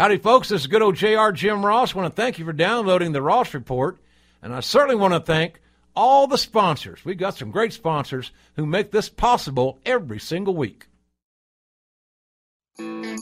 Howdy, 0.00 0.16
folks. 0.16 0.48
This 0.48 0.62
is 0.62 0.66
good 0.66 0.80
old 0.80 0.96
JR 0.96 1.28
Jim 1.30 1.62
Ross. 1.62 1.94
I 1.94 1.98
want 1.98 2.10
to 2.10 2.22
thank 2.22 2.38
you 2.38 2.46
for 2.46 2.54
downloading 2.54 3.12
the 3.12 3.20
Ross 3.20 3.52
Report. 3.52 3.98
And 4.40 4.54
I 4.54 4.60
certainly 4.60 4.96
want 4.96 5.12
to 5.12 5.20
thank 5.20 5.60
all 5.94 6.26
the 6.26 6.38
sponsors. 6.38 7.04
We've 7.04 7.18
got 7.18 7.36
some 7.36 7.50
great 7.50 7.74
sponsors 7.74 8.30
who 8.56 8.64
make 8.64 8.92
this 8.92 9.10
possible 9.10 9.78
every 9.84 10.18
single 10.18 10.56
week. 10.56 10.86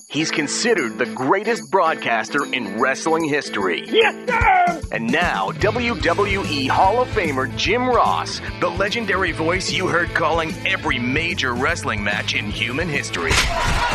He's 0.06 0.30
considered 0.30 0.98
the 0.98 1.06
greatest 1.06 1.70
broadcaster 1.70 2.44
in 2.52 2.78
wrestling 2.78 3.24
history. 3.24 3.84
Yes, 3.88 4.14
sir! 4.28 4.80
And 4.92 5.10
now, 5.10 5.50
WWE 5.52 6.68
Hall 6.68 7.00
of 7.02 7.08
Famer 7.08 7.54
Jim 7.56 7.88
Ross, 7.88 8.40
the 8.60 8.68
legendary 8.68 9.32
voice 9.32 9.72
you 9.72 9.86
heard 9.88 10.10
calling 10.10 10.54
every 10.66 10.98
major 10.98 11.54
wrestling 11.54 12.04
match 12.04 12.34
in 12.34 12.50
human 12.50 12.88
history, 12.88 13.32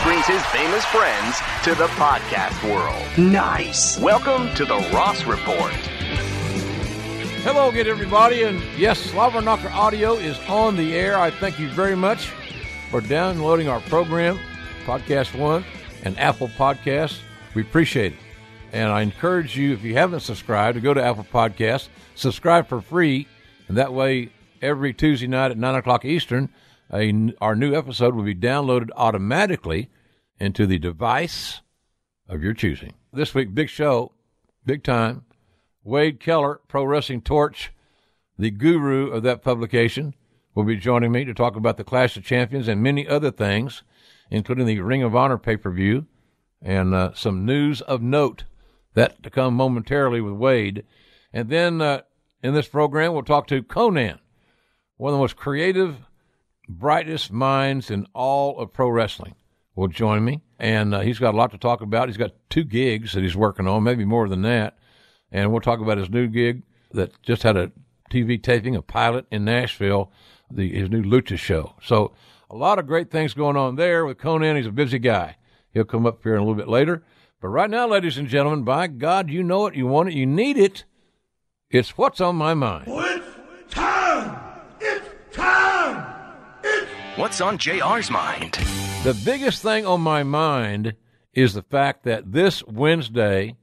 brings 0.03 0.25
his 0.25 0.43
famous 0.47 0.83
friends 0.85 1.37
to 1.63 1.75
the 1.75 1.87
podcast 1.95 2.61
world. 2.69 3.05
Nice. 3.17 3.99
Welcome 3.99 4.53
to 4.55 4.65
the 4.65 4.77
Ross 4.93 5.23
Report. 5.25 5.73
Hello 7.43 7.69
again, 7.69 7.87
everybody. 7.87 8.43
And 8.43 8.61
yes, 8.77 8.99
Slobber 8.99 9.41
Knocker 9.41 9.69
Audio 9.69 10.13
is 10.13 10.39
on 10.49 10.75
the 10.75 10.95
air. 10.95 11.19
I 11.19 11.29
thank 11.29 11.59
you 11.59 11.69
very 11.69 11.95
much 11.95 12.31
for 12.89 13.01
downloading 13.01 13.67
our 13.67 13.81
program, 13.81 14.39
Podcast 14.85 15.37
One 15.37 15.63
and 16.03 16.19
Apple 16.19 16.49
Podcasts. 16.49 17.19
We 17.55 17.63
appreciate 17.63 18.13
it. 18.13 18.19
And 18.71 18.91
I 18.91 19.01
encourage 19.01 19.57
you, 19.57 19.73
if 19.73 19.83
you 19.83 19.95
haven't 19.95 20.21
subscribed, 20.21 20.75
to 20.75 20.81
go 20.81 20.93
to 20.93 21.03
Apple 21.03 21.25
Podcasts, 21.31 21.87
subscribe 22.15 22.67
for 22.67 22.81
free, 22.81 23.27
and 23.67 23.77
that 23.77 23.93
way 23.93 24.29
every 24.61 24.93
Tuesday 24.93 25.27
night 25.27 25.51
at 25.51 25.57
9 25.57 25.75
o'clock 25.75 26.05
Eastern, 26.05 26.49
a, 26.91 27.33
our 27.39 27.55
new 27.55 27.75
episode 27.75 28.15
will 28.15 28.23
be 28.23 28.35
downloaded 28.35 28.89
automatically 28.95 29.89
into 30.39 30.65
the 30.65 30.79
device 30.79 31.61
of 32.27 32.43
your 32.43 32.53
choosing. 32.53 32.93
This 33.11 33.33
week, 33.33 33.53
big 33.53 33.69
show, 33.69 34.11
big 34.65 34.83
time. 34.83 35.25
Wade 35.83 36.19
Keller, 36.19 36.61
Pro 36.67 36.83
Wrestling 36.83 37.21
Torch, 37.21 37.71
the 38.39 38.49
guru 38.49 39.11
of 39.11 39.23
that 39.23 39.43
publication, 39.43 40.15
will 40.55 40.63
be 40.63 40.77
joining 40.77 41.11
me 41.11 41.25
to 41.25 41.33
talk 41.33 41.55
about 41.55 41.77
the 41.77 41.83
Clash 41.83 42.15
of 42.17 42.23
Champions 42.23 42.67
and 42.67 42.81
many 42.81 43.07
other 43.07 43.31
things 43.31 43.83
including 44.29 44.65
the 44.65 44.79
Ring 44.81 45.03
of 45.03 45.15
Honor 45.15 45.37
pay 45.37 45.57
per 45.57 45.71
view 45.71 46.05
and 46.61 46.93
uh, 46.93 47.13
some 47.13 47.45
news 47.45 47.81
of 47.81 48.01
note. 48.01 48.45
That 48.95 49.23
to 49.23 49.31
come 49.31 49.55
momentarily 49.55 50.21
with 50.21 50.33
Wade. 50.33 50.85
And 51.33 51.49
then 51.49 51.81
uh, 51.81 52.01
in 52.43 52.53
this 52.53 52.67
program, 52.67 53.13
we'll 53.13 53.23
talk 53.23 53.47
to 53.47 53.63
Konnan, 53.63 54.19
one 54.97 55.13
of 55.13 55.17
the 55.17 55.23
most 55.23 55.35
creative, 55.35 55.97
brightest 56.69 57.31
minds 57.31 57.89
in 57.89 58.05
all 58.13 58.59
of 58.59 58.71
pro 58.71 58.89
wrestling. 58.89 59.35
Will 59.75 59.87
join 59.87 60.23
me, 60.23 60.41
and 60.59 60.93
uh, 60.93 60.99
he's 60.99 61.17
got 61.17 61.33
a 61.33 61.37
lot 61.37 61.49
to 61.49 61.57
talk 61.57 61.81
about. 61.81 62.07
He's 62.07 62.17
got 62.17 62.35
two 62.51 62.63
gigs 62.63 63.13
that 63.13 63.23
he's 63.23 63.35
working 63.35 63.67
on, 63.67 63.81
maybe 63.81 64.05
more 64.05 64.29
than 64.29 64.43
that. 64.43 64.77
And 65.31 65.51
we'll 65.51 65.61
talk 65.61 65.79
about 65.79 65.97
his 65.97 66.11
new 66.11 66.27
gig 66.27 66.61
that 66.91 67.19
just 67.23 67.41
had 67.41 67.57
a 67.57 67.71
TV 68.11 68.41
taping, 68.41 68.75
a 68.75 68.83
pilot 68.83 69.25
in 69.31 69.45
Nashville, 69.45 70.11
the, 70.51 70.71
his 70.71 70.91
new 70.91 71.01
Lucha 71.01 71.39
show. 71.39 71.73
So 71.81 72.13
a 72.53 72.55
lot 72.55 72.77
of 72.77 72.85
great 72.85 73.09
things 73.09 73.33
going 73.33 73.57
on 73.57 73.77
there 73.77 74.05
with 74.05 74.19
Konnan. 74.19 74.57
He's 74.57 74.67
a 74.67 74.71
busy 74.71 74.99
guy. 74.99 75.37
He'll 75.73 75.85
come 75.85 76.05
up 76.05 76.21
here 76.21 76.35
in 76.35 76.39
a 76.39 76.43
little 76.43 76.53
bit 76.53 76.67
later. 76.67 77.03
But 77.41 77.47
right 77.47 77.69
now, 77.69 77.87
ladies 77.87 78.19
and 78.19 78.27
gentlemen, 78.27 78.63
by 78.63 78.85
God, 78.85 79.31
you 79.31 79.41
know 79.41 79.65
it, 79.65 79.73
you 79.73 79.87
want 79.87 80.09
it, 80.09 80.13
you 80.13 80.27
need 80.27 80.57
it. 80.57 80.83
It's 81.71 81.97
what's 81.97 82.21
on 82.21 82.35
my 82.35 82.53
mind. 82.53 82.85
It's 82.87 83.73
time! 83.73 84.39
It's 84.79 85.35
time! 85.35 86.05
It's 86.63 86.91
What's 87.17 87.41
on 87.41 87.57
JR's 87.57 88.11
mind? 88.11 88.53
The 89.03 89.19
biggest 89.25 89.63
thing 89.63 89.87
on 89.87 90.01
my 90.01 90.21
mind 90.21 90.93
is 91.33 91.55
the 91.55 91.63
fact 91.63 92.03
that 92.03 92.33
this 92.33 92.63
Wednesday 92.65 93.55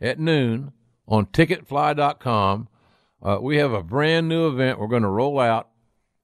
at 0.00 0.20
noon 0.20 0.70
on 1.08 1.26
ticketfly.com, 1.26 2.68
uh, 3.24 3.38
we 3.42 3.56
have 3.56 3.72
a 3.72 3.82
brand 3.82 4.28
new 4.28 4.46
event 4.46 4.78
we're 4.78 4.86
going 4.86 5.02
to 5.02 5.08
roll 5.08 5.40
out 5.40 5.68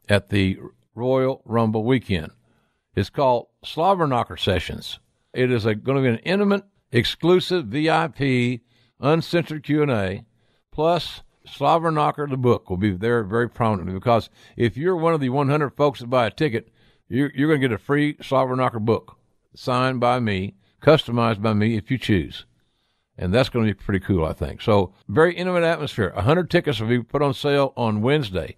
at 0.09 0.29
the 0.29 0.59
Royal 0.95 1.43
Rumble 1.45 1.85
weekend. 1.85 2.33
It's 2.95 3.11
called 3.11 3.49
Slobberknocker 3.65 4.39
Sessions. 4.39 4.99
It 5.33 5.51
is 5.51 5.65
going 5.65 5.83
to 5.83 6.03
be 6.03 6.09
an 6.09 6.19
intimate, 6.19 6.65
exclusive 6.91 7.67
VIP, 7.67 8.61
uncensored 9.01 9.63
Q&A, 9.63 10.25
plus 10.71 11.23
Slobberknocker 11.47 12.29
the 12.29 12.37
book 12.37 12.69
will 12.69 12.77
be 12.77 12.93
there 12.93 13.25
very 13.25 13.49
prominently 13.49 13.95
because 13.95 14.31
if 14.57 14.77
you're 14.77 14.97
one 14.97 15.15
of 15.15 15.21
the 15.21 15.31
100 15.31 15.71
folks 15.71 16.01
that 16.01 16.07
buy 16.07 16.27
a 16.27 16.31
ticket, 16.31 16.69
you're, 17.09 17.33
you're 17.35 17.49
going 17.49 17.61
to 17.61 17.69
get 17.69 17.75
a 17.75 17.79
free 17.79 18.15
Slobberknocker 18.15 18.81
book 18.81 19.19
signed 19.55 20.01
by 20.01 20.21
me, 20.21 20.55
customized 20.81 21.43
by 21.43 21.53
me 21.53 21.77
if 21.77 21.91
you 21.91 21.99
choose. 21.99 22.47
And 23.19 23.33
that's 23.33 23.49
going 23.49 23.67
to 23.67 23.75
be 23.75 23.79
pretty 23.79 24.01
cool, 24.01 24.25
I 24.25 24.33
think. 24.33 24.63
So, 24.63 24.95
very 25.09 25.35
intimate 25.35 25.65
atmosphere. 25.65 26.13
100 26.15 26.51
tickets 26.51 26.81
will 26.81 26.89
be 26.89 27.03
put 27.03 27.23
on 27.23 27.35
sale 27.35 27.73
on 27.77 28.01
Wednesday. 28.01 28.57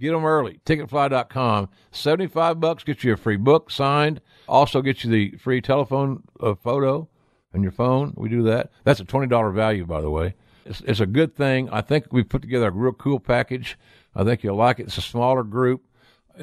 Get 0.00 0.12
them 0.12 0.24
early. 0.24 0.60
Ticketfly.com. 0.66 1.68
75 1.92 2.60
bucks 2.60 2.84
gets 2.84 3.04
you 3.04 3.12
a 3.12 3.16
free 3.16 3.36
book 3.36 3.70
signed. 3.70 4.20
Also 4.48 4.82
gets 4.82 5.04
you 5.04 5.10
the 5.10 5.36
free 5.38 5.60
telephone 5.60 6.24
uh, 6.40 6.54
photo 6.54 7.08
on 7.54 7.62
your 7.62 7.72
phone. 7.72 8.12
We 8.16 8.28
do 8.28 8.42
that. 8.44 8.70
That's 8.82 9.00
a 9.00 9.04
$20 9.04 9.54
value, 9.54 9.86
by 9.86 10.00
the 10.00 10.10
way. 10.10 10.34
It's, 10.66 10.80
it's 10.80 11.00
a 11.00 11.06
good 11.06 11.36
thing. 11.36 11.68
I 11.70 11.80
think 11.80 12.06
we 12.10 12.24
put 12.24 12.42
together 12.42 12.68
a 12.68 12.72
real 12.72 12.92
cool 12.92 13.20
package. 13.20 13.78
I 14.14 14.24
think 14.24 14.42
you'll 14.42 14.56
like 14.56 14.80
it. 14.80 14.84
It's 14.84 14.98
a 14.98 15.02
smaller 15.02 15.44
group, 15.44 15.84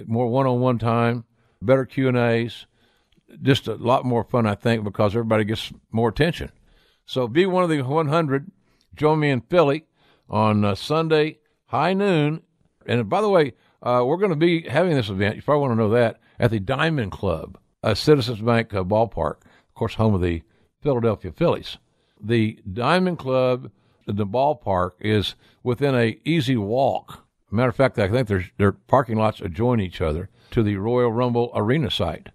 more 0.05 0.27
one-on-one 0.27 0.79
time, 0.79 1.25
better 1.61 1.85
Q&As, 1.85 2.65
just 3.41 3.67
a 3.67 3.75
lot 3.75 4.05
more 4.05 4.23
fun, 4.23 4.45
I 4.45 4.55
think, 4.55 4.83
because 4.83 5.13
everybody 5.15 5.43
gets 5.43 5.71
more 5.91 6.09
attention. 6.09 6.51
So 7.05 7.27
be 7.27 7.45
one 7.45 7.63
of 7.63 7.69
the 7.69 7.81
100. 7.81 8.51
Join 8.95 9.19
me 9.19 9.29
in 9.29 9.41
Philly 9.41 9.85
on 10.29 10.63
uh, 10.63 10.75
Sunday, 10.75 11.39
high 11.65 11.93
noon 11.93 12.43
and 12.85 13.09
by 13.09 13.21
the 13.21 13.29
way, 13.29 13.53
uh, 13.83 14.03
we're 14.05 14.17
going 14.17 14.31
to 14.31 14.35
be 14.35 14.67
having 14.67 14.95
this 14.95 15.09
event. 15.09 15.35
You 15.35 15.41
probably 15.41 15.61
want 15.61 15.71
to 15.73 15.83
know 15.83 15.89
that 15.89 16.19
at 16.39 16.51
the 16.51 16.59
Diamond 16.59 17.11
Club, 17.11 17.57
a 17.83 17.95
Citizens 17.95 18.41
Bank 18.41 18.73
uh, 18.73 18.83
ballpark, 18.83 19.41
of 19.41 19.73
course, 19.73 19.95
home 19.95 20.13
of 20.13 20.21
the 20.21 20.43
Philadelphia 20.81 21.31
Phillies. 21.31 21.77
The 22.19 22.59
Diamond 22.71 23.19
Club, 23.19 23.71
the 24.05 24.25
ballpark, 24.25 24.91
is 24.99 25.35
within 25.63 25.95
a 25.95 26.19
easy 26.23 26.57
walk. 26.57 27.25
Matter 27.49 27.69
of 27.69 27.75
fact, 27.75 27.99
I 27.99 28.07
think 28.07 28.27
there's 28.27 28.45
their 28.57 28.71
parking 28.71 29.17
lots 29.17 29.41
adjoin 29.41 29.81
each 29.81 29.99
other 29.99 30.29
to 30.51 30.63
the 30.63 30.77
Royal 30.77 31.11
Rumble 31.11 31.51
Arena 31.53 31.91
site. 31.91 32.29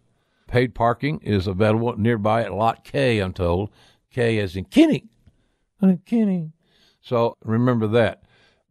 Paid 0.46 0.74
parking 0.74 1.20
is 1.20 1.46
available 1.46 1.96
nearby 1.96 2.42
at 2.42 2.52
Lot 2.52 2.84
K. 2.84 3.20
I'm 3.20 3.32
told 3.32 3.70
K 4.10 4.38
as 4.38 4.56
in 4.56 4.66
Kenny, 4.66 5.08
Kenny. 6.04 6.52
So 7.00 7.36
remember 7.42 7.86
that 7.88 8.22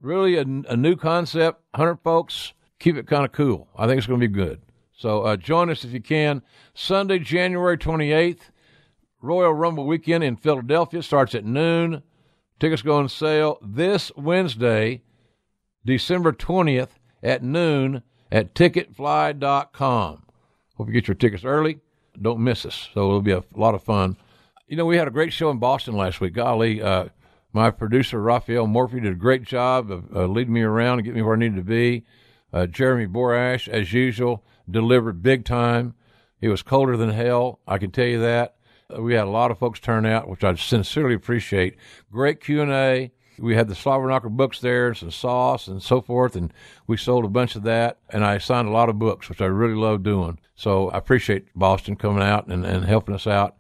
really 0.05 0.38
a, 0.38 0.41
a 0.41 0.77
new 0.77 0.95
concept. 0.95 1.61
100 1.71 1.97
folks, 1.97 2.53
keep 2.79 2.95
it 2.95 3.07
kind 3.07 3.25
of 3.25 3.31
cool. 3.31 3.67
I 3.77 3.88
think 3.88 3.97
it's 3.97 4.07
going 4.07 4.21
to 4.21 4.27
be 4.27 4.33
good. 4.33 4.61
So 4.93 5.23
uh, 5.23 5.35
join 5.35 5.69
us 5.69 5.83
if 5.83 5.91
you 5.91 6.01
can. 6.01 6.41
Sunday, 6.73 7.19
January 7.19 7.77
28th, 7.77 8.51
Royal 9.21 9.53
Rumble 9.53 9.85
weekend 9.85 10.23
in 10.23 10.38
Philadelphia 10.38 11.01
starts 11.03 11.35
at 11.35 11.44
noon. 11.44 12.03
Tickets 12.59 12.81
go 12.81 12.95
on 12.97 13.09
sale 13.09 13.57
this 13.61 14.11
Wednesday, 14.15 15.01
December 15.85 16.31
20th 16.31 16.91
at 17.21 17.44
noon 17.44 18.03
at 18.31 18.53
ticketfly.com. 18.53 20.23
Hope 20.77 20.88
you 20.88 20.94
get 20.94 21.07
your 21.07 21.15
tickets 21.15 21.44
early. 21.44 21.79
Don't 22.21 22.39
miss 22.39 22.65
us. 22.65 22.89
So 22.94 23.01
it'll 23.01 23.21
be 23.21 23.31
a 23.31 23.44
lot 23.53 23.75
of 23.75 23.83
fun. 23.83 24.15
You 24.67 24.77
know, 24.77 24.85
we 24.85 24.97
had 24.97 25.07
a 25.07 25.11
great 25.11 25.33
show 25.33 25.49
in 25.49 25.59
Boston 25.59 25.95
last 25.95 26.21
week. 26.21 26.33
Golly, 26.33 26.81
uh, 26.81 27.05
my 27.55 27.71
producer, 27.71 28.21
Raphael 28.21 28.67
Morphy, 28.67 28.99
did 28.99 29.13
a 29.13 29.16
great 29.16 29.43
job 29.43 29.89
of 29.89 30.13
uh, 30.13 30.25
leading 30.25 30.53
me 30.53 30.61
around 30.61 30.99
and 30.99 31.05
getting 31.05 31.16
me 31.16 31.21
where 31.21 31.38
I 31.38 31.39
needed 31.39 31.55
to 31.55 31.63
be. 31.63 32.03
Uh, 32.51 32.67
Jeremy 32.67 33.07
Borash, 33.07 33.69
as 33.69 33.93
usual, 33.93 34.43
delivered 34.69 35.23
big 35.23 35.45
time. 35.45 35.94
It 36.41 36.49
was 36.49 36.61
colder 36.61 36.97
than 36.97 37.11
hell, 37.11 37.61
I 37.65 37.77
can 37.77 37.91
tell 37.91 38.07
you 38.07 38.19
that. 38.19 38.57
Uh, 38.94 39.01
we 39.01 39.13
had 39.13 39.23
a 39.23 39.29
lot 39.29 39.51
of 39.51 39.57
folks 39.57 39.79
turn 39.79 40.05
out, 40.05 40.27
which 40.27 40.44
I 40.44 40.53
sincerely 40.55 41.15
appreciate. 41.15 41.77
Great 42.12 42.41
Q&A. 42.41 43.13
We 43.39 43.56
had 43.56 43.69
the 43.69 43.75
Slobber 43.75 44.09
Knocker 44.09 44.27
books 44.27 44.59
there, 44.59 44.94
some 44.94 45.12
sauce 45.12 45.69
and 45.69 45.81
so 45.81 46.01
forth, 46.01 46.35
and 46.35 46.51
we 46.88 46.97
sold 46.97 47.24
a 47.24 47.30
bunch 47.30 47.56
of 47.56 47.63
that. 47.63 48.00
And 48.09 48.25
I 48.25 48.38
signed 48.38 48.68
a 48.68 48.71
lot 48.71 48.89
of 48.89 49.00
books, 49.00 49.30
which 49.30 49.41
I 49.41 49.45
really 49.45 49.75
love 49.75 50.03
doing. 50.03 50.39
So 50.56 50.89
I 50.89 50.97
appreciate 50.97 51.47
Boston 51.56 51.95
coming 51.95 52.21
out 52.21 52.47
and, 52.47 52.65
and 52.65 52.83
helping 52.83 53.15
us 53.15 53.25
out. 53.25 53.56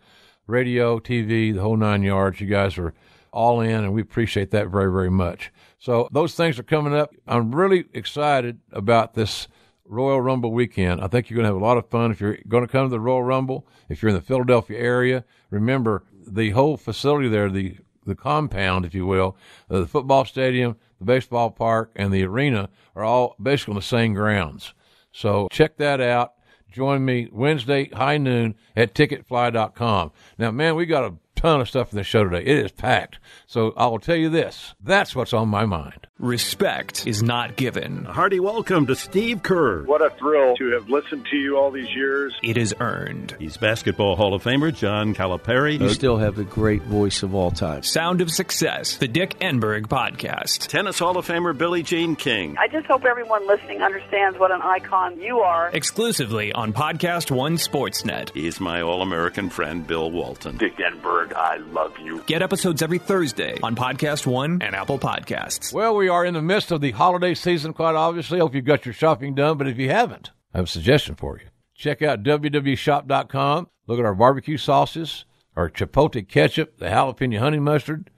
Radio, 0.47 0.99
TV, 0.99 1.53
the 1.53 1.61
whole 1.61 1.77
nine 1.77 2.03
yards. 2.03 2.41
You 2.41 2.47
guys 2.47 2.77
are 2.77 2.93
all 3.35 3.59
in, 3.59 3.83
and 3.83 3.93
we 3.93 4.01
appreciate 4.01 4.51
that 4.51 4.69
very, 4.69 4.91
very 4.91 5.11
much. 5.11 5.51
So 5.77 6.07
those 6.11 6.35
things 6.35 6.57
are 6.57 6.63
coming 6.63 6.95
up. 6.95 7.13
I'm 7.27 7.53
really 7.53 7.85
excited 7.93 8.59
about 8.71 9.13
this 9.13 9.49
Royal 9.83 10.21
Rumble 10.21 10.53
weekend. 10.53 11.01
I 11.01 11.07
think 11.07 11.29
you're 11.29 11.35
going 11.35 11.43
to 11.43 11.53
have 11.53 11.61
a 11.61 11.65
lot 11.65 11.77
of 11.77 11.89
fun 11.89 12.11
if 12.11 12.21
you're 12.21 12.39
going 12.47 12.65
to 12.65 12.71
come 12.71 12.85
to 12.85 12.89
the 12.89 12.99
Royal 12.99 13.21
Rumble. 13.21 13.67
If 13.89 14.01
you're 14.01 14.09
in 14.09 14.15
the 14.15 14.21
Philadelphia 14.21 14.79
area, 14.79 15.25
remember 15.51 16.03
the 16.25 16.51
whole 16.51 16.77
facility 16.77 17.27
there, 17.27 17.51
the 17.51 17.77
the 18.05 18.15
compound, 18.15 18.85
if 18.85 18.93
you 18.93 19.03
will, 19.05 19.35
uh, 19.67 19.79
the 19.79 19.87
football 19.87 20.25
stadium, 20.25 20.77
the 20.99 21.05
baseball 21.05 21.49
park, 21.49 21.91
and 21.95 22.13
the 22.13 22.23
arena 22.23 22.69
are 22.95 23.03
all 23.03 23.35
basically 23.41 23.71
on 23.71 23.77
the 23.77 23.81
same 23.81 24.13
grounds. 24.13 24.75
So 25.11 25.47
check 25.51 25.77
that 25.77 25.99
out. 25.99 26.33
Join 26.71 27.03
me 27.03 27.29
Wednesday, 27.31 27.89
high 27.89 28.19
noon 28.19 28.53
at 28.75 28.93
ticketfly.com. 28.93 30.11
Now, 30.37 30.51
man, 30.51 30.75
we 30.75 30.85
got 30.85 31.03
a 31.03 31.15
ton 31.45 31.61
of 31.61 31.67
stuff 31.69 31.91
in 31.91 31.97
the 31.97 32.03
show 32.03 32.23
today. 32.23 32.43
It 32.43 32.65
is 32.65 32.71
packed. 32.71 33.19
So 33.47 33.73
I 33.77 33.87
will 33.87 33.99
tell 33.99 34.15
you 34.15 34.29
this 34.29 34.73
that's 34.83 35.15
what's 35.15 35.33
on 35.33 35.47
my 35.49 35.65
mind. 35.65 36.07
Respect 36.17 37.05
is 37.05 37.21
not 37.21 37.57
given, 37.57 38.05
A 38.07 38.13
hearty 38.13 38.39
welcome 38.39 38.87
to 38.87 38.95
Steve 38.95 39.43
Kerr. 39.43 39.83
What 39.83 40.01
a 40.01 40.09
thrill 40.17 40.55
to 40.55 40.71
have 40.71 40.89
listened 40.89 41.27
to 41.29 41.35
you 41.37 41.57
all 41.57 41.71
these 41.71 41.89
years. 41.93 42.33
it 42.41 42.57
is 42.57 42.73
earned. 42.79 43.35
He's 43.37 43.57
Basketball 43.57 44.15
Hall 44.15 44.33
of 44.33 44.41
Famer 44.41 44.73
John 44.73 45.13
Calipari. 45.13 45.79
You 45.79 45.89
still 45.89 46.17
have 46.17 46.35
the 46.35 46.45
great 46.45 46.83
voice 46.83 47.21
of 47.21 47.35
all 47.35 47.51
time. 47.51 47.83
Sound 47.83 48.21
of 48.21 48.31
Success, 48.31 48.95
the 48.95 49.09
Dick 49.09 49.37
Enberg 49.39 49.87
Podcast. 49.87 50.67
Tennis 50.67 50.97
Hall 50.99 51.17
of 51.17 51.27
Famer 51.27 51.55
Billie 51.55 51.83
Jean 51.83 52.15
King. 52.15 52.55
I 52.57 52.69
just 52.69 52.85
hope 52.87 53.03
everyone 53.03 53.45
listening 53.45 53.81
understands 53.81 54.39
what 54.39 54.51
an 54.51 54.61
icon 54.61 55.19
you 55.19 55.39
are. 55.39 55.69
Exclusively 55.73 56.53
on 56.53 56.71
Podcast 56.71 57.29
One 57.29 57.57
Sportsnet. 57.57 58.29
He's 58.33 58.59
my 58.61 58.81
all 58.81 59.01
American 59.01 59.49
friend 59.49 59.85
Bill 59.85 60.09
Walton. 60.09 60.55
Dick 60.57 60.77
Enberg, 60.77 61.34
I 61.35 61.57
love 61.57 61.97
you. 61.99 62.23
Get 62.25 62.41
episodes 62.41 62.81
every 62.81 62.97
Thursday 62.97 63.59
on 63.61 63.75
Podcast 63.75 64.25
One 64.25 64.61
and 64.61 64.75
Apple 64.75 64.97
Podcasts. 64.97 65.73
Well, 65.73 65.95
we 65.95 66.07
are 66.07 66.25
in 66.25 66.33
the 66.33 66.41
midst 66.41 66.71
of 66.71 66.81
the 66.81 66.91
holiday 66.91 67.33
season, 67.33 67.73
quite 67.73 67.95
obviously. 67.95 68.39
Hope 68.39 68.55
you've 68.55 68.65
got 68.65 68.85
your 68.85 68.93
shopping 68.93 69.35
done, 69.35 69.57
but 69.57 69.67
if 69.67 69.77
you 69.77 69.89
haven't, 69.89 70.31
I 70.53 70.59
have 70.59 70.65
a 70.65 70.69
suggestion 70.69 71.15
for 71.15 71.37
you. 71.37 71.47
Check 71.75 72.01
out 72.01 72.23
www.shop.com. 72.23 73.67
Look 73.87 73.99
at 73.99 74.05
our 74.05 74.15
barbecue 74.15 74.57
sauces, 74.57 75.25
our 75.55 75.69
chipotle 75.69 76.27
ketchup, 76.27 76.77
the 76.77 76.85
jalapeno 76.85 77.39
honey 77.39 77.59
mustard, 77.59 78.09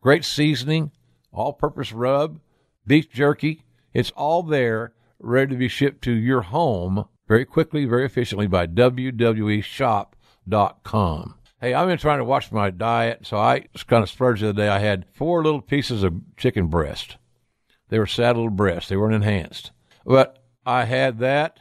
great 0.00 0.24
seasoning, 0.24 0.90
all 1.32 1.52
purpose 1.52 1.92
rub, 1.92 2.40
beef 2.86 3.10
jerky. 3.10 3.64
It's 3.92 4.10
all 4.12 4.42
there, 4.42 4.94
ready 5.18 5.54
to 5.54 5.58
be 5.58 5.68
shipped 5.68 6.02
to 6.04 6.12
your 6.12 6.42
home 6.42 7.04
very 7.28 7.44
quickly, 7.44 7.84
very 7.84 8.04
efficiently 8.04 8.46
by 8.46 8.66
www.shop.com. 8.66 11.34
Hey, 11.64 11.72
I've 11.72 11.88
been 11.88 11.96
trying 11.96 12.18
to 12.18 12.24
watch 12.24 12.52
my 12.52 12.68
diet, 12.68 13.20
so 13.22 13.38
I 13.38 13.60
kind 13.86 14.02
of 14.02 14.10
splurged 14.10 14.42
the 14.42 14.50
other 14.50 14.64
day. 14.64 14.68
I 14.68 14.80
had 14.80 15.06
four 15.14 15.42
little 15.42 15.62
pieces 15.62 16.02
of 16.02 16.12
chicken 16.36 16.66
breast. 16.66 17.16
They 17.88 17.98
were 17.98 18.06
sad 18.06 18.36
little 18.36 18.50
breasts. 18.50 18.90
They 18.90 18.98
weren't 18.98 19.14
enhanced. 19.14 19.70
But 20.04 20.44
I 20.66 20.84
had 20.84 21.20
that 21.20 21.60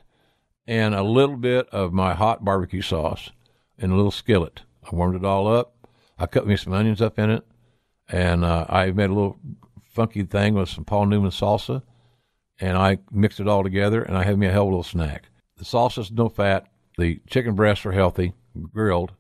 and 0.67 0.93
a 0.93 1.03
little 1.03 1.37
bit 1.37 1.69
of 1.69 1.93
my 1.93 2.15
hot 2.15 2.43
barbecue 2.43 2.81
sauce 2.81 3.29
in 3.77 3.91
a 3.91 3.95
little 3.95 4.11
skillet. 4.11 4.63
I 4.83 4.93
warmed 4.93 5.15
it 5.15 5.23
all 5.23 5.47
up. 5.47 5.73
I 6.19 6.25
cut 6.25 6.45
me 6.45 6.57
some 6.57 6.73
onions 6.73 7.01
up 7.01 7.17
in 7.17 7.29
it, 7.29 7.45
and 8.09 8.43
uh, 8.43 8.65
I 8.67 8.91
made 8.91 9.09
a 9.09 9.13
little 9.13 9.39
funky 9.85 10.23
thing 10.23 10.53
with 10.53 10.67
some 10.67 10.83
Paul 10.83 11.05
Newman 11.05 11.31
salsa, 11.31 11.81
and 12.59 12.77
I 12.77 12.97
mixed 13.09 13.39
it 13.39 13.47
all 13.47 13.63
together, 13.63 14.03
and 14.03 14.17
I 14.17 14.23
had 14.23 14.37
me 14.37 14.47
a 14.47 14.51
hell 14.51 14.63
of 14.63 14.67
a 14.67 14.71
little 14.71 14.83
snack. 14.83 15.29
The 15.55 15.63
salsa's 15.63 16.11
no 16.11 16.27
fat. 16.27 16.67
The 16.97 17.21
chicken 17.25 17.55
breasts 17.55 17.85
are 17.85 17.93
healthy, 17.93 18.33
grilled, 18.73 19.13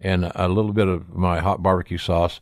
and 0.00 0.30
a 0.34 0.48
little 0.48 0.72
bit 0.72 0.88
of 0.88 1.14
my 1.14 1.40
hot 1.40 1.62
barbecue 1.62 1.98
sauce 1.98 2.40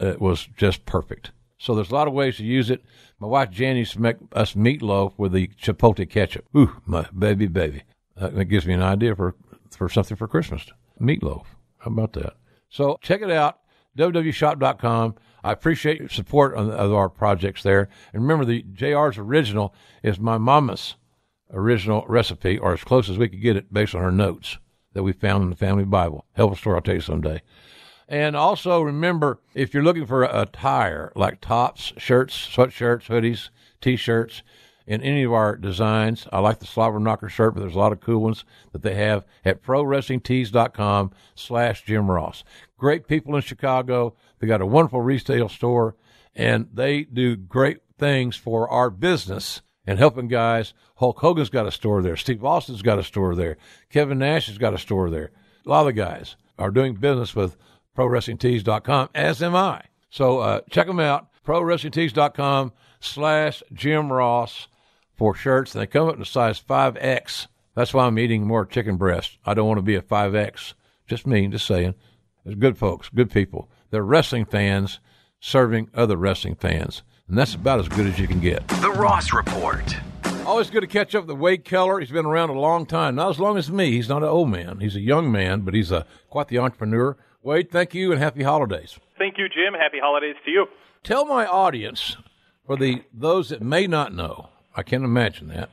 uh, 0.00 0.14
was 0.18 0.48
just 0.56 0.84
perfect. 0.86 1.32
So 1.58 1.74
there's 1.74 1.90
a 1.90 1.94
lot 1.94 2.08
of 2.08 2.14
ways 2.14 2.38
to 2.38 2.44
use 2.44 2.70
it. 2.70 2.82
My 3.20 3.28
wife 3.28 3.50
Jan 3.50 3.76
used 3.76 3.92
to 3.92 4.00
make 4.00 4.16
us 4.32 4.54
meatloaf 4.54 5.12
with 5.16 5.32
the 5.32 5.48
chipotle 5.48 6.08
ketchup. 6.08 6.44
Ooh, 6.56 6.80
my 6.84 7.06
baby, 7.16 7.46
baby. 7.46 7.84
That 8.16 8.44
gives 8.46 8.66
me 8.66 8.74
an 8.74 8.82
idea 8.82 9.14
for 9.14 9.34
for 9.70 9.88
something 9.88 10.16
for 10.16 10.28
Christmas. 10.28 10.66
Meatloaf. 11.00 11.44
How 11.78 11.90
about 11.90 12.12
that? 12.14 12.34
So 12.68 12.98
check 13.00 13.22
it 13.22 13.30
out, 13.30 13.60
www.shop.com. 13.96 15.14
I 15.44 15.52
appreciate 15.52 15.98
your 15.98 16.08
support 16.08 16.54
on, 16.54 16.70
of 16.70 16.92
our 16.92 17.08
projects 17.08 17.62
there. 17.62 17.88
And 18.12 18.22
remember, 18.22 18.44
the 18.44 18.64
JR's 18.72 19.18
original 19.18 19.74
is 20.02 20.20
my 20.20 20.38
mama's 20.38 20.96
original 21.52 22.04
recipe, 22.08 22.58
or 22.58 22.72
as 22.72 22.84
close 22.84 23.10
as 23.10 23.18
we 23.18 23.28
could 23.28 23.42
get 23.42 23.56
it 23.56 23.72
based 23.72 23.94
on 23.94 24.02
her 24.02 24.12
notes 24.12 24.58
that 24.92 25.02
we 25.02 25.12
found 25.12 25.42
in 25.44 25.50
the 25.50 25.56
family 25.56 25.84
Bible. 25.84 26.26
Helpful 26.32 26.56
story, 26.56 26.76
I'll 26.76 26.82
tell 26.82 26.94
you 26.94 27.00
someday. 27.00 27.42
And 28.08 28.36
also 28.36 28.82
remember, 28.82 29.40
if 29.54 29.72
you're 29.72 29.82
looking 29.82 30.06
for 30.06 30.24
attire 30.24 31.12
like 31.14 31.40
tops, 31.40 31.92
shirts, 31.96 32.34
sweatshirts, 32.34 33.06
hoodies, 33.06 33.48
t-shirts, 33.80 34.42
in 34.86 35.00
any 35.02 35.22
of 35.22 35.32
our 35.32 35.56
designs, 35.56 36.26
I 36.32 36.40
like 36.40 36.58
the 36.58 36.66
Slobber 36.66 36.98
Knocker 36.98 37.28
shirt, 37.28 37.54
but 37.54 37.60
there's 37.60 37.74
a 37.74 37.78
lot 37.78 37.92
of 37.92 38.00
cool 38.00 38.20
ones 38.20 38.44
that 38.72 38.82
they 38.82 38.94
have 38.94 39.24
at 39.44 39.62
ProWrestlingTees.com 39.62 41.12
slash 41.34 41.84
Jim 41.84 42.10
Ross. 42.10 42.44
Great 42.76 43.06
people 43.06 43.36
in 43.36 43.42
Chicago. 43.42 44.16
They 44.38 44.46
got 44.46 44.60
a 44.60 44.66
wonderful 44.66 45.00
retail 45.00 45.48
store, 45.48 45.94
and 46.34 46.68
they 46.72 47.04
do 47.04 47.36
great 47.36 47.78
things 47.98 48.36
for 48.36 48.68
our 48.68 48.90
business 48.90 49.62
and 49.86 49.98
helping 49.98 50.28
guys. 50.28 50.74
Hulk 50.96 51.18
Hogan's 51.18 51.50
got 51.50 51.66
a 51.66 51.72
store 51.72 52.02
there. 52.02 52.16
Steve 52.16 52.44
Austin's 52.44 52.82
got 52.82 52.98
a 52.98 53.04
store 53.04 53.34
there. 53.34 53.56
Kevin 53.90 54.18
Nash 54.18 54.46
has 54.46 54.58
got 54.58 54.74
a 54.74 54.78
store 54.78 55.10
there. 55.10 55.30
A 55.64 55.68
lot 55.68 55.80
of 55.80 55.86
the 55.86 55.92
guys 55.92 56.36
are 56.58 56.70
doing 56.70 56.94
business 56.94 57.34
with 57.34 57.56
ProWrestlingTees.com, 57.96 59.10
as 59.14 59.42
am 59.42 59.54
I. 59.54 59.82
So 60.10 60.38
uh, 60.38 60.60
check 60.70 60.86
them 60.86 61.00
out, 61.00 61.28
ProWrestlingTees.com 61.46 62.72
slash 63.00 63.62
Jim 63.72 64.12
Ross 64.12 64.68
for 65.16 65.34
shirts. 65.34 65.72
They 65.72 65.86
come 65.86 66.08
up 66.08 66.16
in 66.16 66.22
a 66.22 66.26
size 66.26 66.60
5X. 66.60 67.48
That's 67.74 67.94
why 67.94 68.06
I'm 68.06 68.18
eating 68.18 68.46
more 68.46 68.66
chicken 68.66 68.96
breast. 68.96 69.38
I 69.44 69.54
don't 69.54 69.66
want 69.66 69.78
to 69.78 69.82
be 69.82 69.94
a 69.94 70.02
5X. 70.02 70.74
Just 71.06 71.26
me, 71.26 71.48
just 71.48 71.66
saying. 71.66 71.94
They're 72.44 72.54
good 72.54 72.78
folks, 72.78 73.08
good 73.08 73.30
people. 73.30 73.70
They're 73.90 74.02
wrestling 74.02 74.46
fans 74.46 75.00
serving 75.40 75.90
other 75.92 76.16
wrestling 76.16 76.54
fans. 76.54 77.02
And 77.28 77.38
that's 77.38 77.54
about 77.54 77.80
as 77.80 77.88
good 77.88 78.06
as 78.06 78.18
you 78.18 78.26
can 78.28 78.40
get. 78.40 78.66
The 78.68 78.90
Ross 78.90 79.32
Report. 79.32 79.96
Always 80.44 80.70
good 80.70 80.80
to 80.80 80.86
catch 80.86 81.14
up 81.14 81.26
with 81.26 81.36
Wade 81.38 81.64
Keller. 81.64 82.00
He's 82.00 82.10
been 82.10 82.26
around 82.26 82.50
a 82.50 82.58
long 82.58 82.84
time, 82.84 83.14
not 83.14 83.30
as 83.30 83.38
long 83.38 83.56
as 83.56 83.70
me. 83.70 83.92
He's 83.92 84.08
not 84.08 84.22
an 84.22 84.28
old 84.28 84.50
man. 84.50 84.80
He's 84.80 84.96
a 84.96 85.00
young 85.00 85.30
man, 85.30 85.60
but 85.60 85.72
he's 85.72 85.92
a 85.92 86.04
quite 86.28 86.48
the 86.48 86.58
entrepreneur. 86.58 87.16
Wade, 87.42 87.70
thank 87.70 87.94
you 87.94 88.12
and 88.12 88.20
happy 88.20 88.42
holidays. 88.42 88.98
Thank 89.18 89.38
you, 89.38 89.48
Jim. 89.48 89.74
Happy 89.78 89.98
holidays 90.00 90.36
to 90.44 90.50
you. 90.50 90.66
Tell 91.04 91.24
my 91.24 91.46
audience, 91.46 92.16
for 92.66 92.76
the 92.76 93.02
those 93.12 93.48
that 93.50 93.62
may 93.62 93.86
not 93.86 94.12
know, 94.12 94.50
I 94.76 94.82
can't 94.82 95.04
imagine 95.04 95.48
that, 95.48 95.70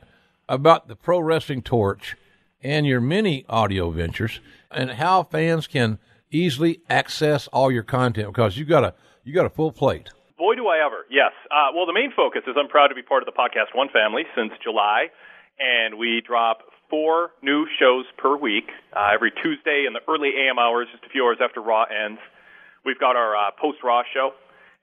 about 0.48 0.88
the 0.88 0.96
Pro 0.96 1.20
Wrestling 1.20 1.62
Torch 1.62 2.16
and 2.62 2.86
your 2.86 3.00
many 3.00 3.44
audio 3.48 3.90
ventures 3.90 4.40
and 4.70 4.92
how 4.92 5.24
fans 5.24 5.66
can 5.66 5.98
easily 6.30 6.80
access 6.88 7.48
all 7.48 7.70
your 7.70 7.82
content 7.82 8.28
because 8.28 8.56
you 8.56 8.64
got 8.64 8.84
a 8.84 8.94
you 9.24 9.32
got 9.32 9.46
a 9.46 9.50
full 9.50 9.72
plate. 9.72 10.10
Boy, 10.40 10.56
do 10.56 10.72
I 10.72 10.80
ever. 10.80 11.04
Yes. 11.12 11.36
Uh, 11.52 11.68
well, 11.76 11.84
the 11.84 11.92
main 11.92 12.16
focus 12.16 12.40
is 12.48 12.56
I'm 12.56 12.72
proud 12.72 12.88
to 12.88 12.96
be 12.96 13.04
part 13.04 13.20
of 13.20 13.28
the 13.28 13.36
Podcast 13.36 13.76
One 13.76 13.92
family 13.92 14.24
since 14.32 14.56
July, 14.64 15.12
and 15.60 16.00
we 16.00 16.24
drop 16.24 16.64
four 16.88 17.36
new 17.44 17.68
shows 17.76 18.08
per 18.16 18.40
week 18.40 18.72
uh, 18.96 19.12
every 19.12 19.36
Tuesday 19.36 19.84
in 19.84 19.92
the 19.92 20.00
early 20.08 20.32
AM 20.32 20.56
hours, 20.56 20.88
just 20.96 21.04
a 21.04 21.12
few 21.12 21.28
hours 21.28 21.44
after 21.44 21.60
Raw 21.60 21.84
ends. 21.84 22.16
We've 22.88 22.96
got 22.96 23.20
our 23.20 23.36
uh, 23.36 23.52
post 23.60 23.84
Raw 23.84 24.00
show, 24.16 24.32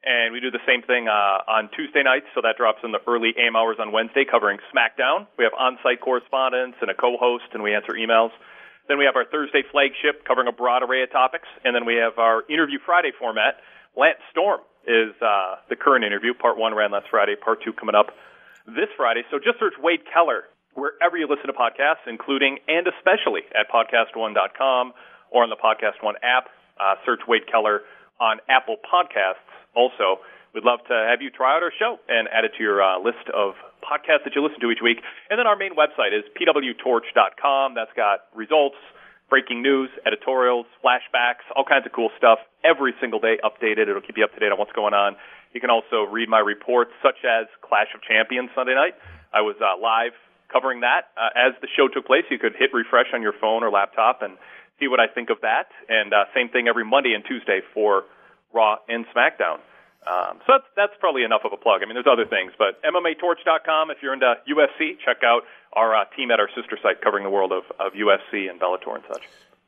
and 0.06 0.30
we 0.30 0.46
do 0.46 0.54
the 0.54 0.62
same 0.70 0.86
thing 0.86 1.10
uh, 1.10 1.42
on 1.50 1.74
Tuesday 1.74 2.06
nights, 2.06 2.30
so 2.38 2.46
that 2.46 2.54
drops 2.54 2.86
in 2.86 2.94
the 2.94 3.02
early 3.10 3.34
AM 3.34 3.58
hours 3.58 3.82
on 3.82 3.90
Wednesday, 3.90 4.30
covering 4.30 4.62
SmackDown. 4.70 5.26
We 5.42 5.44
have 5.44 5.58
on 5.58 5.82
site 5.82 6.06
correspondence 6.06 6.78
and 6.86 6.94
a 6.94 6.94
co 6.94 7.18
host, 7.18 7.50
and 7.58 7.66
we 7.66 7.74
answer 7.74 7.98
emails. 7.98 8.30
Then 8.86 9.02
we 9.02 9.10
have 9.10 9.18
our 9.18 9.26
Thursday 9.26 9.66
flagship 9.74 10.22
covering 10.22 10.46
a 10.46 10.54
broad 10.54 10.86
array 10.86 11.02
of 11.02 11.10
topics, 11.10 11.50
and 11.66 11.74
then 11.74 11.90
we 11.90 11.98
have 11.98 12.22
our 12.22 12.46
Interview 12.46 12.78
Friday 12.86 13.10
format. 13.18 13.58
Lance 13.98 14.22
Storm 14.30 14.62
is 14.88 15.12
uh, 15.22 15.60
the 15.70 15.76
current 15.76 16.06
interview. 16.06 16.34
Part 16.34 16.58
one 16.58 16.74
ran 16.74 16.92
last 16.92 17.08
Friday, 17.12 17.36
part 17.36 17.60
two 17.64 17.74
coming 17.74 17.96
up 17.96 18.08
this 18.66 18.90
Friday. 18.96 19.24
So 19.30 19.38
just 19.38 19.60
search 19.60 19.74
Wade 19.78 20.02
Keller 20.12 20.48
wherever 20.74 21.18
you 21.18 21.28
listen 21.28 21.48
to 21.48 21.54
podcasts, 21.54 22.06
including 22.08 22.60
and 22.68 22.88
especially 22.88 23.42
at 23.58 23.68
podcastone.com 23.68 24.94
or 25.32 25.44
on 25.44 25.50
the 25.50 25.58
Podcast 25.58 26.02
One 26.02 26.16
app. 26.24 26.48
Uh, 26.80 26.96
search 27.06 27.22
Wade 27.28 27.50
Keller 27.52 27.82
on 28.22 28.38
Apple 28.48 28.78
Podcasts. 28.86 29.42
Also, 29.76 30.22
we'd 30.54 30.64
love 30.64 30.80
to 30.88 30.94
have 30.94 31.22
you 31.22 31.30
try 31.30 31.56
out 31.58 31.64
our 31.64 31.74
show 31.78 31.98
and 32.08 32.28
add 32.30 32.46
it 32.46 32.52
to 32.58 32.64
your 32.64 32.82
uh, 32.82 33.00
list 33.02 33.26
of 33.34 33.56
podcasts 33.82 34.24
that 34.26 34.36
you 34.36 34.44
listen 34.46 34.60
to 34.62 34.70
each 34.70 34.82
week. 34.82 35.02
And 35.30 35.40
then 35.40 35.48
our 35.48 35.56
main 35.58 35.74
website 35.74 36.14
is 36.14 36.24
pwtorch.com. 36.38 37.74
That's 37.74 37.94
got 37.96 38.30
results, 38.36 38.78
breaking 39.30 39.62
news, 39.62 39.90
editorials, 40.06 40.66
flashbacks, 40.84 41.44
all 41.56 41.64
kinds 41.64 41.86
of 41.86 41.92
cool 41.92 42.10
stuff 42.18 42.40
every 42.64 42.94
single 43.00 43.20
day 43.20 43.38
updated. 43.44 43.90
It'll 43.90 44.02
keep 44.02 44.18
you 44.18 44.24
up 44.24 44.34
to 44.34 44.40
date 44.40 44.52
on 44.52 44.58
what's 44.58 44.72
going 44.72 44.94
on. 44.94 45.16
You 45.54 45.62
can 45.62 45.70
also 45.70 46.04
read 46.10 46.30
my 46.30 46.40
reports, 46.40 46.92
such 47.02 47.24
as 47.26 47.48
Clash 47.62 47.88
of 47.96 48.02
Champions 48.04 48.50
Sunday 48.56 48.76
night. 48.76 48.96
I 49.34 49.42
was 49.42 49.56
uh, 49.60 49.80
live 49.82 50.14
covering 50.52 50.82
that 50.82 51.12
uh, 51.20 51.36
as 51.36 51.54
the 51.62 51.68
show 51.76 51.88
took 51.88 52.08
place. 52.08 52.24
You 52.32 52.40
could 52.40 52.56
hit 52.56 52.72
refresh 52.74 53.08
on 53.14 53.22
your 53.22 53.34
phone 53.40 53.64
or 53.64 53.72
laptop 53.72 54.22
and 54.22 54.38
see 54.80 54.88
what 54.88 55.00
I 55.00 55.08
think 55.08 55.30
of 55.30 55.42
that. 55.42 55.68
And 55.90 56.14
uh, 56.14 56.26
same 56.36 56.50
thing 56.50 56.68
every 56.68 56.86
Monday 56.86 57.14
and 57.14 57.24
Tuesday 57.26 57.60
for 57.74 58.04
Raw 58.54 58.78
and 58.88 59.06
SmackDown. 59.12 59.60
Um, 60.08 60.40
so 60.48 60.56
that's 60.56 60.70
that's 60.80 60.96
probably 61.04 61.28
enough 61.28 61.44
of 61.44 61.52
a 61.52 61.60
plug. 61.60 61.84
I 61.84 61.86
mean, 61.86 62.00
there's 62.00 62.08
other 62.08 62.24
things, 62.24 62.56
but 62.56 62.80
MMATorch.com. 62.80 63.92
If 63.92 64.00
you're 64.00 64.16
into 64.16 64.40
UFC, 64.48 64.96
check 65.04 65.20
out 65.20 65.44
our 65.74 65.96
uh, 65.96 66.06
team 66.16 66.32
at 66.32 66.40
our 66.40 66.50
sister 66.56 66.78
site 66.82 67.02
covering 67.02 67.24
the 67.24 67.30
world 67.30 67.52
of, 67.52 67.64
of 67.80 67.94
UFC 67.94 68.50
and 68.50 68.60
Bellator 68.60 68.96
and 68.96 69.04
such. 69.12 69.24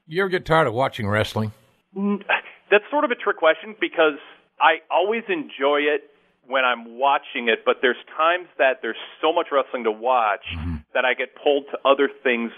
You 0.08 0.22
ever 0.24 0.30
get 0.30 0.46
tired 0.46 0.68
of 0.68 0.74
watching 0.74 1.08
wrestling? 1.08 1.52
That's 1.96 2.84
sort 2.92 3.04
of 3.04 3.12
a 3.12 3.16
trick 3.16 3.38
question 3.38 3.76
because 3.80 4.18
I 4.60 4.82
always 4.92 5.24
enjoy 5.28 5.82
it 5.90 6.10
when 6.48 6.66
I'm 6.66 6.98
watching 6.98 7.48
it, 7.48 7.60
but 7.66 7.78
there's 7.82 8.02
times 8.18 8.48
that 8.58 8.82
there's 8.82 8.98
so 9.22 9.32
much 9.32 9.48
wrestling 9.52 9.84
to 9.84 9.92
watch 9.92 10.46
that 10.94 11.06
I 11.06 11.14
get 11.14 11.30
pulled 11.42 11.66
to 11.72 11.78
other 11.86 12.10
things 12.24 12.52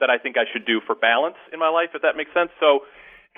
that 0.00 0.08
I 0.10 0.18
think 0.18 0.36
I 0.36 0.44
should 0.50 0.64
do 0.66 0.80
for 0.86 0.94
balance 0.94 1.36
in 1.52 1.60
my 1.60 1.68
life, 1.68 1.90
if 1.94 2.02
that 2.02 2.16
makes 2.16 2.32
sense. 2.32 2.50
So 2.58 2.80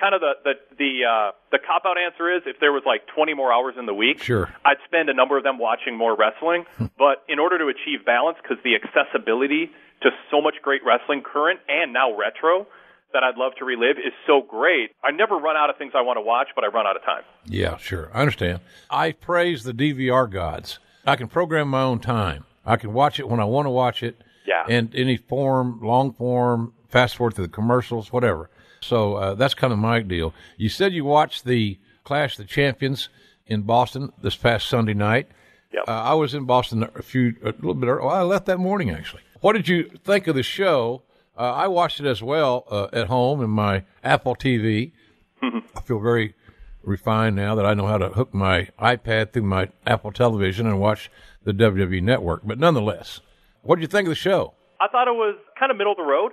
kind 0.01 0.15
of 0.15 0.21
the 0.21 0.33
the 0.45 0.53
the 0.79 0.93
uh, 1.05 1.31
the 1.51 1.59
cop 1.59 1.83
out 1.87 1.97
answer 1.99 2.31
is 2.35 2.43
if 2.47 2.61
there 2.61 2.73
was 2.73 2.83
like 2.87 3.03
20 3.15 3.35
more 3.35 3.53
hours 3.53 3.75
in 3.79 3.87
the 3.87 3.95
week, 3.95 4.23
Sure. 4.23 4.53
I'd 4.65 4.77
spend 4.87 5.09
a 5.09 5.15
number 5.15 5.37
of 5.39 5.45
them 5.45 5.59
watching 5.59 5.97
more 5.97 6.17
wrestling. 6.17 6.65
but 6.99 7.25
in 7.29 7.39
order 7.39 7.59
to 7.59 7.67
achieve 7.69 8.05
balance, 8.05 8.39
because 8.43 8.59
the 8.65 8.75
accessibility 8.77 9.71
to 10.03 10.11
so 10.31 10.41
much 10.43 10.55
great 10.63 10.83
wrestling, 10.85 11.23
current 11.23 11.61
and 11.69 11.93
now 11.93 12.15
retro, 12.17 12.67
that 13.13 13.23
I'd 13.25 13.37
love 13.39 13.53
to 13.59 13.65
relive 13.65 13.97
is 13.99 14.13
so 14.27 14.43
great. 14.43 14.91
I 15.03 15.11
never 15.11 15.37
run 15.37 15.57
out 15.57 15.71
of 15.71 15.77
things 15.79 15.93
I 15.95 16.03
want 16.03 16.19
to 16.19 16.21
watch, 16.21 16.49
but 16.55 16.65
I 16.65 16.67
run 16.69 16.87
out 16.87 16.97
of 16.97 17.03
time. 17.03 17.23
Yeah, 17.47 17.77
sure. 17.79 18.11
I 18.13 18.21
understand. 18.21 18.61
I 18.91 19.13
praise 19.13 19.65
the 19.65 19.73
DVR 19.73 20.31
gods. 20.31 20.79
I 21.07 21.17
can 21.17 21.29
program 21.29 21.69
my 21.69 21.83
own 21.83 22.01
time. 22.01 22.45
I 22.67 22.77
can 22.77 22.93
watch 22.93 23.19
it 23.21 23.29
when 23.29 23.41
I 23.41 23.45
want 23.45 23.67
to 23.67 23.71
watch 23.71 24.03
it. 24.03 24.21
Yeah. 24.47 24.65
And 24.69 24.95
any 24.95 25.17
form, 25.17 25.81
long 25.83 26.13
form, 26.13 26.75
fast 26.89 27.17
forward 27.17 27.35
to 27.37 27.43
the 27.43 27.49
commercials, 27.49 28.13
whatever. 28.13 28.51
So 28.87 29.15
uh, 29.15 29.35
that's 29.35 29.55
kind 29.55 29.73
of 29.73 29.79
my 29.79 30.01
deal. 30.01 30.33
You 30.57 30.69
said 30.69 30.93
you 30.93 31.05
watched 31.05 31.45
the 31.45 31.79
Clash 32.05 32.39
of 32.39 32.47
the 32.47 32.53
Champions 32.53 33.09
in 33.47 33.63
Boston 33.63 34.13
this 34.23 34.37
past 34.37 34.69
Sunday 34.69 34.95
night. 34.95 35.29
Yep. 35.73 35.85
Uh, 35.89 35.91
I 35.91 36.15
was 36.15 36.35
in 36.35 36.45
Boston 36.45 36.89
a 36.95 37.03
few, 37.03 37.35
a 37.43 37.47
little 37.47 37.75
bit 37.75 37.89
early. 37.89 38.07
Well, 38.07 38.15
I 38.15 38.23
left 38.23 38.47
that 38.47 38.59
morning 38.59 38.91
actually. 38.91 39.23
What 39.41 39.55
did 39.55 39.69
you 39.69 39.91
think 40.05 40.27
of 40.27 40.35
the 40.35 40.43
show? 40.43 41.03
Uh, 41.37 41.53
I 41.53 41.67
watched 41.67 42.01
it 42.01 42.07
as 42.07 42.23
well 42.23 42.65
uh, 42.71 42.89
at 42.93 43.09
home 43.09 43.43
in 43.43 43.51
my 43.51 43.85
Apple 44.03 44.35
TV. 44.35 44.93
I 45.43 45.81
feel 45.85 46.01
very 46.01 46.35
refined 46.83 47.37
now 47.37 47.55
that 47.57 47.67
I 47.67 47.75
know 47.75 47.87
how 47.87 47.99
to 47.99 48.09
hook 48.09 48.33
my 48.33 48.69
iPad 48.81 49.33
through 49.33 49.43
my 49.43 49.69
Apple 49.87 50.13
television 50.13 50.67
and 50.67 50.81
watch 50.81 51.11
the 51.45 51.53
WWE 51.53 52.03
network. 52.03 52.43
But 52.45 52.59
nonetheless, 52.59 53.21
what 53.63 53.77
did 53.77 53.83
you 53.83 53.89
think 53.89 54.07
of 54.07 54.11
the 54.11 54.15
show? 54.15 54.55
I 54.81 54.89
thought 54.89 55.09
it 55.09 55.13
was 55.13 55.37
kind 55.59 55.71
of 55.71 55.77
middle 55.77 55.93
of 55.93 55.99
the 55.99 56.05
road. 56.05 56.33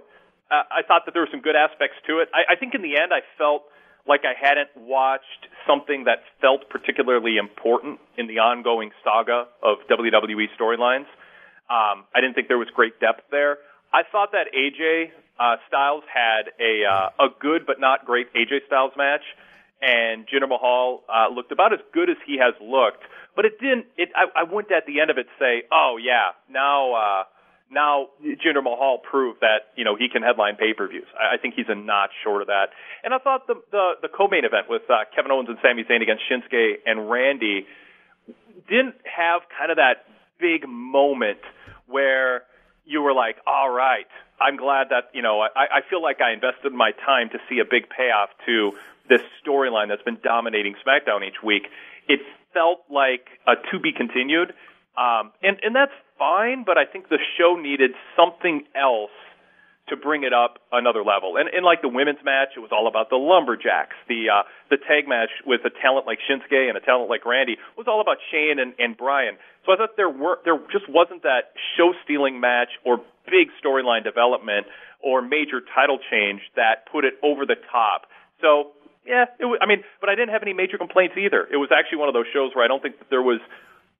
Uh, 0.53 0.61
I 0.69 0.83
thought 0.87 1.05
that 1.05 1.13
there 1.13 1.23
were 1.23 1.31
some 1.31 1.41
good 1.41 1.55
aspects 1.55 1.97
to 2.05 2.19
it. 2.19 2.29
I, 2.33 2.53
I 2.53 2.55
think 2.55 2.75
in 2.75 2.83
the 2.83 3.01
end, 3.01 3.09
I 3.11 3.25
felt 3.37 3.63
like 4.07 4.21
I 4.21 4.37
hadn't 4.37 4.69
watched 4.77 5.49
something 5.65 6.03
that 6.05 6.19
felt 6.41 6.69
particularly 6.69 7.37
important 7.37 7.99
in 8.17 8.27
the 8.27 8.37
ongoing 8.37 8.91
saga 9.03 9.47
of 9.63 9.77
WWE 9.89 10.45
storylines. 10.59 11.09
Um, 11.73 12.05
I 12.13 12.21
didn't 12.21 12.35
think 12.35 12.49
there 12.49 12.59
was 12.59 12.67
great 12.75 12.99
depth 12.99 13.23
there. 13.31 13.57
I 13.93 14.03
thought 14.11 14.33
that 14.33 14.53
AJ 14.53 15.09
uh, 15.39 15.55
Styles 15.67 16.03
had 16.13 16.51
a 16.59 16.85
uh, 16.85 17.25
a 17.25 17.29
good 17.39 17.65
but 17.65 17.79
not 17.79 18.05
great 18.05 18.31
AJ 18.33 18.67
Styles 18.67 18.91
match, 18.97 19.23
and 19.81 20.27
Jinder 20.27 20.49
Mahal 20.49 21.03
uh, 21.09 21.33
looked 21.33 21.51
about 21.51 21.73
as 21.73 21.79
good 21.93 22.09
as 22.09 22.17
he 22.27 22.37
has 22.37 22.53
looked. 22.61 23.03
But 23.35 23.45
it 23.45 23.59
didn't. 23.59 23.85
It 23.97 24.09
I, 24.15 24.41
I 24.41 24.43
wouldn't 24.43 24.71
at 24.71 24.85
the 24.85 24.99
end 24.99 25.09
of 25.09 25.17
it 25.17 25.27
say, 25.39 25.63
"Oh 25.71 25.97
yeah, 26.01 26.37
now 26.49 26.93
uh, 26.93 27.23
now 27.73 28.07
Jinder 28.23 28.63
Mahal 28.63 28.99
proved 28.99 29.41
that 29.41 29.73
you 29.75 29.83
know 29.83 29.95
he 29.95 30.07
can 30.09 30.21
headline 30.21 30.55
pay-per-views." 30.55 31.07
I, 31.19 31.35
I 31.35 31.37
think 31.37 31.55
he's 31.55 31.69
a 31.69 31.75
notch 31.75 32.11
short 32.23 32.41
of 32.41 32.47
that. 32.47 32.69
And 33.03 33.13
I 33.13 33.17
thought 33.17 33.47
the 33.47 33.55
the, 33.71 33.91
the 34.03 34.07
co-main 34.07 34.45
event 34.45 34.69
with 34.69 34.83
uh, 34.89 35.05
Kevin 35.15 35.31
Owens 35.31 35.49
and 35.49 35.57
Sami 35.61 35.83
Zayn 35.83 36.01
against 36.01 36.23
Shinsuke 36.29 36.85
and 36.85 37.09
Randy 37.09 37.65
didn't 38.69 38.95
have 39.03 39.41
kind 39.57 39.71
of 39.71 39.77
that 39.77 40.05
big 40.39 40.67
moment 40.67 41.39
where 41.87 42.43
you 42.85 43.01
were 43.01 43.13
like, 43.13 43.37
all 43.47 43.69
right, 43.69 44.07
I'm 44.41 44.57
glad 44.57 44.87
that, 44.89 45.09
you 45.13 45.21
know, 45.21 45.41
I, 45.41 45.79
I 45.79 45.79
feel 45.89 46.01
like 46.01 46.19
I 46.21 46.33
invested 46.33 46.73
my 46.73 46.91
time 46.91 47.29
to 47.29 47.39
see 47.49 47.59
a 47.59 47.65
big 47.65 47.89
payoff 47.89 48.29
to 48.45 48.71
this 49.09 49.21
storyline 49.45 49.89
that's 49.89 50.03
been 50.03 50.19
dominating 50.23 50.75
SmackDown 50.85 51.25
each 51.27 51.41
week. 51.43 51.63
It 52.07 52.19
felt 52.53 52.83
like 52.89 53.27
a 53.47 53.55
to 53.71 53.79
be 53.79 53.91
continued. 53.91 54.53
Um, 54.97 55.31
and, 55.41 55.57
and 55.63 55.75
that's 55.75 55.93
fine, 56.17 56.63
but 56.65 56.77
I 56.77 56.85
think 56.85 57.09
the 57.09 57.19
show 57.37 57.55
needed 57.55 57.91
something 58.15 58.63
else 58.75 59.11
to 59.89 59.97
bring 59.97 60.23
it 60.23 60.31
up 60.31 60.59
another 60.71 61.03
level. 61.03 61.35
And, 61.35 61.49
and 61.51 61.65
like 61.65 61.81
the 61.81 61.91
women's 61.91 62.23
match, 62.23 62.55
it 62.55 62.63
was 62.63 62.71
all 62.71 62.87
about 62.87 63.09
the 63.09 63.19
lumberjacks. 63.19 63.95
The 64.07 64.31
uh, 64.31 64.43
the 64.71 64.77
tag 64.79 65.11
match 65.11 65.29
with 65.45 65.59
a 65.65 65.71
talent 65.81 66.07
like 66.07 66.19
Shinsuke 66.23 66.69
and 66.69 66.77
a 66.77 66.79
talent 66.79 67.09
like 67.09 67.25
Randy 67.25 67.57
was 67.75 67.87
all 67.87 67.99
about 67.99 68.17
Shane 68.31 68.59
and, 68.59 68.73
and 68.79 68.95
Brian. 68.95 69.35
So 69.65 69.73
I 69.73 69.75
thought 69.75 69.97
there 69.97 70.09
were 70.09 70.39
there 70.45 70.55
just 70.71 70.87
wasn't 70.87 71.23
that 71.23 71.51
show 71.75 71.91
stealing 72.03 72.39
match 72.39 72.71
or 72.85 73.03
big 73.27 73.51
storyline 73.59 74.03
development 74.03 74.67
or 75.03 75.21
major 75.21 75.59
title 75.75 75.99
change 76.09 76.39
that 76.55 76.87
put 76.89 77.03
it 77.03 77.19
over 77.21 77.45
the 77.45 77.59
top. 77.69 78.07
So 78.39 78.71
yeah, 79.03 79.27
it 79.35 79.43
was, 79.43 79.59
I 79.59 79.67
mean, 79.67 79.83
but 79.99 80.07
I 80.07 80.15
didn't 80.15 80.31
have 80.31 80.43
any 80.43 80.53
major 80.53 80.77
complaints 80.77 81.15
either. 81.19 81.43
It 81.51 81.59
was 81.59 81.75
actually 81.75 81.99
one 81.99 82.07
of 82.07 82.15
those 82.15 82.31
shows 82.31 82.55
where 82.55 82.63
I 82.63 82.71
don't 82.71 82.81
think 82.81 82.99
that 82.99 83.11
there 83.11 83.21
was 83.21 83.43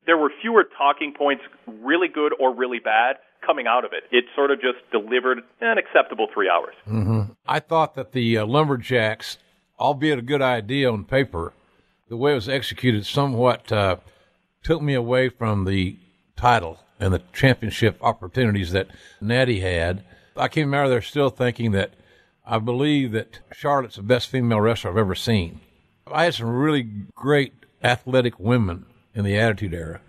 there 0.06 0.18
were 0.18 0.32
fewer 0.42 0.66
talking 0.78 1.14
points, 1.14 1.44
really 1.68 2.08
good 2.08 2.34
or 2.40 2.54
really 2.54 2.80
bad, 2.80 3.18
coming 3.46 3.68
out 3.68 3.86
of 3.86 3.92
it. 3.94 4.04
It 4.12 4.26
sort 4.36 4.52
of 4.52 4.62
just 4.62 4.80
delivered 4.92 5.40
an 5.62 5.78
acceptable 5.78 6.28
three 6.34 6.50
hours. 6.50 6.76
Mm-hmm. 6.88 7.34
I 7.48 7.60
thought 7.60 7.96
that 7.96 8.12
the 8.12 8.38
uh, 8.38 8.46
Lumberjacks, 8.46 9.38
albeit 9.80 10.20
a 10.20 10.24
good 10.24 10.42
idea 10.42 10.92
on 10.92 11.06
paper, 11.06 11.54
the 12.10 12.18
way 12.18 12.32
it 12.32 12.36
was 12.36 12.50
executed 12.50 13.06
somewhat 13.06 13.72
uh, 13.72 13.98
took 14.62 14.82
me 14.82 14.94
away 14.94 15.30
from 15.30 15.66
the 15.66 15.98
title 16.36 16.80
and 17.00 17.14
the 17.14 17.22
championship 17.34 17.98
opportunities 18.02 18.72
that 18.72 18.88
Natty 19.20 19.60
had. 19.60 20.04
I 20.36 20.48
came 20.48 20.74
out 20.74 20.86
of 20.86 20.92
there 20.92 21.02
still 21.02 21.30
thinking 21.30 21.72
that 21.72 21.94
I 22.46 22.60
believe 22.60 23.12
that 23.12 23.40
Charlotte's 23.54 23.96
the 23.96 24.04
best 24.04 24.30
female 24.30 24.62
wrestler 24.62 24.92
I've 24.92 24.98
ever 24.98 25.16
seen. 25.16 25.62
I 26.08 26.26
had 26.26 26.36
some 26.36 26.50
really 26.50 26.90
great 27.16 27.54
athletic 27.84 28.40
women 28.40 28.86
in 29.16 29.24
the 29.24 29.38
Attitude 29.38 29.74
Era, 29.74 30.02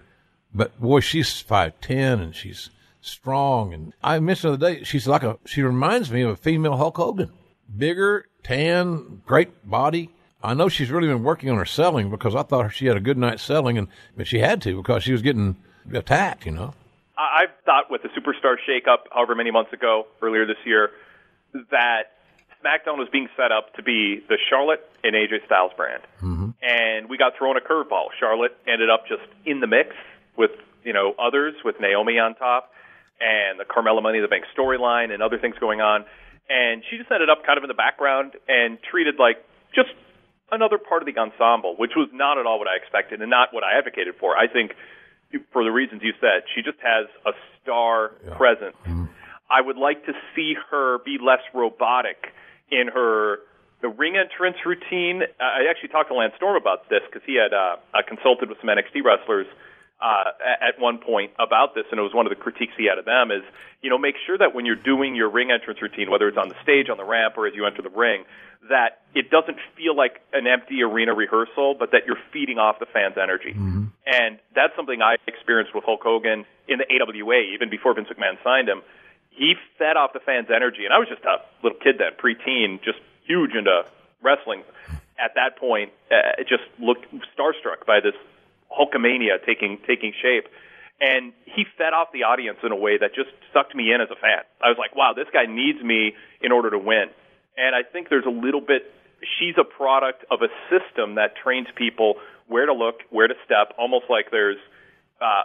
but 0.55 0.81
boy, 0.81 1.01
she's 1.01 1.41
five 1.41 1.73
ten 1.81 2.21
and 2.21 2.35
she's 2.35 2.71
strong. 3.01 3.75
And 3.75 3.93
I 4.03 4.19
mentioned 4.21 4.55
the 4.55 4.67
other 4.67 4.75
day, 4.77 4.85
she's 4.85 5.07
like 5.07 5.23
a 5.23 5.39
she 5.45 5.63
reminds 5.63 6.11
me 6.11 6.23
of 6.23 6.31
a 6.31 6.37
female 6.37 6.77
Hulk 6.77 6.97
Hogan, 6.97 7.31
bigger, 7.77 8.27
tan, 8.43 9.23
great 9.27 9.69
body. 9.69 10.11
I 10.43 10.53
know 10.55 10.69
she's 10.69 10.91
really 10.91 11.09
been 11.09 11.23
working 11.23 11.49
on 11.51 11.57
her 11.57 11.65
selling 11.65 12.11
because 12.11 12.35
I 12.35 12.43
thought 12.43 12.73
she 12.75 12.87
had 12.87 12.97
a 12.97 13.01
good 13.01 13.17
night 13.17 13.41
selling, 13.41 13.79
and 13.79 13.89
but 14.17 14.27
she 14.27 14.39
had 14.41 14.61
to 14.63 14.77
because 14.77 15.03
she 15.03 15.13
was 15.13 15.23
getting 15.23 15.57
attacked. 15.93 16.47
You 16.47 16.53
know. 16.53 16.75
I 17.17 17.45
thought 17.65 17.91
with 17.91 18.03
the 18.03 18.09
superstar 18.09 18.57
shakeup, 18.69 19.07
however 19.13 19.35
many 19.37 19.53
months 19.53 19.73
ago, 19.73 20.07
earlier 20.21 20.47
this 20.47 20.57
year, 20.65 20.91
that 21.71 22.11
SmackDown 22.65 22.97
was 22.99 23.09
being 23.13 23.29
set 23.37 23.53
up 23.53 23.75
to 23.75 23.83
be 23.83 24.25
the 24.29 24.39
Charlotte 24.49 24.81
and 25.03 25.15
AJ 25.15 25.45
Styles 25.47 25.73
brand, 25.77 26.03
mm-hmm. 26.23 26.51
and 26.63 27.09
we 27.09 27.19
got 27.19 27.37
thrown 27.37 27.57
a 27.57 27.61
curveball. 27.61 28.07
Charlotte 28.19 28.57
ended 28.67 28.89
up 28.89 29.07
just 29.07 29.23
in 29.45 29.61
the 29.61 29.67
mix 29.67 29.91
with 30.37 30.51
you 30.83 30.93
know 30.93 31.15
others, 31.19 31.55
with 31.65 31.77
Naomi 31.81 32.19
on 32.19 32.35
top, 32.35 32.73
and 33.21 33.61
the 33.61 33.65
Carmella 33.65 34.03
Money 34.03 34.19
in 34.19 34.23
the 34.23 34.29
Bank 34.29 34.45
storyline, 34.57 35.13
and 35.13 35.23
other 35.23 35.39
things 35.39 35.57
going 35.61 35.81
on, 35.81 36.05
and 36.49 36.83
she 36.91 36.97
just 36.97 37.11
ended 37.11 37.29
up 37.29 37.45
kind 37.45 37.59
of 37.59 37.65
in 37.65 37.69
the 37.69 37.75
background 37.75 38.33
and 38.49 38.79
treated 38.91 39.17
like 39.19 39.45
just 39.75 39.91
another 40.51 40.79
part 40.79 41.03
of 41.03 41.07
the 41.13 41.19
ensemble, 41.21 41.75
which 41.77 41.93
was 41.97 42.09
not 42.13 42.39
at 42.39 42.47
all 42.47 42.59
what 42.59 42.69
I 42.69 42.77
expected 42.77 43.21
and 43.21 43.31
not 43.31 43.53
what 43.53 43.65
I 43.65 43.77
advocated 43.79 44.15
for. 44.21 44.37
I 44.37 44.47
think, 44.47 44.73
for 45.53 45.65
the 45.65 45.71
reasons 45.71 46.03
you 46.03 46.13
said, 46.21 46.45
she 46.55 46.63
just 46.63 46.79
has 46.81 47.07
a 47.27 47.33
star 47.63 48.13
Yeah. 48.25 48.37
presence. 48.37 48.77
Mm-hmm. 48.87 49.05
I 49.51 49.61
would 49.61 49.77
like 49.77 50.07
to 50.07 50.13
see 50.35 50.55
her 50.71 50.99
be 51.05 51.19
less 51.21 51.41
robotic 51.53 52.33
in 52.71 52.89
her 52.89 53.39
the 53.83 53.89
ring 53.89 54.17
entrance 54.17 54.57
routine. 54.65 55.23
I 55.41 55.69
actually 55.69 55.91
talked 55.91 56.09
to 56.09 56.17
Lance 56.17 56.33
Storm 56.37 56.57
about 56.57 56.89
this 56.89 57.05
because 57.05 57.21
he 57.27 57.37
had 57.37 57.53
uh, 57.53 57.77
uh, 57.93 58.01
consulted 58.09 58.49
with 58.49 58.57
some 58.61 58.73
NXT 58.73 59.05
wrestlers 59.05 59.47
uh, 60.01 60.33
at 60.41 60.75
at 60.75 60.81
one 60.81 60.99
point 60.99 61.33
about 61.39 61.75
this, 61.75 61.85
and 61.91 62.01
it 62.01 62.03
was 62.03 62.15
one 62.15 62.27
of 62.27 62.31
the 62.31 62.41
critiques 62.41 62.73
he 62.77 62.89
had 62.89 62.99
of 62.99 63.05
them 63.05 63.31
is, 63.31 63.45
you 63.83 63.91
know, 63.91 63.99
make 63.99 64.17
sure 64.27 64.39
that 64.39 64.55
when 64.55 64.65
you're 64.65 64.81
doing 64.81 65.15
your 65.15 65.29
ring 65.29 65.51
entrance 65.53 65.81
routine, 65.83 66.11
whether 66.11 66.29
it's 66.29 66.39
on 66.39 66.49
the 66.49 66.57
stage, 66.63 66.89
on 66.89 66.97
the 66.97 67.05
ramp, 67.05 67.37
or 67.37 67.47
as 67.47 67.55
you 67.55 67.67
enter 67.67 67.83
the 67.83 67.93
ring, 67.93 68.25
that 68.69 69.05
it 69.15 69.31
doesn't 69.31 69.59
feel 69.77 69.95
like 69.95 70.25
an 70.33 70.47
empty 70.47 70.83
arena 70.83 71.13
rehearsal, 71.13 71.77
but 71.79 71.93
that 71.93 72.07
you're 72.07 72.21
feeding 72.33 72.59
off 72.59 72.81
the 72.81 72.87
fans' 72.87 73.17
energy. 73.21 73.53
And 74.07 74.39
that's 74.55 74.75
something 74.77 75.03
I 75.03 75.17
experienced 75.29 75.75
with 75.75 75.85
Hulk 75.85 76.01
Hogan 76.03 76.45
in 76.69 76.79
the 76.81 76.89
AWA, 76.89 77.53
even 77.53 77.69
before 77.69 77.95
Vince 77.95 78.09
McMahon 78.09 78.43
signed 78.43 78.69
him. 78.69 78.81
He 79.37 79.55
fed 79.79 79.97
off 79.97 80.13
the 80.13 80.21
fans' 80.21 80.49
energy, 80.55 80.85
and 80.85 80.95
I 80.95 80.99
was 80.99 81.09
just 81.09 81.25
a 81.25 81.43
little 81.63 81.79
kid 81.79 81.99
then, 81.99 82.13
preteen, 82.23 82.83
just 82.83 82.99
huge 83.27 83.55
into 83.55 83.85
wrestling. 84.23 84.63
At 85.19 85.35
that 85.35 85.59
point, 85.59 85.93
uh, 86.11 86.43
just 86.49 86.63
looked 86.79 87.07
starstruck 87.37 87.87
by 87.87 88.01
this 88.01 88.15
Hulkamania 88.71 89.45
taking 89.45 89.79
taking 89.87 90.13
shape, 90.23 90.47
and 91.01 91.33
he 91.45 91.65
fed 91.77 91.93
off 91.93 92.09
the 92.13 92.25
audience 92.25 92.59
in 92.63 92.73
a 92.73 92.77
way 92.77 92.99
that 92.99 93.15
just 93.15 93.31
sucked 93.53 93.75
me 93.75 93.93
in 93.93 94.01
as 94.01 94.09
a 94.11 94.17
fan. 94.17 94.43
I 94.63 94.69
was 94.69 94.79
like, 94.79 94.95
wow, 94.95 95.13
this 95.15 95.27
guy 95.33 95.47
needs 95.47 95.83
me 95.83 96.15
in 96.41 96.53
order 96.53 96.71
to 96.71 96.79
win. 96.79 97.11
And 97.57 97.75
I 97.75 97.83
think 97.83 98.09
there's 98.09 98.27
a 98.27 98.31
little 98.31 98.61
bit. 98.61 98.93
She's 99.39 99.55
a 99.59 99.65
product 99.65 100.25
of 100.31 100.41
a 100.43 100.51
system 100.71 101.15
that 101.17 101.37
trains 101.37 101.69
people 101.77 102.15
where 102.47 102.67
to 102.67 102.73
look, 102.73 103.01
where 103.11 103.27
to 103.29 103.35
step, 103.45 103.73
almost 103.79 104.07
like 104.11 104.31
there's 104.31 104.59
uh, 105.21 105.43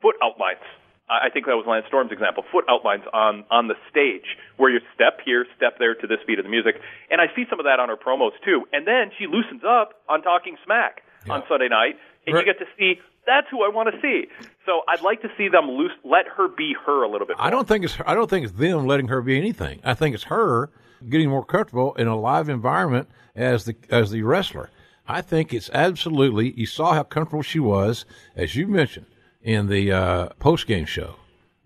foot 0.00 0.16
outlines. 0.22 0.64
I 1.10 1.28
think 1.30 1.46
that 1.46 1.56
was 1.56 1.66
Lance 1.66 1.86
Storm's 1.88 2.12
example. 2.12 2.44
Foot 2.52 2.64
outlines 2.70 3.02
on 3.12 3.44
on 3.50 3.66
the 3.68 3.74
stage 3.90 4.38
where 4.56 4.70
you 4.70 4.78
step 4.94 5.18
here, 5.24 5.44
step 5.56 5.74
there 5.78 5.94
to 5.94 6.06
the 6.06 6.16
speed 6.22 6.38
of 6.38 6.44
the 6.44 6.50
music. 6.50 6.76
And 7.10 7.20
I 7.20 7.26
see 7.34 7.44
some 7.50 7.58
of 7.58 7.64
that 7.64 7.80
on 7.80 7.88
her 7.88 7.96
promos 7.96 8.30
too. 8.44 8.62
And 8.72 8.86
then 8.86 9.10
she 9.18 9.26
loosens 9.26 9.62
up 9.66 9.94
on 10.08 10.22
Talking 10.22 10.56
Smack 10.64 11.02
on 11.28 11.42
Sunday 11.48 11.68
night, 11.68 11.96
and 12.26 12.34
Right. 12.34 12.46
you 12.46 12.52
get 12.52 12.58
to 12.60 12.66
see 12.78 13.00
that's 13.26 13.46
who 13.50 13.62
I 13.62 13.68
want 13.68 13.92
to 13.94 14.00
see. 14.00 14.26
So 14.64 14.82
I'd 14.88 15.02
like 15.02 15.20
to 15.22 15.28
see 15.36 15.48
them 15.48 15.68
loose, 15.70 15.92
let 16.04 16.26
her 16.36 16.48
be 16.48 16.74
her 16.86 17.02
a 17.02 17.08
little 17.08 17.26
bit. 17.26 17.36
More. 17.36 17.46
I 17.46 17.50
don't 17.50 17.68
think 17.68 17.84
it's 17.84 17.96
I 18.06 18.14
don't 18.14 18.30
think 18.30 18.44
it's 18.44 18.54
them 18.54 18.86
letting 18.86 19.08
her 19.08 19.20
be 19.20 19.36
anything. 19.36 19.80
I 19.84 19.94
think 19.94 20.14
it's 20.14 20.24
her 20.24 20.70
getting 21.08 21.28
more 21.28 21.44
comfortable 21.44 21.94
in 21.94 22.06
a 22.06 22.16
live 22.16 22.48
environment 22.48 23.08
as 23.34 23.64
the 23.64 23.74
as 23.90 24.10
the 24.10 24.22
wrestler. 24.22 24.70
I 25.08 25.22
think 25.22 25.52
it's 25.52 25.70
absolutely. 25.74 26.52
You 26.52 26.66
saw 26.66 26.94
how 26.94 27.02
comfortable 27.02 27.42
she 27.42 27.58
was, 27.58 28.04
as 28.36 28.54
you 28.54 28.68
mentioned 28.68 29.06
in 29.42 29.68
the 29.68 29.92
uh, 29.92 30.28
post 30.38 30.66
game 30.66 30.84
show 30.84 31.16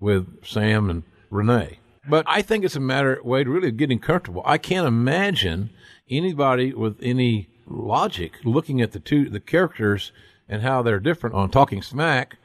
with 0.01 0.45
Sam 0.45 0.91
and 0.91 1.03
Renee. 1.31 1.79
But 2.09 2.25
I 2.29 2.43
think 2.43 2.65
it's 2.65 2.77
a 2.77 2.81
matter, 2.81 3.19
Wade, 3.25 3.49
really 3.49 3.71
getting 3.71 3.99
comfortable. 3.99 4.43
I 4.45 4.59
can't 4.59 4.87
imagine 4.87 5.71
anybody 6.11 6.73
with 6.75 6.99
any 7.03 7.49
logic 7.67 8.35
looking 8.45 8.83
at 8.83 8.93
the 8.93 9.01
two 9.01 9.31
the 9.31 9.41
characters 9.41 10.13
and 10.49 10.63
how 10.63 10.83
they're 10.83 11.01
different 11.01 11.35
on 11.35 11.51
Talking 11.51 11.83
Smack 11.83 12.37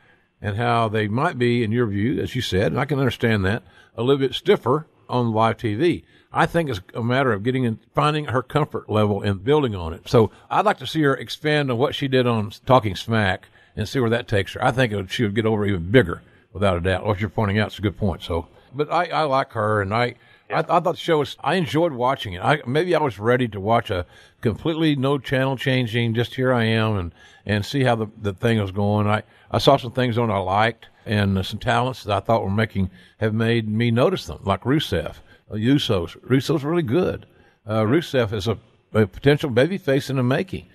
and 0.41 0.55
how 0.55 0.87
they 0.87 1.09
might 1.09 1.37
be, 1.37 1.63
in 1.63 1.71
your 1.71 1.87
view, 1.87 2.21
as 2.21 2.33
you 2.33 2.41
said, 2.41 2.71
and 2.71 2.79
I 2.79 2.85
can 2.85 2.99
understand 2.99 3.43
that, 3.43 3.63
a 3.95 4.03
little 4.03 4.19
bit 4.19 4.33
stiffer 4.33 4.87
on 5.09 5.33
live 5.33 5.57
TV. 5.57 6.03
I 6.31 6.45
think 6.45 6.69
it's 6.69 6.79
a 6.93 7.03
matter 7.03 7.33
of 7.33 7.43
getting 7.43 7.63
in, 7.65 7.79
finding 7.93 8.25
her 8.25 8.43
comfort 8.43 8.89
level 8.89 9.21
and 9.21 9.43
building 9.43 9.75
on 9.75 9.93
it. 9.93 10.07
So 10.07 10.31
I'd 10.49 10.65
like 10.65 10.77
to 10.77 10.87
see 10.87 11.01
her 11.01 11.15
expand 11.15 11.71
on 11.71 11.77
what 11.77 11.95
she 11.95 12.07
did 12.07 12.27
on 12.27 12.51
Talking 12.65 12.95
Smack 12.95 13.49
and 13.79 13.87
see 13.87 13.99
where 13.99 14.09
that 14.09 14.27
takes 14.27 14.53
her. 14.53 14.63
I 14.63 14.71
think 14.71 14.93
would, 14.93 15.11
she 15.11 15.23
would 15.23 15.35
get 15.35 15.45
over 15.45 15.65
even 15.65 15.89
bigger, 15.89 16.21
without 16.53 16.77
a 16.77 16.81
doubt. 16.81 17.05
What 17.05 17.19
you're 17.19 17.29
pointing 17.29 17.59
out 17.59 17.71
is 17.71 17.79
a 17.79 17.81
good 17.81 17.97
point. 17.97 18.21
So, 18.21 18.47
but 18.73 18.91
I, 18.91 19.05
I 19.05 19.23
like 19.23 19.53
her, 19.53 19.81
and 19.81 19.93
I, 19.93 20.15
I, 20.49 20.59
I 20.59 20.61
thought 20.61 20.83
the 20.83 20.95
show 20.95 21.19
was. 21.19 21.37
I 21.39 21.55
enjoyed 21.55 21.93
watching 21.93 22.33
it. 22.33 22.43
I 22.43 22.61
maybe 22.67 22.93
I 22.95 23.01
was 23.01 23.17
ready 23.17 23.47
to 23.47 23.59
watch 23.59 23.89
a 23.89 24.05
completely 24.41 24.95
no 24.95 25.17
channel 25.17 25.57
changing. 25.57 26.13
Just 26.13 26.35
here 26.35 26.53
I 26.53 26.65
am, 26.65 26.97
and 26.97 27.13
and 27.45 27.65
see 27.65 27.83
how 27.83 27.95
the 27.95 28.07
the 28.21 28.33
thing 28.33 28.59
was 28.59 28.71
going. 28.71 29.07
I 29.07 29.23
I 29.49 29.57
saw 29.57 29.77
some 29.77 29.91
things 29.91 30.17
on 30.17 30.29
I 30.29 30.37
liked, 30.37 30.87
and 31.05 31.43
some 31.45 31.59
talents 31.59 32.03
that 32.03 32.15
I 32.15 32.19
thought 32.19 32.43
were 32.43 32.49
making 32.49 32.89
have 33.17 33.33
made 33.33 33.67
me 33.67 33.91
notice 33.91 34.25
them, 34.25 34.39
like 34.43 34.61
Rusev. 34.61 35.15
Usos. 35.51 36.15
Rusev's 36.27 36.63
really 36.63 36.83
good. 36.83 37.25
Uh, 37.65 37.81
Rusev 37.81 38.33
is 38.33 38.47
a, 38.47 38.57
a 38.93 39.07
potential 39.07 39.49
babyface 39.49 40.09
in 40.09 40.17
the 40.17 40.23
making. 40.23 40.67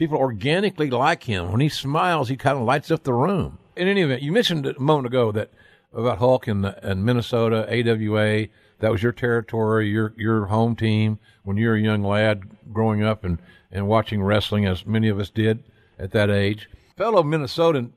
People 0.00 0.16
organically 0.16 0.88
like 0.88 1.24
him. 1.24 1.52
When 1.52 1.60
he 1.60 1.68
smiles, 1.68 2.30
he 2.30 2.36
kind 2.38 2.56
of 2.56 2.64
lights 2.64 2.90
up 2.90 3.02
the 3.02 3.12
room. 3.12 3.58
In 3.76 3.86
any 3.86 4.00
event, 4.00 4.22
you 4.22 4.32
mentioned 4.32 4.64
a 4.64 4.80
moment 4.80 5.08
ago 5.08 5.30
that 5.30 5.50
about 5.92 6.16
Hulk 6.16 6.48
and, 6.48 6.64
and 6.64 7.04
Minnesota, 7.04 7.68
AWA. 7.68 8.46
That 8.78 8.90
was 8.90 9.02
your 9.02 9.12
territory, 9.12 9.90
your 9.90 10.14
your 10.16 10.46
home 10.46 10.74
team 10.74 11.18
when 11.42 11.58
you 11.58 11.68
were 11.68 11.74
a 11.74 11.80
young 11.82 12.02
lad 12.02 12.44
growing 12.72 13.04
up 13.04 13.24
and, 13.24 13.42
and 13.70 13.88
watching 13.88 14.22
wrestling, 14.22 14.64
as 14.64 14.86
many 14.86 15.10
of 15.10 15.20
us 15.20 15.28
did 15.28 15.64
at 15.98 16.12
that 16.12 16.30
age. 16.30 16.70
Fellow 16.96 17.22
Minnesotan 17.22 17.90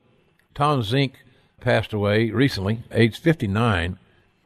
Tom 0.54 0.82
Zenk 0.82 1.12
passed 1.60 1.94
away 1.94 2.30
recently, 2.30 2.82
age 2.92 3.18
59. 3.18 3.98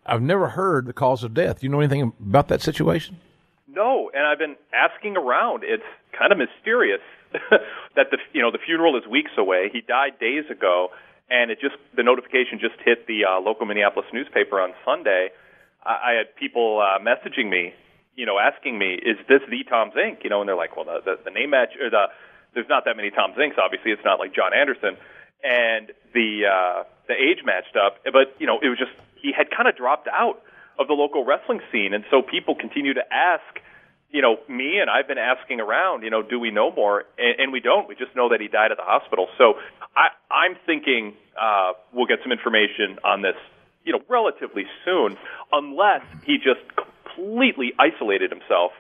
I've 0.07 0.23
never 0.23 0.51
heard 0.51 0.87
the 0.87 0.93
cause 0.93 1.25
of 1.25 1.35
death. 1.35 1.59
Do 1.59 1.67
you 1.67 1.73
know 1.73 1.81
anything 1.81 2.13
about 2.21 2.47
that 2.47 2.63
situation? 2.63 3.19
No, 3.67 4.13
and 4.15 4.25
I've 4.25 4.39
been 4.39 4.55
asking 4.73 5.17
around. 5.17 5.65
It's 5.65 5.83
kind 6.17 6.31
of 6.31 6.39
mysterious 6.39 7.01
that 7.97 8.11
the 8.11 8.19
you 8.33 8.43
know 8.43 8.51
the 8.51 8.59
funeral 8.59 8.97
is 8.97 9.07
weeks 9.07 9.33
away. 9.37 9.71
He 9.73 9.81
died 9.81 10.19
days 10.19 10.45
ago, 10.51 10.89
and 11.31 11.51
it 11.51 11.61
just 11.61 11.77
the 11.97 12.03
notification 12.03 12.59
just 12.61 12.81
hit 12.85 13.07
the 13.07 13.25
uh, 13.25 13.41
local 13.41 13.67
Minneapolis 13.67 14.09
newspaper 14.13 14.61
on 14.61 14.73
Sunday. 14.85 15.31
I, 15.85 15.91
I 15.91 16.13
had 16.19 16.35
people 16.37 16.81
uh, 16.81 16.99
messaging 16.99 17.51
me, 17.51 17.75
you 18.17 18.27
know, 18.27 18.39
asking 18.39 18.79
me, 18.79 18.95
"Is 18.95 19.17
this 19.29 19.43
the 19.49 19.65
Tom 19.69 19.91
Zenk?" 19.91 20.25
You 20.25 20.31
know, 20.31 20.41
and 20.41 20.49
they're 20.49 20.57
like, 20.57 20.77
"Well, 20.77 20.87
the 20.87 21.01
the, 21.05 21.19
the 21.25 21.31
name 21.31 21.51
match 21.51 21.77
or 21.81 21.91
the 21.91 22.07
there's 22.55 22.69
not 22.69 22.85
that 22.87 22.97
many 22.97 23.11
Tom 23.11 23.33
Zenks. 23.33 23.59
Obviously, 23.59 23.93
it's 23.93 24.05
not 24.05 24.19
like 24.19 24.35
John 24.35 24.53
Anderson." 24.55 24.97
And 25.45 25.93
the 26.15 26.51
uh, 26.51 26.85
the 27.07 27.15
age 27.15 27.45
matched 27.45 27.77
up, 27.77 28.03
but 28.05 28.35
you 28.39 28.47
know, 28.47 28.59
it 28.61 28.69
was 28.69 28.79
just 28.79 28.91
he 29.21 29.33
had 29.33 29.51
kind 29.51 29.69
of 29.69 29.77
dropped 29.77 30.09
out 30.09 30.43
of 30.79 30.87
the 30.87 30.95
local 30.95 31.25
wrestling 31.25 31.61
scene, 31.73 31.93
and 31.95 32.05
so 32.11 32.23
people 32.23 32.55
continue 32.55 32.95
to 32.95 33.03
ask, 33.13 33.61
you 34.11 34.23
know, 34.23 34.37
me 34.49 34.79
and 34.81 34.89
I've 34.89 35.07
been 35.07 35.19
asking 35.19 35.61
around, 35.61 36.03
you 36.03 36.11
know, 36.11 36.23
do 36.23 36.41
we 36.41 36.51
know 36.51 36.73
more? 36.73 37.05
And, 37.19 37.41
and 37.41 37.53
we 37.53 37.61
don't. 37.61 37.89
We 37.89 37.95
just 37.95 38.15
know 38.17 38.29
that 38.31 38.41
he 38.41 38.49
died 38.49 38.71
at 38.71 38.79
the 38.79 38.85
hospital. 38.85 39.29
So 39.37 39.55
I, 39.95 40.09
I'm 40.33 40.57
thinking 40.65 41.15
uh, 41.41 41.73
we'll 41.93 42.07
get 42.07 42.19
some 42.23 42.33
information 42.33 42.99
on 43.05 43.23
this, 43.23 43.37
you 43.85 43.93
know, 43.93 44.01
relatively 44.09 44.65
soon, 44.85 45.17
unless 45.53 46.03
he 46.25 46.37
just 46.37 46.61
completely 46.75 47.73
isolated 47.79 48.31
himself 48.31 48.73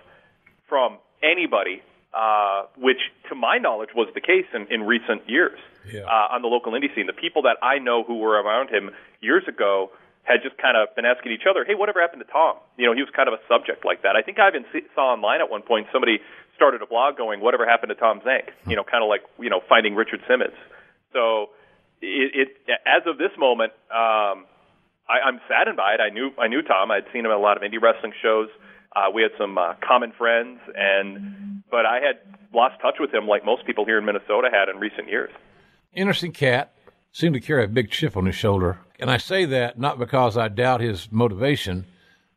from 0.69 0.99
anybody 1.23 1.83
uh, 2.14 2.62
which, 2.79 2.99
to 3.29 3.35
my 3.35 3.59
knowledge, 3.59 3.91
was 3.95 4.09
the 4.14 4.21
case 4.21 4.47
in, 4.55 4.67
in 4.73 4.83
recent 4.83 5.29
years 5.29 5.59
yeah. 5.93 6.03
uh, 6.03 6.35
on 6.35 6.43
the 6.43 6.49
local 6.49 6.73
indie 6.73 6.93
scene. 6.95 7.07
The 7.07 7.12
people 7.12 7.43
that 7.43 7.59
I 7.62 7.79
know 7.79 8.03
who 8.03 8.17
were 8.19 8.41
around 8.43 8.71
him 8.71 8.91
years 9.21 9.45
ago 9.47 9.91
had 10.29 10.45
just 10.45 10.61
kind 10.61 10.77
of 10.77 10.93
been 10.95 11.09
asking 11.09 11.33
each 11.33 11.49
other, 11.49 11.64
"Hey, 11.64 11.75
whatever 11.75 12.01
happened 12.01 12.21
to 12.21 12.31
Tom?" 12.31 12.61
You 12.77 12.87
know, 12.87 12.93
he 12.93 13.01
was 13.01 13.09
kind 13.17 13.29
of 13.29 13.35
a 13.35 13.41
subject 13.49 13.85
like 13.85 14.03
that. 14.03 14.14
I 14.14 14.21
think 14.21 14.38
I 14.38 14.49
even 14.49 14.67
see, 14.73 14.85
saw 14.95 15.17
online 15.17 15.41
at 15.41 15.49
one 15.49 15.62
point 15.62 15.88
somebody 15.91 16.21
started 16.55 16.83
a 16.83 16.87
blog 16.87 17.17
going, 17.17 17.41
"Whatever 17.41 17.64
happened 17.64 17.88
to 17.88 17.97
Tom 17.97 18.21
Zenk?" 18.21 18.53
You 18.69 18.77
know, 18.77 18.85
kind 18.85 19.03
of 19.03 19.09
like 19.09 19.25
you 19.41 19.49
know 19.49 19.61
finding 19.67 19.95
Richard 19.97 20.21
Simmons. 20.29 20.57
So 21.17 21.51
it, 22.03 22.49
it 22.69 22.79
as 22.85 23.07
of 23.07 23.17
this 23.17 23.33
moment, 23.38 23.73
um, 23.91 24.45
I, 25.09 25.25
I'm 25.25 25.41
saddened 25.49 25.77
by 25.77 25.95
it. 25.95 26.01
I 26.01 26.11
knew 26.11 26.31
I 26.38 26.49
knew 26.49 26.62
Tom. 26.62 26.91
I'd 26.91 27.09
seen 27.12 27.25
him 27.25 27.33
at 27.33 27.38
a 27.38 27.41
lot 27.41 27.57
of 27.57 27.62
indie 27.64 27.81
wrestling 27.81 28.12
shows. 28.21 28.49
Uh, 28.95 29.11
we 29.12 29.23
had 29.23 29.33
some 29.38 29.57
uh, 29.57 29.75
common 29.81 30.12
friends, 30.12 30.61
and 30.77 31.62
but 31.71 31.87
I 31.87 32.01
had 32.01 32.21
lost 32.53 32.81
touch 32.81 32.97
with 33.01 33.12
him 33.12 33.27
like 33.27 33.45
most 33.45 33.67
people 33.67 33.85
here 33.85 33.99
in 33.99 34.05
Minnesota 34.05 34.49
had 34.53 34.69
in 34.69 34.81
recent 34.81 35.09
years. 35.09 35.31
Interesting 35.95 36.33
cat. 36.33 36.73
Seemed 37.12 37.35
to 37.35 37.40
carry 37.40 37.64
a 37.64 37.68
big 37.68 37.90
chip 37.90 38.16
on 38.16 38.27
his 38.27 38.37
shoulder. 38.37 38.79
And 39.01 39.11
I 39.11 39.16
say 39.16 39.44
that 39.47 39.79
not 39.79 39.99
because 39.99 40.37
I 40.37 40.49
doubt 40.49 40.81
his 40.81 41.09
motivation, 41.11 41.87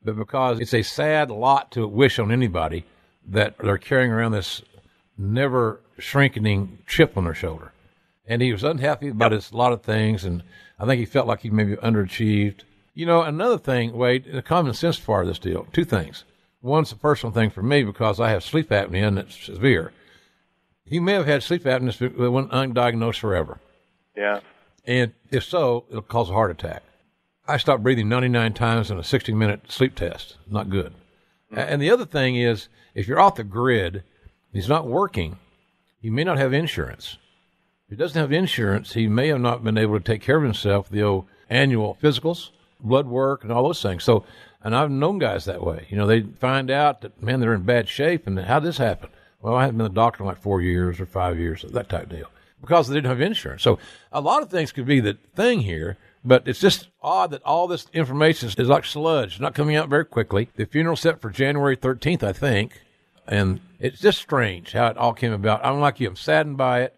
but 0.04 0.16
because 0.16 0.60
it's 0.60 0.74
a 0.74 0.84
sad 0.84 1.30
lot 1.30 1.72
to 1.72 1.88
wish 1.88 2.20
on 2.20 2.32
anybody 2.32 2.86
that 3.28 3.58
they're 3.58 3.78
carrying 3.78 4.12
around 4.12 4.32
this 4.32 4.62
never 5.18 5.82
shrinking 5.98 6.80
chip 6.88 7.18
on 7.18 7.26
their 7.26 7.36
shoulder. 7.36 7.72
And 8.26 8.42
he 8.42 8.52
was 8.52 8.64
unhappy 8.64 9.10
about 9.10 9.32
his, 9.32 9.52
a 9.52 9.58
lot 9.58 9.74
of 9.74 9.82
things, 9.82 10.24
and 10.24 10.44
I 10.80 10.86
think 10.86 11.00
he 11.00 11.06
felt 11.06 11.28
like 11.28 11.42
he 11.42 11.50
maybe 11.50 11.76
underachieved. 11.76 12.62
You 12.94 13.06
know, 13.06 13.22
another 13.22 13.58
thing, 13.58 13.94
Wade, 13.94 14.26
the 14.32 14.42
common 14.42 14.74
sense 14.74 15.00
part 15.00 15.24
of 15.24 15.28
this 15.28 15.40
deal, 15.40 15.68
two 15.74 15.86
things. 15.86 16.24
One's 16.62 16.92
a 16.92 16.96
personal 16.96 17.34
thing 17.34 17.50
for 17.50 17.64
me 17.64 17.84
because 17.84 18.20
I 18.20 18.30
have 18.30 18.44
sleep 18.44 18.70
apnea 18.70 19.08
and 19.08 19.18
it's 19.20 19.46
severe. 19.46 19.92
He 20.86 21.00
may 21.00 21.14
have 21.14 21.26
had 21.26 21.42
sleep 21.44 21.64
apnea 21.64 21.98
that 21.98 22.32
went 22.32 22.52
undiagnosed 22.52 23.20
forever. 23.20 23.60
Yeah. 24.16 24.42
And 24.86 25.14
if 25.30 25.44
so, 25.44 25.86
it'll 25.90 26.02
cause 26.02 26.30
a 26.30 26.34
heart 26.34 26.52
attack. 26.52 26.84
I 27.48 27.58
stopped 27.58 27.84
breathing 27.84 28.10
99 28.10 28.54
times 28.54 28.92
in 28.92 28.98
a 28.98 29.04
60 29.04 29.34
minute 29.34 29.72
sleep 29.72 29.96
test. 29.96 30.38
Not 30.50 30.70
good. 30.70 30.94
And 31.52 31.82
the 31.82 31.92
other 31.92 32.06
thing 32.06 32.38
is, 32.38 32.70
if 32.96 33.08
you're 33.08 33.20
off 33.20 33.36
the 33.36 33.44
grid, 33.44 34.04
he's 34.54 34.70
not 34.70 34.88
working, 34.88 35.38
he 36.02 36.10
may 36.10 36.24
not 36.24 36.38
have 36.38 36.54
insurance. 36.54 37.18
If 37.88 37.90
he 37.90 37.96
doesn't 37.98 38.20
have 38.20 38.32
insurance, 38.32 38.94
he 38.94 39.08
may 39.08 39.28
have 39.28 39.42
not 39.42 39.64
been 39.64 39.78
able 39.78 40.00
to 40.00 40.04
take 40.04 40.22
care 40.22 40.38
of 40.38 40.44
himself, 40.44 40.90
the 40.90 41.04
old 41.04 41.26
annual 41.50 41.98
physicals, 42.02 42.52
blood 42.80 43.08
work, 43.08 43.44
and 43.44 43.52
all 43.52 43.64
those 43.64 43.82
things. 43.82 44.06
So, 44.06 44.24
and 44.64 44.74
I've 44.74 44.90
known 44.90 45.20
guys 45.20 45.44
that 45.46 45.64
way. 45.64 45.88
You 45.90 45.98
know, 45.98 46.08
they 46.08 46.22
find 46.22 46.72
out 46.72 47.02
that, 47.02 47.22
man, 47.22 47.42
they're 47.42 47.54
in 47.54 47.64
bad 47.64 47.90
shape, 47.90 48.28
and 48.28 48.40
how 48.40 48.62
this 48.62 48.78
happen? 48.78 49.10
Well, 49.42 49.56
I 49.56 49.64
haven't 49.64 49.78
been 49.78 49.88
a 49.88 49.90
doctor 49.90 50.24
in 50.24 50.28
like 50.28 50.42
four 50.42 50.62
years 50.62 51.02
or 51.02 51.06
five 51.06 51.38
years, 51.38 51.66
that 51.68 51.90
type 51.90 52.04
of 52.04 52.10
deal 52.10 52.28
because 52.62 52.88
they 52.88 52.96
didn't 52.96 53.10
have 53.10 53.22
insurance. 53.22 53.64
So 53.64 53.80
a 54.12 54.22
lot 54.22 54.44
of 54.44 54.50
things 54.50 54.72
could 54.72 54.86
be 54.86 55.00
the 55.00 55.18
thing 55.36 55.62
here, 55.62 55.98
but 56.24 56.48
it's 56.48 56.60
just 56.60 56.88
odd 57.02 57.32
that 57.32 57.44
all 57.44 57.68
this 57.68 57.88
information 57.94 58.50
is 58.50 58.70
like 58.70 58.86
sludge, 58.86 59.40
not 59.40 59.56
coming 59.56 59.76
out 59.76 59.90
very 59.90 60.06
quickly. 60.06 60.50
The 60.56 60.66
funeral 60.66 60.96
set 60.96 61.22
for 61.22 61.30
January 61.30 61.76
13th, 61.76 62.24
I 62.24 62.34
think, 62.34 62.82
and 63.28 63.60
it's 63.80 64.00
just 64.00 64.20
strange 64.20 64.74
how 64.74 64.88
it 64.88 64.98
all 64.98 65.14
came 65.14 65.34
about. 65.34 65.66
I'm 65.66 65.80
like 65.80 66.00
you, 66.00 66.08
I'm 66.08 66.16
saddened 66.16 66.58
by 66.58 66.82
it. 66.82 66.96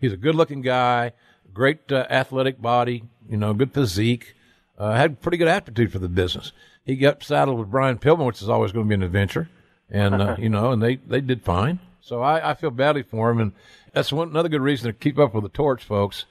He's 0.00 0.12
a 0.12 0.16
good-looking 0.16 0.62
guy, 0.62 1.12
great 1.52 1.90
uh, 1.90 2.06
athletic 2.10 2.60
body, 2.60 3.04
you 3.28 3.36
know, 3.36 3.54
good 3.54 3.72
physique, 3.72 4.34
uh, 4.78 4.94
had 4.94 5.20
pretty 5.20 5.36
good 5.36 5.48
aptitude 5.48 5.92
for 5.92 5.98
the 5.98 6.08
business. 6.08 6.52
He 6.84 6.96
got 6.96 7.22
saddled 7.22 7.58
with 7.58 7.70
Brian 7.70 7.98
Pillman, 7.98 8.26
which 8.26 8.42
is 8.42 8.48
always 8.48 8.72
going 8.72 8.86
to 8.86 8.88
be 8.88 8.94
an 8.94 9.02
adventure, 9.02 9.48
and 9.90 10.20
uh, 10.20 10.36
you 10.40 10.48
know, 10.48 10.72
and 10.72 10.82
they 10.82 10.96
they 10.96 11.20
did 11.20 11.42
fine. 11.42 11.78
So 12.02 12.20
I, 12.20 12.50
I 12.50 12.54
feel 12.54 12.70
badly 12.70 13.02
for 13.02 13.30
him, 13.30 13.40
and 13.40 13.52
that's 13.92 14.12
one 14.12 14.28
another 14.28 14.48
good 14.48 14.60
reason 14.60 14.86
to 14.88 14.92
keep 14.92 15.18
up 15.18 15.34
with 15.34 15.44
the 15.44 15.48
torch, 15.48 15.84
folks. 15.84 16.26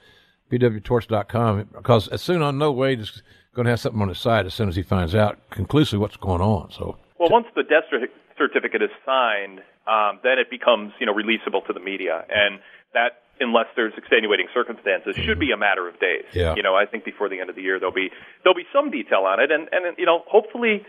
PWTorch.com, 0.50 1.68
because 1.74 2.08
as 2.08 2.20
soon 2.20 2.42
as 2.42 2.54
no 2.54 2.70
Wade 2.70 3.00
is 3.00 3.22
going 3.54 3.64
to 3.64 3.70
have 3.70 3.80
something 3.80 4.02
on 4.02 4.08
his 4.08 4.18
side 4.18 4.44
as 4.44 4.52
soon 4.52 4.68
as 4.68 4.76
he 4.76 4.82
finds 4.82 5.14
out 5.14 5.38
conclusively 5.50 5.98
what's 5.98 6.16
going 6.18 6.42
on. 6.42 6.70
So, 6.70 6.98
well, 7.18 7.30
once 7.30 7.46
the 7.56 7.62
death 7.62 7.84
certificate 8.36 8.82
is 8.82 8.90
signed, 9.04 9.60
um, 9.86 10.20
then 10.22 10.38
it 10.38 10.50
becomes 10.50 10.92
you 11.00 11.06
know 11.06 11.14
releasable 11.14 11.66
to 11.66 11.72
the 11.72 11.80
media, 11.80 12.24
and 12.28 12.60
that 12.92 13.22
unless 13.40 13.66
there's 13.76 13.94
extenuating 13.96 14.46
circumstances 14.54 15.16
should 15.16 15.40
be 15.40 15.50
a 15.50 15.56
matter 15.56 15.88
of 15.88 15.98
days. 15.98 16.24
Yeah. 16.32 16.54
You 16.54 16.62
know, 16.62 16.76
I 16.76 16.86
think 16.86 17.04
before 17.04 17.28
the 17.28 17.40
end 17.40 17.50
of 17.50 17.56
the 17.56 17.62
year 17.62 17.78
there'll 17.78 17.94
be 17.94 18.10
there'll 18.42 18.56
be 18.56 18.68
some 18.72 18.90
detail 18.90 19.24
on 19.26 19.40
it, 19.40 19.50
and 19.50 19.68
and 19.72 19.96
you 19.98 20.06
know 20.06 20.22
hopefully. 20.26 20.84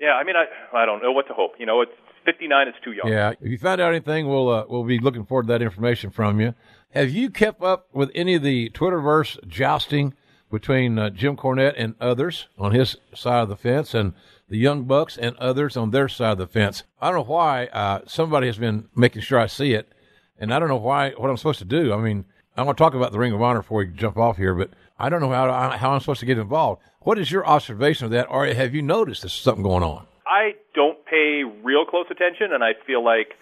Yeah, 0.00 0.14
I 0.14 0.24
mean, 0.24 0.34
I 0.36 0.46
I 0.76 0.86
don't 0.86 1.02
know 1.02 1.12
what 1.12 1.28
to 1.28 1.34
hope. 1.34 1.52
You 1.58 1.66
know, 1.66 1.82
it's 1.82 1.92
59 2.24 2.68
is 2.68 2.74
too 2.84 2.92
young. 2.92 3.08
Yeah. 3.08 3.32
If 3.40 3.50
you 3.50 3.58
find 3.58 3.80
out 3.80 3.90
anything, 3.90 4.28
we'll 4.28 4.48
uh, 4.48 4.64
we'll 4.68 4.84
be 4.84 4.98
looking 4.98 5.24
forward 5.24 5.46
to 5.46 5.52
that 5.52 5.62
information 5.62 6.10
from 6.10 6.40
you. 6.40 6.54
Have 6.90 7.10
you 7.10 7.30
kept 7.30 7.62
up 7.62 7.88
with 7.92 8.10
any 8.14 8.34
of 8.34 8.42
the 8.42 8.70
Twitterverse 8.70 9.46
jousting 9.48 10.14
between 10.50 10.98
uh, 10.98 11.10
Jim 11.10 11.36
Cornette 11.36 11.74
and 11.76 11.94
others 12.00 12.46
on 12.58 12.72
his 12.72 12.96
side 13.14 13.42
of 13.42 13.48
the 13.48 13.56
fence 13.56 13.94
and 13.94 14.12
the 14.48 14.58
Young 14.58 14.84
Bucks 14.84 15.16
and 15.16 15.34
others 15.36 15.76
on 15.76 15.90
their 15.90 16.08
side 16.08 16.32
of 16.32 16.38
the 16.38 16.46
fence. 16.46 16.82
I 17.00 17.06
don't 17.08 17.26
know 17.26 17.32
why 17.32 17.66
uh, 17.66 18.02
somebody 18.06 18.48
has 18.48 18.58
been 18.58 18.88
making 18.94 19.22
sure 19.22 19.40
I 19.40 19.46
see 19.46 19.72
it, 19.72 19.90
and 20.38 20.52
I 20.52 20.58
don't 20.58 20.68
know 20.68 20.76
why 20.76 21.12
what 21.12 21.30
I'm 21.30 21.38
supposed 21.38 21.60
to 21.60 21.64
do. 21.64 21.92
I 21.92 21.96
mean, 21.96 22.26
I 22.56 22.62
want 22.62 22.76
to 22.76 22.84
talk 22.84 22.94
about 22.94 23.12
the 23.12 23.18
Ring 23.18 23.32
of 23.32 23.40
Honor 23.40 23.60
before 23.60 23.78
we 23.78 23.86
jump 23.86 24.18
off 24.18 24.36
here, 24.36 24.54
but 24.54 24.70
I 24.98 25.08
don't 25.08 25.22
know 25.22 25.30
how 25.30 25.70
how 25.70 25.92
I'm 25.92 26.00
supposed 26.00 26.20
to 26.20 26.26
get 26.26 26.38
involved. 26.38 26.82
What 27.00 27.18
is 27.18 27.30
your 27.32 27.46
observation 27.46 28.04
of 28.04 28.10
that, 28.12 28.26
or 28.30 28.46
have 28.46 28.74
you 28.74 28.82
noticed 28.82 29.22
there's 29.22 29.32
something 29.32 29.64
going 29.64 29.82
on? 29.82 30.06
I 30.26 30.54
don't 30.74 31.04
pay 31.04 31.42
real 31.44 31.84
close 31.84 32.06
attention, 32.10 32.52
and 32.52 32.62
I 32.62 32.72
feel 32.86 33.04
like 33.04 33.34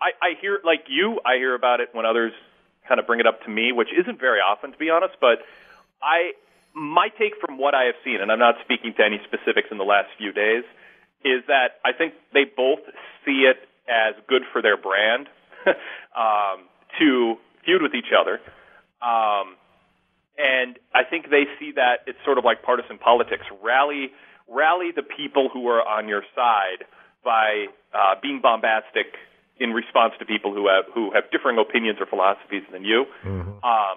I, 0.00 0.10
I 0.20 0.40
hear 0.40 0.60
like 0.64 0.86
you. 0.88 1.20
I 1.24 1.36
hear 1.36 1.54
about 1.54 1.80
it 1.80 1.90
when 1.92 2.06
others 2.06 2.32
kind 2.88 3.00
of 3.00 3.06
bring 3.06 3.20
it 3.20 3.26
up 3.26 3.42
to 3.44 3.50
me, 3.50 3.72
which 3.72 3.88
isn't 3.98 4.20
very 4.20 4.40
often, 4.40 4.72
to 4.72 4.78
be 4.78 4.90
honest. 4.90 5.14
But 5.20 5.38
I, 6.02 6.32
my 6.74 7.08
take 7.18 7.34
from 7.40 7.58
what 7.58 7.74
I 7.74 7.84
have 7.84 7.94
seen, 8.04 8.20
and 8.20 8.30
I'm 8.30 8.38
not 8.38 8.56
speaking 8.64 8.94
to 8.96 9.04
any 9.04 9.20
specifics 9.24 9.68
in 9.70 9.78
the 9.78 9.84
last 9.84 10.08
few 10.18 10.32
days, 10.32 10.64
is 11.24 11.42
that 11.48 11.80
I 11.84 11.92
think 11.92 12.14
they 12.32 12.44
both 12.44 12.80
see 13.24 13.48
it 13.48 13.56
as 13.88 14.14
good 14.28 14.42
for 14.52 14.60
their 14.60 14.76
brand 14.76 15.28
um, 15.66 16.68
to 16.98 17.36
feud 17.64 17.82
with 17.82 17.94
each 17.94 18.12
other. 18.12 18.40
Um, 19.00 19.56
and 20.36 20.78
I 20.94 21.04
think 21.04 21.30
they 21.30 21.44
see 21.58 21.72
that 21.76 22.00
it's 22.06 22.18
sort 22.24 22.38
of 22.38 22.44
like 22.44 22.62
partisan 22.62 22.98
politics. 22.98 23.44
Rally, 23.62 24.12
rally 24.48 24.90
the 24.94 25.02
people 25.02 25.48
who 25.52 25.66
are 25.68 25.86
on 25.86 26.08
your 26.08 26.22
side 26.34 26.84
by 27.24 27.66
uh, 27.92 28.14
being 28.22 28.40
bombastic 28.42 29.16
in 29.58 29.70
response 29.70 30.14
to 30.18 30.24
people 30.24 30.52
who 30.52 30.68
have 30.68 30.84
who 30.94 31.12
have 31.12 31.30
differing 31.30 31.58
opinions 31.58 31.98
or 32.00 32.06
philosophies 32.06 32.62
than 32.72 32.84
you. 32.84 33.06
Mm-hmm. 33.24 33.64
Um, 33.64 33.96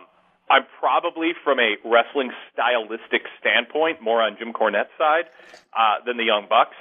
I'm 0.49 0.63
probably 0.79 1.33
from 1.43 1.59
a 1.59 1.75
wrestling 1.83 2.31
stylistic 2.53 3.23
standpoint 3.39 4.01
more 4.01 4.21
on 4.21 4.37
Jim 4.39 4.53
Cornette's 4.53 4.95
side 4.97 5.25
uh, 5.73 6.05
than 6.05 6.15
the 6.15 6.23
Young 6.23 6.45
Bucks, 6.47 6.77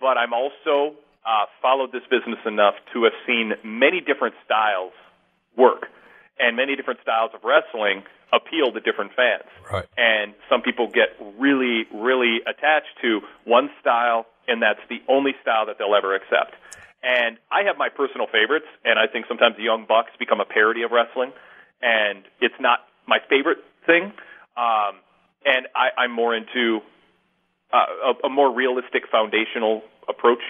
but 0.00 0.16
I'm 0.16 0.32
also 0.32 0.96
uh, 1.26 1.44
followed 1.60 1.92
this 1.92 2.02
business 2.10 2.40
enough 2.46 2.74
to 2.94 3.04
have 3.04 3.12
seen 3.26 3.52
many 3.62 4.00
different 4.00 4.34
styles 4.44 4.92
work 5.56 5.88
and 6.38 6.56
many 6.56 6.76
different 6.76 7.00
styles 7.02 7.30
of 7.34 7.44
wrestling 7.44 8.04
appeal 8.32 8.72
to 8.72 8.80
different 8.80 9.12
fans. 9.14 9.48
Right. 9.70 9.86
And 9.96 10.34
some 10.48 10.62
people 10.62 10.88
get 10.88 11.16
really, 11.38 11.86
really 11.94 12.38
attached 12.46 12.94
to 13.02 13.20
one 13.44 13.70
style, 13.80 14.26
and 14.48 14.62
that's 14.62 14.80
the 14.88 15.02
only 15.08 15.32
style 15.42 15.66
that 15.66 15.76
they'll 15.78 15.94
ever 15.94 16.14
accept. 16.14 16.54
And 17.02 17.38
I 17.50 17.64
have 17.64 17.78
my 17.78 17.88
personal 17.88 18.26
favorites, 18.26 18.66
and 18.84 18.98
I 18.98 19.06
think 19.10 19.26
sometimes 19.26 19.56
the 19.56 19.64
Young 19.64 19.86
Bucks 19.88 20.10
become 20.18 20.40
a 20.40 20.44
parody 20.44 20.82
of 20.82 20.90
wrestling, 20.90 21.32
and 21.80 22.24
it's 22.40 22.58
not 22.60 22.80
my 23.06 23.18
favorite 23.28 23.58
thing. 23.86 24.12
Um, 24.56 25.00
and 25.44 25.66
I, 25.74 25.96
I'm 25.96 26.12
more 26.12 26.36
into 26.36 26.80
uh, 27.72 28.12
a, 28.12 28.26
a 28.26 28.28
more 28.28 28.52
realistic, 28.52 29.04
foundational 29.10 29.82
approach, 30.08 30.42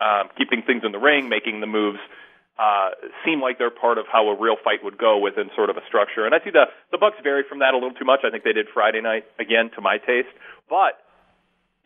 um, 0.00 0.28
keeping 0.38 0.62
things 0.62 0.82
in 0.84 0.92
the 0.92 0.98
ring, 0.98 1.28
making 1.28 1.60
the 1.60 1.66
moves 1.66 1.98
uh, 2.58 2.90
seem 3.24 3.40
like 3.40 3.58
they're 3.58 3.70
part 3.70 3.98
of 3.98 4.06
how 4.10 4.28
a 4.28 4.36
real 4.38 4.56
fight 4.62 4.82
would 4.82 4.98
go 4.98 5.18
within 5.18 5.50
sort 5.54 5.70
of 5.70 5.76
a 5.76 5.84
structure. 5.86 6.26
And 6.26 6.34
I 6.34 6.42
see 6.42 6.50
the 6.50 6.66
the 6.90 6.98
Bucks 6.98 7.16
vary 7.22 7.44
from 7.48 7.60
that 7.60 7.74
a 7.74 7.76
little 7.76 7.94
too 7.94 8.04
much. 8.04 8.20
I 8.24 8.30
think 8.30 8.44
they 8.44 8.52
did 8.52 8.66
Friday 8.72 9.00
night 9.00 9.24
again 9.38 9.70
to 9.76 9.80
my 9.80 9.98
taste, 9.98 10.28
but 10.68 10.98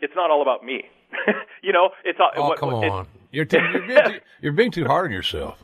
it's 0.01 0.15
not 0.17 0.31
all 0.31 0.43
about 0.43 0.65
me. 0.65 0.85
you 1.63 1.73
know, 1.73 1.91
it's 2.05 2.19
all. 2.19 2.31
Oh, 2.37 2.49
what, 2.49 2.59
come 2.59 2.73
what, 2.73 2.89
on. 2.89 3.07
You're, 3.31 3.47
t- 3.47 3.57
you're, 3.57 3.87
being 3.87 4.05
too, 4.05 4.21
you're 4.43 4.53
being 4.53 4.71
too 4.71 4.85
hard 4.85 5.07
on 5.07 5.13
yourself. 5.13 5.63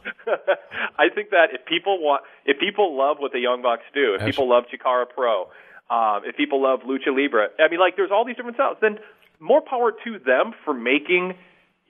I 0.99 1.09
think 1.15 1.31
that 1.31 1.49
if 1.53 1.67
people 1.67 1.99
want, 2.01 2.23
if 2.47 2.59
people 2.59 2.97
love 2.97 3.19
what 3.19 3.33
the 3.33 3.41
Young 3.41 3.61
Bucks 3.63 3.85
do, 3.93 4.15
if 4.15 4.21
That's- 4.21 4.35
people 4.35 4.49
love 4.49 4.65
Chikara 4.73 5.05
Pro, 5.09 5.49
um, 5.91 6.23
if 6.25 6.37
people 6.37 6.63
love 6.63 6.81
Lucha 6.81 7.15
Libre, 7.15 7.49
I 7.59 7.69
mean, 7.71 7.81
like, 7.81 7.97
there's 7.97 8.11
all 8.11 8.25
these 8.25 8.37
different 8.37 8.57
styles. 8.57 8.79
Then 8.81 8.99
more 9.41 9.61
power 9.61 9.93
to 10.05 10.19
them 10.19 10.53
for 10.65 10.75
making 10.75 11.35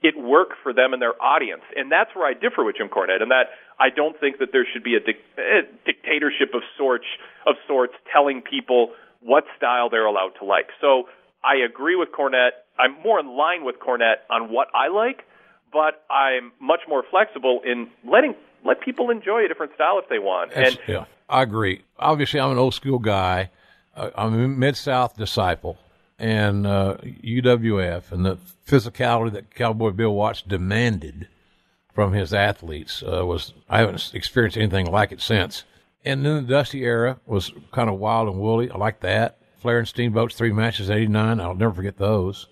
it 0.01 0.17
work 0.17 0.49
for 0.63 0.71
them 0.73 0.93
and 0.93 1.01
their 1.01 1.19
audience. 1.21 1.61
And 1.75 1.91
that's 1.91 2.15
where 2.15 2.25
I 2.25 2.33
differ 2.33 2.63
with 2.63 2.77
Jim 2.77 2.87
Cornette, 2.89 3.21
and 3.21 3.31
that 3.31 3.47
I 3.79 3.89
don't 3.89 4.17
think 4.19 4.39
that 4.39 4.49
there 4.51 4.65
should 4.71 4.83
be 4.83 4.95
a, 4.95 4.99
dic- 4.99 5.23
a 5.37 5.61
dictatorship 5.85 6.53
of 6.53 6.61
sorts 6.77 7.05
of 7.45 7.55
sorts 7.67 7.93
telling 8.11 8.41
people 8.41 8.91
what 9.21 9.43
style 9.57 9.89
they're 9.89 10.05
allowed 10.05 10.31
to 10.39 10.45
like. 10.45 10.67
So 10.79 11.09
I 11.43 11.55
agree 11.65 11.95
with 11.95 12.09
Cornette. 12.17 12.51
I'm 12.77 13.01
more 13.03 13.19
in 13.19 13.27
line 13.35 13.65
with 13.65 13.75
Cornette 13.79 14.23
on 14.29 14.51
what 14.51 14.67
I 14.73 14.87
like, 14.87 15.23
but 15.73 16.03
I'm 16.09 16.51
much 16.61 16.81
more 16.87 17.03
flexible 17.09 17.61
in 17.65 17.89
letting 18.09 18.35
let 18.65 18.81
people 18.81 19.09
enjoy 19.09 19.45
a 19.45 19.47
different 19.47 19.73
style 19.75 19.99
if 20.01 20.09
they 20.09 20.19
want. 20.19 20.51
That's- 20.51 20.75
and 20.75 20.79
yeah, 20.87 21.05
I 21.29 21.43
agree. 21.43 21.81
Obviously, 21.97 22.39
I'm 22.39 22.51
an 22.51 22.57
old 22.57 22.73
school 22.73 22.99
guy. 22.99 23.49
Uh, 23.95 24.09
I'm 24.15 24.33
a 24.33 24.47
Mid 24.47 24.77
South 24.77 25.15
disciple, 25.17 25.77
and 26.19 26.67
uh, 26.67 26.97
UWF 27.03 28.11
and 28.11 28.25
the 28.25 28.37
physicality 28.67 29.31
that 29.31 29.55
Cowboy 29.55 29.91
Bill 29.91 30.13
Watts 30.13 30.41
demanded 30.41 31.27
from 31.93 32.13
his 32.13 32.33
athletes 32.33 33.03
uh, 33.03 33.25
was 33.25 33.53
I 33.69 33.79
haven't 33.79 34.11
experienced 34.13 34.57
anything 34.57 34.85
like 34.85 35.11
it 35.11 35.21
since. 35.21 35.63
And 36.05 36.25
then 36.25 36.35
the 36.35 36.53
Dusty 36.53 36.83
era 36.83 37.19
was 37.25 37.51
kind 37.71 37.89
of 37.89 37.99
wild 37.99 38.29
and 38.29 38.39
woolly. 38.39 38.69
I 38.69 38.77
like 38.77 38.99
that. 39.01 39.37
Flair 39.57 39.79
and 39.79 39.87
Steamboat's 39.87 40.35
three 40.35 40.53
matches, 40.53 40.89
'89. 40.89 41.39
I'll 41.39 41.55
never 41.55 41.73
forget 41.73 41.97
those. 41.97 42.47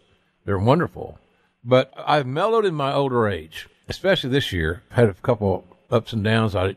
They're 0.45 0.57
wonderful. 0.57 1.19
But 1.63 1.93
I've 1.97 2.27
mellowed 2.27 2.65
in 2.65 2.73
my 2.73 2.93
older 2.93 3.27
age, 3.27 3.67
especially 3.87 4.29
this 4.29 4.51
year. 4.51 4.83
Had 4.91 5.09
a 5.09 5.13
couple 5.13 5.65
ups 5.89 6.13
and 6.13 6.23
downs. 6.23 6.55
I 6.55 6.75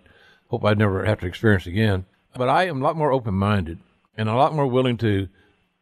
hope 0.49 0.65
I 0.65 0.75
never 0.75 1.05
have 1.05 1.21
to 1.21 1.27
experience 1.27 1.67
again. 1.67 2.07
But 2.37 2.49
I 2.49 2.65
am 2.65 2.81
a 2.81 2.85
lot 2.85 2.97
more 2.97 3.13
open 3.13 3.35
minded 3.35 3.79
and 4.17 4.29
a 4.29 4.35
lot 4.35 4.55
more 4.55 4.67
willing 4.67 4.97
to 4.99 5.29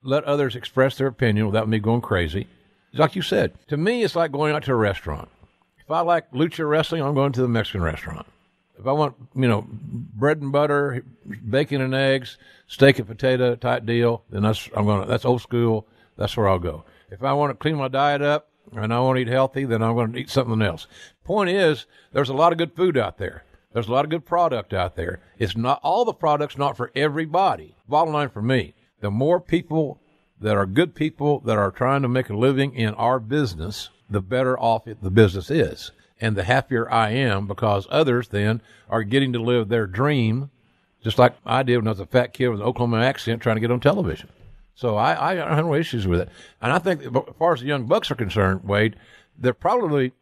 let 0.03 0.25
others 0.25 0.57
express 0.57 0.97
their 0.97 1.07
opinion 1.07 1.47
without 1.47 1.69
me 1.69 1.79
going 1.79 2.01
crazy. 2.01 2.47
Like 2.93 3.17
you 3.17 3.23
said, 3.23 3.53
to 3.69 3.77
me, 3.77 4.03
it's 4.03 4.17
like 4.17 4.33
going 4.33 4.55
out 4.55 4.65
to 4.65 4.73
a 4.73 4.77
restaurant. 4.77 5.29
If 5.79 5.91
I 5.91 6.01
like 6.01 6.31
lucha 6.33 6.69
wrestling, 6.69 7.03
I'm 7.03 7.15
going 7.15 7.33
to 7.33 7.43
the 7.43 7.49
Mexican 7.49 7.83
restaurant. 7.83 8.27
If 8.79 8.87
I 8.87 8.93
want, 8.93 9.17
you 9.35 9.49
know, 9.49 9.67
bread 9.69 10.41
and 10.41 10.53
butter, 10.53 11.03
bacon 11.49 11.81
and 11.81 11.95
eggs, 11.95 12.39
steak 12.67 12.99
and 12.99 13.09
potato 13.09 13.57
type 13.57 13.85
deal, 13.85 14.23
then 14.31 14.43
that's 14.43 14.69
I'm 14.75 14.85
going. 14.85 15.03
to 15.03 15.09
That's 15.09 15.25
old 15.25 15.43
school. 15.43 15.87
That's 16.17 16.37
where 16.37 16.49
I'll 16.49 16.59
go. 16.59 16.85
If 17.11 17.23
I 17.23 17.33
want 17.33 17.51
to 17.51 17.55
clean 17.55 17.77
my 17.77 17.89
diet 17.89 18.23
up 18.23 18.49
and 18.73 18.93
I 18.93 19.01
want 19.01 19.17
to 19.17 19.23
eat 19.23 19.29
healthy, 19.29 19.65
then 19.65 19.83
I'm 19.83 19.95
going 19.95 20.13
to 20.13 20.19
eat 20.19 20.31
something 20.31 20.63
else. 20.63 20.87
Point 21.25 21.51
is, 21.51 21.87
there's 22.13 22.29
a 22.29 22.35
lot 22.35 22.53
of 22.53 22.59
good 22.59 22.75
food 22.75 22.97
out 22.97 23.19
there. 23.19 23.45
There's 23.73 23.89
a 23.89 23.93
lot 23.93 24.05
of 24.05 24.11
good 24.11 24.25
product 24.25 24.73
out 24.73 24.97
there. 24.97 25.21
It's 25.39 25.57
not 25.57 25.81
all 25.83 26.05
the 26.05 26.13
products 26.13 26.57
not 26.57 26.77
for 26.77 26.91
everybody. 26.95 27.75
Bottom 27.89 28.15
line 28.15 28.29
for 28.29 28.43
me, 28.43 28.75
the 29.01 29.11
more 29.11 29.41
people 29.41 30.01
that 30.41 30.57
are 30.57 30.67
good 30.67 30.95
people 30.95 31.41
that 31.41 31.59
are 31.59 31.71
trying 31.71 32.03
to 32.03 32.09
make 32.09 32.29
a 32.31 32.37
living 32.37 32.75
in 32.75 32.95
our 32.95 33.19
business, 33.19 33.91
the 34.09 34.21
better 34.21 34.59
off 34.59 34.87
it, 34.87 35.03
the 35.03 35.11
business 35.11 35.51
is. 35.51 35.91
And 36.21 36.37
the 36.37 36.45
happier 36.45 36.91
I 36.91 37.11
am 37.11 37.47
because 37.47 37.87
others 37.91 38.29
then 38.29 38.61
are 38.89 39.03
getting 39.03 39.33
to 39.33 39.43
live 39.43 39.69
their 39.69 39.87
dream, 39.87 40.51
just 41.03 41.19
like 41.19 41.35
I 41.47 41.63
did 41.63 41.79
when 41.79 41.87
I 41.87 41.91
was 41.91 42.01
a 42.01 42.07
fat 42.07 42.33
kid 42.33 42.49
with 42.49 42.61
an 42.61 42.67
Oklahoma 42.67 43.01
accent 43.01 43.43
trying 43.43 43.57
to 43.57 43.61
get 43.61 43.71
on 43.71 43.81
television. 43.81 44.29
So 44.75 44.97
I, 44.97 45.31
I 45.31 45.35
don't 45.35 45.49
have 45.49 45.65
no 45.65 45.75
issues 45.75 46.07
with 46.07 46.21
it. 46.21 46.29
And 46.61 46.73
I 46.73 46.79
think 46.79 47.03
as 47.03 47.13
far 47.39 47.53
as 47.53 47.61
the 47.61 47.67
young 47.67 47.87
bucks 47.87 48.11
are 48.11 48.17
concerned, 48.17 48.65
Wade, 48.65 48.97
they're 49.37 49.53
probably 49.53 50.13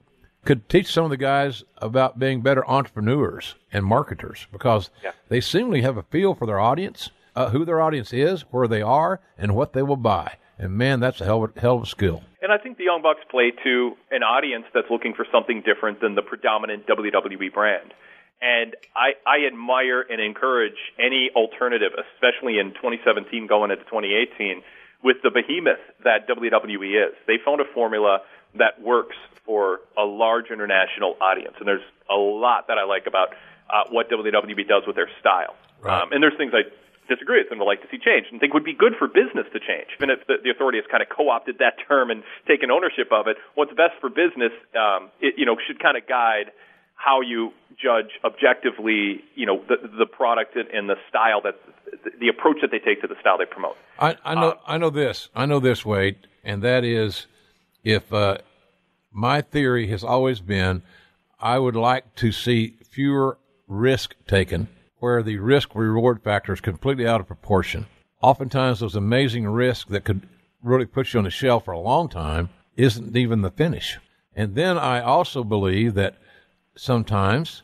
could 0.46 0.68
teach 0.68 0.90
some 0.90 1.04
of 1.04 1.10
the 1.10 1.16
guys 1.16 1.64
about 1.78 2.18
being 2.18 2.40
better 2.40 2.66
entrepreneurs 2.70 3.56
and 3.72 3.84
marketers 3.84 4.46
because 4.52 4.90
they 5.28 5.40
seemingly 5.40 5.82
have 5.82 5.96
a 5.96 6.04
feel 6.04 6.34
for 6.34 6.46
their 6.46 6.60
audience, 6.60 7.10
uh, 7.36 7.50
who 7.50 7.64
their 7.64 7.80
audience 7.80 8.12
is, 8.12 8.42
where 8.50 8.66
they 8.66 8.82
are, 8.82 9.20
and 9.38 9.54
what 9.54 9.74
they 9.74 9.82
will 9.82 9.96
buy. 9.96 10.38
And 10.58 10.72
man, 10.72 11.00
that's 11.00 11.20
a 11.20 11.24
hell 11.24 11.44
of 11.44 11.56
a, 11.56 11.60
hell 11.60 11.76
of 11.76 11.82
a 11.82 11.86
skill. 11.86 12.22
And 12.40 12.50
I 12.50 12.58
think 12.58 12.78
the 12.78 12.84
Young 12.84 13.02
Bucks 13.02 13.20
play 13.30 13.52
to 13.62 13.92
an 14.10 14.22
audience 14.22 14.64
that's 14.72 14.90
looking 14.90 15.12
for 15.14 15.26
something 15.30 15.62
different 15.62 16.00
than 16.00 16.14
the 16.14 16.22
predominant 16.22 16.86
WWE 16.86 17.52
brand. 17.52 17.92
And 18.40 18.74
I, 18.94 19.12
I 19.26 19.46
admire 19.46 20.00
and 20.00 20.20
encourage 20.20 20.76
any 20.98 21.30
alternative, 21.34 21.92
especially 21.92 22.58
in 22.58 22.72
2017 22.74 23.46
going 23.46 23.70
into 23.70 23.84
2018, 23.84 24.62
with 25.02 25.16
the 25.22 25.30
behemoth 25.30 25.80
that 26.04 26.28
WWE 26.28 27.08
is. 27.08 27.14
They 27.26 27.36
found 27.44 27.60
a 27.60 27.64
formula 27.74 28.20
that 28.54 28.80
works 28.80 29.16
for 29.44 29.80
a 29.96 30.04
large 30.04 30.50
international 30.50 31.16
audience. 31.20 31.54
And 31.58 31.68
there's 31.68 31.84
a 32.10 32.16
lot 32.16 32.68
that 32.68 32.78
I 32.78 32.84
like 32.84 33.06
about 33.06 33.28
uh, 33.68 33.84
what 33.90 34.10
WWE 34.10 34.68
does 34.68 34.84
with 34.86 34.96
their 34.96 35.10
style. 35.20 35.56
Right. 35.80 36.02
Um, 36.02 36.12
and 36.12 36.22
there's 36.22 36.36
things 36.36 36.52
I 36.54 36.62
disagree 37.08 37.42
with 37.42 37.50
and 37.50 37.60
would 37.60 37.66
like 37.66 37.82
to 37.82 37.88
see 37.90 37.98
change 37.98 38.26
and 38.30 38.40
think 38.40 38.54
would 38.54 38.64
be 38.64 38.74
good 38.74 38.94
for 38.98 39.08
business 39.08 39.46
to 39.52 39.58
change. 39.60 39.88
Even 39.98 40.10
if 40.10 40.26
the, 40.26 40.36
the 40.42 40.50
authority 40.50 40.78
has 40.78 40.86
kind 40.90 41.02
of 41.02 41.08
co-opted 41.08 41.58
that 41.58 41.74
term 41.88 42.10
and 42.10 42.22
taken 42.46 42.70
ownership 42.70 43.08
of 43.10 43.26
it, 43.26 43.36
what's 43.54 43.72
best 43.72 43.94
for 44.00 44.08
business, 44.08 44.52
um, 44.74 45.10
it, 45.20 45.34
you 45.36 45.46
know, 45.46 45.56
should 45.66 45.80
kind 45.80 45.96
of 45.96 46.06
guide 46.06 46.52
how 46.94 47.20
you 47.20 47.52
judge 47.76 48.10
objectively, 48.24 49.22
you 49.34 49.46
know, 49.46 49.62
the, 49.68 49.76
the 49.98 50.06
product 50.06 50.56
and, 50.56 50.88
the 50.88 50.96
style 51.08 51.40
that, 51.42 51.56
the 52.18 52.28
approach 52.28 52.56
that 52.62 52.70
they 52.70 52.78
take 52.78 53.02
to 53.02 53.06
the 53.06 53.16
style 53.20 53.38
they 53.38 53.44
promote. 53.44 53.76
I, 53.98 54.16
I 54.24 54.34
know 54.34 54.58
I 54.66 54.78
know 54.78 54.90
this. 54.90 55.28
I 55.34 55.46
know 55.46 55.60
this, 55.60 55.84
Wade, 55.84 56.26
and 56.42 56.62
that 56.62 56.84
is 56.84 57.26
if 57.84 58.12
uh, 58.12 58.38
my 59.12 59.42
theory 59.42 59.88
has 59.88 60.02
always 60.02 60.40
been 60.40 60.82
I 61.38 61.58
would 61.58 61.76
like 61.76 62.14
to 62.16 62.32
see 62.32 62.76
fewer 62.88 63.38
risk 63.68 64.14
taken 64.26 64.68
where 64.98 65.22
the 65.22 65.38
risk 65.38 65.74
reward 65.74 66.22
factor 66.22 66.52
is 66.52 66.60
completely 66.60 67.06
out 67.06 67.20
of 67.20 67.26
proportion. 67.26 67.86
Oftentimes 68.22 68.80
those 68.80 68.96
amazing 68.96 69.46
risks 69.46 69.90
that 69.90 70.04
could 70.04 70.22
really 70.62 70.86
put 70.86 71.12
you 71.12 71.18
on 71.18 71.24
the 71.24 71.30
shelf 71.30 71.64
for 71.64 71.72
a 71.72 71.78
long 71.78 72.08
time 72.08 72.48
isn't 72.76 73.16
even 73.16 73.42
the 73.42 73.50
finish. 73.50 73.98
And 74.34 74.54
then 74.54 74.76
I 74.78 75.00
also 75.00 75.44
believe 75.44 75.94
that 75.94 76.16
sometimes, 76.76 77.62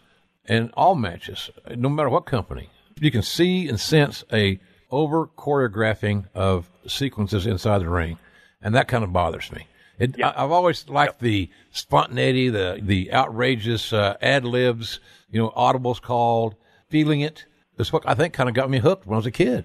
in 0.49 0.71
all 0.75 0.95
matches, 0.95 1.51
no 1.75 1.89
matter 1.89 2.09
what 2.09 2.27
company, 2.27 2.71
you 3.01 3.11
can 3.11 3.23
see 3.23 3.69
and 3.69 3.79
sense 3.79 4.25
a 4.33 4.59
over 4.91 5.27
choreographing 5.27 6.27
of 6.35 6.71
sequences 6.87 7.47
inside 7.47 7.79
the 7.79 7.89
ring, 7.89 8.19
and 8.61 8.75
that 8.75 8.89
kind 8.89 9.03
of 9.03 9.13
bothers 9.13 9.51
me. 9.51 9.67
It, 9.99 10.23
I, 10.23 10.43
have 10.43 10.51
always 10.51 10.89
liked 10.89 11.21
the 11.21 11.51
spontaneity, 11.73 12.49
the 12.49 12.79
the 12.81 13.13
outrageous 13.13 13.93
uh, 13.93 14.17
ad 14.21 14.45
libs, 14.45 15.01
you 15.31 15.41
know, 15.41 15.51
audibles 15.51 16.01
called, 16.01 16.55
feeling 16.93 17.23
it. 17.23 17.47
That's 17.79 17.93
what 17.93 18.07
I 18.07 18.15
think 18.15 18.35
kind 18.35 18.51
of 18.51 18.55
got 18.55 18.69
me 18.71 18.79
hooked 18.79 19.07
when 19.07 19.15
I 19.15 19.17
was 19.17 19.27
a 19.27 19.31
kid. 19.31 19.65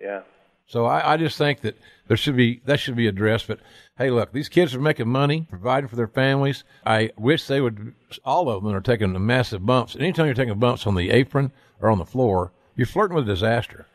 Yeah. 0.00 0.22
So 0.66 0.86
I, 0.86 1.14
I 1.14 1.16
just 1.16 1.38
think 1.38 1.60
that 1.60 1.78
there 2.08 2.16
should 2.16 2.36
be 2.36 2.60
that 2.64 2.80
should 2.80 2.96
be 2.96 3.06
addressed. 3.06 3.46
But 3.46 3.60
hey, 3.96 4.10
look, 4.10 4.32
these 4.32 4.48
kids 4.48 4.74
are 4.74 4.80
making 4.80 5.08
money, 5.08 5.46
providing 5.48 5.88
for 5.88 5.94
their 5.94 6.08
families. 6.08 6.64
I 6.84 7.10
wish 7.16 7.46
they 7.46 7.60
would. 7.60 7.94
All 8.24 8.48
of 8.48 8.64
them 8.64 8.74
are 8.74 8.80
taking 8.80 9.12
the 9.12 9.20
massive 9.20 9.64
bumps. 9.64 9.94
Anytime 9.94 10.26
you're 10.26 10.34
taking 10.34 10.58
bumps 10.58 10.86
on 10.86 10.96
the 10.96 11.10
apron 11.10 11.52
or 11.80 11.90
on 11.90 11.98
the 11.98 12.04
floor, 12.04 12.50
you're 12.74 12.86
flirting 12.88 13.14
with 13.14 13.26
disaster. 13.26 13.86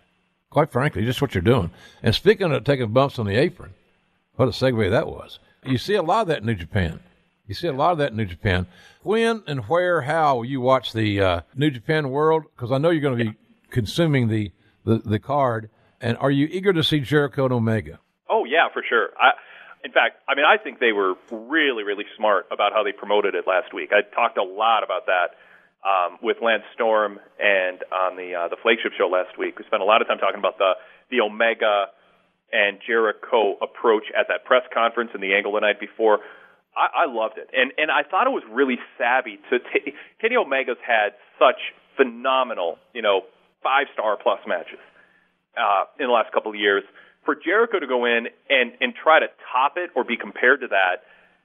Quite 0.50 0.72
frankly, 0.72 1.04
just 1.06 1.22
what 1.22 1.36
you're 1.36 1.42
doing. 1.42 1.72
And 2.02 2.16
speaking 2.16 2.52
of 2.52 2.64
taking 2.64 2.94
bumps 2.94 3.20
on 3.20 3.28
the 3.28 3.36
apron, 3.36 3.74
what 4.36 4.48
a 4.48 4.52
segue 4.52 4.90
that 4.90 5.08
was. 5.08 5.40
You 5.66 5.78
see 5.78 5.96
a 5.96 6.02
lot 6.02 6.22
of 6.22 6.28
that 6.30 6.40
in 6.40 6.46
New 6.46 6.56
Japan. 6.56 7.02
You 7.50 7.56
see 7.56 7.68
a 7.68 7.74
lot 7.74 7.94
of 7.94 7.98
that 7.98 8.12
in 8.12 8.18
New 8.18 8.28
Japan. 8.28 8.68
When 9.02 9.42
and 9.48 9.62
where, 9.66 10.02
how 10.02 10.36
will 10.36 10.46
you 10.46 10.62
watch 10.62 10.94
the 10.94 11.20
uh, 11.20 11.42
New 11.56 11.72
Japan 11.72 12.12
World? 12.12 12.44
Because 12.56 12.72
I 12.72 12.78
know 12.78 12.92
you're 12.92 13.02
going 13.02 13.18
to 13.18 13.26
be 13.32 13.38
consuming 13.72 14.28
the, 14.28 14.52
the, 14.86 15.00
the 15.00 15.18
card. 15.18 15.72
And 16.00 16.16
are 16.20 16.30
you 16.30 16.46
eager 16.46 16.72
to 16.72 16.84
see 16.84 17.00
Jericho 17.00 17.46
and 17.46 17.54
Omega? 17.54 18.00
Oh 18.30 18.46
yeah, 18.46 18.70
for 18.72 18.84
sure. 18.88 19.10
I, 19.20 19.32
in 19.84 19.92
fact, 19.92 20.18
I 20.30 20.36
mean, 20.36 20.46
I 20.46 20.62
think 20.62 20.80
they 20.80 20.92
were 20.92 21.16
really, 21.32 21.82
really 21.82 22.06
smart 22.16 22.46
about 22.52 22.72
how 22.72 22.84
they 22.84 22.92
promoted 22.92 23.34
it 23.34 23.46
last 23.48 23.74
week. 23.74 23.90
I 23.92 24.04
talked 24.14 24.38
a 24.38 24.44
lot 24.44 24.84
about 24.84 25.08
that 25.08 25.34
um, 25.82 26.20
with 26.22 26.38
Lance 26.44 26.64
Storm 26.76 27.20
and 27.40 27.80
on 27.92 28.16
the 28.16 28.36
uh, 28.36 28.48
the 28.50 28.58
flagship 28.62 28.92
show 28.96 29.08
last 29.08 29.40
week. 29.40 29.58
We 29.58 29.66
spent 29.66 29.82
a 29.82 29.86
lot 29.86 30.04
of 30.04 30.08
time 30.08 30.20
talking 30.20 30.38
about 30.38 30.60
the 30.60 30.74
the 31.10 31.22
Omega 31.22 31.88
and 32.54 32.78
Jericho 32.86 33.58
approach 33.60 34.06
at 34.18 34.28
that 34.28 34.46
press 34.46 34.64
conference 34.72 35.12
and 35.16 35.24
the 35.24 35.34
angle 35.34 35.54
the 35.54 35.62
night 35.62 35.80
before. 35.80 36.20
I, 36.80 37.04
I 37.04 37.06
loved 37.12 37.38
it, 37.38 37.50
and 37.52 37.74
and 37.78 37.92
I 37.92 38.08
thought 38.08 38.26
it 38.28 38.32
was 38.32 38.48
really 38.50 38.80
savvy 38.98 39.38
to 39.52 39.60
take. 39.60 39.94
Kenny 40.22 40.36
Omega's 40.36 40.80
had 40.80 41.20
such 41.38 41.60
phenomenal, 41.98 42.80
you 42.94 43.02
know, 43.02 43.28
five 43.62 43.88
star 43.94 44.16
plus 44.16 44.40
matches 44.48 44.80
uh, 45.60 45.84
in 46.00 46.08
the 46.08 46.14
last 46.14 46.32
couple 46.32 46.52
of 46.52 46.58
years. 46.58 46.84
For 47.26 47.36
Jericho 47.36 47.80
to 47.80 47.88
go 47.88 48.06
in 48.06 48.32
and 48.50 48.72
and 48.80 48.96
try 48.96 49.20
to 49.20 49.28
top 49.52 49.74
it 49.76 49.92
or 49.96 50.06
be 50.06 50.16
compared 50.16 50.62
to 50.62 50.68
that 50.72 51.04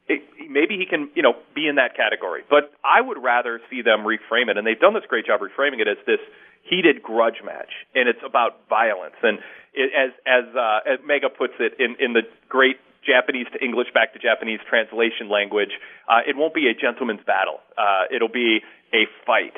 it, 0.08 0.22
maybe 0.50 0.76
he 0.76 0.86
can, 0.86 1.08
you 1.14 1.22
know, 1.22 1.34
be 1.54 1.66
in 1.66 1.76
that 1.76 1.96
category. 1.96 2.42
But 2.48 2.72
I 2.84 3.00
would 3.00 3.22
rather 3.22 3.60
see 3.70 3.82
them 3.82 4.04
reframe 4.04 4.50
it, 4.50 4.58
and 4.58 4.66
they've 4.66 4.78
done 4.78 4.94
this 4.94 5.04
great 5.08 5.26
job 5.26 5.40
reframing 5.40 5.80
it 5.80 5.88
as 5.88 5.96
this 6.06 6.20
heated 6.62 7.02
grudge 7.02 7.40
match, 7.44 7.72
and 7.94 8.08
it's 8.08 8.20
about 8.24 8.68
violence. 8.68 9.16
And 9.22 9.38
it, 9.72 9.90
as 9.96 10.10
as 10.26 10.44
uh, 10.54 10.80
as 10.86 10.98
Omega 11.02 11.28
puts 11.30 11.54
it 11.58 11.80
in 11.80 11.96
in 11.98 12.12
the 12.12 12.22
great 12.48 12.76
Japanese 13.06 13.46
to 13.52 13.62
English 13.62 13.88
back 13.94 14.12
to 14.14 14.18
Japanese 14.18 14.60
translation 14.68 15.28
language, 15.28 15.70
uh, 16.08 16.20
it 16.26 16.36
won't 16.36 16.54
be 16.54 16.68
a 16.68 16.74
gentleman's 16.74 17.24
battle. 17.26 17.60
Uh, 17.76 18.08
it'll 18.10 18.32
be 18.32 18.60
a 18.92 19.06
fight. 19.26 19.54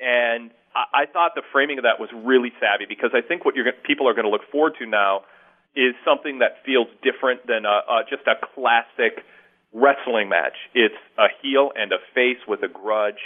And 0.00 0.50
I, 0.74 1.02
I 1.02 1.06
thought 1.06 1.32
the 1.34 1.42
framing 1.52 1.78
of 1.78 1.84
that 1.84 2.00
was 2.00 2.10
really 2.12 2.52
savvy 2.60 2.86
because 2.88 3.10
I 3.14 3.20
think 3.20 3.44
what 3.44 3.56
you're 3.56 3.70
people 3.84 4.08
are 4.08 4.14
going 4.14 4.26
to 4.26 4.30
look 4.30 4.48
forward 4.50 4.74
to 4.78 4.86
now 4.86 5.22
is 5.74 5.94
something 6.04 6.40
that 6.40 6.60
feels 6.64 6.88
different 7.02 7.46
than 7.46 7.64
a, 7.64 7.80
uh, 7.88 8.02
just 8.08 8.28
a 8.28 8.36
classic 8.54 9.24
wrestling 9.72 10.28
match. 10.28 10.56
It's 10.74 11.00
a 11.16 11.28
heel 11.40 11.72
and 11.74 11.92
a 11.92 11.98
face 12.14 12.40
with 12.46 12.62
a 12.62 12.68
grudge. 12.68 13.20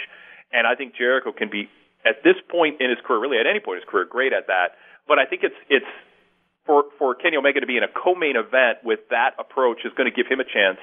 And 0.51 0.65
I 0.65 0.75
think 0.75 0.95
Jericho 0.95 1.33
can 1.33 1.49
be, 1.49 1.69
at 2.05 2.23
this 2.23 2.39
point 2.47 2.79
in 2.79 2.89
his 2.89 2.99
career, 3.03 3.19
really 3.19 3.37
at 3.37 3.47
any 3.47 3.59
point 3.59 3.77
in 3.77 3.81
his 3.83 3.89
career, 3.89 4.05
great 4.05 4.31
at 4.31 4.47
that. 4.47 4.79
But 5.07 5.19
I 5.19 5.25
think 5.25 5.43
it's, 5.43 5.59
it's, 5.69 5.91
for, 6.67 6.85
for 6.99 7.15
Kenny 7.15 7.37
Omega 7.37 7.61
to 7.61 7.65
be 7.65 7.77
in 7.77 7.83
a 7.83 7.87
co-main 7.87 8.35
event 8.35 8.83
with 8.83 8.99
that 9.09 9.31
approach 9.39 9.79
is 9.85 9.91
going 9.97 10.11
to 10.11 10.15
give 10.15 10.27
him 10.29 10.39
a 10.39 10.45
chance 10.45 10.77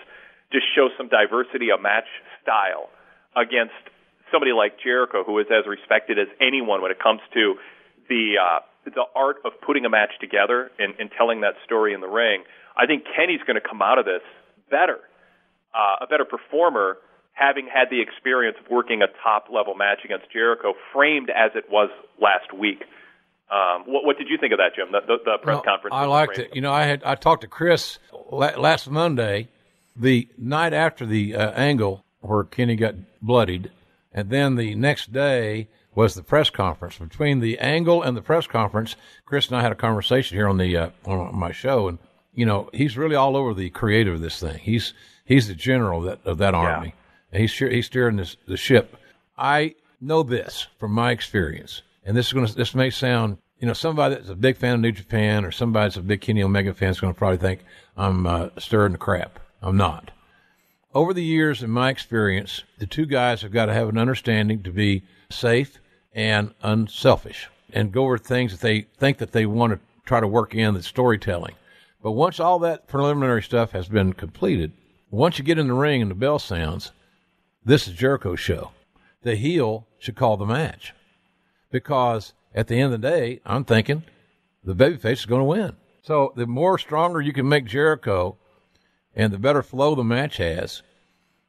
to 0.52 0.58
show 0.74 0.88
some 0.96 1.08
diversity 1.08 1.70
of 1.70 1.80
match 1.80 2.08
style 2.42 2.88
against 3.36 3.76
somebody 4.32 4.52
like 4.52 4.80
Jericho, 4.82 5.22
who 5.22 5.38
is 5.38 5.46
as 5.52 5.68
respected 5.68 6.18
as 6.18 6.26
anyone 6.40 6.82
when 6.82 6.90
it 6.90 6.98
comes 6.98 7.20
to 7.34 7.54
the 8.08 8.40
uh, 8.40 8.60
the 8.84 9.04
art 9.14 9.36
of 9.44 9.52
putting 9.64 9.86
a 9.86 9.90
match 9.90 10.12
together 10.20 10.70
and, 10.78 10.94
and 10.98 11.10
telling 11.16 11.40
that 11.40 11.54
story 11.64 11.94
in 11.94 12.00
the 12.00 12.08
ring. 12.08 12.44
I 12.76 12.84
think 12.84 13.04
Kenny's 13.16 13.40
going 13.46 13.56
to 13.56 13.66
come 13.66 13.80
out 13.80 13.98
of 13.98 14.04
this 14.04 14.20
better 14.70 15.00
uh, 15.74 16.04
a 16.04 16.06
better 16.06 16.24
performer 16.24 16.98
having 17.32 17.66
had 17.66 17.90
the 17.90 18.00
experience 18.00 18.56
of 18.62 18.70
working 18.70 19.02
a 19.02 19.10
top 19.22 19.46
level 19.52 19.74
match 19.74 19.98
against 20.04 20.30
Jericho, 20.30 20.74
framed 20.92 21.30
as 21.30 21.50
it 21.54 21.64
was 21.68 21.90
last 22.22 22.54
week. 22.54 22.84
Um, 23.50 23.84
what, 23.86 24.04
what, 24.04 24.18
did 24.18 24.28
you 24.28 24.38
think 24.38 24.52
of 24.52 24.58
that, 24.58 24.74
Jim? 24.74 24.90
The, 24.90 25.00
the, 25.00 25.18
the 25.24 25.38
press 25.42 25.54
well, 25.56 25.62
conference. 25.62 25.94
I 25.94 26.06
liked 26.06 26.38
it. 26.38 26.54
You 26.54 26.60
know, 26.62 26.72
I 26.72 26.84
had 26.84 27.02
I 27.04 27.14
talked 27.14 27.42
to 27.42 27.48
Chris 27.48 27.98
last 28.30 28.90
Monday, 28.90 29.48
the 29.94 30.28
night 30.38 30.72
after 30.72 31.04
the 31.06 31.36
uh, 31.36 31.50
angle 31.52 32.04
where 32.20 32.44
Kenny 32.44 32.74
got 32.74 32.94
bloodied, 33.20 33.70
and 34.12 34.30
then 34.30 34.56
the 34.56 34.74
next 34.74 35.12
day 35.12 35.68
was 35.94 36.14
the 36.14 36.22
press 36.22 36.50
conference. 36.50 36.98
Between 36.98 37.40
the 37.40 37.58
angle 37.58 38.02
and 38.02 38.16
the 38.16 38.22
press 38.22 38.46
conference, 38.46 38.96
Chris 39.26 39.48
and 39.48 39.56
I 39.56 39.62
had 39.62 39.72
a 39.72 39.76
conversation 39.76 40.36
here 40.36 40.48
on 40.48 40.58
the 40.58 40.76
uh, 40.76 40.90
on 41.04 41.36
my 41.36 41.52
show, 41.52 41.86
and 41.86 41.98
you 42.34 42.46
know, 42.46 42.70
he's 42.72 42.96
really 42.96 43.14
all 43.14 43.36
over 43.36 43.54
the 43.54 43.70
creator 43.70 44.14
of 44.14 44.20
this 44.20 44.40
thing. 44.40 44.58
He's 44.58 44.94
He's 45.24 45.48
the 45.48 45.54
general 45.54 46.00
of 46.00 46.04
that, 46.04 46.30
of 46.30 46.38
that 46.38 46.54
army. 46.54 46.88
Yeah. 46.88 46.92
And 47.32 47.40
he's, 47.40 47.54
he's 47.54 47.86
steering 47.86 48.16
this, 48.16 48.36
the 48.46 48.56
ship. 48.56 48.96
I 49.36 49.74
know 50.00 50.22
this 50.22 50.66
from 50.78 50.92
my 50.92 51.10
experience, 51.10 51.82
and 52.04 52.16
this 52.16 52.26
is 52.26 52.32
going 52.32 52.46
to, 52.46 52.54
this 52.54 52.74
may 52.74 52.90
sound, 52.90 53.38
you 53.58 53.66
know, 53.66 53.72
somebody 53.72 54.14
that's 54.14 54.28
a 54.28 54.34
big 54.34 54.56
fan 54.56 54.74
of 54.74 54.80
New 54.80 54.92
Japan 54.92 55.44
or 55.44 55.50
somebody 55.50 55.86
that's 55.86 55.96
a 55.96 56.02
big 56.02 56.20
Kenny 56.20 56.42
Omega 56.42 56.74
fan 56.74 56.90
is 56.90 57.00
going 57.00 57.12
to 57.12 57.18
probably 57.18 57.38
think 57.38 57.60
I'm 57.96 58.26
uh, 58.26 58.48
stirring 58.58 58.92
the 58.92 58.98
crap. 58.98 59.38
I'm 59.62 59.76
not. 59.76 60.10
Over 60.94 61.14
the 61.14 61.24
years, 61.24 61.62
in 61.62 61.70
my 61.70 61.90
experience, 61.90 62.62
the 62.78 62.86
two 62.86 63.06
guys 63.06 63.42
have 63.42 63.52
got 63.52 63.66
to 63.66 63.72
have 63.72 63.88
an 63.88 63.98
understanding 63.98 64.62
to 64.62 64.70
be 64.70 65.02
safe 65.30 65.78
and 66.12 66.54
unselfish 66.62 67.48
and 67.72 67.90
go 67.90 68.04
over 68.04 68.18
things 68.18 68.52
that 68.52 68.60
they 68.60 68.82
think 68.98 69.18
that 69.18 69.32
they 69.32 69.46
want 69.46 69.72
to 69.72 69.80
try 70.04 70.20
to 70.20 70.28
work 70.28 70.54
in 70.54 70.74
the 70.74 70.82
storytelling. 70.82 71.54
But 72.02 72.12
once 72.12 72.38
all 72.38 72.58
that 72.60 72.86
preliminary 72.86 73.42
stuff 73.42 73.72
has 73.72 73.88
been 73.88 74.12
completed, 74.12 74.72
once 75.10 75.38
you 75.38 75.44
get 75.44 75.58
in 75.58 75.68
the 75.68 75.74
ring 75.74 76.02
and 76.02 76.10
the 76.10 76.14
bell 76.14 76.38
sounds, 76.38 76.92
this 77.64 77.88
is 77.88 77.94
Jericho's 77.94 78.40
show. 78.40 78.70
The 79.22 79.36
heel 79.36 79.86
should 79.98 80.16
call 80.16 80.36
the 80.36 80.44
match 80.44 80.92
because 81.74 82.34
at 82.54 82.68
the 82.68 82.76
end 82.76 82.94
of 82.94 83.00
the 83.00 83.08
day, 83.08 83.40
I'm 83.44 83.64
thinking 83.64 84.04
the 84.62 84.76
babyface 84.76 85.14
is 85.14 85.26
going 85.26 85.40
to 85.40 85.44
win. 85.44 85.76
So 86.02 86.32
the 86.36 86.46
more 86.46 86.78
stronger 86.78 87.20
you 87.20 87.32
can 87.32 87.48
make 87.48 87.64
Jericho, 87.64 88.36
and 89.16 89.32
the 89.32 89.38
better 89.38 89.60
flow 89.60 89.96
the 89.96 90.04
match 90.04 90.36
has, 90.36 90.82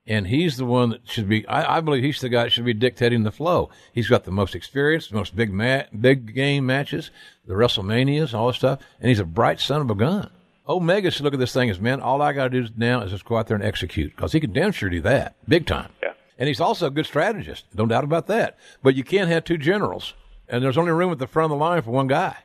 and 0.07 0.25
he's 0.25 0.57
the 0.57 0.65
one 0.65 0.89
that 0.89 1.07
should 1.07 1.29
be. 1.29 1.47
I, 1.47 1.77
I 1.77 1.81
believe 1.81 2.03
he's 2.03 2.21
the 2.21 2.29
guy 2.29 2.43
that 2.43 2.51
should 2.51 2.65
be 2.65 2.73
dictating 2.73 3.21
the 3.21 3.31
flow. 3.31 3.69
He's 3.93 4.09
got 4.09 4.23
the 4.23 4.31
most 4.31 4.55
experience, 4.55 5.09
the 5.09 5.15
most 5.15 5.35
big 5.35 5.53
ma- 5.53 5.83
big 5.99 6.33
game 6.33 6.65
matches, 6.65 7.11
the 7.45 7.53
WrestleManias, 7.53 8.33
all 8.33 8.47
this 8.47 8.57
stuff, 8.57 8.79
and 8.99 9.09
he's 9.09 9.19
a 9.19 9.25
bright 9.25 9.59
son 9.59 9.81
of 9.81 9.91
a 9.91 9.95
gun. 9.95 10.31
Omega 10.67 11.11
should 11.11 11.23
look 11.23 11.35
at 11.35 11.39
this 11.39 11.53
thing 11.53 11.69
as, 11.69 11.79
man, 11.79 12.01
all 12.01 12.23
I 12.23 12.33
got 12.33 12.45
to 12.51 12.61
do 12.61 12.67
now 12.75 13.01
is 13.01 13.11
just 13.11 13.25
go 13.25 13.37
out 13.37 13.45
there 13.45 13.57
and 13.57 13.63
execute 13.63 14.15
because 14.15 14.31
he 14.31 14.39
can 14.39 14.53
damn 14.53 14.71
sure 14.71 14.89
do 14.89 15.01
that 15.01 15.35
big 15.47 15.67
time. 15.67 15.91
And 16.37 16.47
he's 16.47 16.59
also 16.59 16.87
a 16.87 16.91
good 16.91 17.05
strategist, 17.05 17.65
no 17.73 17.85
doubt 17.85 18.03
about 18.03 18.27
that. 18.27 18.57
But 18.83 18.95
you 18.95 19.03
can't 19.03 19.29
have 19.29 19.43
two 19.43 19.57
generals, 19.57 20.13
and 20.47 20.63
there's 20.63 20.77
only 20.77 20.91
room 20.91 21.11
at 21.11 21.19
the 21.19 21.27
front 21.27 21.51
of 21.51 21.57
the 21.57 21.63
line 21.63 21.81
for 21.81 21.91
one 21.91 22.07
guy. 22.07 22.37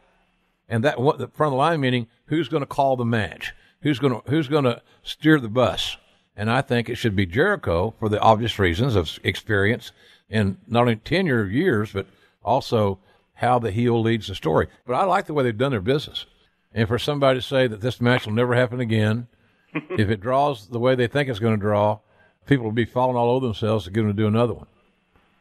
And 0.69 0.85
that 0.85 1.01
what 1.01 1.19
the 1.19 1.27
front 1.29 1.49
of 1.49 1.53
the 1.55 1.59
line 1.59 1.81
meaning 1.81 2.07
who's 2.27 2.49
going 2.49 2.63
to 2.63 2.67
call 2.67 2.97
the 2.97 3.05
match, 3.05 3.53
who's 3.83 3.99
going 3.99 4.13
to 4.13 4.31
who's 4.31 4.47
going 4.47 4.65
to 4.65 4.81
steer 5.03 5.41
the 5.41 5.49
bus. 5.49 5.97
And 6.37 6.49
I 6.49 6.63
think 6.63 6.89
it 6.89 6.95
should 6.95 7.17
be 7.17 7.27
Jericho 7.27 7.95
for 7.99 8.09
the 8.09 8.21
obvious 8.21 8.59
reasons 8.59 8.95
of 8.95 9.19
experience 9.25 9.91
and 10.31 10.59
not 10.69 10.83
only 10.83 10.97
tenure 10.97 11.43
of 11.43 11.53
years, 11.53 11.93
but 11.93 12.07
also 12.43 13.01
how 13.35 13.59
the 13.59 13.73
heel 13.73 14.01
leads 14.01 14.29
the 14.29 14.35
story. 14.35 14.69
But 14.87 14.95
I 14.95 15.05
like 15.05 15.27
the 15.27 15.35
way 15.35 15.43
they've 15.43 15.57
done 15.57 15.73
their 15.73 15.81
business. 15.81 16.27
And 16.73 16.87
for 16.87 16.99
somebody 16.99 17.41
to 17.41 17.47
say 17.47 17.67
that 17.67 17.81
this 17.81 18.01
match 18.01 18.27
will 18.27 18.33
never 18.33 18.55
happen 18.55 18.81
again, 18.81 19.27
if 19.75 20.09
it 20.09 20.21
draws 20.21 20.69
the 20.69 20.79
way 20.79 20.95
they 20.95 21.09
think 21.09 21.29
it's 21.29 21.39
going 21.41 21.57
to 21.57 21.61
draw, 21.61 21.99
people 22.47 22.65
will 22.65 22.73
be 22.73 22.85
falling 22.85 23.17
all 23.17 23.31
over 23.31 23.47
themselves 23.47 23.85
to 23.85 23.91
get 23.91 24.03
them 24.03 24.11
to 24.11 24.17
do 24.17 24.27
another 24.27 24.55
one. 24.55 24.67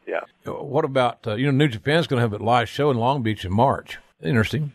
Yeah. 0.06 0.20
What 0.44 0.84
about, 0.84 1.26
uh, 1.26 1.34
you 1.34 1.46
know, 1.46 1.52
New 1.52 1.68
Japan's 1.68 2.06
going 2.06 2.18
to 2.18 2.28
have 2.28 2.40
a 2.40 2.42
live 2.42 2.68
show 2.68 2.90
in 2.90 2.96
Long 2.96 3.22
Beach 3.22 3.44
in 3.44 3.52
March. 3.52 3.98
Interesting. 4.22 4.72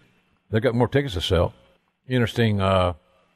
They've 0.49 0.61
got 0.61 0.75
more 0.75 0.87
tickets 0.87 1.13
to 1.15 1.21
sell. 1.21 1.53
Interesting 2.07 2.61
uh, 2.61 2.93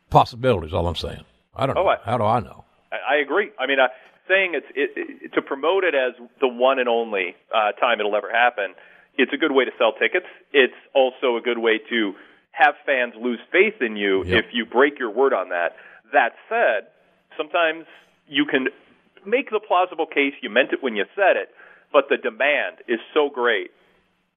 possibilities, 0.09 0.73
all 0.73 0.87
I'm 0.87 0.95
saying. 0.95 1.23
I 1.55 1.65
don't 1.65 1.77
oh, 1.77 1.83
know. 1.83 1.89
I, 1.89 1.97
How 2.03 2.17
do 2.17 2.23
I 2.23 2.39
know? 2.39 2.65
I, 2.91 3.15
I 3.15 3.17
agree. 3.17 3.49
I 3.59 3.67
mean, 3.67 3.79
uh, 3.79 3.87
saying 4.27 4.53
it's 4.53 4.67
it, 4.75 4.91
it, 4.95 5.33
to 5.33 5.41
promote 5.41 5.83
it 5.83 5.95
as 5.95 6.13
the 6.39 6.47
one 6.47 6.79
and 6.79 6.87
only 6.87 7.35
uh, 7.53 7.71
time 7.73 7.99
it'll 7.99 8.15
ever 8.15 8.31
happen, 8.31 8.75
it's 9.17 9.33
a 9.33 9.37
good 9.37 9.51
way 9.51 9.65
to 9.65 9.71
sell 9.77 9.91
tickets. 9.93 10.27
It's 10.53 10.77
also 10.93 11.35
a 11.35 11.41
good 11.41 11.57
way 11.57 11.79
to 11.89 12.13
have 12.51 12.75
fans 12.85 13.13
lose 13.19 13.39
faith 13.51 13.81
in 13.81 13.95
you 13.95 14.23
yep. 14.23 14.45
if 14.45 14.53
you 14.53 14.65
break 14.65 14.99
your 14.99 15.11
word 15.11 15.33
on 15.33 15.49
that. 15.49 15.75
That 16.13 16.33
said, 16.47 16.89
Sometimes 17.39 17.85
you 18.29 18.45
can 18.45 18.67
make 19.25 19.49
the 19.49 19.59
plausible 19.59 20.05
case 20.05 20.33
you 20.41 20.49
meant 20.49 20.71
it 20.71 20.81
when 20.81 20.95
you 20.95 21.05
said 21.15 21.35
it, 21.35 21.49
but 21.91 22.05
the 22.09 22.17
demand 22.17 22.77
is 22.87 22.99
so 23.13 23.29
great 23.29 23.71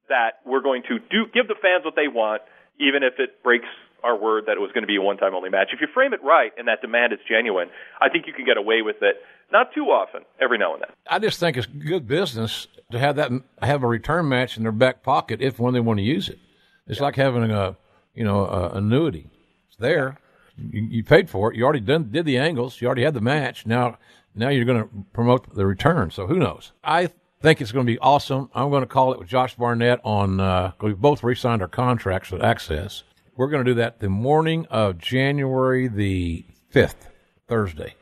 that 0.09 0.41
we're 0.45 0.61
going 0.61 0.83
to 0.83 0.99
do 0.99 1.25
give 1.33 1.47
the 1.47 1.55
fans 1.61 1.85
what 1.85 1.95
they 1.95 2.07
want, 2.07 2.41
even 2.79 3.03
if 3.03 3.13
it 3.19 3.41
breaks 3.43 3.69
our 4.03 4.17
word 4.17 4.45
that 4.47 4.53
it 4.53 4.59
was 4.59 4.71
going 4.73 4.83
to 4.83 4.87
be 4.87 4.97
a 4.97 5.01
one-time 5.01 5.33
only 5.33 5.49
match. 5.49 5.69
If 5.71 5.79
you 5.79 5.87
frame 5.93 6.13
it 6.13 6.21
right 6.23 6.51
and 6.57 6.67
that 6.67 6.81
demand 6.81 7.13
is 7.13 7.19
genuine, 7.27 7.69
I 8.01 8.09
think 8.09 8.27
you 8.27 8.33
can 8.33 8.43
get 8.45 8.57
away 8.57 8.81
with 8.81 8.97
it. 9.01 9.15
Not 9.51 9.73
too 9.73 9.85
often, 9.85 10.23
every 10.41 10.57
now 10.57 10.73
and 10.73 10.81
then. 10.81 10.89
I 11.07 11.19
just 11.19 11.39
think 11.39 11.55
it's 11.55 11.67
good 11.67 12.07
business 12.07 12.67
to 12.91 12.99
have 12.99 13.15
that 13.15 13.31
have 13.61 13.83
a 13.83 13.87
return 13.87 14.27
match 14.27 14.57
in 14.57 14.63
their 14.63 14.71
back 14.71 15.03
pocket 15.03 15.41
if 15.41 15.59
when 15.59 15.73
they 15.73 15.79
want 15.79 15.99
to 15.99 16.03
use 16.03 16.27
it. 16.27 16.39
It's 16.87 16.97
yeah. 16.99 17.03
like 17.03 17.15
having 17.15 17.49
a 17.49 17.77
you 18.13 18.23
know 18.23 18.45
a 18.45 18.69
annuity. 18.71 19.29
It's 19.69 19.77
there. 19.77 20.17
You, 20.57 20.81
you 20.83 21.03
paid 21.03 21.29
for 21.29 21.51
it. 21.51 21.57
You 21.57 21.63
already 21.63 21.79
done 21.79 22.09
did 22.11 22.25
the 22.25 22.37
angles. 22.37 22.81
You 22.81 22.87
already 22.87 23.03
had 23.03 23.13
the 23.13 23.21
match. 23.21 23.65
Now 23.65 23.97
now 24.35 24.49
you're 24.49 24.65
going 24.65 24.83
to 24.83 24.89
promote 25.13 25.53
the 25.55 25.65
return. 25.65 26.11
So 26.11 26.27
who 26.27 26.37
knows? 26.37 26.71
I 26.83 27.09
think 27.41 27.61
it's 27.61 27.71
going 27.71 27.85
to 27.85 27.91
be 27.91 27.99
awesome. 27.99 28.49
I'm 28.53 28.69
going 28.69 28.81
to 28.81 28.87
call 28.87 29.13
it 29.13 29.19
with 29.19 29.27
Josh 29.27 29.55
Barnett 29.55 29.99
on. 30.03 30.39
Uh, 30.39 30.71
we 30.81 30.93
both 30.93 31.23
re-signed 31.23 31.61
our 31.61 31.67
contracts 31.67 32.31
with 32.31 32.43
Access. 32.43 33.03
We're 33.35 33.49
going 33.49 33.65
to 33.65 33.71
do 33.71 33.75
that 33.75 33.99
the 33.99 34.09
morning 34.09 34.65
of 34.69 34.97
January 34.97 35.87
the 35.87 36.45
fifth, 36.69 37.09
Thursday. 37.47 37.95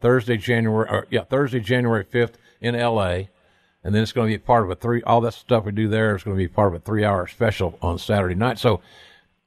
Thursday, 0.00 0.36
January, 0.38 0.88
or, 0.88 1.06
yeah, 1.10 1.24
Thursday, 1.24 1.60
January 1.60 2.04
5th 2.04 2.34
in 2.60 2.74
LA. 2.74 3.24
And 3.82 3.94
then 3.94 4.02
it's 4.02 4.12
going 4.12 4.30
to 4.30 4.34
be 4.34 4.38
part 4.38 4.64
of 4.64 4.70
a 4.70 4.74
three, 4.74 5.02
all 5.02 5.20
that 5.22 5.34
stuff 5.34 5.64
we 5.64 5.72
do 5.72 5.88
there 5.88 6.14
is 6.14 6.22
going 6.22 6.36
to 6.36 6.42
be 6.42 6.48
part 6.48 6.74
of 6.74 6.80
a 6.80 6.84
three 6.84 7.04
hour 7.04 7.26
special 7.26 7.78
on 7.80 7.98
Saturday 7.98 8.34
night. 8.34 8.58
So 8.58 8.80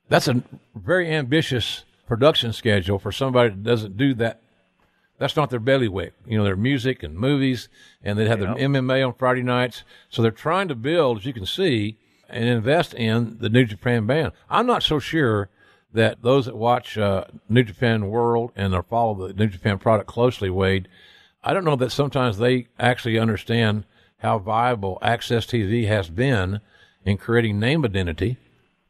that's 0.09 0.27
a 0.27 0.41
very 0.75 1.11
ambitious 1.11 1.83
production 2.13 2.53
schedule 2.53 2.99
for 2.99 3.11
somebody 3.11 3.49
that 3.49 3.63
doesn't 3.63 3.97
do 3.97 4.13
that. 4.13 4.39
That's 5.17 5.35
not 5.35 5.49
their 5.49 5.59
bailiwick. 5.59 6.13
You 6.27 6.37
know, 6.37 6.43
their 6.43 6.55
music 6.55 7.01
and 7.01 7.15
movies, 7.15 7.69
and 8.03 8.19
they 8.19 8.27
have 8.27 8.39
yeah. 8.39 8.53
their 8.53 8.69
MMA 8.69 9.07
on 9.07 9.15
Friday 9.15 9.41
nights. 9.41 9.81
So 10.09 10.21
they're 10.21 10.29
trying 10.29 10.67
to 10.67 10.75
build, 10.75 11.17
as 11.17 11.25
you 11.25 11.33
can 11.33 11.47
see, 11.47 11.97
and 12.29 12.45
invest 12.45 12.93
in 12.93 13.37
the 13.39 13.49
New 13.49 13.65
Japan 13.65 14.05
band. 14.05 14.33
I'm 14.47 14.67
not 14.67 14.83
so 14.83 14.99
sure 14.99 15.49
that 15.91 16.21
those 16.21 16.45
that 16.45 16.55
watch 16.55 16.99
uh, 16.99 17.25
New 17.49 17.63
Japan 17.63 18.11
World 18.11 18.51
and 18.55 18.75
are 18.75 18.83
follow 18.83 19.27
the 19.27 19.33
New 19.33 19.47
Japan 19.47 19.79
product 19.79 20.07
closely, 20.07 20.51
Wade, 20.51 20.87
I 21.43 21.51
don't 21.51 21.65
know 21.65 21.75
that 21.77 21.91
sometimes 21.91 22.37
they 22.37 22.67
actually 22.77 23.17
understand 23.17 23.85
how 24.19 24.37
viable 24.37 24.99
Access 25.01 25.47
TV 25.47 25.87
has 25.87 26.09
been 26.09 26.61
in 27.05 27.17
creating 27.17 27.59
name 27.59 27.83
identity 27.83 28.37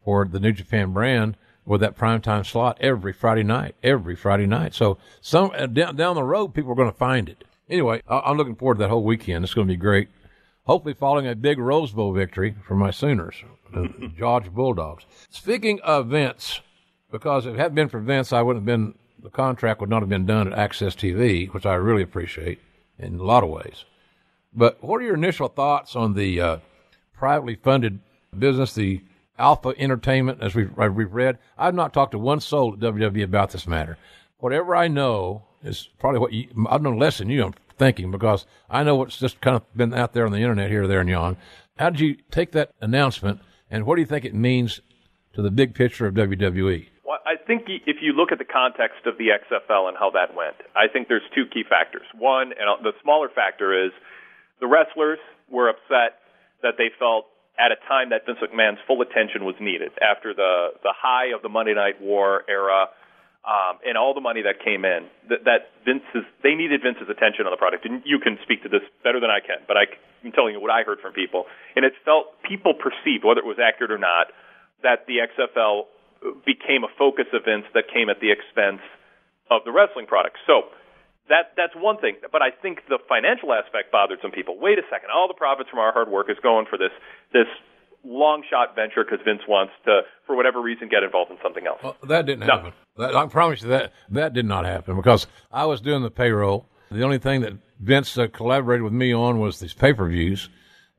for 0.03 0.25
the 0.25 0.41
New 0.41 0.51
Japan 0.51 0.91
brand 0.91 1.37
with 1.65 1.81
that 1.81 1.97
primetime 1.97 2.45
slot 2.45 2.77
every 2.81 3.13
Friday 3.13 3.43
night, 3.43 3.75
every 3.83 4.15
Friday 4.15 4.45
night. 4.45 4.73
So 4.73 4.97
some 5.21 5.51
uh, 5.57 5.67
down, 5.67 5.95
down 5.95 6.15
the 6.15 6.23
road, 6.23 6.53
people 6.53 6.71
are 6.71 6.75
going 6.75 6.91
to 6.91 6.97
find 6.97 7.29
it. 7.29 7.43
Anyway, 7.69 8.01
I, 8.07 8.29
am 8.29 8.37
looking 8.37 8.55
forward 8.55 8.75
to 8.75 8.79
that 8.79 8.89
whole 8.89 9.03
weekend. 9.03 9.43
It's 9.43 9.53
going 9.53 9.67
to 9.67 9.73
be 9.73 9.77
great. 9.77 10.09
Hopefully, 10.65 10.93
following 10.93 11.27
a 11.27 11.35
big 11.35 11.59
Rose 11.59 11.91
Bowl 11.91 12.13
victory 12.13 12.55
for 12.65 12.75
my 12.75 12.91
Sooners, 12.91 13.35
the 13.73 14.11
Georgia 14.17 14.51
Bulldogs. 14.51 15.05
Speaking 15.29 15.79
of 15.81 16.07
Vince, 16.07 16.61
because 17.11 17.45
if 17.45 17.55
it 17.55 17.59
hadn't 17.59 17.75
been 17.75 17.89
for 17.89 17.99
Vince, 17.99 18.31
I 18.31 18.41
wouldn't 18.41 18.61
have 18.61 18.65
been, 18.65 18.95
the 19.21 19.29
contract 19.29 19.81
would 19.81 19.89
not 19.89 20.01
have 20.01 20.09
been 20.09 20.25
done 20.25 20.47
at 20.51 20.57
Access 20.57 20.95
TV, 20.95 21.51
which 21.53 21.65
I 21.65 21.75
really 21.75 22.01
appreciate 22.01 22.59
in 22.97 23.19
a 23.19 23.23
lot 23.23 23.43
of 23.43 23.49
ways. 23.49 23.85
But 24.53 24.83
what 24.83 25.01
are 25.01 25.05
your 25.05 25.15
initial 25.15 25.47
thoughts 25.47 25.95
on 25.95 26.13
the 26.13 26.39
uh, 26.39 26.57
privately 27.13 27.55
funded 27.55 27.99
business, 28.37 28.73
the 28.73 29.01
Alpha 29.37 29.73
Entertainment, 29.77 30.39
as 30.41 30.55
we've, 30.55 30.77
uh, 30.79 30.89
we've 30.93 31.13
read? 31.13 31.39
I've 31.57 31.75
not 31.75 31.93
talked 31.93 32.11
to 32.11 32.19
one 32.19 32.39
soul 32.39 32.73
at 32.73 32.79
WWE 32.79 33.23
about 33.23 33.51
this 33.51 33.67
matter. 33.67 33.97
Whatever 34.37 34.75
I 34.75 34.87
know 34.87 35.43
is 35.63 35.89
probably 35.99 36.19
what 36.19 36.33
you, 36.33 36.47
I 36.69 36.77
know 36.77 36.95
less 36.95 37.17
than 37.17 37.29
you, 37.29 37.43
I'm 37.45 37.53
thinking, 37.77 38.11
because 38.11 38.45
I 38.69 38.83
know 38.83 38.95
what's 38.95 39.17
just 39.17 39.41
kind 39.41 39.55
of 39.55 39.63
been 39.75 39.93
out 39.93 40.13
there 40.13 40.25
on 40.25 40.31
the 40.31 40.39
internet 40.39 40.69
here, 40.69 40.87
there, 40.87 40.99
and 40.99 41.09
yon. 41.09 41.37
How 41.77 41.89
did 41.89 41.99
you 41.99 42.17
take 42.29 42.51
that 42.51 42.71
announcement, 42.81 43.41
and 43.71 43.85
what 43.85 43.95
do 43.95 44.01
you 44.01 44.05
think 44.05 44.25
it 44.25 44.35
means 44.35 44.81
to 45.33 45.41
the 45.41 45.51
big 45.51 45.73
picture 45.73 46.05
of 46.05 46.13
WWE? 46.13 46.87
Well, 47.03 47.17
I 47.25 47.35
think 47.43 47.63
if 47.67 47.97
you 48.01 48.13
look 48.13 48.31
at 48.31 48.37
the 48.37 48.45
context 48.45 49.05
of 49.05 49.17
the 49.17 49.29
XFL 49.29 49.87
and 49.87 49.97
how 49.97 50.11
that 50.11 50.35
went, 50.35 50.55
I 50.75 50.87
think 50.91 51.07
there's 51.07 51.23
two 51.33 51.45
key 51.51 51.63
factors. 51.67 52.05
One, 52.17 52.53
and 52.59 52.69
uh, 52.69 52.81
the 52.83 52.93
smaller 53.01 53.29
factor 53.33 53.85
is 53.85 53.91
the 54.59 54.67
wrestlers 54.67 55.19
were 55.49 55.69
upset 55.69 56.21
that 56.61 56.75
they 56.77 56.89
felt 56.99 57.25
at 57.59 57.71
a 57.71 57.77
time 57.87 58.09
that 58.09 58.25
Vince 58.25 58.39
McMahon's 58.41 58.81
full 58.87 59.01
attention 59.01 59.45
was 59.45 59.55
needed 59.59 59.91
after 60.01 60.33
the 60.33 60.73
the 60.81 60.93
high 60.93 61.33
of 61.35 61.41
the 61.41 61.49
Monday 61.49 61.73
Night 61.73 62.01
War 62.01 62.43
era 62.49 62.89
um, 63.45 63.77
and 63.85 63.97
all 63.97 64.13
the 64.13 64.23
money 64.23 64.41
that 64.41 64.63
came 64.63 64.85
in. 64.85 65.05
That, 65.29 65.43
that 65.45 65.61
Vince's 65.85 66.25
they 66.41 66.55
needed 66.55 66.81
Vince's 66.81 67.09
attention 67.09 67.45
on 67.45 67.51
the 67.51 67.61
product, 67.61 67.85
and 67.85 68.01
you 68.05 68.19
can 68.19 68.39
speak 68.43 68.63
to 68.63 68.69
this 68.69 68.83
better 69.03 69.19
than 69.19 69.29
I 69.29 69.39
can. 69.39 69.61
But 69.67 69.77
I, 69.77 69.85
I'm 70.23 70.31
telling 70.31 70.55
you 70.55 70.61
what 70.61 70.71
I 70.71 70.83
heard 70.83 70.99
from 70.99 71.13
people, 71.13 71.45
and 71.75 71.85
it 71.85 71.93
felt 72.05 72.41
people 72.41 72.73
perceived 72.73 73.23
whether 73.23 73.39
it 73.39 73.49
was 73.49 73.59
accurate 73.59 73.91
or 73.91 74.01
not 74.01 74.33
that 74.81 75.05
the 75.07 75.23
XFL 75.23 75.87
became 76.45 76.83
a 76.83 76.91
focus 76.97 77.27
events 77.33 77.67
that 77.73 77.91
came 77.91 78.09
at 78.09 78.19
the 78.19 78.31
expense 78.31 78.81
of 79.51 79.63
the 79.65 79.71
wrestling 79.71 80.07
product. 80.07 80.39
So 80.47 80.71
that 81.29 81.53
that's 81.55 81.73
one 81.75 81.97
thing. 81.97 82.17
But 82.31 82.41
I 82.41 82.51
think 82.51 82.79
the 82.89 82.99
financial 83.07 83.53
aspect 83.53 83.91
bothered 83.91 84.19
some 84.21 84.31
people. 84.31 84.57
Wait 84.59 84.77
a 84.77 84.83
second, 84.89 85.09
all 85.13 85.27
the 85.27 85.33
profits 85.33 85.69
from 85.69 85.79
our 85.79 85.93
hard 85.93 86.09
work 86.09 86.29
is 86.29 86.37
going 86.41 86.65
for 86.69 86.77
this 86.77 86.91
this 87.31 87.47
long 88.03 88.43
shot 88.49 88.75
venture 88.75 89.03
because 89.03 89.23
Vince 89.23 89.41
wants 89.47 89.73
to, 89.85 90.01
for 90.27 90.35
whatever 90.35 90.61
reason, 90.61 90.89
get 90.89 91.03
involved 91.03 91.31
in 91.31 91.37
something 91.41 91.65
else. 91.65 91.79
Well, 91.81 91.95
that 92.03 92.25
didn't 92.25 92.45
no. 92.47 92.55
happen. 92.55 92.73
That, 92.97 93.15
I 93.15 93.25
promise 93.27 93.61
you 93.61 93.69
that 93.69 93.93
that 94.09 94.33
did 94.33 94.45
not 94.45 94.65
happen 94.65 94.95
because 94.95 95.27
I 95.51 95.65
was 95.65 95.81
doing 95.81 96.03
the 96.03 96.11
payroll. 96.11 96.67
The 96.91 97.03
only 97.03 97.17
thing 97.17 97.41
that 97.41 97.53
Vince 97.79 98.17
uh, 98.17 98.27
collaborated 98.27 98.83
with 98.83 98.93
me 98.93 99.13
on 99.13 99.39
was 99.39 99.59
these 99.59 99.73
pay 99.73 99.93
per 99.93 100.07
views, 100.07 100.49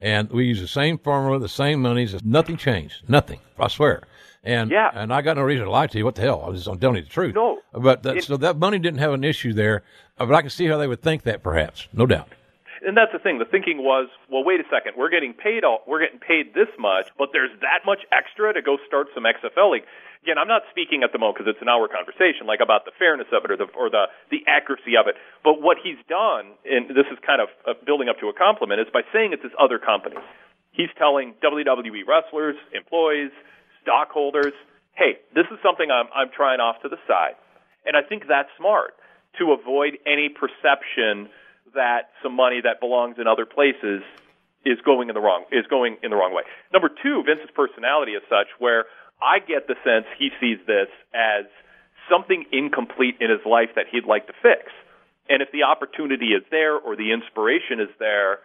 and 0.00 0.30
we 0.30 0.46
used 0.46 0.62
the 0.62 0.68
same 0.68 0.98
formula, 0.98 1.38
the 1.38 1.48
same 1.48 1.82
monies. 1.82 2.16
Nothing 2.24 2.56
changed. 2.56 3.08
Nothing. 3.08 3.40
I 3.58 3.68
swear. 3.68 4.02
And 4.42 4.70
yeah. 4.70 4.90
and 4.92 5.12
I 5.12 5.22
got 5.22 5.37
no 5.37 5.42
reason 5.42 5.64
to 5.64 5.70
lie 5.70 5.87
to 5.87 5.98
you. 5.98 6.04
What 6.04 6.16
the 6.16 6.22
hell? 6.22 6.42
I 6.44 6.50
was 6.50 6.64
just 6.64 6.80
telling 6.80 6.96
you 6.96 7.02
the 7.02 7.08
truth. 7.08 7.34
No, 7.34 7.60
but 7.72 8.02
that, 8.02 8.18
it, 8.18 8.24
so 8.24 8.37
that 8.37 8.58
money 8.58 8.78
didn't 8.78 9.00
have 9.00 9.12
an 9.12 9.24
issue 9.24 9.54
there. 9.54 9.84
Uh, 10.18 10.27
but 10.27 10.35
I 10.35 10.40
can 10.42 10.50
see 10.50 10.66
how 10.66 10.79
they 10.79 10.87
would 10.87 11.03
think 11.03 11.22
that, 11.24 11.42
perhaps, 11.42 11.88
no 11.92 12.07
doubt. 12.07 12.29
And 12.85 12.96
that's 12.96 13.12
the 13.12 13.18
thing. 13.18 13.40
The 13.40 13.48
thinking 13.48 13.81
was, 13.81 14.12
well, 14.29 14.44
wait 14.44 14.61
a 14.61 14.68
second. 14.68 14.92
We're 14.96 15.09
getting 15.09 15.33
paid 15.33 15.64
all. 15.64 15.81
We're 15.88 16.05
getting 16.05 16.20
paid 16.20 16.53
this 16.53 16.68
much, 16.79 17.09
but 17.16 17.31
there's 17.33 17.50
that 17.64 17.88
much 17.88 18.05
extra 18.12 18.53
to 18.53 18.61
go 18.61 18.77
start 18.87 19.09
some 19.14 19.24
XFL 19.24 19.72
league. 19.72 19.88
Again, 20.22 20.37
I'm 20.37 20.48
not 20.48 20.62
speaking 20.70 21.03
at 21.03 21.12
the 21.12 21.18
moment 21.18 21.40
because 21.40 21.48
it's 21.48 21.62
an 21.64 21.68
hour 21.68 21.88
conversation, 21.88 22.46
like 22.46 22.61
about 22.61 22.85
the 22.85 22.92
fairness 22.98 23.29
of 23.33 23.44
it 23.44 23.50
or 23.53 23.57
the 23.57 23.68
or 23.77 23.88
the 23.88 24.09
the 24.33 24.40
accuracy 24.48 24.96
of 24.96 25.05
it. 25.09 25.16
But 25.44 25.61
what 25.61 25.77
he's 25.81 26.00
done, 26.09 26.57
and 26.64 26.88
this 26.92 27.09
is 27.12 27.20
kind 27.24 27.40
of 27.44 27.48
uh, 27.68 27.77
building 27.85 28.09
up 28.09 28.20
to 28.20 28.29
a 28.29 28.37
compliment, 28.37 28.81
is 28.81 28.88
by 28.92 29.05
saying 29.12 29.33
it's 29.33 29.44
this 29.44 29.57
other 29.61 29.77
company. 29.77 30.16
He's 30.72 30.92
telling 30.96 31.37
WWE 31.44 32.09
wrestlers, 32.09 32.57
employees, 32.72 33.33
stockholders, 33.85 34.57
hey, 34.96 35.20
this 35.35 35.44
is 35.53 35.59
something 35.62 35.90
I'm, 35.90 36.09
I'm 36.14 36.33
trying 36.35 36.61
off 36.61 36.81
to 36.83 36.88
the 36.88 36.98
side. 37.07 37.37
And 37.85 37.96
I 37.96 38.03
think 38.03 38.24
that's 38.27 38.48
smart 38.57 38.96
to 39.38 39.52
avoid 39.52 39.98
any 40.06 40.28
perception 40.28 41.28
that 41.74 42.10
some 42.22 42.34
money 42.34 42.60
that 42.62 42.80
belongs 42.80 43.16
in 43.18 43.26
other 43.26 43.46
places 43.46 44.02
is 44.64 44.78
going 44.84 45.08
in 45.08 45.14
the 45.14 45.20
wrong 45.20 45.44
is 45.52 45.66
going 45.68 45.96
in 46.02 46.10
the 46.10 46.16
wrong 46.16 46.32
way. 46.32 46.42
Number 46.72 46.88
two, 46.88 47.22
Vince's 47.26 47.50
personality 47.54 48.12
is 48.12 48.22
such 48.28 48.48
where 48.58 48.86
I 49.20 49.38
get 49.38 49.66
the 49.68 49.76
sense 49.84 50.06
he 50.18 50.30
sees 50.40 50.58
this 50.66 50.88
as 51.12 51.44
something 52.10 52.44
incomplete 52.52 53.16
in 53.20 53.30
his 53.30 53.40
life 53.44 53.70
that 53.76 53.86
he'd 53.90 54.04
like 54.04 54.26
to 54.26 54.32
fix. 54.42 54.72
And 55.28 55.40
if 55.42 55.48
the 55.52 55.64
opportunity 55.64 56.36
is 56.36 56.42
there 56.50 56.76
or 56.76 56.96
the 56.96 57.12
inspiration 57.12 57.80
is 57.80 57.88
there 57.98 58.40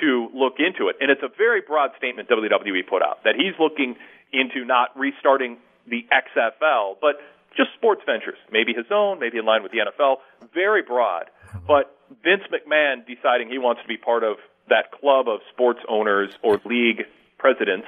to 0.00 0.28
look 0.34 0.60
into 0.60 0.88
it, 0.88 0.96
and 1.00 1.10
it's 1.10 1.22
a 1.22 1.32
very 1.36 1.60
broad 1.60 1.90
statement 1.96 2.28
WWE 2.28 2.86
put 2.88 3.02
out 3.02 3.24
that 3.24 3.34
he's 3.36 3.56
looking 3.58 3.96
into 4.32 4.64
not 4.64 4.96
restarting 4.96 5.58
the 5.88 6.06
XFL, 6.12 6.96
but 7.00 7.16
just 7.56 7.70
sports 7.76 8.02
ventures, 8.06 8.38
maybe 8.52 8.72
his 8.72 8.86
own, 8.90 9.18
maybe 9.18 9.38
in 9.38 9.44
line 9.44 9.62
with 9.62 9.72
the 9.72 9.78
NFL, 9.78 10.16
very 10.54 10.82
broad. 10.82 11.24
But 11.66 11.96
Vince 12.22 12.42
McMahon 12.52 13.06
deciding 13.06 13.50
he 13.50 13.58
wants 13.58 13.82
to 13.82 13.88
be 13.88 13.96
part 13.96 14.22
of 14.24 14.36
that 14.68 14.92
club 14.92 15.28
of 15.28 15.40
sports 15.52 15.80
owners 15.88 16.30
or 16.42 16.60
league 16.64 17.02
presidents 17.38 17.86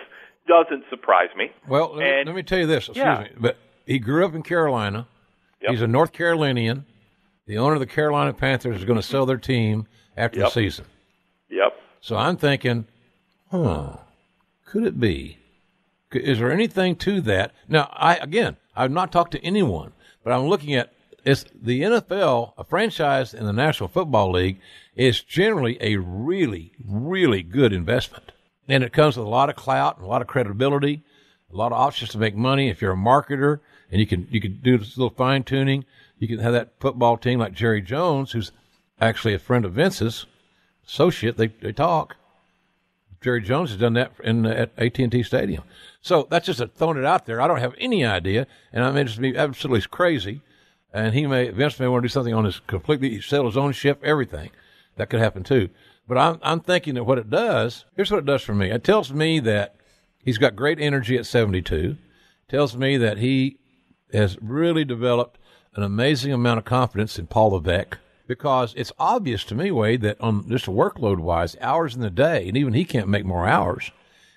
doesn't 0.49 0.85
surprise 0.91 1.29
me. 1.37 1.53
Well, 1.69 1.95
let, 1.95 2.07
and, 2.07 2.19
me, 2.21 2.33
let 2.33 2.37
me 2.37 2.43
tell 2.43 2.59
you 2.59 2.67
this, 2.67 2.89
excuse 2.89 2.97
yeah. 2.97 3.21
me, 3.23 3.29
but 3.39 3.57
he 3.87 3.99
grew 3.99 4.27
up 4.27 4.35
in 4.35 4.43
Carolina. 4.43 5.07
Yep. 5.63 5.71
He's 5.71 5.83
a 5.83 5.87
North 5.87 6.13
Carolinian. 6.13 6.85
The 7.47 7.59
owner 7.59 7.75
of 7.75 7.81
the 7.81 7.87
Carolina 7.87 8.33
Panthers 8.33 8.79
is 8.79 8.85
going 8.85 9.01
to 9.01 9.07
sell 9.07 9.27
their 9.27 9.37
team 9.37 9.87
after 10.17 10.41
yep. 10.41 10.49
the 10.49 10.53
season. 10.53 10.87
Yep. 11.51 11.73
So 12.01 12.17
I'm 12.17 12.37
thinking, 12.37 12.87
huh, 13.51 13.99
could 14.65 14.85
it 14.85 14.99
be 14.99 15.39
is 16.15 16.39
there 16.39 16.53
anything 16.53 16.97
to 16.97 17.21
that? 17.23 17.53
Now, 17.69 17.91
I 17.93 18.17
again, 18.17 18.57
I've 18.75 18.91
not 18.91 19.13
talked 19.13 19.33
to 19.33 19.45
anyone, 19.45 19.93
but 20.25 20.33
I'm 20.33 20.47
looking 20.47 20.75
at 20.75 20.93
it's 21.25 21.45
the 21.55 21.83
NFL, 21.83 22.55
a 22.59 22.65
franchise 22.65 23.33
in 23.33 23.47
the 23.47 23.53
National 23.53 23.89
Football 23.89 24.33
League, 24.33 24.59
is 24.97 25.23
generally 25.23 25.79
a 25.81 25.97
really, 25.97 26.73
really 26.85 27.43
good 27.45 27.73
investment, 27.73 28.33
and 28.67 28.83
it 28.83 28.93
comes 28.93 29.17
with 29.17 29.27
a 29.27 29.31
lot 29.31 29.49
of 29.49 29.55
clout 29.57 29.97
and 29.99 30.05
a 30.05 30.09
lot 30.09 30.21
of 30.23 30.27
credibility. 30.29 31.03
a 31.53 31.57
lot 31.57 31.71
of 31.73 31.79
options 31.79 32.11
to 32.11 32.19
make 32.19 32.35
money. 32.35 32.69
If 32.71 32.81
you're 32.81 32.93
a 32.93 32.97
marketer 32.97 33.61
and 33.91 34.01
you 34.01 34.07
can 34.07 34.27
you 34.31 34.41
can 34.41 34.59
do 34.63 34.79
this 34.79 34.97
little 34.97 35.15
fine 35.15 35.45
tuning, 35.45 35.85
you 36.19 36.27
can 36.27 36.39
have 36.39 36.53
that 36.55 36.73
football 36.81 37.17
team 37.17 37.39
like 37.39 37.53
Jerry 37.53 37.83
Jones, 37.83 38.33
who's 38.33 38.53
actually 39.01 39.35
a 39.35 39.39
friend 39.39 39.65
of 39.65 39.75
Vince's 39.75 40.27
associate. 40.87 41.37
They 41.37 41.49
they 41.49 41.73
talk. 41.73 42.17
Jerry 43.23 43.41
Jones 43.41 43.71
has 43.71 43.79
done 43.79 43.95
that 43.95 44.13
in 44.23 44.45
at 44.45 44.73
AT 44.77 44.99
and 44.99 45.13
T 45.13 45.23
Stadium. 45.23 45.63
So 46.01 46.27
that's 46.31 46.47
just 46.47 46.61
a, 46.61 46.67
throwing 46.67 46.99
it 46.99 47.05
out 47.05 47.27
there. 47.27 47.41
I 47.41 47.47
don't 47.47 47.61
have 47.61 47.75
any 47.79 48.05
idea, 48.05 48.47
and 48.73 48.85
I'm 48.85 48.97
interested 48.97 49.23
to 49.23 49.33
be 49.33 49.39
absolutely 49.39 49.87
crazy. 49.89 50.43
And 50.93 51.15
he 51.15 51.27
may 51.27 51.49
Vince 51.51 51.79
may 51.81 51.89
want 51.89 52.03
to 52.03 52.09
do 52.09 52.13
something 52.13 52.35
on 52.35 52.45
his 52.45 52.61
completely 52.67 53.21
sell 53.21 53.47
his 53.47 53.57
own 53.57 53.73
ship, 53.73 54.03
everything. 54.05 54.51
That 54.97 55.09
could 55.09 55.21
happen 55.21 55.43
too. 55.43 55.71
But 56.07 56.19
I'm 56.19 56.39
I'm 56.43 56.61
thinking 56.61 56.95
that 56.95 57.05
what 57.05 57.19
it 57.19 57.31
does. 57.31 57.85
Here's 57.97 58.11
what 58.11 58.19
it 58.19 58.27
does 58.27 58.43
for 58.43 58.55
me. 58.55 58.71
It 58.71 58.85
tells 58.85 59.13
me 59.13 59.41
that 59.41 59.77
he's 60.19 60.39
got 60.39 60.57
great 60.57 60.81
energy 60.81 61.17
at 61.17 61.27
72. 61.27 61.97
Tells 62.49 62.77
me 62.77 62.99
that 62.99 63.19
he 63.19 63.59
has 64.13 64.37
really 64.43 64.85
developed 64.85 65.39
an 65.75 65.83
amazing 65.83 66.33
amount 66.33 66.59
of 66.59 66.65
confidence 66.65 67.19
in 67.19 67.27
Paul 67.27 67.53
Levesque 67.53 67.97
because 68.27 68.75
it's 68.77 68.93
obvious 68.99 69.45
to 69.45 69.55
me, 69.55 69.71
Wade, 69.71 70.03
that 70.03 70.21
on 70.21 70.49
just 70.49 70.67
workload 70.67 71.19
wise, 71.19 71.57
hours 71.61 71.95
in 71.95 72.01
the 72.01 72.11
day, 72.11 72.49
and 72.49 72.57
even 72.57 72.73
he 72.73 72.85
can't 72.85 73.09
make 73.09 73.25
more 73.25 73.47
hours, 73.47 73.91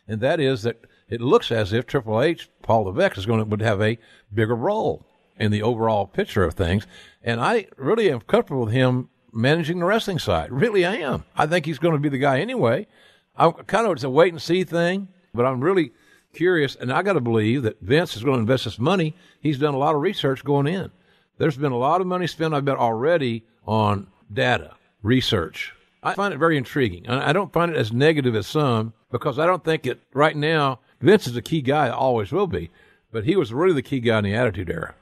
and 0.07 0.21
that 0.21 0.39
is 0.39 0.63
that 0.63 0.85
it 1.07 1.21
looks 1.21 1.51
as 1.51 1.71
if 1.71 1.85
Triple 1.85 2.21
H, 2.21 2.49
Paul 2.61 2.83
Levesque, 2.85 3.17
is 3.17 3.25
going 3.25 3.39
to 3.39 3.45
would 3.45 3.61
have 3.61 3.81
a 3.81 3.99
bigger 4.33 4.55
role 4.55 5.05
in 5.37 5.51
the 5.51 5.61
overall 5.61 6.07
picture 6.07 6.43
of 6.43 6.53
things, 6.53 6.87
and 7.23 7.39
I 7.39 7.67
really 7.77 8.09
am 8.09 8.21
comfortable 8.21 8.65
with 8.65 8.73
him 8.73 9.09
managing 9.31 9.79
the 9.79 9.85
wrestling 9.85 10.19
side. 10.19 10.51
Really, 10.51 10.85
I 10.85 10.95
am. 10.95 11.25
I 11.35 11.45
think 11.45 11.65
he's 11.65 11.79
going 11.79 11.93
to 11.93 11.99
be 11.99 12.09
the 12.09 12.17
guy 12.17 12.39
anyway. 12.39 12.87
I'm 13.35 13.51
kind 13.51 13.85
of 13.85 13.93
it's 13.93 14.03
a 14.03 14.09
wait 14.09 14.33
and 14.33 14.41
see 14.41 14.63
thing, 14.63 15.09
but 15.33 15.45
I'm 15.45 15.61
really 15.61 15.91
curious, 16.33 16.75
and 16.75 16.91
I 16.91 17.01
got 17.01 17.13
to 17.13 17.21
believe 17.21 17.63
that 17.63 17.81
Vince 17.81 18.15
is 18.15 18.23
going 18.23 18.35
to 18.35 18.41
invest 18.41 18.65
this 18.65 18.79
money. 18.79 19.15
He's 19.39 19.59
done 19.59 19.73
a 19.73 19.77
lot 19.77 19.95
of 19.95 20.01
research 20.01 20.43
going 20.43 20.67
in. 20.67 20.91
There's 21.37 21.57
been 21.57 21.71
a 21.71 21.77
lot 21.77 22.01
of 22.01 22.07
money 22.07 22.27
spent, 22.27 22.53
I 22.53 22.61
bet, 22.61 22.77
already 22.77 23.43
on 23.65 24.07
data 24.31 24.75
research. 25.03 25.73
I 26.03 26.13
find 26.13 26.33
it 26.33 26.37
very 26.37 26.57
intriguing. 26.57 27.09
I 27.09 27.33
don't 27.33 27.51
find 27.51 27.71
it 27.71 27.77
as 27.77 27.91
negative 27.91 28.35
as 28.35 28.45
some 28.45 28.93
because 29.11 29.39
I 29.39 29.45
don't 29.45 29.63
think 29.63 29.87
it 29.87 29.99
right 30.13 30.35
now. 30.35 30.79
Vince 31.01 31.27
is 31.27 31.35
a 31.35 31.41
key 31.41 31.61
guy, 31.61 31.89
always 31.89 32.31
will 32.31 32.47
be, 32.47 32.69
but 33.11 33.25
he 33.25 33.35
was 33.35 33.53
really 33.53 33.73
the 33.73 33.81
key 33.81 33.99
guy 33.99 34.19
in 34.19 34.23
the 34.23 34.35
Attitude 34.35 34.69
Era, 34.69 34.95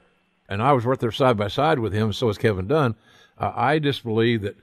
and 0.48 0.62
I 0.62 0.72
was 0.72 0.84
right 0.84 0.98
there 0.98 1.12
side 1.12 1.36
by 1.36 1.48
side 1.48 1.78
with 1.78 1.92
him. 1.92 2.12
So 2.12 2.28
is 2.28 2.38
Kevin 2.38 2.66
Dunn. 2.66 2.94
Uh, 3.38 3.52
I 3.54 3.78
just 3.78 4.02
believe 4.02 4.42
that 4.42 4.56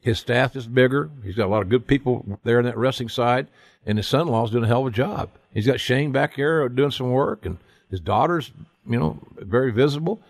his 0.00 0.18
staff 0.18 0.56
is 0.56 0.66
bigger. 0.66 1.10
He's 1.24 1.36
got 1.36 1.46
a 1.46 1.50
lot 1.50 1.62
of 1.62 1.68
good 1.68 1.86
people 1.86 2.38
there 2.44 2.58
in 2.58 2.64
that 2.66 2.76
wrestling 2.76 3.08
side, 3.08 3.48
and 3.86 3.98
his 3.98 4.06
son-in-law's 4.06 4.50
doing 4.50 4.64
a 4.64 4.68
hell 4.68 4.82
of 4.82 4.92
a 4.92 4.96
job. 4.96 5.30
He's 5.52 5.66
got 5.66 5.80
Shane 5.80 6.12
back 6.12 6.34
here 6.34 6.68
doing 6.68 6.90
some 6.90 7.10
work, 7.10 7.46
and 7.46 7.58
his 7.90 8.00
daughter's, 8.00 8.50
you 8.86 8.98
know, 8.98 9.18
very 9.36 9.72
visible. 9.72 10.20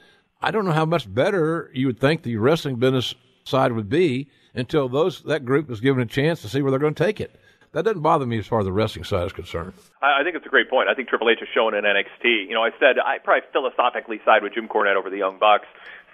I 0.42 0.50
don't 0.50 0.64
know 0.64 0.72
how 0.72 0.84
much 0.84 1.12
better 1.12 1.70
you 1.72 1.86
would 1.86 2.00
think 2.00 2.22
the 2.22 2.36
wrestling 2.36 2.76
business 2.76 3.14
side 3.44 3.72
would 3.72 3.88
be 3.88 4.28
until 4.54 4.88
those 4.88 5.22
that 5.22 5.44
group 5.44 5.70
is 5.70 5.80
given 5.80 6.02
a 6.02 6.06
chance 6.06 6.42
to 6.42 6.48
see 6.48 6.62
where 6.62 6.70
they're 6.70 6.80
going 6.80 6.94
to 6.94 7.04
take 7.04 7.20
it. 7.20 7.38
That 7.72 7.84
doesn't 7.84 8.02
bother 8.02 8.26
me 8.26 8.38
as 8.38 8.46
far 8.46 8.58
as 8.58 8.66
the 8.66 8.72
wrestling 8.72 9.04
side 9.04 9.24
is 9.24 9.32
concerned. 9.32 9.72
I, 10.02 10.22
think 10.22 10.36
it's 10.36 10.44
a 10.44 10.50
great 10.50 10.68
point. 10.68 10.88
I 10.90 10.94
think 10.94 11.08
Triple 11.08 11.30
H 11.30 11.38
has 11.40 11.48
shown 11.54 11.74
in 11.74 11.84
NXT. 11.84 12.48
You 12.48 12.54
know, 12.54 12.62
I 12.62 12.70
said 12.78 12.96
I 12.98 13.18
probably 13.18 13.48
philosophically 13.50 14.20
side 14.26 14.42
with 14.42 14.52
Jim 14.52 14.68
Cornette 14.68 14.96
over 14.96 15.08
the 15.08 15.16
Young 15.16 15.38
Bucks 15.38 15.66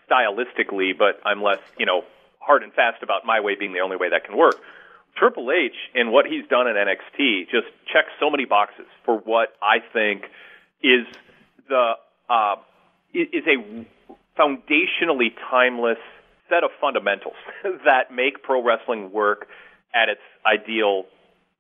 stylistically, 0.08 0.96
but 0.96 1.20
I'm 1.24 1.42
less, 1.42 1.58
you 1.76 1.84
know, 1.84 2.02
hard 2.38 2.62
and 2.62 2.72
fast 2.72 3.02
about 3.02 3.26
my 3.26 3.40
way 3.40 3.56
being 3.56 3.72
the 3.72 3.80
only 3.80 3.96
way 3.96 4.10
that 4.10 4.24
can 4.24 4.36
work. 4.36 4.54
Triple 5.16 5.50
H 5.50 5.74
and 5.94 6.12
what 6.12 6.26
he's 6.26 6.46
done 6.48 6.68
in 6.68 6.76
NXT 6.76 7.50
just 7.50 7.66
checks 7.92 8.10
so 8.20 8.30
many 8.30 8.44
boxes 8.44 8.86
for 9.04 9.18
what 9.18 9.48
I 9.60 9.78
think 9.92 10.26
is 10.80 11.06
the 11.68 11.94
uh, 12.30 12.56
is 13.12 13.44
a 13.48 13.84
foundationally 14.38 15.34
timeless 15.50 15.98
set 16.48 16.64
of 16.64 16.70
fundamentals 16.80 17.36
that 17.84 18.12
make 18.12 18.42
pro 18.42 18.62
wrestling 18.62 19.12
work 19.12 19.46
at 19.94 20.08
its 20.08 20.20
ideal 20.46 21.04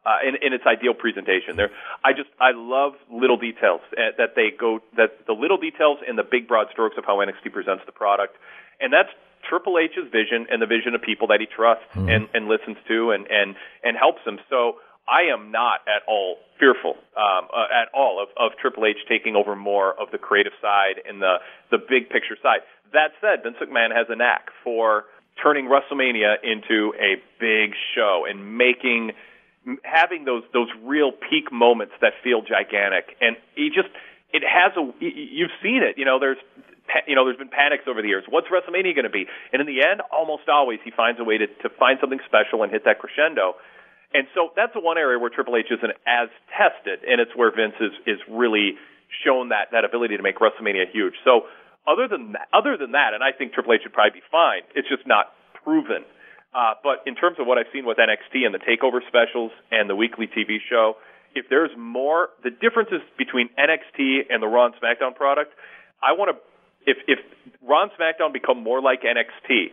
uh, 0.06 0.26
in, 0.26 0.36
in 0.40 0.52
its 0.54 0.64
ideal 0.64 0.94
presentation. 0.94 1.56
There, 1.56 1.70
I 2.04 2.12
just 2.12 2.30
I 2.40 2.52
love 2.54 2.92
little 3.12 3.36
details 3.36 3.80
uh, 3.92 4.16
that 4.16 4.32
they 4.36 4.48
go 4.58 4.80
that 4.96 5.26
the 5.26 5.34
little 5.34 5.58
details 5.58 5.98
and 6.06 6.16
the 6.16 6.24
big 6.24 6.48
broad 6.48 6.68
strokes 6.72 6.96
of 6.96 7.04
how 7.04 7.18
NXT 7.18 7.52
presents 7.52 7.82
the 7.84 7.92
product, 7.92 8.36
and 8.80 8.92
that's 8.92 9.10
Triple 9.48 9.78
H's 9.78 10.10
vision 10.10 10.46
and 10.50 10.60
the 10.60 10.66
vision 10.66 10.94
of 10.94 11.02
people 11.02 11.28
that 11.28 11.40
he 11.40 11.46
trusts 11.46 11.84
mm-hmm. 11.94 12.08
and, 12.08 12.28
and 12.34 12.48
listens 12.48 12.76
to 12.88 13.10
and, 13.10 13.26
and, 13.30 13.56
and 13.82 13.96
helps 13.96 14.24
them. 14.24 14.38
So 14.50 14.76
I 15.08 15.32
am 15.32 15.50
not 15.50 15.80
at 15.88 16.02
all 16.06 16.36
fearful 16.60 16.96
um, 17.16 17.48
uh, 17.54 17.66
at 17.72 17.88
all 17.94 18.22
of, 18.22 18.28
of 18.36 18.58
Triple 18.60 18.84
H 18.86 18.96
taking 19.08 19.36
over 19.36 19.56
more 19.56 19.98
of 20.00 20.10
the 20.12 20.18
creative 20.18 20.52
side 20.60 21.00
and 21.08 21.22
the, 21.22 21.36
the 21.70 21.78
big 21.78 22.10
picture 22.10 22.36
side. 22.42 22.60
That 22.92 23.12
said, 23.20 23.42
Vince 23.42 23.56
McMahon 23.60 23.94
has 23.94 24.06
a 24.08 24.16
knack 24.16 24.50
for 24.64 25.04
turning 25.42 25.66
WrestleMania 25.66 26.36
into 26.42 26.92
a 26.98 27.16
big 27.40 27.74
show 27.94 28.26
and 28.28 28.58
making 28.58 29.12
having 29.84 30.24
those 30.24 30.42
those 30.52 30.68
real 30.82 31.12
peak 31.12 31.52
moments 31.52 31.92
that 32.00 32.12
feel 32.24 32.40
gigantic. 32.42 33.16
And 33.20 33.36
he 33.54 33.68
just 33.68 33.88
it 34.32 34.42
has 34.42 34.72
a 34.76 34.82
you've 35.00 35.54
seen 35.62 35.82
it. 35.82 35.98
You 35.98 36.04
know, 36.04 36.18
there's 36.18 36.38
you 37.06 37.14
know, 37.14 37.24
there's 37.24 37.36
been 37.36 37.48
panics 37.48 37.84
over 37.86 38.00
the 38.00 38.08
years. 38.08 38.24
What's 38.28 38.48
WrestleMania 38.48 38.94
going 38.94 39.04
to 39.04 39.12
be? 39.12 39.26
And 39.52 39.60
in 39.60 39.66
the 39.66 39.84
end, 39.84 40.00
almost 40.12 40.48
always 40.48 40.80
he 40.84 40.90
finds 40.90 41.20
a 41.20 41.24
way 41.24 41.38
to, 41.38 41.46
to 41.46 41.68
find 41.78 41.98
something 42.00 42.20
special 42.26 42.62
and 42.62 42.72
hit 42.72 42.84
that 42.84 42.98
crescendo. 42.98 43.54
And 44.14 44.26
so 44.34 44.50
that's 44.56 44.72
the 44.72 44.80
one 44.80 44.96
area 44.96 45.18
where 45.18 45.30
Triple 45.30 45.56
H 45.56 45.68
isn't 45.68 45.92
as 46.06 46.28
tested, 46.56 47.04
and 47.04 47.20
it's 47.20 47.32
where 47.36 47.52
Vince 47.52 47.76
is, 47.80 47.92
is 48.06 48.20
really 48.28 48.80
shown 49.24 49.50
that, 49.50 49.68
that 49.72 49.84
ability 49.84 50.16
to 50.16 50.22
make 50.22 50.38
WrestleMania 50.38 50.88
huge. 50.92 51.14
So 51.24 51.44
other 51.86 52.08
than 52.08 52.32
that, 52.32 52.48
other 52.52 52.76
than 52.76 52.92
that, 52.92 53.12
and 53.12 53.22
I 53.22 53.32
think 53.36 53.52
Triple 53.52 53.74
H 53.74 53.80
would 53.84 53.92
probably 53.92 54.20
be 54.20 54.26
fine. 54.30 54.64
It's 54.74 54.88
just 54.88 55.06
not 55.06 55.32
proven. 55.64 56.04
Uh, 56.54 56.80
but 56.82 57.04
in 57.04 57.14
terms 57.14 57.36
of 57.38 57.46
what 57.46 57.58
I've 57.58 57.68
seen 57.72 57.84
with 57.84 57.98
NXT 57.98 58.48
and 58.48 58.54
the 58.54 58.64
takeover 58.64 59.04
specials 59.06 59.52
and 59.70 59.88
the 59.88 59.96
weekly 59.96 60.26
TV 60.26 60.56
show, 60.64 60.96
if 61.34 61.44
there's 61.50 61.70
more, 61.76 62.30
the 62.42 62.50
differences 62.50 63.04
between 63.18 63.50
NXT 63.60 64.32
and 64.32 64.42
the 64.42 64.48
Raw 64.48 64.66
and 64.66 64.74
SmackDown 64.80 65.14
product, 65.14 65.52
I 66.02 66.12
want 66.12 66.32
to 66.32 66.40
if 66.88 66.96
if 67.06 67.18
Raw 67.62 67.82
and 67.84 67.92
SmackDown 67.92 68.32
become 68.32 68.62
more 68.62 68.80
like 68.80 69.02
NXT, 69.02 69.68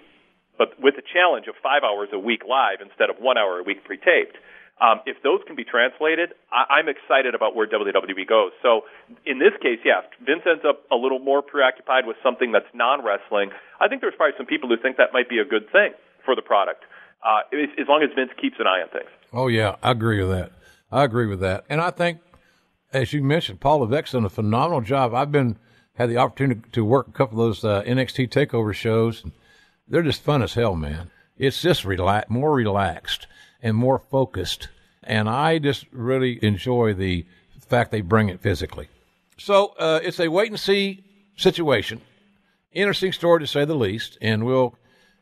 but 0.57 0.79
with 0.79 0.95
the 0.95 1.03
challenge 1.03 1.47
of 1.47 1.55
five 1.61 1.83
hours 1.83 2.09
a 2.13 2.19
week 2.19 2.41
live 2.47 2.81
instead 2.81 3.09
of 3.09 3.17
one 3.19 3.37
hour 3.37 3.59
a 3.59 3.63
week 3.63 3.83
pre-taped, 3.83 4.37
um, 4.81 4.99
if 5.05 5.15
those 5.23 5.39
can 5.47 5.55
be 5.55 5.63
translated, 5.63 6.35
I, 6.51 6.79
I'm 6.79 6.89
excited 6.89 7.33
about 7.33 7.55
where 7.55 7.67
WWE 7.67 8.27
goes. 8.27 8.51
So 8.61 8.83
in 9.25 9.39
this 9.39 9.55
case, 9.61 9.79
yeah, 9.85 10.03
Vince 10.19 10.43
ends 10.45 10.63
up 10.67 10.83
a 10.91 10.95
little 10.95 11.19
more 11.19 11.41
preoccupied 11.41 12.05
with 12.05 12.17
something 12.21 12.51
that's 12.51 12.67
non-wrestling. 12.73 13.51
I 13.79 13.87
think 13.87 14.01
there's 14.01 14.15
probably 14.17 14.35
some 14.37 14.45
people 14.45 14.67
who 14.67 14.75
think 14.77 14.97
that 14.97 15.13
might 15.13 15.29
be 15.29 15.39
a 15.39 15.45
good 15.45 15.71
thing 15.71 15.91
for 16.25 16.35
the 16.35 16.41
product, 16.41 16.83
uh, 17.23 17.47
as 17.53 17.87
long 17.87 18.03
as 18.03 18.09
Vince 18.15 18.31
keeps 18.41 18.57
an 18.59 18.67
eye 18.67 18.81
on 18.81 18.89
things. 18.89 19.09
Oh 19.31 19.47
yeah, 19.47 19.75
I 19.81 19.91
agree 19.91 20.21
with 20.21 20.31
that. 20.31 20.51
I 20.91 21.03
agree 21.03 21.27
with 21.27 21.39
that, 21.39 21.65
and 21.69 21.81
I 21.81 21.91
think, 21.91 22.19
as 22.91 23.11
you 23.11 23.23
mentioned, 23.23 23.59
Paul 23.59 23.79
Levesque's 23.79 24.11
done 24.11 24.25
a 24.25 24.29
phenomenal 24.29 24.81
job. 24.81 25.13
I've 25.13 25.31
been 25.31 25.57
had 25.95 26.09
the 26.09 26.17
opportunity 26.17 26.61
to 26.73 26.83
work 26.83 27.07
a 27.07 27.11
couple 27.11 27.41
of 27.41 27.47
those 27.47 27.63
uh, 27.63 27.81
NXT 27.83 28.29
Takeover 28.29 28.73
shows. 28.73 29.23
They're 29.87 30.01
just 30.01 30.23
fun 30.23 30.41
as 30.41 30.53
hell, 30.53 30.75
man. 30.75 31.11
It's 31.37 31.61
just 31.61 31.85
relax, 31.85 32.29
more 32.29 32.53
relaxed 32.53 33.27
and 33.61 33.75
more 33.75 33.99
focused, 33.99 34.69
and 35.03 35.29
I 35.29 35.59
just 35.59 35.85
really 35.91 36.39
enjoy 36.43 36.93
the 36.93 37.25
fact 37.67 37.91
they 37.91 38.01
bring 38.01 38.29
it 38.29 38.41
physically. 38.41 38.87
So 39.37 39.75
uh, 39.79 39.99
it's 40.03 40.19
a 40.19 40.27
wait 40.29 40.49
and 40.49 40.59
see 40.59 41.03
situation. 41.35 42.01
Interesting 42.71 43.11
story 43.11 43.41
to 43.41 43.47
say 43.47 43.65
the 43.65 43.75
least, 43.75 44.17
and 44.21 44.45
we'll 44.45 44.75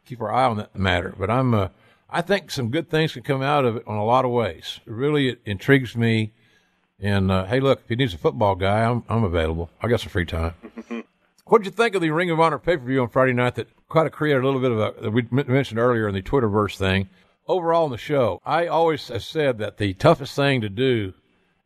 keep 0.06 0.22
our 0.22 0.32
eye 0.32 0.46
on 0.46 0.58
that 0.58 0.76
matter. 0.76 1.14
But 1.18 1.30
I'm, 1.30 1.54
uh, 1.54 1.70
I 2.10 2.22
think 2.22 2.52
some 2.52 2.70
good 2.70 2.90
things 2.90 3.14
can 3.14 3.24
come 3.24 3.42
out 3.42 3.66
of 3.66 3.78
it 3.78 3.84
on 3.88 3.98
a 3.98 4.06
lot 4.06 4.26
of 4.26 4.32
ways. 4.32 4.80
Really, 4.86 5.30
it 5.30 5.42
intrigues 5.46 5.96
me 5.96 6.34
and 7.04 7.32
uh, 7.32 7.46
hey, 7.46 7.60
look, 7.60 7.82
if 7.82 7.90
he 7.90 7.96
needs 7.96 8.14
a 8.14 8.18
football 8.18 8.56
guy, 8.56 8.86
I'm 8.86 9.04
I'm 9.10 9.26
available. 9.26 9.70
I 9.82 9.90
got 9.90 10.00
some 10.00 10.10
free 10.10 10.26
time. 10.26 10.54
what 11.46 11.60
did 11.60 11.66
you 11.66 11.72
think 11.72 11.96
of 11.96 12.02
the 12.02 12.12
Ring 12.12 12.30
of 12.30 12.40
Honor 12.40 12.60
pay 12.60 12.78
per 12.78 12.86
view 12.86 13.02
on 13.02 13.10
Friday 13.10 13.34
night 13.34 13.56
that 13.56 13.68
kind 13.90 14.08
of 14.08 14.14
created 14.14 14.44
a 14.44 14.46
little 14.46 14.62
bit 14.62 14.72
of 14.72 15.06
a 15.06 15.10
we 15.10 15.28
mentioned 15.32 15.80
earlier 15.80 16.08
in 16.08 16.16
the 16.16 16.22
Twitterverse 16.22 16.78
thing? 16.78 17.10
Overall 17.48 17.86
in 17.86 17.92
the 17.92 17.98
show, 17.98 18.40
I 18.46 18.68
always 18.68 19.10
have 19.10 19.24
said 19.24 19.58
that 19.58 19.78
the 19.78 19.94
toughest 19.94 20.36
thing 20.36 20.62
to 20.62 20.70
do 20.70 21.14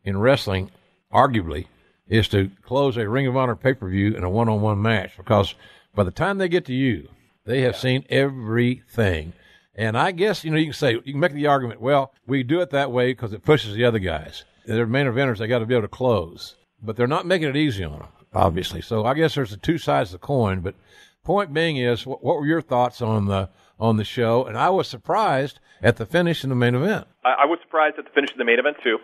in 0.02 0.18
wrestling, 0.18 0.70
arguably, 1.12 1.66
is 2.08 2.26
to 2.28 2.50
close 2.62 2.96
a 2.96 3.08
Ring 3.08 3.26
of 3.26 3.36
Honor 3.36 3.54
pay 3.54 3.74
per 3.74 3.88
view 3.88 4.14
in 4.14 4.24
a 4.24 4.30
one 4.30 4.48
on 4.48 4.60
one 4.60 4.82
match 4.82 5.12
because 5.16 5.54
by 5.94 6.02
the 6.02 6.10
time 6.10 6.38
they 6.38 6.48
get 6.48 6.64
to 6.66 6.74
you, 6.74 7.08
they 7.44 7.60
have 7.62 7.76
seen 7.76 8.04
everything. 8.08 9.32
And 9.74 9.96
I 9.96 10.10
guess, 10.10 10.42
you 10.42 10.50
know, 10.50 10.56
you 10.56 10.66
can 10.66 10.72
say, 10.74 10.92
you 10.92 11.12
can 11.12 11.20
make 11.20 11.32
the 11.32 11.46
argument, 11.46 11.80
well, 11.80 12.12
we 12.26 12.42
do 12.42 12.60
it 12.60 12.70
that 12.70 12.90
way 12.90 13.12
because 13.12 13.32
it 13.32 13.44
pushes 13.44 13.74
the 13.74 13.84
other 13.84 14.00
guys 14.00 14.44
they're 14.76 14.86
main 14.86 15.06
eventers. 15.06 15.38
They 15.38 15.46
got 15.46 15.60
to 15.60 15.66
be 15.66 15.74
able 15.74 15.82
to 15.82 15.88
close, 15.88 16.56
but 16.82 16.96
they're 16.96 17.06
not 17.06 17.26
making 17.26 17.48
it 17.48 17.56
easy 17.56 17.84
on 17.84 17.92
them, 17.92 18.08
obviously. 18.38 18.80
So 18.80 19.04
I 19.04 19.14
guess 19.14 19.34
there's 19.34 19.50
the 19.50 19.56
two 19.56 19.78
sides 19.78 20.14
of 20.14 20.20
the 20.20 20.26
coin. 20.26 20.60
But 20.60 20.76
point 21.24 21.52
being 21.52 21.76
is, 21.76 22.06
what, 22.06 22.22
what 22.22 22.36
were 22.36 22.46
your 22.46 22.62
thoughts 22.62 23.02
on 23.02 23.26
the 23.26 23.50
on 23.78 23.96
the 23.96 24.04
show? 24.04 24.44
And 24.44 24.56
I 24.56 24.70
was 24.70 24.88
surprised 24.88 25.60
at 25.82 25.96
the 25.96 26.06
finish 26.06 26.44
in 26.44 26.50
the 26.50 26.56
main 26.56 26.74
event. 26.74 27.06
I, 27.24 27.42
I 27.42 27.46
was 27.46 27.58
surprised 27.62 27.98
at 27.98 28.04
the 28.04 28.10
finish 28.12 28.30
of 28.30 28.38
the 28.38 28.44
main 28.44 28.58
event 28.58 28.76
too. 28.82 28.98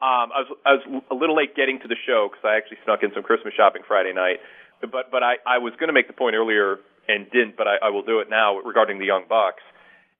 Um, 0.00 0.32
I 0.34 0.40
was 0.42 0.48
I 0.66 0.72
was 0.72 1.02
a 1.10 1.14
little 1.14 1.36
late 1.36 1.54
getting 1.54 1.78
to 1.80 1.88
the 1.88 1.96
show 2.06 2.28
because 2.30 2.44
I 2.44 2.56
actually 2.56 2.78
snuck 2.84 3.02
in 3.02 3.12
some 3.14 3.22
Christmas 3.22 3.54
shopping 3.54 3.82
Friday 3.86 4.12
night. 4.12 4.40
But 4.80 5.12
but 5.12 5.22
I 5.22 5.36
I 5.46 5.58
was 5.58 5.74
going 5.78 5.88
to 5.88 5.94
make 5.94 6.08
the 6.08 6.16
point 6.16 6.34
earlier 6.34 6.78
and 7.08 7.30
didn't, 7.30 7.56
but 7.56 7.68
I, 7.68 7.76
I 7.86 7.90
will 7.90 8.02
do 8.02 8.20
it 8.20 8.30
now 8.30 8.58
regarding 8.58 8.98
the 8.98 9.06
Young 9.06 9.24
Bucks 9.28 9.62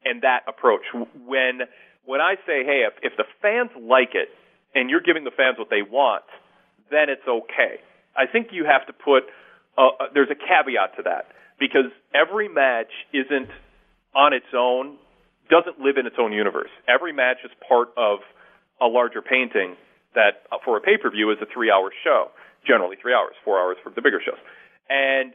and 0.04 0.22
that 0.22 0.42
approach. 0.46 0.82
When 0.92 1.60
when 2.04 2.20
I 2.20 2.34
say, 2.46 2.64
hey, 2.64 2.84
if 2.86 2.94
if 3.02 3.16
the 3.16 3.24
fans 3.40 3.70
like 3.80 4.14
it 4.14 4.28
and 4.74 4.90
you're 4.90 5.00
giving 5.02 5.24
the 5.24 5.30
fans 5.30 5.58
what 5.58 5.70
they 5.70 5.82
want, 5.82 6.24
then 6.90 7.08
it's 7.08 7.26
okay. 7.26 7.80
I 8.16 8.26
think 8.26 8.48
you 8.52 8.64
have 8.64 8.86
to 8.86 8.92
put 8.92 9.24
uh, 9.76 9.88
uh, 9.98 10.04
there's 10.12 10.30
a 10.30 10.36
caveat 10.36 10.96
to 10.96 11.02
that 11.04 11.32
because 11.58 11.88
every 12.14 12.48
match 12.48 12.92
isn't 13.12 13.48
on 14.14 14.32
its 14.32 14.52
own 14.56 14.98
doesn't 15.48 15.80
live 15.80 15.96
in 15.96 16.06
its 16.06 16.16
own 16.18 16.32
universe. 16.32 16.70
Every 16.88 17.12
match 17.12 17.38
is 17.44 17.50
part 17.66 17.88
of 17.96 18.20
a 18.80 18.86
larger 18.86 19.22
painting 19.22 19.76
that 20.14 20.44
uh, 20.50 20.58
for 20.64 20.76
a 20.76 20.80
pay 20.80 20.96
per 20.96 21.10
view 21.10 21.30
is 21.30 21.38
a 21.40 21.46
three 21.52 21.70
hour 21.70 21.90
show, 22.04 22.28
generally 22.66 22.96
three 23.00 23.14
hours, 23.14 23.34
four 23.44 23.58
hours 23.58 23.76
for 23.82 23.90
the 23.90 24.02
bigger 24.02 24.20
shows. 24.24 24.40
And 24.88 25.32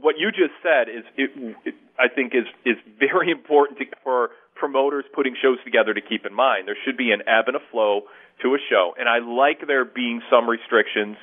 what 0.00 0.16
you 0.18 0.30
just 0.30 0.52
said 0.62 0.88
is, 0.88 1.04
it, 1.16 1.30
it, 1.64 1.74
I 1.98 2.08
think, 2.12 2.34
is 2.34 2.44
is 2.64 2.76
very 2.98 3.30
important 3.38 3.78
to, 3.78 3.84
for 4.02 4.30
promoters 4.54 5.04
putting 5.14 5.34
shows 5.40 5.58
together 5.64 5.94
to 5.94 6.00
keep 6.00 6.26
in 6.26 6.34
mind. 6.34 6.68
There 6.68 6.76
should 6.84 6.96
be 6.96 7.10
an 7.10 7.22
ebb 7.26 7.48
and 7.48 7.56
a 7.56 7.64
flow 7.70 8.02
to 8.42 8.54
a 8.54 8.58
show, 8.68 8.94
and 8.98 9.08
I 9.08 9.18
like 9.18 9.66
there 9.66 9.84
being 9.84 10.20
some 10.30 10.48
restrictions 10.48 11.16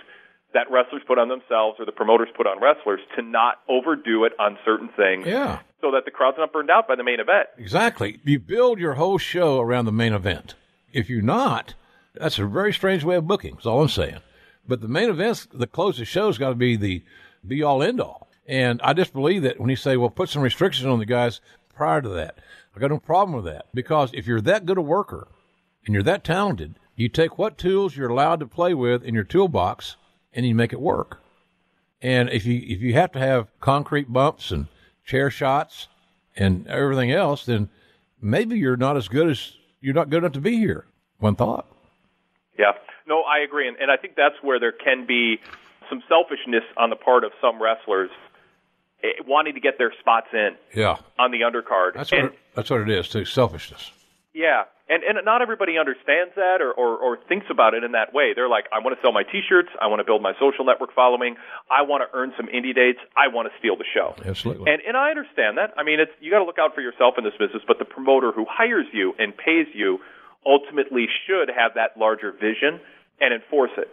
that 0.53 0.69
wrestlers 0.69 1.01
put 1.07 1.17
on 1.17 1.29
themselves 1.29 1.79
or 1.79 1.85
the 1.85 1.91
promoters 1.91 2.29
put 2.35 2.47
on 2.47 2.61
wrestlers 2.61 2.99
to 3.15 3.21
not 3.21 3.59
overdo 3.69 4.25
it 4.25 4.33
on 4.39 4.57
certain 4.65 4.89
things. 4.95 5.25
Yeah. 5.25 5.59
So 5.81 5.91
that 5.91 6.05
the 6.05 6.11
crowd's 6.11 6.37
not 6.37 6.53
burned 6.53 6.69
out 6.69 6.87
by 6.87 6.95
the 6.95 7.03
main 7.03 7.19
event. 7.19 7.47
Exactly. 7.57 8.19
You 8.23 8.39
build 8.39 8.79
your 8.79 8.93
whole 8.93 9.17
show 9.17 9.59
around 9.59 9.85
the 9.85 9.91
main 9.91 10.13
event. 10.13 10.55
If 10.93 11.09
you're 11.09 11.21
not, 11.21 11.73
that's 12.13 12.37
a 12.37 12.45
very 12.45 12.73
strange 12.73 13.03
way 13.03 13.15
of 13.15 13.27
booking. 13.27 13.55
That's 13.55 13.65
all 13.65 13.81
I'm 13.81 13.89
saying. 13.89 14.19
But 14.67 14.81
the 14.81 14.87
main 14.87 15.09
events, 15.09 15.47
the 15.51 15.67
closest 15.67 16.11
show's 16.11 16.37
got 16.37 16.49
to 16.49 16.55
be 16.55 16.75
the 16.75 17.03
be 17.45 17.63
all 17.63 17.81
end 17.81 17.99
all. 17.99 18.27
And 18.47 18.81
I 18.83 18.93
just 18.93 19.13
believe 19.13 19.43
that 19.43 19.59
when 19.59 19.69
you 19.69 19.75
say, 19.75 19.97
well, 19.97 20.09
put 20.09 20.29
some 20.29 20.41
restrictions 20.41 20.85
on 20.85 20.99
the 20.99 21.05
guys 21.05 21.41
prior 21.73 22.01
to 22.01 22.09
that, 22.09 22.37
I 22.75 22.79
got 22.79 22.91
no 22.91 22.99
problem 22.99 23.35
with 23.35 23.45
that 23.45 23.65
because 23.73 24.11
if 24.13 24.27
you're 24.27 24.41
that 24.41 24.65
good 24.65 24.77
a 24.77 24.81
worker 24.81 25.27
and 25.85 25.93
you're 25.93 26.03
that 26.03 26.23
talented, 26.23 26.75
you 26.95 27.09
take 27.09 27.37
what 27.37 27.57
tools 27.57 27.95
you're 27.95 28.09
allowed 28.09 28.39
to 28.41 28.47
play 28.47 28.73
with 28.73 29.03
in 29.03 29.15
your 29.15 29.23
toolbox 29.23 29.95
and 30.33 30.45
you 30.45 30.55
make 30.55 30.73
it 30.73 30.79
work. 30.79 31.21
And 32.01 32.29
if 32.29 32.45
you 32.45 32.61
if 32.63 32.81
you 32.81 32.93
have 32.93 33.11
to 33.13 33.19
have 33.19 33.47
concrete 33.59 34.11
bumps 34.11 34.51
and 34.51 34.67
chair 35.05 35.29
shots 35.29 35.87
and 36.35 36.67
everything 36.67 37.11
else, 37.11 37.45
then 37.45 37.69
maybe 38.21 38.57
you're 38.57 38.77
not 38.77 38.97
as 38.97 39.07
good 39.07 39.29
as 39.29 39.53
you're 39.81 39.93
not 39.93 40.09
good 40.09 40.19
enough 40.19 40.33
to 40.33 40.41
be 40.41 40.57
here. 40.57 40.85
One 41.19 41.35
thought. 41.35 41.67
Yeah. 42.57 42.71
No, 43.07 43.21
I 43.21 43.39
agree, 43.39 43.67
and, 43.67 43.77
and 43.77 43.91
I 43.91 43.97
think 43.97 44.15
that's 44.15 44.35
where 44.41 44.59
there 44.59 44.71
can 44.71 45.05
be 45.05 45.39
some 45.89 46.01
selfishness 46.07 46.63
on 46.77 46.89
the 46.89 46.95
part 46.95 47.23
of 47.23 47.31
some 47.41 47.61
wrestlers 47.61 48.09
eh, 49.03 49.07
wanting 49.27 49.53
to 49.55 49.59
get 49.59 49.77
their 49.77 49.93
spots 49.99 50.27
in. 50.33 50.51
Yeah. 50.73 50.97
On 51.19 51.31
the 51.31 51.41
undercard. 51.41 51.93
That's 51.95 52.11
what 52.11 52.19
and, 52.19 52.29
it, 52.29 52.39
that's 52.55 52.69
what 52.69 52.81
it 52.81 52.89
is 52.89 53.09
too. 53.09 53.25
Selfishness. 53.25 53.91
Yeah, 54.33 54.63
and 54.87 55.03
and 55.03 55.19
not 55.25 55.41
everybody 55.41 55.77
understands 55.77 56.35
that 56.35 56.63
or, 56.63 56.71
or 56.71 56.95
or 56.95 57.17
thinks 57.27 57.47
about 57.51 57.73
it 57.73 57.83
in 57.83 57.91
that 57.91 58.13
way. 58.13 58.31
They're 58.33 58.47
like, 58.47 58.65
I 58.71 58.79
want 58.79 58.95
to 58.95 59.01
sell 59.01 59.11
my 59.11 59.23
T-shirts, 59.23 59.67
I 59.79 59.87
want 59.87 59.99
to 59.99 60.07
build 60.07 60.21
my 60.21 60.31
social 60.39 60.63
network 60.63 60.95
following, 60.95 61.35
I 61.69 61.83
want 61.83 62.03
to 62.03 62.09
earn 62.15 62.31
some 62.37 62.47
indie 62.47 62.73
dates, 62.73 62.99
I 63.15 63.27
want 63.27 63.51
to 63.51 63.53
steal 63.59 63.75
the 63.75 63.87
show. 63.93 64.15
Absolutely. 64.23 64.71
And 64.71 64.81
and 64.87 64.95
I 64.95 65.11
understand 65.11 65.57
that. 65.59 65.75
I 65.75 65.83
mean, 65.83 65.99
it's 65.99 66.11
you 66.19 66.31
got 66.31 66.39
to 66.39 66.47
look 66.47 66.59
out 66.59 66.75
for 66.75 66.81
yourself 66.81 67.15
in 67.17 67.23
this 67.23 67.35
business, 67.35 67.63
but 67.67 67.79
the 67.79 67.85
promoter 67.85 68.31
who 68.31 68.45
hires 68.47 68.87
you 68.93 69.13
and 69.19 69.35
pays 69.35 69.67
you 69.73 69.99
ultimately 70.47 71.07
should 71.27 71.51
have 71.51 71.75
that 71.75 71.99
larger 71.99 72.31
vision 72.31 72.79
and 73.19 73.33
enforce 73.35 73.71
it. 73.77 73.91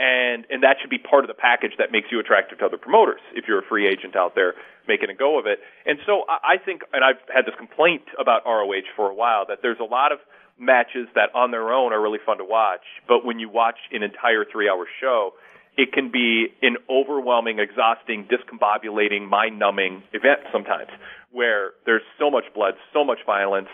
And 0.00 0.46
and 0.50 0.62
that 0.62 0.76
should 0.80 0.90
be 0.90 0.98
part 0.98 1.24
of 1.24 1.28
the 1.28 1.38
package 1.38 1.72
that 1.78 1.92
makes 1.92 2.08
you 2.10 2.20
attractive 2.20 2.58
to 2.58 2.66
other 2.66 2.78
promoters 2.78 3.20
if 3.34 3.46
you're 3.48 3.60
a 3.60 3.66
free 3.68 3.86
agent 3.86 4.16
out 4.16 4.34
there 4.34 4.54
making 4.88 5.10
a 5.10 5.14
go 5.14 5.38
of 5.38 5.46
it. 5.46 5.58
And 5.84 5.98
so 6.06 6.22
I, 6.28 6.54
I 6.54 6.56
think, 6.58 6.82
and 6.92 7.04
I've 7.04 7.20
had 7.32 7.44
this 7.44 7.54
complaint 7.58 8.02
about 8.18 8.42
ROH 8.46 8.86
for 8.94 9.10
a 9.10 9.14
while 9.14 9.44
that 9.48 9.58
there's 9.62 9.80
a 9.80 9.84
lot 9.84 10.12
of 10.12 10.18
matches 10.58 11.08
that 11.14 11.34
on 11.34 11.50
their 11.50 11.72
own 11.72 11.92
are 11.92 12.00
really 12.00 12.18
fun 12.24 12.38
to 12.38 12.44
watch, 12.44 12.84
but 13.06 13.24
when 13.24 13.38
you 13.38 13.48
watch 13.48 13.76
an 13.92 14.02
entire 14.02 14.44
three-hour 14.50 14.86
show, 15.00 15.32
it 15.76 15.92
can 15.92 16.10
be 16.10 16.48
an 16.62 16.76
overwhelming, 16.88 17.58
exhausting, 17.58 18.26
discombobulating, 18.32 19.28
mind-numbing 19.28 20.02
event 20.14 20.40
sometimes, 20.50 20.88
where 21.30 21.72
there's 21.84 22.06
so 22.18 22.30
much 22.30 22.44
blood, 22.54 22.74
so 22.94 23.04
much 23.04 23.18
violence, 23.26 23.68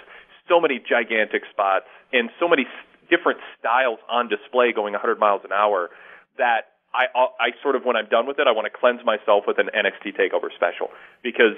so 0.48 0.60
many 0.60 0.80
gigantic 0.80 1.42
spots, 1.50 1.86
and 2.12 2.30
so 2.40 2.48
many 2.48 2.66
different 3.08 3.38
styles 3.58 4.00
on 4.10 4.28
display 4.28 4.72
going 4.72 4.92
100 4.92 5.20
miles 5.20 5.42
an 5.44 5.52
hour 5.52 5.90
that 6.38 6.72
I 6.94 7.06
I 7.14 7.48
sort 7.62 7.76
of 7.76 7.84
when 7.84 7.96
I'm 7.96 8.08
done 8.08 8.26
with 8.26 8.38
it, 8.38 8.46
I 8.46 8.52
want 8.52 8.66
to 8.70 8.74
cleanse 8.74 9.04
myself 9.04 9.44
with 9.46 9.58
an 9.58 9.70
NXT 9.72 10.16
Takeover 10.16 10.52
special 10.54 10.88
because 11.22 11.56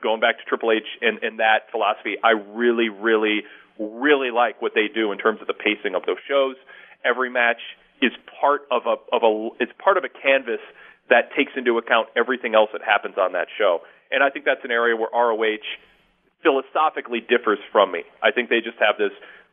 going 0.00 0.20
back 0.20 0.38
to 0.38 0.44
Triple 0.44 0.72
H 0.72 0.86
and, 1.02 1.22
and 1.22 1.40
that 1.40 1.70
philosophy, 1.70 2.16
I 2.22 2.30
really, 2.30 2.88
really, 2.88 3.42
really 3.78 4.30
like 4.30 4.62
what 4.62 4.72
they 4.74 4.88
do 4.88 5.12
in 5.12 5.18
terms 5.18 5.40
of 5.40 5.46
the 5.46 5.54
pacing 5.54 5.94
of 5.94 6.06
those 6.06 6.22
shows. 6.28 6.56
Every 7.04 7.28
match 7.28 7.60
is 8.00 8.12
part 8.40 8.62
of 8.70 8.82
a 8.86 8.96
of 9.14 9.22
a 9.22 9.48
it's 9.60 9.72
part 9.82 9.96
of 9.96 10.04
a 10.04 10.08
canvas 10.08 10.62
that 11.10 11.34
takes 11.36 11.52
into 11.56 11.76
account 11.78 12.08
everything 12.16 12.54
else 12.54 12.70
that 12.72 12.82
happens 12.82 13.18
on 13.18 13.32
that 13.32 13.48
show. 13.58 13.80
And 14.10 14.22
I 14.22 14.30
think 14.30 14.44
that's 14.44 14.64
an 14.64 14.70
area 14.70 14.96
where 14.96 15.08
ROH 15.12 15.66
philosophically 16.42 17.20
differs 17.20 17.58
from 17.70 17.92
me. 17.92 18.02
I 18.22 18.30
think 18.30 18.48
they 18.48 18.60
just 18.60 18.78
have 18.78 18.96
this 18.98 19.12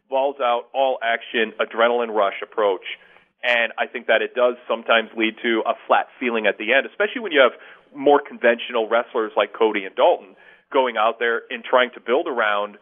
balls 0.10 0.38
out, 0.42 0.70
all 0.74 0.98
action, 1.04 1.54
adrenaline 1.60 2.14
rush 2.14 2.42
approach 2.42 2.86
and 3.44 3.72
I 3.78 3.88
think 3.88 4.08
that 4.08 4.22
it 4.22 4.36
does 4.36 4.56
sometimes 4.68 5.10
lead 5.16 5.36
to 5.44 5.64
a 5.66 5.74
flat 5.88 6.08
feeling 6.20 6.46
at 6.46 6.58
the 6.58 6.74
end, 6.74 6.86
especially 6.86 7.22
when 7.22 7.32
you 7.32 7.40
have 7.40 7.54
more 7.96 8.20
conventional 8.20 8.88
wrestlers 8.90 9.32
like 9.36 9.54
Cody 9.54 9.86
and 9.86 9.96
Dalton 9.96 10.36
going 10.72 10.98
out 10.98 11.20
there 11.20 11.42
and 11.50 11.64
trying 11.64 11.90
to 11.96 12.00
build 12.02 12.28
around, 12.28 12.78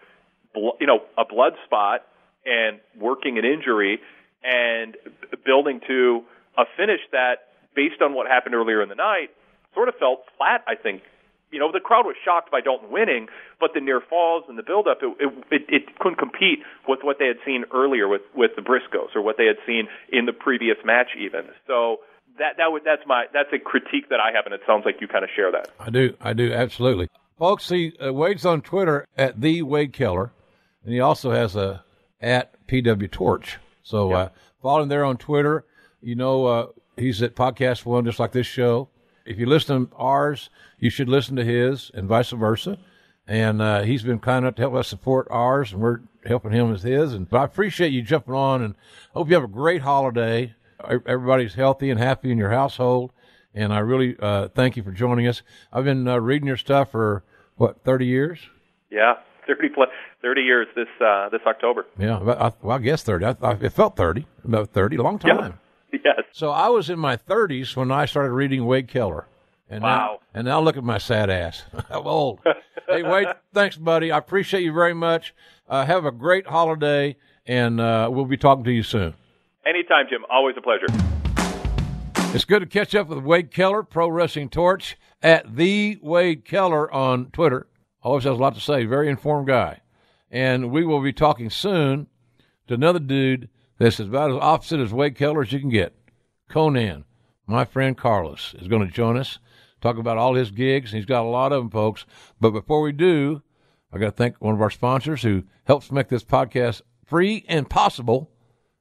you 0.55 0.87
know, 0.87 1.01
a 1.17 1.25
blood 1.25 1.53
spot 1.65 2.01
and 2.45 2.79
working 2.99 3.37
an 3.37 3.45
injury 3.45 3.99
and 4.43 4.97
building 5.45 5.79
to 5.87 6.23
a 6.57 6.63
finish 6.75 7.01
that, 7.11 7.53
based 7.75 8.01
on 8.01 8.13
what 8.13 8.27
happened 8.27 8.55
earlier 8.55 8.81
in 8.81 8.89
the 8.89 8.95
night, 8.95 9.29
sort 9.73 9.87
of 9.87 9.95
felt 9.95 10.23
flat. 10.37 10.63
I 10.67 10.75
think 10.75 11.03
you 11.51 11.59
know, 11.59 11.71
the 11.71 11.79
crowd 11.79 12.05
was 12.05 12.15
shocked 12.23 12.51
by 12.51 12.61
Dalton 12.61 12.91
winning, 12.91 13.27
but 13.59 13.71
the 13.73 13.79
near 13.79 14.01
falls 14.01 14.43
and 14.49 14.57
the 14.57 14.63
build-up, 14.63 14.99
it, 15.01 15.33
it, 15.51 15.65
it 15.69 15.99
couldn't 15.99 16.17
compete 16.17 16.59
with 16.87 16.99
what 17.03 17.17
they 17.19 17.27
had 17.27 17.37
seen 17.45 17.63
earlier 17.73 18.07
with 18.07 18.21
with 18.35 18.51
the 18.55 18.61
Briscoes 18.61 19.15
or 19.15 19.21
what 19.21 19.37
they 19.37 19.45
had 19.45 19.57
seen 19.65 19.87
in 20.11 20.25
the 20.25 20.33
previous 20.33 20.77
match, 20.83 21.09
even. 21.17 21.45
So 21.65 21.97
that 22.37 22.57
that 22.57 22.71
would 22.71 22.83
that's 22.83 23.03
my 23.05 23.25
that's 23.33 23.51
a 23.53 23.59
critique 23.59 24.09
that 24.09 24.19
I 24.19 24.35
have, 24.35 24.45
and 24.45 24.53
it 24.53 24.61
sounds 24.67 24.83
like 24.85 24.99
you 24.99 25.07
kind 25.07 25.23
of 25.23 25.29
share 25.35 25.51
that. 25.51 25.69
I 25.79 25.89
do, 25.89 26.15
I 26.19 26.33
do, 26.33 26.51
absolutely. 26.51 27.07
Folks, 27.39 27.65
see, 27.65 27.93
uh, 28.03 28.11
Wade's 28.11 28.45
on 28.45 28.61
Twitter 28.61 29.05
at 29.17 29.39
the 29.39 29.61
Wade 29.61 29.93
Keller, 29.93 30.31
and 30.83 30.93
he 30.93 30.99
also 30.99 31.31
has 31.31 31.55
a 31.55 31.83
at 32.19 32.67
PW 32.67 33.09
Torch. 33.09 33.57
So 33.83 34.11
uh, 34.11 34.29
follow 34.61 34.81
him 34.81 34.89
there 34.89 35.05
on 35.05 35.17
Twitter. 35.17 35.63
You 36.01 36.15
know, 36.15 36.45
uh, 36.45 36.67
he's 36.97 37.21
at 37.21 37.35
Podcast 37.35 37.85
One, 37.85 38.03
just 38.03 38.19
like 38.19 38.33
this 38.33 38.47
show 38.47 38.89
if 39.27 39.37
you 39.37 39.45
listen 39.45 39.87
to 39.87 39.95
ours, 39.95 40.49
you 40.79 40.89
should 40.89 41.09
listen 41.09 41.35
to 41.35 41.43
his, 41.43 41.91
and 41.93 42.07
vice 42.07 42.31
versa. 42.31 42.77
And 43.27 43.61
uh, 43.61 43.81
he's 43.81 44.03
been 44.03 44.19
kind 44.19 44.45
enough 44.45 44.55
to 44.55 44.61
help 44.61 44.75
us 44.75 44.87
support 44.87 45.27
ours, 45.29 45.73
and 45.73 45.81
we're 45.81 45.99
helping 46.25 46.53
him 46.53 46.71
with 46.71 46.83
his. 46.83 47.13
And 47.13 47.29
but 47.29 47.39
I 47.39 47.43
appreciate 47.43 47.91
you 47.91 48.01
jumping 48.01 48.33
on, 48.33 48.61
and 48.61 48.75
hope 49.13 49.27
you 49.27 49.35
have 49.35 49.43
a 49.43 49.47
great 49.47 49.81
holiday. 49.81 50.55
Everybody's 51.05 51.55
healthy 51.55 51.89
and 51.89 51.99
happy 51.99 52.31
in 52.31 52.37
your 52.37 52.51
household, 52.51 53.11
and 53.53 53.73
I 53.73 53.79
really 53.79 54.15
uh, 54.19 54.47
thank 54.49 54.77
you 54.77 54.83
for 54.83 54.91
joining 54.91 55.27
us. 55.27 55.41
I've 55.73 55.83
been 55.83 56.07
uh, 56.07 56.17
reading 56.17 56.47
your 56.47 56.57
stuff 56.57 56.91
for 56.91 57.23
what 57.55 57.83
thirty 57.83 58.05
years. 58.05 58.39
Yeah, 58.89 59.15
thirty 59.45 59.69
plus 59.69 59.89
thirty 60.21 60.43
years 60.43 60.67
this 60.75 60.87
uh, 61.05 61.27
this 61.29 61.41
October. 61.45 61.85
Yeah, 61.99 62.19
I, 62.19 62.53
well, 62.61 62.77
I 62.77 62.79
guess 62.79 63.03
thirty. 63.03 63.25
I, 63.25 63.35
I, 63.41 63.53
it 63.53 63.73
felt 63.73 63.97
thirty, 63.97 64.25
about 64.45 64.69
thirty, 64.69 64.95
a 64.95 65.01
long 65.01 65.19
time. 65.19 65.37
Yeah. 65.37 65.51
Yes. 66.03 66.25
So 66.31 66.51
I 66.51 66.69
was 66.69 66.89
in 66.89 66.99
my 66.99 67.17
30s 67.17 67.75
when 67.75 67.91
I 67.91 68.05
started 68.05 68.31
reading 68.31 68.65
Wade 68.65 68.87
Keller. 68.87 69.27
And 69.69 69.83
wow. 69.83 69.97
Now, 69.97 70.19
and 70.33 70.45
now 70.45 70.61
look 70.61 70.77
at 70.77 70.83
my 70.83 70.97
sad 70.97 71.29
ass. 71.29 71.63
I'm 71.89 72.05
old. 72.07 72.39
hey, 72.87 73.03
Wade, 73.03 73.27
thanks, 73.53 73.75
buddy. 73.77 74.11
I 74.11 74.17
appreciate 74.17 74.63
you 74.63 74.73
very 74.73 74.93
much. 74.93 75.33
Uh, 75.67 75.85
have 75.85 76.05
a 76.05 76.11
great 76.11 76.47
holiday, 76.47 77.17
and 77.45 77.81
uh, 77.81 78.09
we'll 78.11 78.25
be 78.25 78.37
talking 78.37 78.63
to 78.65 78.71
you 78.71 78.83
soon. 78.83 79.13
Anytime, 79.65 80.05
Jim. 80.09 80.23
Always 80.29 80.55
a 80.57 80.61
pleasure. 80.61 80.85
It's 82.33 82.45
good 82.45 82.59
to 82.59 82.65
catch 82.65 82.93
up 82.93 83.07
with 83.07 83.19
Wade 83.19 83.51
Keller, 83.51 83.83
Pro 83.83 84.07
Wrestling 84.09 84.49
Torch, 84.49 84.97
at 85.21 85.55
the 85.55 85.97
Wade 86.01 86.45
Keller 86.45 86.91
on 86.93 87.27
Twitter. 87.31 87.67
Always 88.03 88.25
has 88.25 88.31
a 88.37 88.41
lot 88.41 88.55
to 88.55 88.61
say. 88.61 88.85
Very 88.85 89.09
informed 89.09 89.47
guy. 89.47 89.81
And 90.29 90.71
we 90.71 90.85
will 90.85 91.01
be 91.01 91.13
talking 91.13 91.49
soon 91.49 92.07
to 92.67 92.73
another 92.73 92.99
dude 92.99 93.49
that's 93.77 93.99
about 93.99 94.31
as 94.31 94.37
opposite 94.37 94.79
as 94.79 94.93
Wade 94.93 95.15
Keller 95.15 95.41
as 95.41 95.51
you 95.51 95.59
can 95.59 95.69
get. 95.69 95.95
Konnan, 96.49 97.03
my 97.45 97.65
friend 97.65 97.97
Carlos, 97.97 98.55
is 98.59 98.67
going 98.67 98.85
to 98.85 98.93
join 98.93 99.17
us, 99.17 99.39
talk 99.81 99.97
about 99.97 100.17
all 100.17 100.33
his 100.33 100.51
gigs. 100.51 100.91
He's 100.91 101.05
got 101.05 101.25
a 101.25 101.29
lot 101.29 101.51
of 101.51 101.61
them, 101.61 101.69
folks. 101.69 102.05
But 102.39 102.51
before 102.51 102.81
we 102.81 102.91
do, 102.91 103.41
I 103.91 103.97
got 103.97 104.05
to 104.05 104.11
thank 104.11 104.37
one 104.39 104.55
of 104.55 104.61
our 104.61 104.69
sponsors 104.69 105.21
who 105.23 105.43
helps 105.65 105.91
make 105.91 106.09
this 106.09 106.23
podcast 106.23 106.81
free 107.05 107.45
and 107.47 107.69
possible, 107.69 108.31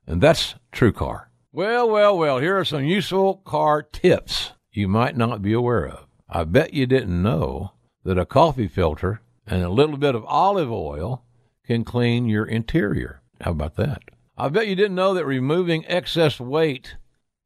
and 0.06 0.20
that's 0.20 0.54
TrueCar. 0.72 1.26
Well, 1.52 1.88
well, 1.88 2.18
well, 2.18 2.38
here 2.38 2.58
are 2.58 2.64
some 2.64 2.84
useful 2.84 3.36
car 3.36 3.82
tips 3.82 4.52
you 4.72 4.88
might 4.88 5.16
not 5.16 5.42
be 5.42 5.52
aware 5.52 5.86
of. 5.86 6.06
I 6.28 6.44
bet 6.44 6.74
you 6.74 6.86
didn't 6.86 7.22
know 7.22 7.72
that 8.04 8.18
a 8.18 8.26
coffee 8.26 8.68
filter 8.68 9.20
and 9.46 9.62
a 9.62 9.68
little 9.68 9.96
bit 9.96 10.14
of 10.14 10.24
olive 10.26 10.70
oil 10.70 11.24
can 11.64 11.84
clean 11.84 12.26
your 12.26 12.44
interior. 12.44 13.22
How 13.40 13.52
about 13.52 13.76
that? 13.76 14.02
I 14.38 14.50
bet 14.50 14.68
you 14.68 14.74
didn't 14.74 14.96
know 14.96 15.14
that 15.14 15.24
removing 15.24 15.86
excess 15.86 16.38
weight 16.38 16.96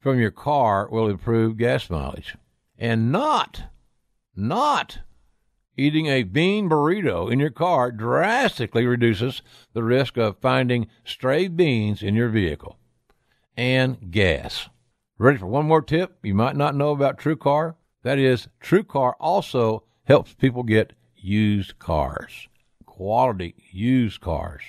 from 0.01 0.19
your 0.19 0.33
car 0.33 0.89
will 0.91 1.09
improve 1.09 1.57
gas 1.57 1.89
mileage. 1.89 2.37
And 2.77 3.13
not, 3.13 3.65
not 4.35 4.99
eating 5.77 6.07
a 6.07 6.25
bean 6.25 6.69
burrito 6.69 7.31
in 7.31 7.39
your 7.39 7.51
car 7.51 7.93
drastically 7.93 8.87
reduces 8.87 9.41
the 9.73 9.85
risk 9.85 10.17
of 10.17 10.39
finding 10.41 10.89
stray 11.05 11.47
beans 11.47 12.03
in 12.03 12.17
your 12.17 12.29
vehicle 12.29 12.77
and 13.57 14.11
gas. 14.11 14.69
Ready 15.17 15.39
for 15.39 15.47
one 15.47 15.67
more 15.67 15.83
tip 15.83 16.19
you 16.23 16.35
might 16.35 16.57
not 16.57 16.75
know 16.75 16.91
about 16.91 17.19
TrueCar? 17.19 17.77
That 18.03 18.19
is, 18.19 18.49
TrueCar 18.61 19.13
also 19.21 19.85
helps 20.05 20.35
people 20.35 20.65
get 20.65 20.95
used 21.15 21.79
cars, 21.79 22.49
quality 22.85 23.55
used 23.71 24.21
cars. 24.21 24.63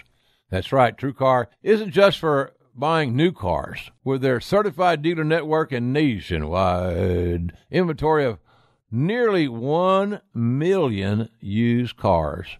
That's 0.52 0.74
right, 0.74 0.98
TrueCar 0.98 1.48
isn't 1.64 1.92
just 1.92 2.20
for 2.20 2.52
buying 2.76 3.16
new 3.16 3.32
cars. 3.32 3.90
With 4.04 4.22
their 4.22 4.42
certified 4.42 5.02
dealer 5.02 5.24
network 5.24 5.72
and 5.72 5.94
nationwide 5.94 7.54
inventory 7.72 8.26
of 8.26 8.40
nearly 8.92 9.48
1 9.48 10.20
million 10.34 11.30
used 11.40 11.96
cars, 11.96 12.58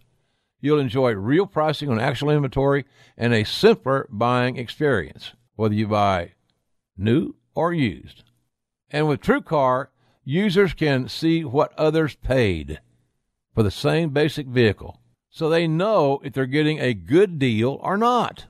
you'll 0.58 0.80
enjoy 0.80 1.12
real 1.12 1.46
pricing 1.46 1.90
on 1.90 2.00
actual 2.00 2.30
inventory 2.30 2.86
and 3.18 3.34
a 3.34 3.44
simpler 3.44 4.08
buying 4.10 4.56
experience, 4.56 5.32
whether 5.56 5.74
you 5.74 5.86
buy 5.86 6.32
new 6.96 7.34
or 7.54 7.74
used. 7.74 8.24
And 8.88 9.06
with 9.06 9.20
TrueCar, 9.20 9.88
users 10.24 10.72
can 10.72 11.08
see 11.08 11.44
what 11.44 11.78
others 11.78 12.14
paid 12.14 12.80
for 13.54 13.62
the 13.62 13.70
same 13.70 14.10
basic 14.10 14.46
vehicle, 14.46 14.98
so 15.32 15.48
they 15.48 15.66
know 15.66 16.20
if 16.22 16.34
they're 16.34 16.46
getting 16.46 16.78
a 16.78 16.94
good 16.94 17.38
deal 17.38 17.80
or 17.82 17.96
not. 17.96 18.46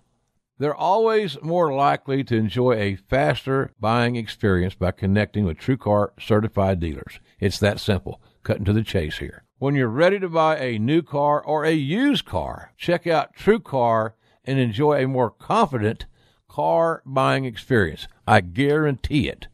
They're 0.59 0.75
always 0.75 1.41
more 1.41 1.73
likely 1.75 2.23
to 2.25 2.37
enjoy 2.37 2.73
a 2.75 2.97
faster 2.97 3.71
buying 3.81 4.17
experience 4.17 4.75
by 4.75 4.91
connecting 4.91 5.45
with 5.45 5.59
TrueCar 5.59 6.11
certified 6.21 6.81
dealers. 6.81 7.21
It's 7.41 7.59
that 7.61 7.81
simple. 7.81 8.21
Cutting 8.43 8.65
to 8.65 8.73
the 8.73 8.83
chase 8.83 9.19
here. 9.19 9.45
When 9.59 9.77
you're 9.77 9.89
ready 9.89 10.19
to 10.19 10.29
buy 10.29 10.59
a 10.59 10.79
new 10.79 11.03
car 11.03 11.41
or 11.41 11.65
a 11.65 11.73
used 11.73 12.25
car, 12.25 12.73
check 12.77 13.07
out 13.07 13.37
TrueCar 13.37 14.13
and 14.45 14.59
enjoy 14.59 15.03
a 15.03 15.09
more 15.09 15.31
confident 15.31 16.07
car 16.49 17.03
buying 17.07 17.45
experience. 17.45 18.09
I 18.27 18.41
guarantee 18.41 19.29
it. 19.29 19.47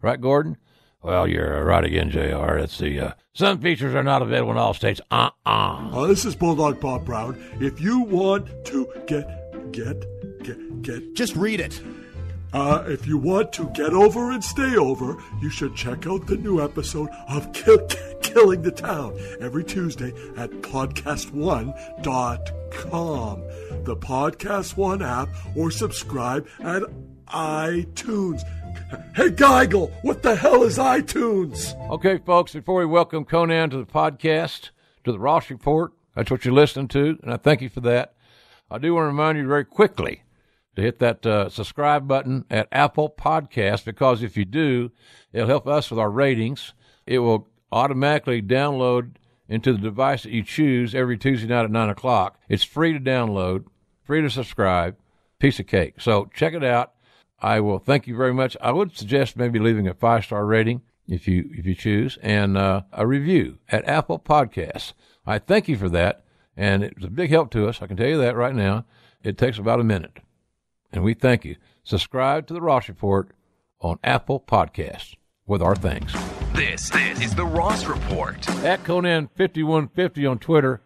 Right, 0.00 0.20
Gordon? 0.20 0.56
Well, 1.08 1.26
you're 1.26 1.64
right 1.64 1.82
again, 1.84 2.10
JR. 2.10 2.58
It's 2.58 2.76
the 2.76 3.00
uh, 3.00 3.12
some 3.32 3.62
features 3.62 3.94
are 3.94 4.02
not 4.02 4.20
available 4.20 4.52
in 4.52 4.58
all 4.58 4.74
states. 4.74 5.00
Uh 5.10 5.30
uh 5.46 5.88
Uh, 5.90 6.06
this 6.06 6.26
is 6.26 6.36
Bulldog 6.36 6.80
Bob 6.80 7.06
Brown. 7.06 7.42
If 7.60 7.80
you 7.80 8.00
want 8.00 8.46
to 8.66 8.86
get, 9.06 9.26
get, 9.72 10.04
get, 10.42 10.82
get. 10.82 11.14
Just 11.14 11.34
read 11.34 11.60
it. 11.60 11.80
Uh, 12.52 12.84
if 12.88 13.06
you 13.06 13.16
want 13.16 13.54
to 13.54 13.70
get 13.70 13.94
over 13.94 14.32
and 14.32 14.44
stay 14.44 14.76
over, 14.76 15.16
you 15.40 15.48
should 15.48 15.74
check 15.74 16.06
out 16.06 16.26
the 16.26 16.36
new 16.36 16.62
episode 16.62 17.08
of 17.26 17.54
Kill, 17.54 17.78
Killing 18.20 18.60
the 18.60 18.70
Town 18.70 19.18
every 19.40 19.64
Tuesday 19.64 20.12
at 20.36 20.50
podcast1.com, 20.60 23.40
the 23.84 23.96
Podcast 23.96 24.76
One 24.76 25.00
app, 25.00 25.30
or 25.56 25.70
subscribe 25.70 26.46
at 26.60 26.82
iTunes. 27.28 28.42
Hey, 29.14 29.30
Geigel, 29.30 29.90
what 30.02 30.22
the 30.22 30.36
hell 30.36 30.62
is 30.62 30.78
iTunes? 30.78 31.74
Okay, 31.90 32.18
folks, 32.18 32.52
before 32.52 32.78
we 32.78 32.86
welcome 32.86 33.24
Konnan 33.24 33.70
to 33.70 33.78
the 33.78 33.84
podcast, 33.84 34.70
to 35.04 35.10
the 35.10 35.18
Ross 35.18 35.50
Report, 35.50 35.92
that's 36.14 36.30
what 36.30 36.44
you're 36.44 36.54
listening 36.54 36.88
to, 36.88 37.18
and 37.22 37.32
I 37.32 37.36
thank 37.36 37.60
you 37.60 37.68
for 37.68 37.80
that. 37.80 38.14
I 38.70 38.78
do 38.78 38.94
want 38.94 39.04
to 39.04 39.08
remind 39.08 39.38
you 39.38 39.46
very 39.48 39.64
quickly 39.64 40.22
to 40.76 40.82
hit 40.82 41.00
that 41.00 41.26
uh, 41.26 41.48
subscribe 41.48 42.06
button 42.06 42.44
at 42.50 42.68
Apple 42.70 43.10
Podcast 43.10 43.84
because 43.84 44.22
if 44.22 44.36
you 44.36 44.44
do, 44.44 44.92
it'll 45.32 45.48
help 45.48 45.66
us 45.66 45.90
with 45.90 45.98
our 45.98 46.10
ratings. 46.10 46.72
It 47.06 47.18
will 47.18 47.48
automatically 47.72 48.40
download 48.40 49.16
into 49.48 49.72
the 49.72 49.78
device 49.78 50.22
that 50.22 50.32
you 50.32 50.44
choose 50.44 50.94
every 50.94 51.18
Tuesday 51.18 51.48
night 51.48 51.64
at 51.64 51.70
9 51.70 51.88
o'clock. 51.88 52.38
It's 52.48 52.62
free 52.64 52.92
to 52.92 53.00
download, 53.00 53.64
free 54.04 54.20
to 54.20 54.30
subscribe, 54.30 54.96
piece 55.40 55.58
of 55.58 55.66
cake. 55.66 56.00
So 56.00 56.30
check 56.34 56.54
it 56.54 56.62
out. 56.62 56.92
I 57.40 57.60
will 57.60 57.78
thank 57.78 58.06
you 58.06 58.16
very 58.16 58.34
much. 58.34 58.56
I 58.60 58.72
would 58.72 58.96
suggest 58.96 59.36
maybe 59.36 59.58
leaving 59.58 59.86
a 59.86 59.94
five 59.94 60.24
star 60.24 60.44
rating 60.44 60.82
if 61.06 61.28
you 61.28 61.48
if 61.54 61.66
you 61.66 61.74
choose 61.74 62.18
and 62.22 62.56
uh, 62.58 62.82
a 62.92 63.06
review 63.06 63.58
at 63.68 63.86
Apple 63.88 64.18
Podcasts. 64.18 64.92
I 65.26 65.38
thank 65.38 65.68
you 65.68 65.76
for 65.76 65.88
that, 65.90 66.24
and 66.56 66.82
it's 66.82 67.04
a 67.04 67.10
big 67.10 67.30
help 67.30 67.50
to 67.52 67.68
us. 67.68 67.80
I 67.82 67.86
can 67.86 67.96
tell 67.96 68.08
you 68.08 68.18
that 68.18 68.36
right 68.36 68.54
now. 68.54 68.84
It 69.22 69.36
takes 69.38 69.58
about 69.58 69.80
a 69.80 69.84
minute, 69.84 70.18
and 70.92 71.02
we 71.04 71.14
thank 71.14 71.44
you. 71.44 71.56
Subscribe 71.84 72.46
to 72.46 72.54
the 72.54 72.60
Ross 72.60 72.88
Report 72.88 73.30
on 73.80 73.98
Apple 74.04 74.40
Podcasts 74.40 75.14
with 75.46 75.62
our 75.62 75.74
thanks. 75.76 76.12
This, 76.54 76.88
this 76.90 77.20
is 77.20 77.34
the 77.34 77.44
Ross 77.46 77.84
Report. 77.86 78.48
At 78.64 78.82
Konnan 78.84 79.28
fifty 79.36 79.62
one 79.62 79.88
fifty 79.88 80.26
on 80.26 80.38
Twitter. 80.38 80.80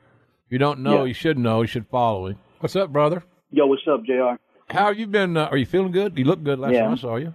If 0.47 0.53
you 0.53 0.59
don't 0.59 0.81
know, 0.81 0.99
Yeah. 1.03 1.05
you 1.09 1.15
should 1.15 1.39
know. 1.39 1.63
You 1.63 1.67
should 1.69 1.87
follow 1.89 2.27
him. 2.27 2.39
What's 2.61 2.77
up, 2.77 2.93
brother? 2.93 3.23
Yo, 3.51 3.67
what's 3.67 3.83
up, 3.91 4.05
Jr. 4.05 4.37
How 4.73 4.87
have 4.87 4.99
you 4.99 5.07
been? 5.07 5.37
Uh, 5.37 5.49
are 5.51 5.57
you 5.57 5.67
feeling 5.67 5.93
good? 5.93 6.17
You 6.19 6.25
look 6.25 6.43
good 6.43 6.59
last 6.59 6.73
Yeah. 6.73 6.83
time 6.83 6.93
I 6.93 6.97
saw 6.97 7.17
you. 7.17 7.35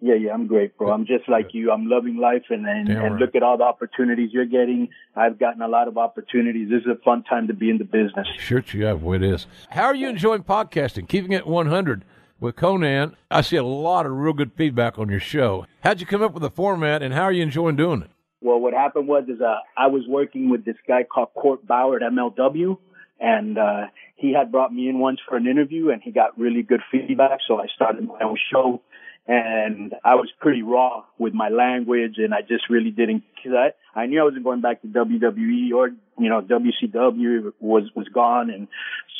Yeah, 0.00 0.14
yeah, 0.16 0.34
I'm 0.34 0.46
great, 0.46 0.76
bro. 0.76 0.90
I'm 0.92 1.06
just 1.06 1.28
like 1.28 1.54
you. 1.54 1.70
I'm 1.70 1.88
loving 1.88 2.16
life, 2.18 2.42
and 2.50 2.66
and, 2.66 2.88
Damn 2.88 2.96
and 3.04 3.12
right. 3.14 3.20
look 3.22 3.34
at 3.34 3.42
all 3.42 3.56
the 3.56 3.64
opportunities 3.64 4.30
you're 4.32 4.44
getting. 4.44 4.88
I've 5.16 5.38
gotten 5.38 5.62
a 5.62 5.68
lot 5.68 5.88
of 5.88 5.96
opportunities. 5.96 6.68
This 6.68 6.82
is 6.82 6.88
a 6.88 6.96
fun 7.02 7.22
time 7.22 7.46
to 7.46 7.54
be 7.54 7.70
in 7.70 7.78
the 7.78 7.84
business. 7.84 8.26
Sure, 8.38 8.62
you 8.72 8.84
have. 8.84 9.02
It 9.06 9.22
is. 9.22 9.46
How 9.70 9.84
are 9.84 9.94
you 9.94 10.08
enjoying 10.08 10.42
podcasting? 10.42 11.08
Keeping 11.08 11.32
it 11.32 11.46
100 11.46 12.04
with 12.38 12.56
Konnan. 12.56 13.14
I 13.30 13.40
see 13.40 13.56
a 13.56 13.62
lot 13.64 14.04
of 14.04 14.12
real 14.12 14.34
good 14.34 14.52
feedback 14.52 14.98
on 14.98 15.08
your 15.08 15.20
show. 15.20 15.64
How'd 15.84 16.00
you 16.00 16.06
come 16.06 16.22
up 16.22 16.34
with 16.34 16.42
the 16.42 16.50
format, 16.50 17.02
and 17.02 17.14
how 17.14 17.22
are 17.22 17.32
you 17.32 17.42
enjoying 17.42 17.76
doing 17.76 18.02
it? 18.02 18.10
Well, 18.42 18.58
what 18.60 18.74
happened 18.74 19.08
was 19.08 19.24
is 19.28 19.40
uh, 19.40 19.54
I 19.78 19.86
was 19.86 20.02
working 20.06 20.50
with 20.50 20.66
this 20.66 20.76
guy 20.86 21.04
called 21.04 21.32
Court 21.34 21.66
Bauer 21.66 21.96
at 21.96 22.02
MLW, 22.02 22.76
and 23.20 23.56
uh, 23.56 23.86
he 24.16 24.32
had 24.32 24.52
brought 24.52 24.72
me 24.72 24.88
in 24.88 24.98
once 24.98 25.20
for 25.28 25.36
an 25.36 25.46
interview, 25.46 25.90
and 25.90 26.02
he 26.02 26.10
got 26.10 26.38
really 26.38 26.62
good 26.62 26.80
feedback. 26.90 27.40
So 27.46 27.60
I 27.60 27.66
started 27.74 28.06
my 28.06 28.20
own 28.22 28.38
show, 28.52 28.80
and 29.26 29.94
I 30.04 30.14
was 30.14 30.30
pretty 30.40 30.62
raw 30.62 31.04
with 31.18 31.34
my 31.34 31.48
language, 31.48 32.14
and 32.18 32.34
I 32.34 32.42
just 32.42 32.70
really 32.70 32.90
didn't. 32.90 33.24
Cause 33.42 33.52
I 33.54 33.72
I 33.98 34.06
knew 34.06 34.20
I 34.20 34.24
wasn't 34.24 34.44
going 34.44 34.60
back 34.60 34.82
to 34.82 34.88
WWE 34.88 35.72
or 35.74 35.88
you 36.18 36.28
know 36.28 36.40
WCW 36.42 37.52
was 37.60 37.84
was 37.94 38.08
gone, 38.08 38.50
and 38.50 38.68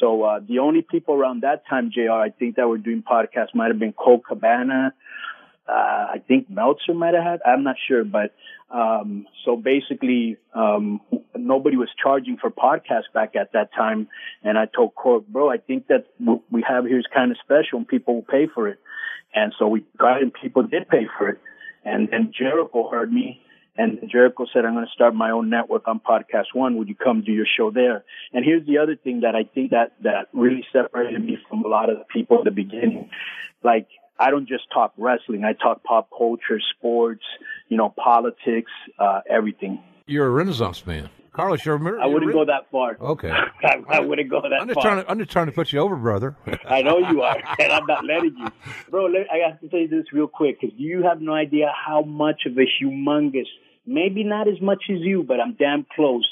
so 0.00 0.22
uh, 0.22 0.40
the 0.46 0.58
only 0.60 0.82
people 0.82 1.14
around 1.14 1.42
that 1.42 1.66
time, 1.68 1.90
Jr. 1.92 2.12
I 2.12 2.30
think 2.30 2.56
that 2.56 2.68
were 2.68 2.78
doing 2.78 3.02
podcasts 3.02 3.54
might 3.54 3.68
have 3.68 3.78
been 3.78 3.92
Colt 3.92 4.22
Cabana 4.26 4.94
uh, 5.68 5.72
I 5.72 6.22
think 6.26 6.50
Meltzer 6.50 6.94
might 6.94 7.14
have 7.14 7.24
had. 7.24 7.40
I'm 7.46 7.62
not 7.62 7.76
sure, 7.88 8.04
but 8.04 8.34
um, 8.70 9.26
so 9.44 9.56
basically, 9.56 10.36
um, 10.54 11.00
nobody 11.36 11.76
was 11.76 11.88
charging 12.02 12.36
for 12.36 12.50
podcasts 12.50 13.12
back 13.14 13.34
at 13.36 13.52
that 13.52 13.72
time. 13.72 14.08
And 14.42 14.58
I 14.58 14.66
told 14.66 14.94
Court, 14.94 15.26
bro, 15.26 15.50
I 15.50 15.58
think 15.58 15.86
that 15.88 16.06
what 16.18 16.40
we 16.50 16.64
have 16.68 16.84
here 16.84 16.98
is 16.98 17.06
kind 17.12 17.30
of 17.30 17.38
special, 17.42 17.78
and 17.78 17.88
people 17.88 18.16
will 18.16 18.22
pay 18.22 18.46
for 18.52 18.68
it. 18.68 18.78
And 19.34 19.54
so 19.58 19.66
we 19.68 19.84
tried, 19.98 20.22
and 20.22 20.32
people 20.32 20.64
did 20.64 20.88
pay 20.88 21.06
for 21.18 21.28
it. 21.30 21.38
And 21.84 22.08
then 22.10 22.32
Jericho 22.36 22.88
heard 22.90 23.12
me. 23.12 23.40
And 23.76 23.98
Jericho 24.10 24.46
said, 24.52 24.64
I'm 24.64 24.74
going 24.74 24.86
to 24.86 24.92
start 24.92 25.14
my 25.14 25.30
own 25.30 25.50
network 25.50 25.88
on 25.88 25.98
Podcast 25.98 26.54
One. 26.54 26.76
Would 26.76 26.88
you 26.88 26.94
come 26.94 27.22
do 27.24 27.32
your 27.32 27.46
show 27.58 27.72
there? 27.72 28.04
And 28.32 28.44
here's 28.44 28.64
the 28.66 28.78
other 28.78 28.94
thing 28.94 29.20
that 29.20 29.34
I 29.34 29.42
think 29.42 29.72
that, 29.72 29.94
that 30.02 30.28
really 30.32 30.64
separated 30.72 31.24
me 31.24 31.38
from 31.48 31.64
a 31.64 31.68
lot 31.68 31.90
of 31.90 31.98
the 31.98 32.04
people 32.04 32.38
at 32.38 32.44
the 32.44 32.52
beginning. 32.52 33.10
Like, 33.64 33.88
I 34.18 34.30
don't 34.30 34.48
just 34.48 34.64
talk 34.72 34.92
wrestling. 34.96 35.44
I 35.44 35.52
talk 35.54 35.82
pop 35.82 36.08
culture, 36.16 36.60
sports, 36.76 37.24
you 37.68 37.76
know, 37.76 37.92
politics, 37.96 38.70
uh, 38.98 39.20
everything. 39.28 39.82
You're 40.06 40.26
a 40.26 40.30
Renaissance 40.30 40.86
man, 40.86 41.10
Carlos. 41.32 41.64
You're. 41.64 41.76
a 41.76 41.80
mir- 41.80 42.00
I 42.00 42.06
wouldn't 42.06 42.32
go 42.32 42.44
that 42.44 42.70
far. 42.70 42.96
Okay. 43.00 43.30
I, 43.64 43.82
I 43.88 44.00
wouldn't 44.00 44.30
go 44.30 44.40
that 44.42 44.52
I'm 44.52 44.68
just 44.68 44.74
far. 44.74 44.82
trying 44.84 45.04
to. 45.04 45.10
I'm 45.10 45.18
just 45.18 45.30
trying 45.30 45.46
to 45.46 45.52
put 45.52 45.72
you 45.72 45.80
over, 45.80 45.96
brother. 45.96 46.36
I 46.66 46.82
know 46.82 46.98
you 46.98 47.22
are, 47.22 47.36
and 47.58 47.72
I'm 47.72 47.86
not 47.86 48.04
letting 48.04 48.36
you. 48.36 48.48
Bro, 48.90 49.06
let, 49.06 49.26
I 49.32 49.48
have 49.48 49.60
to 49.60 49.68
tell 49.68 49.80
you 49.80 49.88
this 49.88 50.12
real 50.12 50.28
quick, 50.28 50.60
because 50.60 50.76
you 50.78 51.02
have 51.02 51.20
no 51.20 51.32
idea 51.32 51.72
how 51.74 52.02
much 52.02 52.42
of 52.46 52.56
a 52.58 52.66
humongous, 52.80 53.48
maybe 53.86 54.22
not 54.24 54.46
as 54.46 54.60
much 54.60 54.84
as 54.90 54.98
you, 55.00 55.22
but 55.22 55.40
I'm 55.40 55.54
damn 55.54 55.86
close, 55.96 56.26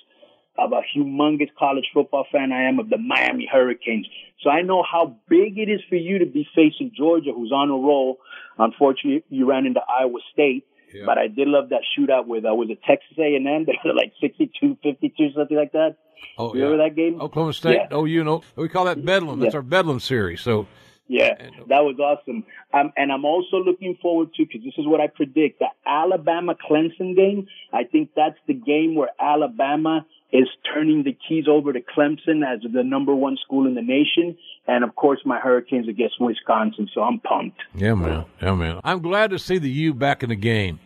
of 0.58 0.72
a 0.72 0.82
humongous 0.96 1.50
college 1.58 1.86
football 1.94 2.26
fan 2.30 2.52
I 2.52 2.64
am 2.68 2.78
of 2.78 2.90
the 2.90 2.98
Miami 2.98 3.48
Hurricanes. 3.50 4.06
So 4.42 4.50
I 4.50 4.62
know 4.62 4.82
how 4.82 5.16
big 5.28 5.58
it 5.58 5.68
is 5.70 5.80
for 5.88 5.96
you 5.96 6.18
to 6.18 6.26
be 6.26 6.46
facing 6.54 6.92
Georgia, 6.96 7.32
who's 7.34 7.52
on 7.52 7.70
a 7.70 7.74
roll. 7.74 8.18
Unfortunately, 8.58 9.24
you 9.30 9.48
ran 9.48 9.66
into 9.66 9.80
Iowa 9.88 10.18
State. 10.32 10.66
Yeah. 10.92 11.04
But 11.06 11.16
I 11.16 11.28
did 11.28 11.48
love 11.48 11.70
that 11.70 11.80
shootout 11.96 12.26
with, 12.26 12.44
uh, 12.44 12.54
was 12.54 12.68
it 12.68 12.78
Texas 12.86 13.16
A&M? 13.18 13.44
They 13.66 13.78
were 13.84 13.94
like 13.94 14.12
62, 14.20 14.76
52, 14.82 15.30
something 15.34 15.56
like 15.56 15.72
that. 15.72 15.96
Oh, 16.36 16.54
You 16.54 16.64
remember 16.64 16.82
yeah. 16.84 16.88
that 16.90 16.96
game? 16.96 17.20
Oklahoma 17.20 17.52
State. 17.54 17.74
Yeah. 17.76 17.88
Oh, 17.90 18.04
you 18.04 18.22
know, 18.22 18.42
we 18.56 18.68
call 18.68 18.84
that 18.84 19.02
Bedlam. 19.04 19.40
That's 19.40 19.54
Yeah. 19.54 19.58
our 19.58 19.62
Bedlam 19.62 20.00
series. 20.00 20.42
So 20.42 20.66
Yeah, 21.08 21.34
that 21.68 21.80
was 21.84 21.98
awesome. 21.98 22.44
Um, 22.74 22.92
and 22.96 23.10
I'm 23.10 23.24
also 23.24 23.56
looking 23.56 23.96
forward 24.02 24.34
to, 24.34 24.44
because 24.44 24.62
this 24.64 24.74
is 24.78 24.86
what 24.86 25.00
I 25.00 25.06
predict, 25.08 25.58
the 25.60 25.66
Alabama 25.86 26.54
Clemson 26.54 27.16
game. 27.16 27.46
I 27.72 27.84
think 27.84 28.10
that's 28.14 28.38
the 28.46 28.54
game 28.54 28.94
where 28.94 29.10
Alabama 29.18 30.04
is 30.32 30.48
turning 30.72 31.02
the 31.02 31.16
keys 31.28 31.44
over 31.48 31.72
to 31.72 31.80
Clemson 31.80 32.42
as 32.46 32.60
the 32.72 32.82
number 32.82 33.14
one 33.14 33.36
school 33.44 33.66
in 33.66 33.74
the 33.74 33.82
nation. 33.82 34.36
And 34.66 34.82
of 34.84 34.94
course, 34.96 35.20
my 35.26 35.38
Hurricanes 35.38 35.88
against 35.88 36.20
Wisconsin. 36.20 36.88
So 36.94 37.02
I'm 37.02 37.20
pumped. 37.20 37.60
Yeah, 37.74 37.94
man. 37.94 38.24
Yeah, 38.40 38.54
man. 38.54 38.80
I'm 38.84 39.02
glad 39.02 39.30
to 39.30 39.38
see 39.38 39.58
the 39.58 39.68
U 39.70 39.94
back 39.94 40.22
in 40.22 40.30
the 40.30 40.36
game. 40.36 40.80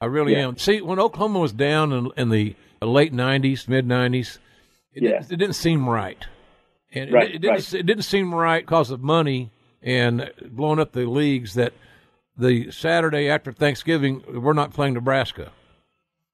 I 0.00 0.06
really 0.06 0.32
Yeah. 0.32 0.48
am. 0.48 0.56
See, 0.58 0.80
when 0.80 0.98
Oklahoma 0.98 1.38
was 1.40 1.52
down 1.52 1.92
in, 1.92 2.10
in 2.16 2.28
the 2.30 2.54
uh, 2.82 2.86
late 2.86 3.12
'90s, 3.12 3.68
mid 3.68 3.86
'90s, 3.86 4.38
it, 4.92 5.02
Yeah. 5.02 5.10
didn't, 5.20 5.32
it 5.32 5.36
didn't 5.36 5.54
seem 5.56 5.88
right, 5.88 6.26
and 6.92 7.12
Right, 7.12 7.28
it, 7.30 7.34
it 7.36 7.38
didn't. 7.40 7.54
right. 7.54 7.74
It 7.74 7.86
didn't 7.86 8.04
seem 8.04 8.34
right 8.34 8.62
because 8.64 8.90
of 8.90 9.02
money 9.02 9.50
and 9.82 10.30
blowing 10.50 10.78
up 10.78 10.92
the 10.92 11.06
leagues. 11.06 11.54
That 11.54 11.72
the 12.36 12.70
Saturday 12.70 13.28
after 13.30 13.52
Thanksgiving, 13.52 14.22
we're 14.28 14.52
not 14.52 14.72
playing 14.74 14.94
Nebraska. 14.94 15.50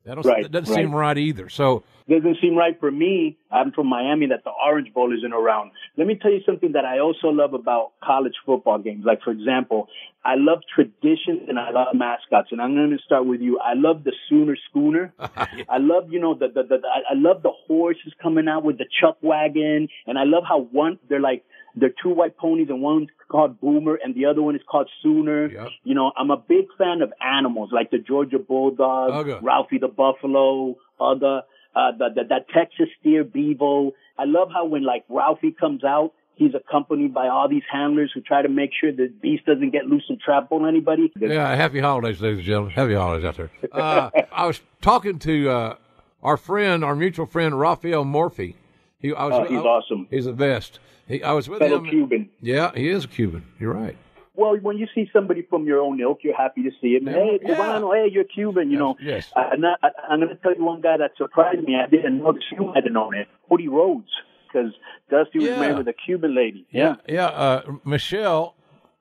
That, 0.04 0.16
Right, 0.24 0.42
that 0.42 0.52
doesn't 0.52 0.74
right. 0.74 0.82
seem 0.82 0.94
right 0.94 1.16
either. 1.16 1.48
So 1.48 1.84
doesn't 2.08 2.38
seem 2.40 2.56
right 2.56 2.78
for 2.80 2.90
me. 2.90 3.38
I'm 3.50 3.70
from 3.72 3.86
Miami 3.86 4.26
that 4.26 4.44
the 4.44 4.50
Orange 4.50 4.92
Bowl 4.92 5.16
isn't 5.16 5.32
around. 5.32 5.70
Let 5.96 6.06
me 6.06 6.18
tell 6.20 6.32
you 6.32 6.40
something 6.44 6.72
that 6.72 6.84
I 6.84 6.98
also 6.98 7.28
love 7.28 7.54
about 7.54 7.92
college 8.02 8.34
football 8.44 8.78
games. 8.78 9.04
Like, 9.04 9.22
for 9.22 9.30
example, 9.30 9.88
I 10.24 10.34
love 10.36 10.60
traditions 10.74 11.42
and 11.48 11.58
I 11.58 11.70
love 11.70 11.94
mascots. 11.94 12.48
And 12.50 12.60
I'm 12.60 12.74
going 12.74 12.90
to 12.90 12.98
start 13.04 13.26
with 13.26 13.40
you. 13.40 13.58
I 13.60 13.74
love 13.74 14.04
the 14.04 14.12
Sooner 14.28 14.56
Schooner. 14.68 15.12
I 15.18 15.78
love, 15.78 16.12
you 16.12 16.20
know, 16.20 16.34
the, 16.34 16.48
the, 16.48 16.64
the, 16.64 16.78
I 16.86 17.12
I 17.12 17.14
love 17.14 17.42
the 17.42 17.52
horses 17.66 18.12
coming 18.20 18.48
out 18.48 18.64
with 18.64 18.78
the 18.78 18.86
chuck 19.00 19.18
wagon. 19.22 19.88
And 20.06 20.18
I 20.18 20.24
love 20.24 20.42
how 20.48 20.62
one, 20.72 20.98
they're 21.08 21.20
like, 21.20 21.44
they're 21.74 21.94
two 22.02 22.10
white 22.10 22.36
ponies 22.36 22.68
and 22.68 22.82
one's 22.82 23.08
called 23.28 23.60
Boomer 23.60 23.98
and 24.02 24.14
the 24.14 24.26
other 24.26 24.42
one 24.42 24.54
is 24.56 24.62
called 24.70 24.90
Sooner. 25.02 25.46
Yep. 25.50 25.68
You 25.84 25.94
know, 25.94 26.12
I'm 26.16 26.30
a 26.30 26.36
big 26.36 26.66
fan 26.78 27.02
of 27.02 27.12
animals 27.24 27.70
like 27.72 27.90
the 27.90 27.98
Georgia 27.98 28.38
Bulldog. 28.38 29.42
Ralphie 29.42 29.78
the 29.78 29.88
Buffalo, 29.88 30.76
Uga, 31.00 31.40
uh, 31.74 31.92
the, 31.98 32.08
the, 32.14 32.22
that 32.28 32.46
Texas 32.54 32.88
steer 33.00 33.24
Bevo. 33.24 33.92
I 34.18 34.24
love 34.24 34.48
how 34.52 34.66
when 34.66 34.84
like 34.84 35.04
Ralphie 35.08 35.52
comes 35.52 35.82
out, 35.84 36.12
he's 36.34 36.52
accompanied 36.54 37.14
by 37.14 37.28
all 37.28 37.48
these 37.48 37.62
handlers 37.70 38.10
who 38.14 38.20
try 38.20 38.42
to 38.42 38.48
make 38.48 38.70
sure 38.78 38.92
the 38.92 39.08
beast 39.22 39.46
doesn't 39.46 39.70
get 39.70 39.86
loose 39.86 40.04
and 40.08 40.20
trample 40.20 40.66
anybody. 40.66 41.10
Yeah, 41.18 41.54
happy 41.54 41.80
holidays, 41.80 42.20
ladies 42.20 42.38
and 42.38 42.46
gentlemen. 42.46 42.72
Happy 42.72 42.94
holidays 42.94 43.24
out 43.24 43.36
there. 43.36 43.50
Uh, 43.72 44.10
I 44.30 44.46
was 44.46 44.60
talking 44.82 45.18
to 45.20 45.48
uh, 45.48 45.76
our 46.22 46.36
friend, 46.36 46.84
our 46.84 46.94
mutual 46.94 47.26
friend, 47.26 47.58
Rafael 47.58 48.04
Morffi. 48.04 48.56
He, 48.98 49.12
I 49.14 49.24
was, 49.24 49.34
Oh, 49.34 49.44
he's 49.44 49.58
I- 49.58 49.62
awesome. 49.62 50.06
He's 50.10 50.24
the 50.26 50.32
best. 50.32 50.78
He, 51.12 51.22
I 51.22 51.32
was 51.32 51.48
with 51.48 51.58
Fellow 51.60 51.78
him. 51.78 51.90
Cuban. 51.90 52.30
Yeah, 52.40 52.70
he 52.74 52.88
is 52.88 53.04
a 53.04 53.08
Cuban. 53.08 53.44
You're 53.60 53.74
right. 53.74 53.96
Well, 54.34 54.56
when 54.56 54.78
you 54.78 54.86
see 54.94 55.10
somebody 55.12 55.42
from 55.42 55.66
your 55.66 55.80
own 55.80 56.00
ilk, 56.00 56.20
you're 56.22 56.34
happy 56.36 56.62
to 56.62 56.70
see 56.80 56.94
him. 56.96 57.06
Yeah, 57.06 57.12
Hey, 57.12 57.38
yeah. 57.42 57.54
Cubano, 57.54 57.94
hey, 57.94 58.10
you're 58.10 58.24
Cuban, 58.24 58.70
you 58.70 58.78
know. 58.78 58.96
yes. 59.00 59.30
Uh, 59.36 59.50
and 59.52 59.64
I, 59.66 59.74
I'm 60.08 60.20
going 60.20 60.30
to 60.30 60.36
tell 60.36 60.54
you 60.56 60.64
one 60.64 60.80
guy 60.80 60.96
that 60.96 61.10
surprised 61.18 61.62
me. 61.64 61.76
I 61.76 61.86
didn't 61.86 62.16
know 62.18 62.32
this. 62.32 62.42
You 62.50 62.72
have 62.74 62.84
known 62.90 63.14
it. 63.14 63.28
Cody 63.48 63.68
Rhodes, 63.68 64.08
because 64.48 64.72
Dusty 65.10 65.38
was 65.38 65.48
Yeah. 65.48 65.60
married 65.60 65.76
with 65.78 65.88
a 65.88 65.92
Cuban 65.92 66.34
lady. 66.34 66.66
Yeah, 66.70 66.96
yeah. 67.06 67.26
Uh, 67.26 67.72
Michelle, 67.84 68.54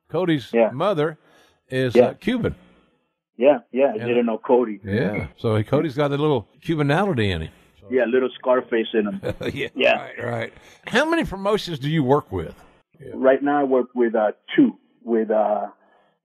Cody's 0.10 0.52
Yeah. 0.54 0.72
mother, 0.72 1.18
is 1.70 1.96
Yeah. 1.96 2.08
uh, 2.08 2.14
Cuban. 2.16 2.56
Yeah, 3.38 3.60
yeah. 3.72 3.94
I 3.94 3.96
Yeah. 3.96 4.08
didn't 4.08 4.26
know 4.26 4.38
Cody. 4.38 4.82
Yeah. 4.84 5.28
So 5.38 5.64
Cody's 5.64 5.96
got 5.96 6.12
a 6.12 6.18
little 6.18 6.50
Cubanality 6.62 7.30
in 7.32 7.44
him. 7.44 7.52
Yeah, 7.90 8.06
little 8.06 8.30
Scarface 8.40 8.88
in 8.94 9.08
him. 9.08 9.22
yeah. 9.54 9.68
Yeah. 9.76 10.02
Right, 10.02 10.24
right. 10.24 10.54
How 10.88 11.10
many 11.10 11.26
promotions 11.26 11.80
do 11.80 11.90
you 11.90 12.04
work 12.04 12.32
with? 12.32 12.56
Right 13.14 13.42
now, 13.42 13.60
I 13.62 13.64
work 13.64 13.88
with 13.96 14.14
uh, 14.16 14.32
two, 14.56 14.78
with 15.04 15.32
uh, 15.32 15.68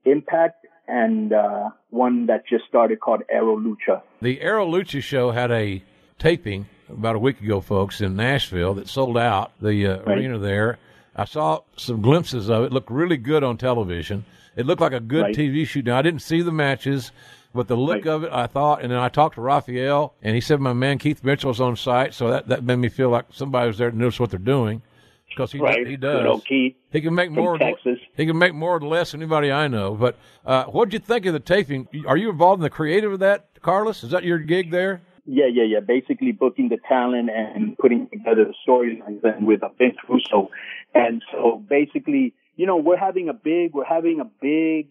Impact 0.04 0.66
and 0.86 1.32
uh, 1.32 1.70
one 1.90 2.26
that 2.26 2.46
just 2.46 2.64
started 2.68 3.00
called 3.00 3.22
Aro 3.34 3.56
Lucha. 3.60 4.02
The 4.22 4.36
Aro 4.38 4.68
Lucha 4.70 5.02
show 5.02 5.30
had 5.30 5.50
a 5.50 5.82
taping 6.18 6.66
about 6.88 7.16
a 7.16 7.18
week 7.18 7.40
ago, 7.40 7.60
folks, 7.60 8.00
in 8.00 8.14
Nashville 8.14 8.74
that 8.74 8.88
sold 8.88 9.18
out 9.18 9.52
the 9.60 9.86
uh, 9.86 9.96
Right. 10.02 10.18
arena 10.18 10.38
there. 10.38 10.78
I 11.16 11.24
saw 11.24 11.60
some 11.76 12.02
glimpses 12.02 12.48
of 12.50 12.64
it. 12.64 12.72
Looked 12.72 12.90
really 12.90 13.16
good 13.16 13.42
on 13.42 13.56
television. 13.56 14.24
It 14.54 14.66
looked 14.66 14.80
like 14.80 14.92
a 14.92 15.00
good 15.00 15.22
Right. 15.22 15.34
TV 15.34 15.66
shoot. 15.66 15.86
Now 15.86 15.98
I 15.98 16.02
didn't 16.02 16.22
see 16.22 16.42
the 16.42 16.52
matches, 16.52 17.10
but 17.56 17.66
the 17.68 17.76
look 17.76 18.04
Right. 18.04 18.06
of 18.06 18.24
it, 18.24 18.30
I 18.32 18.46
thought. 18.46 18.82
And 18.82 18.92
then 18.92 18.98
I 18.98 19.08
talked 19.08 19.34
to 19.34 19.40
Rafael, 19.40 20.14
and 20.22 20.34
he 20.34 20.40
said 20.40 20.60
my 20.60 20.72
man 20.72 20.98
Keith 20.98 21.24
Mitchell 21.24 21.48
was 21.48 21.60
on 21.60 21.74
site, 21.76 22.14
so 22.14 22.30
that 22.30 22.46
that 22.48 22.62
made 22.62 22.76
me 22.76 22.88
feel 22.88 23.08
like 23.10 23.24
somebody 23.30 23.66
was 23.66 23.78
there 23.78 23.90
to 23.90 23.96
notice 23.96 24.20
what 24.20 24.30
they're 24.30 24.38
doing 24.38 24.82
because 25.28 25.50
he 25.52 25.58
Right. 25.58 25.86
he 25.86 25.96
does. 25.96 26.20
Good 26.22 26.26
old 26.26 26.44
Keith. 26.44 26.76
He 26.92 27.00
can 27.00 27.14
make 27.14 27.30
more. 27.30 27.58
Texas. 27.58 27.98
He 28.16 28.24
can 28.26 28.38
make 28.38 28.54
more 28.54 28.76
or 28.76 28.80
less 28.80 29.10
than 29.12 29.20
anybody 29.22 29.50
I 29.50 29.66
know. 29.68 29.94
But 29.94 30.16
uh, 30.46 30.64
what 30.64 30.86
did 30.90 30.92
you 30.94 30.98
think 31.00 31.26
of 31.26 31.32
the 31.32 31.40
taping? 31.40 31.88
Are 32.06 32.16
you 32.16 32.30
involved 32.30 32.60
in 32.60 32.62
the 32.62 32.70
creative 32.70 33.12
of 33.12 33.18
that, 33.18 33.48
Carlos? 33.62 34.04
Is 34.04 34.10
that 34.12 34.22
your 34.24 34.38
gig 34.38 34.70
there? 34.70 35.00
Yeah, 35.28 35.46
yeah, 35.52 35.64
yeah. 35.64 35.80
Basically 35.80 36.30
booking 36.30 36.68
the 36.68 36.78
talent 36.88 37.28
and 37.30 37.76
putting 37.78 38.08
together 38.08 38.44
the 38.44 38.54
storylines 38.66 39.24
and 39.24 39.44
with 39.46 39.60
Vince 39.76 39.96
Russo. 40.08 40.50
And 40.94 41.20
so 41.32 41.62
basically, 41.68 42.32
you 42.54 42.64
know, 42.64 42.76
we're 42.76 42.96
having 42.96 43.28
a 43.28 43.32
big, 43.34 43.74
we're 43.74 43.84
having 43.84 44.20
a 44.20 44.24
big 44.40 44.86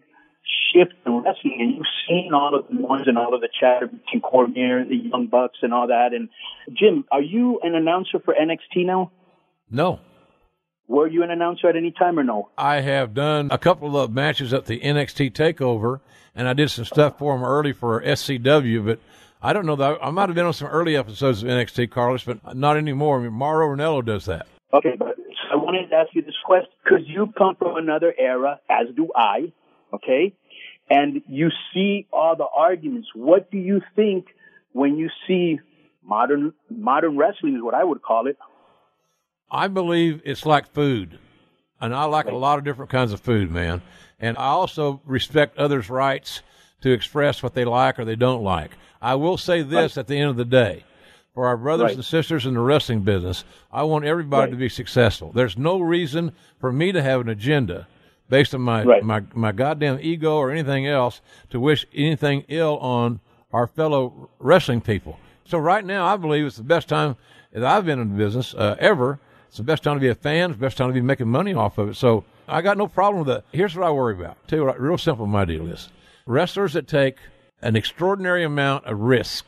shift 0.73 0.93
in 1.05 1.13
wrestling 1.23 1.57
and 1.59 1.75
you've 1.75 1.85
seen 2.07 2.31
all 2.33 2.55
of 2.55 2.65
the 2.67 2.81
ones 2.81 3.07
and 3.07 3.17
all 3.17 3.33
of 3.33 3.41
the 3.41 3.49
chatter 3.59 3.87
between 3.87 4.21
Cornette, 4.21 4.89
the 4.89 4.95
Young 4.95 5.27
Bucks 5.27 5.59
and 5.61 5.73
all 5.73 5.87
that. 5.87 6.13
And 6.13 6.29
Jim, 6.73 7.05
are 7.11 7.21
you 7.21 7.59
an 7.63 7.75
announcer 7.75 8.19
for 8.19 8.33
NXT 8.33 8.85
now? 8.85 9.11
No. 9.69 9.99
Were 10.87 11.07
you 11.07 11.23
an 11.23 11.31
announcer 11.31 11.67
at 11.67 11.75
any 11.75 11.91
time 11.91 12.19
or 12.19 12.23
no? 12.23 12.49
I 12.57 12.81
have 12.81 13.13
done 13.13 13.49
a 13.51 13.57
couple 13.57 13.99
of 13.99 14.11
matches 14.11 14.53
at 14.53 14.65
the 14.65 14.79
NXT 14.79 15.31
Takeover, 15.31 15.99
and 16.35 16.47
I 16.47 16.53
did 16.53 16.69
some 16.69 16.85
stuff 16.85 17.17
for 17.17 17.35
them 17.35 17.43
early 17.43 17.73
for 17.73 18.01
FCW. 18.03 18.85
But 18.85 18.99
I 19.41 19.51
don't 19.51 19.65
know 19.65 19.75
that 19.77 19.97
I 20.01 20.11
might 20.11 20.29
have 20.29 20.35
been 20.35 20.45
on 20.45 20.53
some 20.53 20.67
early 20.67 20.95
episodes 20.95 21.41
of 21.41 21.49
NXT, 21.49 21.89
Carlos, 21.89 22.23
but 22.23 22.55
not 22.55 22.77
anymore. 22.77 23.19
I 23.19 23.23
mean, 23.23 23.33
Mauro 23.33 23.75
Ranallo 23.75 24.05
does 24.05 24.25
that. 24.25 24.45
Okay, 24.73 24.93
but 24.97 25.15
I 25.51 25.55
wanted 25.55 25.89
to 25.89 25.95
ask 25.95 26.13
you 26.13 26.21
this 26.21 26.35
question 26.45 26.69
because 26.83 27.01
you 27.07 27.33
come 27.35 27.55
from 27.55 27.77
another 27.77 28.13
era, 28.19 28.59
as 28.69 28.87
do 28.95 29.09
I. 29.15 29.51
Okay, 29.93 30.33
and 30.89 31.21
you 31.27 31.49
see 31.73 32.07
all 32.11 32.35
the 32.35 32.47
arguments. 32.55 33.07
What 33.15 33.49
do 33.51 33.57
you 33.57 33.81
think 33.95 34.25
when 34.73 34.97
you 34.97 35.09
see 35.27 35.59
modern 36.03 36.53
modern 36.69 37.17
wrestling? 37.17 37.55
Is 37.55 37.61
what 37.63 37.73
I 37.75 37.83
would 37.83 38.01
call 38.01 38.27
it. 38.27 38.37
I 39.49 39.67
believe 39.67 40.21
it's 40.25 40.45
like 40.45 40.67
food, 40.73 41.19
and 41.79 41.93
I 41.95 42.05
like 42.05 42.25
a 42.25 42.35
lot 42.35 42.57
of 42.57 42.65
different 42.65 42.91
kinds 42.91 43.13
of 43.13 43.19
food, 43.21 43.51
man. 43.51 43.81
And 44.19 44.37
I 44.37 44.47
also 44.47 45.01
respect 45.05 45.57
others' 45.57 45.89
rights 45.89 46.41
to 46.81 46.91
express 46.91 47.43
what 47.43 47.53
they 47.53 47.65
like 47.65 47.99
or 47.99 48.05
they 48.05 48.15
don't 48.15 48.43
like. 48.43 48.71
I 49.01 49.15
will 49.15 49.37
say 49.37 49.61
this 49.61 49.97
at 49.97 50.07
the 50.07 50.17
end 50.17 50.29
of 50.29 50.35
the 50.37 50.45
day. 50.45 50.83
For 51.33 51.47
our 51.47 51.57
brothers 51.57 51.83
Right. 51.87 51.95
and 51.95 52.05
sisters 52.05 52.45
in 52.45 52.53
the 52.53 52.61
wrestling 52.61 53.01
business, 53.01 53.43
I 53.71 53.83
want 53.83 54.05
everybody 54.05 54.43
Right. 54.43 54.51
to 54.51 54.57
be 54.57 54.69
successful. 54.69 55.31
There's 55.33 55.57
no 55.57 55.79
reason 55.79 56.31
for 56.59 56.71
me 56.71 56.93
to 56.93 57.01
have 57.01 57.19
an 57.21 57.27
agenda 57.29 57.87
based 58.29 58.53
on 58.55 58.61
my, 58.61 58.83
Right. 58.83 59.03
my, 59.03 59.23
my 59.33 59.51
goddamn 59.51 59.99
ego 60.01 60.35
or 60.37 60.51
anything 60.51 60.87
else 60.87 61.21
to 61.49 61.59
wish 61.59 61.85
anything 61.93 62.43
ill 62.47 62.77
on 62.79 63.19
our 63.53 63.67
fellow 63.67 64.29
wrestling 64.39 64.81
people. 64.81 65.19
So 65.45 65.57
right 65.57 65.85
now, 65.85 66.05
I 66.05 66.17
believe 66.17 66.45
it's 66.45 66.57
the 66.57 66.63
best 66.63 66.87
time 66.89 67.15
that 67.53 67.63
I've 67.63 67.85
been 67.85 67.99
in 67.99 68.09
the 68.09 68.17
business 68.17 68.53
uh, 68.55 68.75
ever. 68.79 69.19
It's 69.47 69.57
the 69.57 69.63
best 69.63 69.83
time 69.83 69.95
to 69.95 70.01
be 70.01 70.09
a 70.09 70.15
fan. 70.15 70.49
It's 70.51 70.59
the 70.59 70.65
best 70.65 70.77
time 70.77 70.89
to 70.89 70.93
be 70.93 71.01
making 71.01 71.27
money 71.29 71.53
off 71.53 71.77
of 71.77 71.89
it. 71.89 71.95
So 71.95 72.25
I 72.47 72.61
got 72.61 72.77
no 72.77 72.87
problem 72.87 73.25
with 73.25 73.33
that. 73.33 73.45
Here's 73.51 73.75
what 73.75 73.85
I 73.87 73.91
worry 73.91 74.15
about. 74.15 74.37
Tell 74.47 74.59
you 74.59 74.65
what, 74.65 74.79
real 74.79 74.97
simple, 74.97 75.27
my 75.27 75.45
deal 75.45 75.67
is 75.67 75.89
wrestlers 76.25 76.73
that 76.73 76.87
take 76.87 77.17
an 77.61 77.75
extraordinary 77.75 78.43
amount 78.43 78.85
of 78.85 78.99
risk, 78.99 79.45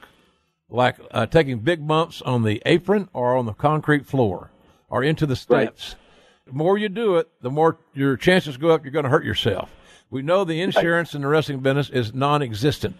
like 0.69 0.95
uh, 1.11 1.25
taking 1.25 1.59
big 1.59 1.85
bumps 1.85 2.21
on 2.21 2.43
the 2.43 2.61
apron 2.65 3.09
or 3.11 3.35
on 3.35 3.45
the 3.45 3.53
concrete 3.53 4.05
floor 4.05 4.51
or 4.89 5.03
into 5.03 5.25
the 5.25 5.35
steps. 5.35 5.95
The 6.47 6.53
more 6.53 6.77
you 6.77 6.89
do 6.89 7.17
it, 7.17 7.29
the 7.41 7.49
more 7.51 7.77
your 7.93 8.17
chances 8.17 8.57
go 8.57 8.69
up. 8.69 8.83
You're 8.83 8.91
going 8.91 9.03
to 9.03 9.09
hurt 9.09 9.25
yourself. 9.25 9.69
We 10.09 10.21
know 10.21 10.43
the 10.45 10.61
insurance 10.61 11.13
in 11.13 11.21
the 11.21 11.27
wrestling 11.27 11.59
business 11.59 11.89
is 11.89 12.13
non-existent, 12.13 12.95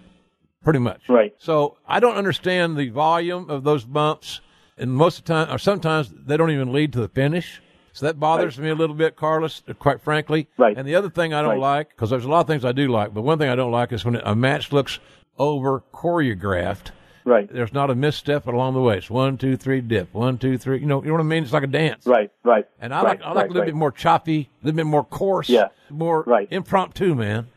pretty 0.63 0.79
much. 0.79 1.07
Right. 1.07 1.33
So 1.37 1.77
I 1.87 1.99
don't 2.01 2.17
understand 2.17 2.75
the 2.75 2.89
volume 2.89 3.49
of 3.49 3.63
those 3.63 3.85
bumps, 3.85 4.41
and 4.77 4.91
most 4.91 5.19
of 5.19 5.25
the 5.25 5.33
time, 5.33 5.55
or 5.55 5.57
sometimes 5.57 6.13
they 6.13 6.35
don't 6.35 6.51
even 6.51 6.73
lead 6.73 6.91
to 6.93 6.99
the 6.99 7.07
finish. 7.07 7.61
So 7.93 8.05
that 8.05 8.19
bothers 8.19 8.59
me 8.59 8.69
a 8.69 8.75
little 8.75 8.95
bit, 8.95 9.15
Carlos. 9.15 9.63
Quite 9.79 10.01
frankly. 10.01 10.49
Right. 10.57 10.77
And 10.77 10.87
the 10.87 10.95
other 10.95 11.09
thing 11.09 11.33
I 11.33 11.41
don't 11.41 11.51
Right. 11.51 11.59
like, 11.59 11.89
because 11.89 12.09
there's 12.09 12.25
a 12.25 12.29
lot 12.29 12.41
of 12.41 12.47
things 12.47 12.65
I 12.65 12.73
do 12.73 12.89
like, 12.89 13.13
but 13.13 13.21
one 13.23 13.39
thing 13.39 13.49
I 13.49 13.55
don't 13.55 13.71
like 13.71 13.91
is 13.93 14.05
when 14.05 14.17
a 14.17 14.35
match 14.35 14.71
looks 14.71 14.99
over 15.39 15.83
choreographed. 15.93 16.91
Right. 17.27 17.51
There's 17.51 17.73
not 17.73 17.89
a 17.89 17.95
misstep 17.95 18.47
along 18.47 18.73
the 18.73 18.79
way. 18.81 18.97
It's 18.99 19.09
one, 19.09 19.37
two, 19.37 19.57
three, 19.57 19.81
dip. 19.81 20.13
One, 20.13 20.37
two, 20.37 20.57
three. 20.57 20.79
You 20.79 20.85
know, 20.85 21.01
you 21.03 21.09
know 21.09 21.15
what 21.15 21.19
I 21.19 21.25
mean? 21.25 21.43
It's 21.43 21.51
like 21.51 21.63
a 21.63 21.67
dance. 21.67 22.05
Right. 22.05 22.31
Right. 22.45 22.65
And 22.79 22.93
I 22.93 23.01
right, 23.03 23.19
like 23.19 23.21
I 23.21 23.27
like 23.27 23.35
right, 23.35 23.43
a 23.43 23.47
little 23.49 23.61
right. 23.63 23.65
bit 23.65 23.75
more 23.75 23.91
choppy, 23.91 24.49
a 24.63 24.65
little 24.65 24.77
bit 24.77 24.85
more 24.85 25.03
coarse, 25.03 25.49
Yeah. 25.49 25.67
more 25.89 26.23
Right. 26.25 26.47
impromptu, 26.49 27.15
man. 27.15 27.47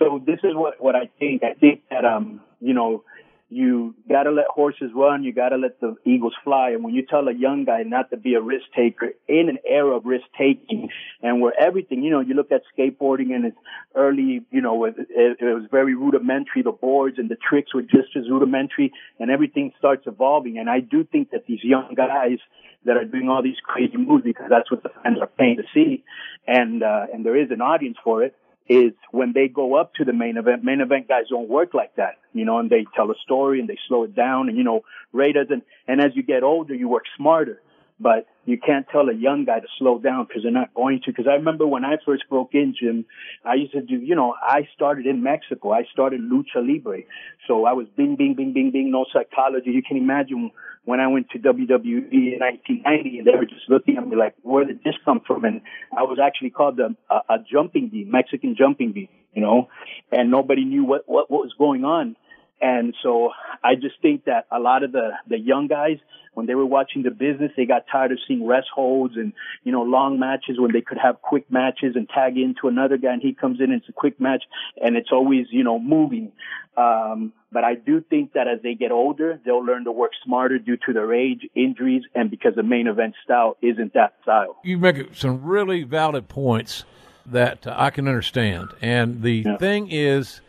So 0.00 0.20
this 0.26 0.40
is 0.42 0.54
what 0.56 0.82
what 0.82 0.96
I 0.96 1.08
think. 1.20 1.44
I 1.44 1.52
think 1.54 1.82
that 1.90 2.04
um 2.04 2.40
you 2.60 2.74
know 2.74 3.04
you 3.50 3.96
gotta 4.08 4.30
let 4.30 4.46
horses 4.46 4.92
run, 4.94 5.24
you 5.24 5.32
gotta 5.32 5.56
let 5.56 5.80
the 5.80 5.96
eagles 6.04 6.34
fly. 6.44 6.70
And 6.70 6.84
when 6.84 6.94
you 6.94 7.04
tell 7.04 7.26
a 7.26 7.34
young 7.34 7.64
guy 7.64 7.82
not 7.82 8.10
to 8.10 8.16
be 8.16 8.34
a 8.34 8.40
risk 8.40 8.66
taker 8.74 9.10
in 9.26 9.48
an 9.48 9.58
era 9.68 9.96
of 9.96 10.06
risk 10.06 10.24
taking 10.38 10.88
and 11.20 11.40
where 11.40 11.52
everything, 11.60 12.04
you 12.04 12.10
know, 12.10 12.20
you 12.20 12.34
look 12.34 12.52
at 12.52 12.62
skateboarding 12.78 13.34
and 13.34 13.46
its 13.46 13.56
early, 13.96 14.42
you 14.52 14.60
know, 14.60 14.84
it, 14.84 14.94
it, 14.98 15.38
it 15.40 15.54
was 15.54 15.64
very 15.68 15.96
rudimentary. 15.96 16.62
The 16.62 16.70
boards 16.70 17.18
and 17.18 17.28
the 17.28 17.36
tricks 17.36 17.74
were 17.74 17.82
just 17.82 18.16
as 18.16 18.30
rudimentary 18.30 18.92
and 19.18 19.32
everything 19.32 19.72
starts 19.78 20.06
evolving. 20.06 20.58
And 20.58 20.70
I 20.70 20.78
do 20.78 21.02
think 21.02 21.32
that 21.32 21.46
these 21.46 21.64
young 21.64 21.94
guys 21.96 22.38
that 22.84 22.96
are 22.96 23.04
doing 23.04 23.28
all 23.28 23.42
these 23.42 23.58
crazy 23.64 23.96
moves 23.96 24.22
because 24.22 24.46
that's 24.48 24.70
what 24.70 24.84
the 24.84 24.90
fans 25.02 25.18
are 25.20 25.26
paying 25.26 25.56
to 25.56 25.64
see. 25.74 26.04
And, 26.46 26.84
uh, 26.84 27.06
and 27.12 27.26
there 27.26 27.36
is 27.36 27.50
an 27.50 27.60
audience 27.60 27.96
for 28.04 28.22
it 28.22 28.36
is 28.70 28.92
when 29.10 29.32
they 29.34 29.48
go 29.48 29.74
up 29.74 29.92
to 29.94 30.04
the 30.04 30.12
main 30.12 30.36
event, 30.36 30.62
main 30.62 30.80
event 30.80 31.08
guys 31.08 31.24
don't 31.28 31.48
work 31.48 31.74
like 31.74 31.96
that, 31.96 32.18
you 32.32 32.44
know, 32.44 32.60
and 32.60 32.70
they 32.70 32.86
tell 32.94 33.10
a 33.10 33.16
story 33.24 33.58
and 33.58 33.68
they 33.68 33.76
slow 33.88 34.04
it 34.04 34.14
down 34.14 34.48
and, 34.48 34.56
you 34.56 34.62
know, 34.62 34.82
Ray 35.12 35.32
doesn't, 35.32 35.64
and 35.88 36.00
as 36.00 36.12
you 36.14 36.22
get 36.22 36.44
older, 36.44 36.72
you 36.72 36.88
work 36.88 37.02
smarter, 37.16 37.60
but 38.00 38.26
you 38.46 38.58
can't 38.58 38.86
tell 38.90 39.08
a 39.08 39.14
young 39.14 39.44
guy 39.44 39.60
to 39.60 39.66
slow 39.78 39.98
down 39.98 40.26
because 40.26 40.42
they're 40.42 40.52
not 40.52 40.74
going 40.74 41.00
to. 41.04 41.12
Because 41.12 41.26
I 41.28 41.34
remember 41.34 41.66
when 41.66 41.84
I 41.84 41.96
first 42.04 42.24
broke 42.28 42.50
in, 42.54 42.74
Jim, 42.78 43.04
I 43.44 43.54
used 43.54 43.72
to 43.72 43.82
do, 43.82 43.96
you 43.96 44.16
know, 44.16 44.34
I 44.40 44.66
started 44.74 45.06
in 45.06 45.22
Mexico. 45.22 45.72
I 45.72 45.84
started 45.92 46.20
lucha 46.22 46.56
libre. 46.56 47.02
So 47.46 47.66
I 47.66 47.72
was 47.74 47.86
bing, 47.96 48.16
bing, 48.16 48.34
bing, 48.34 48.52
bing, 48.52 48.70
bing, 48.72 48.90
no 48.90 49.04
psychology. 49.12 49.70
You 49.70 49.82
can 49.86 49.98
imagine 49.98 50.50
when 50.84 51.00
I 51.00 51.08
went 51.08 51.28
to 51.30 51.38
WWE 51.38 52.10
in 52.10 52.38
1990 52.40 53.18
and 53.18 53.26
they 53.26 53.36
were 53.36 53.44
just 53.44 53.68
looking 53.68 53.98
at 53.98 54.08
me 54.08 54.16
like, 54.16 54.34
where 54.42 54.64
did 54.64 54.82
this 54.82 54.94
come 55.04 55.20
from? 55.26 55.44
And 55.44 55.60
I 55.96 56.02
was 56.02 56.18
actually 56.22 56.50
called 56.50 56.80
a, 56.80 56.96
a, 57.12 57.34
a 57.34 57.36
jumping 57.50 57.90
bee, 57.90 58.04
Mexican 58.04 58.56
jumping 58.56 58.92
bee, 58.92 59.10
you 59.34 59.42
know, 59.42 59.68
and 60.10 60.30
nobody 60.30 60.64
knew 60.64 60.84
what, 60.84 61.02
what, 61.06 61.30
what 61.30 61.42
was 61.42 61.54
going 61.58 61.84
on. 61.84 62.16
And 62.60 62.94
so 63.02 63.30
I 63.64 63.74
just 63.74 64.00
think 64.02 64.24
that 64.24 64.46
a 64.50 64.58
lot 64.58 64.82
of 64.82 64.92
the, 64.92 65.10
the 65.28 65.38
young 65.38 65.66
guys, 65.66 65.98
when 66.34 66.46
they 66.46 66.54
were 66.54 66.66
watching 66.66 67.02
the 67.02 67.10
business, 67.10 67.50
they 67.56 67.64
got 67.64 67.86
tired 67.90 68.12
of 68.12 68.18
seeing 68.28 68.46
rest 68.46 68.68
holds 68.74 69.16
and, 69.16 69.32
you 69.64 69.72
know, 69.72 69.82
long 69.82 70.18
matches 70.18 70.60
when 70.60 70.72
they 70.72 70.80
could 70.80 70.98
have 71.02 71.20
quick 71.22 71.50
matches 71.50 71.96
and 71.96 72.08
tag 72.08 72.36
into 72.36 72.68
another 72.68 72.96
guy 72.96 73.12
and 73.12 73.22
he 73.22 73.32
comes 73.32 73.58
in 73.60 73.72
and 73.72 73.80
it's 73.80 73.88
a 73.88 73.92
quick 73.92 74.20
match 74.20 74.44
and 74.76 74.96
it's 74.96 75.10
always, 75.10 75.46
you 75.50 75.64
know, 75.64 75.78
moving. 75.78 76.32
Um, 76.76 77.32
but 77.52 77.64
I 77.64 77.74
do 77.74 78.00
think 78.00 78.34
that 78.34 78.46
as 78.46 78.62
they 78.62 78.74
get 78.74 78.92
older, 78.92 79.40
they'll 79.44 79.64
learn 79.64 79.84
to 79.84 79.92
work 79.92 80.12
smarter 80.24 80.58
due 80.58 80.76
to 80.86 80.92
their 80.92 81.12
age, 81.12 81.48
injuries, 81.54 82.04
and 82.14 82.30
because 82.30 82.54
the 82.54 82.62
main 82.62 82.86
event 82.86 83.14
style 83.24 83.56
isn't 83.60 83.94
that 83.94 84.14
style. 84.22 84.56
You 84.62 84.78
make 84.78 85.14
some 85.14 85.42
really 85.42 85.82
valid 85.82 86.28
points 86.28 86.84
that 87.26 87.66
I 87.66 87.90
can 87.90 88.06
understand. 88.06 88.70
And 88.80 89.22
the 89.22 89.42
yeah. 89.44 89.56
thing 89.56 89.88
is, 89.90 90.40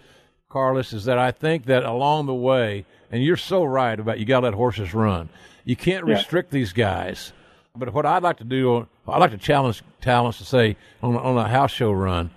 Carlos, 0.51 0.91
is 0.91 1.05
that 1.05 1.17
I 1.17 1.31
think 1.31 1.65
that 1.65 1.83
along 1.83 2.25
the 2.25 2.33
way, 2.33 2.85
and 3.09 3.23
you're 3.23 3.37
so 3.37 3.63
right 3.63 3.97
about 3.97 4.19
you 4.19 4.25
got 4.25 4.41
to 4.41 4.47
let 4.47 4.53
horses 4.53 4.93
run. 4.93 5.29
You 5.63 5.75
can't 5.75 6.05
restrict 6.05 6.51
yeah. 6.51 6.59
these 6.59 6.73
guys. 6.73 7.31
But 7.75 7.93
what 7.93 8.05
I'd 8.05 8.23
like 8.23 8.37
to 8.37 8.43
do, 8.43 8.87
I'd 9.07 9.19
like 9.19 9.31
to 9.31 9.37
challenge 9.37 9.81
talents 10.01 10.39
to 10.39 10.45
say 10.45 10.75
on, 11.01 11.15
on 11.15 11.37
a 11.37 11.47
house 11.47 11.71
show 11.71 11.91
run, 11.91 12.31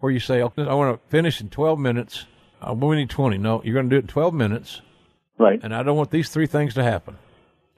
where 0.00 0.10
you 0.10 0.18
say, 0.18 0.42
okay, 0.42 0.66
I 0.66 0.74
want 0.74 1.00
to 1.00 1.10
finish 1.10 1.40
in 1.40 1.48
12 1.48 1.78
minutes. 1.78 2.26
Uh, 2.60 2.74
we 2.74 2.96
need 2.96 3.08
20. 3.10 3.38
No, 3.38 3.62
you're 3.62 3.74
going 3.74 3.88
to 3.88 3.94
do 3.94 3.98
it 3.98 4.02
in 4.02 4.08
12 4.08 4.34
minutes. 4.34 4.82
Right. 5.38 5.60
And 5.62 5.74
I 5.74 5.84
don't 5.84 5.96
want 5.96 6.10
these 6.10 6.28
three 6.28 6.46
things 6.46 6.74
to 6.74 6.82
happen. 6.82 7.18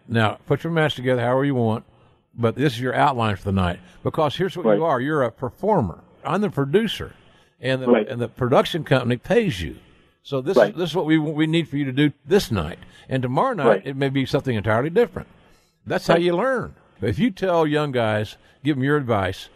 Now, 0.08 0.38
put 0.46 0.64
your 0.64 0.72
match 0.72 0.94
together 0.94 1.20
however 1.20 1.44
you 1.44 1.54
want, 1.54 1.84
but 2.34 2.54
this 2.54 2.72
is 2.72 2.80
your 2.80 2.94
outline 2.94 3.36
for 3.36 3.44
the 3.44 3.52
night. 3.52 3.78
Because 4.02 4.36
here's 4.36 4.56
what 4.56 4.66
right. 4.66 4.76
you 4.76 4.84
are 4.84 5.00
you're 5.00 5.22
a 5.22 5.30
performer. 5.30 6.02
I'm 6.24 6.40
the 6.40 6.50
producer 6.50 7.14
and 7.62 7.80
the, 7.80 7.86
right. 7.86 8.08
and 8.08 8.20
the 8.20 8.28
production 8.28 8.84
company 8.84 9.16
pays 9.16 9.62
you. 9.62 9.76
So 10.24 10.40
this 10.40 10.56
right. 10.56 10.76
this 10.76 10.90
is 10.90 10.96
what 10.96 11.06
we 11.06 11.18
we 11.18 11.46
need 11.46 11.68
for 11.68 11.76
you 11.76 11.84
to 11.86 11.92
do 11.92 12.12
this 12.26 12.50
night, 12.50 12.78
and 13.08 13.22
tomorrow 13.22 13.54
night 13.54 13.66
right. 13.66 13.86
it 13.86 13.96
may 13.96 14.08
be 14.08 14.26
something 14.26 14.54
entirely 14.54 14.90
different. 14.90 15.28
That's 15.86 16.06
how 16.06 16.16
you 16.16 16.36
learn. 16.36 16.74
If 17.00 17.18
you 17.18 17.30
tell 17.32 17.66
young 17.66 17.90
guys, 17.90 18.36
give 18.62 18.76
them 18.76 18.84
your 18.84 18.96
advice, 18.96 19.48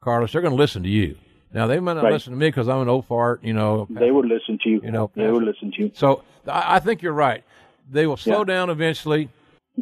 Carlos, 0.00 0.32
they're 0.32 0.40
going 0.40 0.52
to 0.52 0.56
listen 0.56 0.84
to 0.84 0.88
you. 0.88 1.16
Now 1.52 1.66
they 1.66 1.80
might 1.80 1.94
not 1.94 2.04
listen 2.04 2.32
to 2.32 2.38
me 2.38 2.48
because 2.48 2.68
I'm 2.68 2.80
an 2.82 2.88
old 2.88 3.06
fart, 3.06 3.42
you 3.42 3.52
know. 3.52 3.88
They 3.90 4.10
would 4.10 4.26
listen 4.26 4.58
to 4.62 4.68
you. 4.68 4.80
You 4.82 4.92
know, 4.92 5.10
they 5.14 5.30
would 5.30 5.42
listen 5.42 5.72
to 5.72 5.82
you. 5.82 5.90
So 5.94 6.22
I, 6.46 6.76
I 6.76 6.78
think 6.78 7.02
you're 7.02 7.12
right. 7.12 7.42
They 7.90 8.06
will 8.06 8.16
slow 8.16 8.38
yeah. 8.38 8.44
down 8.44 8.70
eventually. 8.70 9.28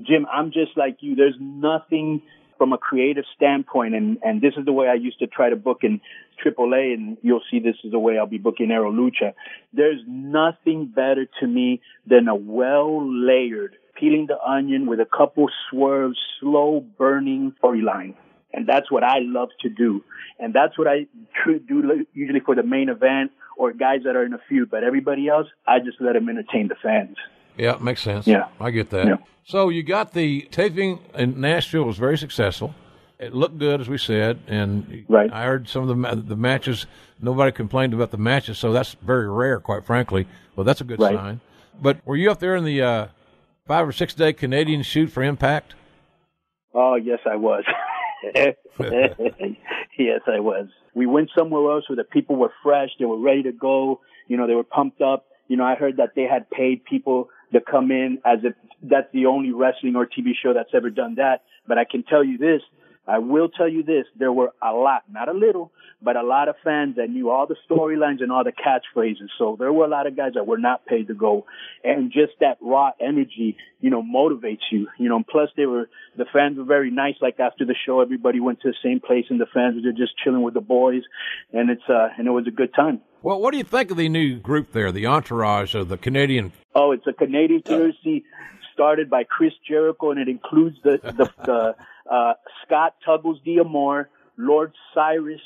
Jim, 0.03 0.27
I'm 0.33 0.53
just 0.53 0.77
like 0.77 0.99
you. 1.01 1.15
There's 1.15 1.37
nothing 1.39 2.23
from 2.61 2.73
a 2.75 2.79
creative 2.79 3.25
standpoint, 3.35 3.95
and, 3.95 4.19
and 4.23 4.41
this 4.43 4.53
is 4.57 4.65
the 4.67 4.73
way 4.73 4.87
I 4.87 4.95
used 4.95 5.19
to 5.21 5.27
try 5.27 5.49
to 5.49 5.57
book 5.57 5.79
in 5.83 6.01
AAA, 6.45 6.95
and 6.95 7.17
you'll 7.23 7.43
see 7.51 7.59
this 7.59 7.77
is 7.85 7.91
the 7.91 7.99
way 7.99 8.19
I'll 8.19 8.27
be 8.27 8.39
booking 8.39 8.69
Aro 8.69 8.93
Lucha. 8.93 9.35
There's 9.73 10.01
nothing 10.07 10.87
better 10.87 11.27
to 11.41 11.47
me 11.47 11.81
than 12.07 12.29
a 12.29 12.35
well 12.35 13.01
layered, 13.05 13.77
peeling 13.99 14.27
the 14.27 14.41
onion 14.41 14.87
with 14.87 15.01
a 15.01 15.05
couple 15.07 15.49
swerves, 15.71 16.19
slow 16.41 16.85
burning 16.99 17.55
storyline. 17.63 18.15
And 18.53 18.67
that's 18.67 18.91
what 18.91 19.05
I 19.05 19.19
love 19.21 19.51
to 19.61 19.69
do. 19.69 20.03
And 20.39 20.53
that's 20.55 20.77
what 20.77 20.89
I 20.89 21.07
do 21.45 22.07
usually 22.15 22.41
for 22.41 22.55
the 22.55 22.63
main 22.63 22.89
event 22.89 23.31
or 23.57 23.73
guys 23.73 24.01
that 24.05 24.17
are 24.17 24.25
in 24.25 24.33
a 24.33 24.41
feud. 24.49 24.71
But 24.71 24.83
everybody 24.83 25.29
else, 25.29 25.47
I 25.67 25.79
just 25.79 26.01
let 26.01 26.15
them 26.15 26.29
entertain 26.29 26.69
the 26.69 26.75
fans. 26.83 27.17
Yeah, 27.57 27.77
makes 27.81 28.01
sense. 28.01 28.27
Yeah. 28.27 28.49
I 28.59 28.71
get 28.71 28.91
that. 28.91 29.07
Yeah. 29.07 29.17
So 29.45 29.69
you 29.69 29.83
got 29.83 30.15
the 30.15 30.43
taping 30.51 31.01
in 31.15 31.41
Nashville 31.41 31.85
was 31.85 31.99
very 31.99 32.17
successful. 32.17 32.75
It 33.21 33.35
looked 33.35 33.59
good, 33.59 33.83
as 33.83 33.89
we 33.89 33.99
said, 33.99 34.41
and 34.47 35.05
right. 35.07 35.31
I 35.31 35.45
heard 35.45 35.69
some 35.69 35.87
of 35.87 35.89
the 35.89 36.23
the 36.23 36.37
matches. 36.37 36.87
Nobody 37.21 37.53
complained 37.53 37.93
about 37.93 38.13
the 38.13 38.17
matches, 38.17 38.57
so 38.57 38.73
that's 38.73 38.97
very 39.03 39.29
rare, 39.29 39.61
quite 39.61 39.85
frankly. 39.85 40.27
Well, 40.57 40.65
that's 40.65 40.81
a 40.81 40.85
good 40.85 40.99
right. 40.99 41.15
sign. 41.15 41.41
But 41.83 41.99
were 42.07 42.17
you 42.17 42.31
up 42.31 42.41
there 42.41 42.57
in 42.57 42.65
the 42.65 42.81
uh, 42.81 43.07
five 43.67 43.87
or 43.87 43.93
six 43.93 44.15
day 44.15 44.33
Canadian 44.33 44.83
shoot 44.83 45.09
for 45.09 45.23
Impact? 45.23 45.75
Oh 46.73 46.95
yes, 46.95 47.19
I 47.31 47.37
was. 47.37 47.65
yes, 48.35 48.55
I 48.79 50.41
was. 50.41 50.69
We 50.95 51.05
went 51.05 51.29
somewhere 51.37 51.71
else 51.75 51.91
where 51.91 51.97
the 51.97 52.05
people 52.05 52.37
were 52.37 52.53
fresh, 52.63 52.89
they 52.99 53.05
were 53.05 53.21
ready 53.21 53.43
to 53.43 53.53
go. 53.53 54.01
You 54.29 54.39
know, 54.39 54.47
they 54.47 54.55
were 54.55 54.65
pumped 54.65 55.03
up. 55.03 55.27
You 55.47 55.59
know, 55.59 55.65
I 55.65 55.75
heard 55.75 55.99
that 55.99 56.15
they 56.17 56.23
had 56.23 56.49
paid 56.49 56.87
people 56.87 57.29
to 57.53 57.61
come 57.61 57.91
in 57.91 58.19
as 58.25 58.39
if 58.45 58.55
that's 58.83 59.09
the 59.13 59.27
only 59.27 59.53
wrestling 59.53 59.95
or 59.97 60.07
TV 60.07 60.31
show 60.43 60.55
that's 60.55 60.71
ever 60.73 60.89
done 60.89 61.17
that. 61.17 61.43
But 61.67 61.77
I 61.77 61.85
can 61.85 62.03
tell 62.03 62.25
you 62.25 62.39
this, 62.39 62.63
I 63.07 63.19
will 63.19 63.49
tell 63.49 63.69
you 63.69 63.83
this, 63.83 64.05
there 64.19 64.33
were 64.33 64.53
a 64.63 64.73
lot, 64.73 65.03
not 65.11 65.29
a 65.29 65.33
little, 65.33 65.73
but 66.03 66.17
a 66.17 66.23
lot 66.23 66.49
of 66.49 66.55
fans 66.63 66.97
that 66.97 67.11
knew 67.11 67.31
all 67.31 67.47
the 67.47 67.57
storylines 67.69 68.23
and 68.23 68.31
all 68.31 68.45
the 68.45 68.53
catchphrases. 68.53 69.29
So 69.39 69.57
there 69.59 69.73
were 69.73 69.85
a 69.85 69.89
lot 69.89 70.07
of 70.07 70.17
guys 70.17 70.33
that 70.35 70.47
were 70.47 70.59
not 70.59 70.87
paid 70.87 71.09
to 71.09 71.15
go. 71.15 71.47
And 71.83 72.13
just 72.13 72.33
that 72.41 72.59
raw 72.61 72.93
energy, 73.01 73.57
you 73.81 73.91
know, 73.91 74.03
motivates 74.03 74.63
you. 74.71 74.89
You 74.99 75.09
know, 75.09 75.17
and 75.17 75.27
plus 75.27 75.49
they 75.57 75.67
were, 75.67 75.89
the 76.17 76.27
fans 76.33 76.59
were 76.59 76.65
very 76.65 76.91
nice. 76.91 77.15
Like 77.21 77.41
after 77.41 77.65
the 77.65 77.75
show, 77.87 78.01
everybody 78.01 78.39
went 78.39 78.61
to 78.61 78.69
the 78.69 78.77
same 78.83 79.01
place 79.01 79.25
and 79.29 79.41
the 79.41 79.47
fans 79.53 79.83
were 79.85 79.93
just 79.93 80.13
chilling 80.23 80.43
with 80.43 80.55
the 80.55 80.61
boys. 80.61 81.03
And 81.53 81.71
it's, 81.71 81.83
uh, 81.89 82.09
and 82.17 82.27
it 82.27 82.31
was 82.31 82.47
a 82.47 82.53
good 82.53 82.75
time. 82.75 83.01
Well, 83.23 83.41
what 83.41 83.53
do 83.53 83.59
you 83.59 83.65
think 83.65 83.91
of 83.91 83.97
the 83.97 84.09
new 84.09 84.39
group 84.39 84.73
there, 84.73 84.93
the 84.93 85.07
entourage 85.07 85.75
of 85.75 85.89
the 85.89 85.99
Canadian? 85.99 86.53
Oh, 86.75 86.93
it's 86.93 87.07
a 87.07 87.13
Canadian 87.13 87.63
jersey 87.67 88.25
started 88.81 89.11
by 89.11 89.25
Chris 89.25 89.53
Jericho, 89.69 90.11
and 90.11 90.19
it 90.19 90.29
includes 90.29 90.79
the 90.83 90.99
the, 91.03 91.31
the 91.45 91.75
uh, 92.11 92.33
Scott 92.65 92.95
Tuggles 93.07 93.39
D'Amore, 93.45 94.09
Lord 94.39 94.73
Cyrus, 94.95 95.41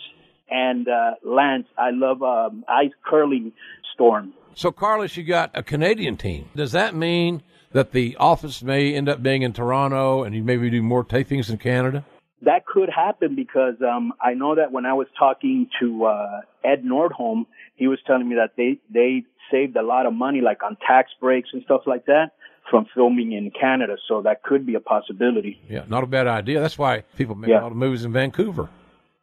and 0.49 0.87
uh, 0.87 1.15
Lance. 1.25 1.67
I 1.77 1.91
love 1.91 2.23
um, 2.23 2.65
Ice 2.69 2.93
Curling 3.05 3.53
Storm. 3.93 4.33
So, 4.55 4.71
Carlos, 4.71 5.17
you 5.17 5.25
got 5.25 5.51
a 5.55 5.65
Canadian 5.65 6.17
team. 6.17 6.49
Does 6.55 6.71
that 6.73 6.95
mean 6.95 7.43
that 7.73 7.91
the 7.91 8.17
office 8.21 8.63
may 8.63 8.95
end 8.95 9.09
up 9.09 9.21
being 9.21 9.43
in 9.43 9.53
Toronto, 9.53 10.23
and 10.23 10.33
you 10.33 10.45
maybe 10.45 10.71
do 10.71 10.81
more 10.81 11.05
tapings 11.05 11.51
in 11.51 11.59
Canada? 11.59 12.05
That 12.43 12.67
could 12.67 12.89
happen 12.89 13.35
because 13.35 13.75
um, 13.83 14.13
I 14.21 14.35
know 14.35 14.55
that 14.55 14.71
when 14.71 14.87
I 14.87 14.93
was 14.93 15.09
talking 15.19 15.69
to 15.81 16.05
uh, 16.05 16.41
Ed 16.63 16.85
Nordholm, 16.85 17.47
he 17.75 17.89
was 17.89 17.99
telling 18.07 18.29
me 18.29 18.37
that 18.37 18.53
they 18.57 18.79
they 18.93 19.25
saved 19.51 19.77
a 19.77 19.83
lot 19.83 20.07
of 20.07 20.13
money, 20.13 20.41
like 20.41 20.63
on 20.63 20.77
tax 20.87 21.11
breaks 21.21 21.49
and 21.53 21.63
stuff 21.65 21.83
like 21.87 22.07
that, 22.07 22.31
from 22.71 22.87
filming 22.95 23.33
in 23.33 23.51
Canada. 23.51 23.97
So 24.09 24.23
that 24.23 24.43
could 24.43 24.67
be 24.67 24.75
a 24.75 24.81
possibility. 24.81 25.61
Yeah, 25.69 25.85
not 25.89 26.05
a 26.05 26.07
bad 26.07 26.27
idea. 26.27 26.61
That's 26.61 26.79
why 26.79 27.03
people 27.17 27.35
make 27.35 27.51
yeah. 27.51 27.61
a 27.61 27.63
lot 27.63 27.73
of 27.73 27.77
movies 27.77 28.05
in 28.05 28.13
Vancouver. 28.13 28.69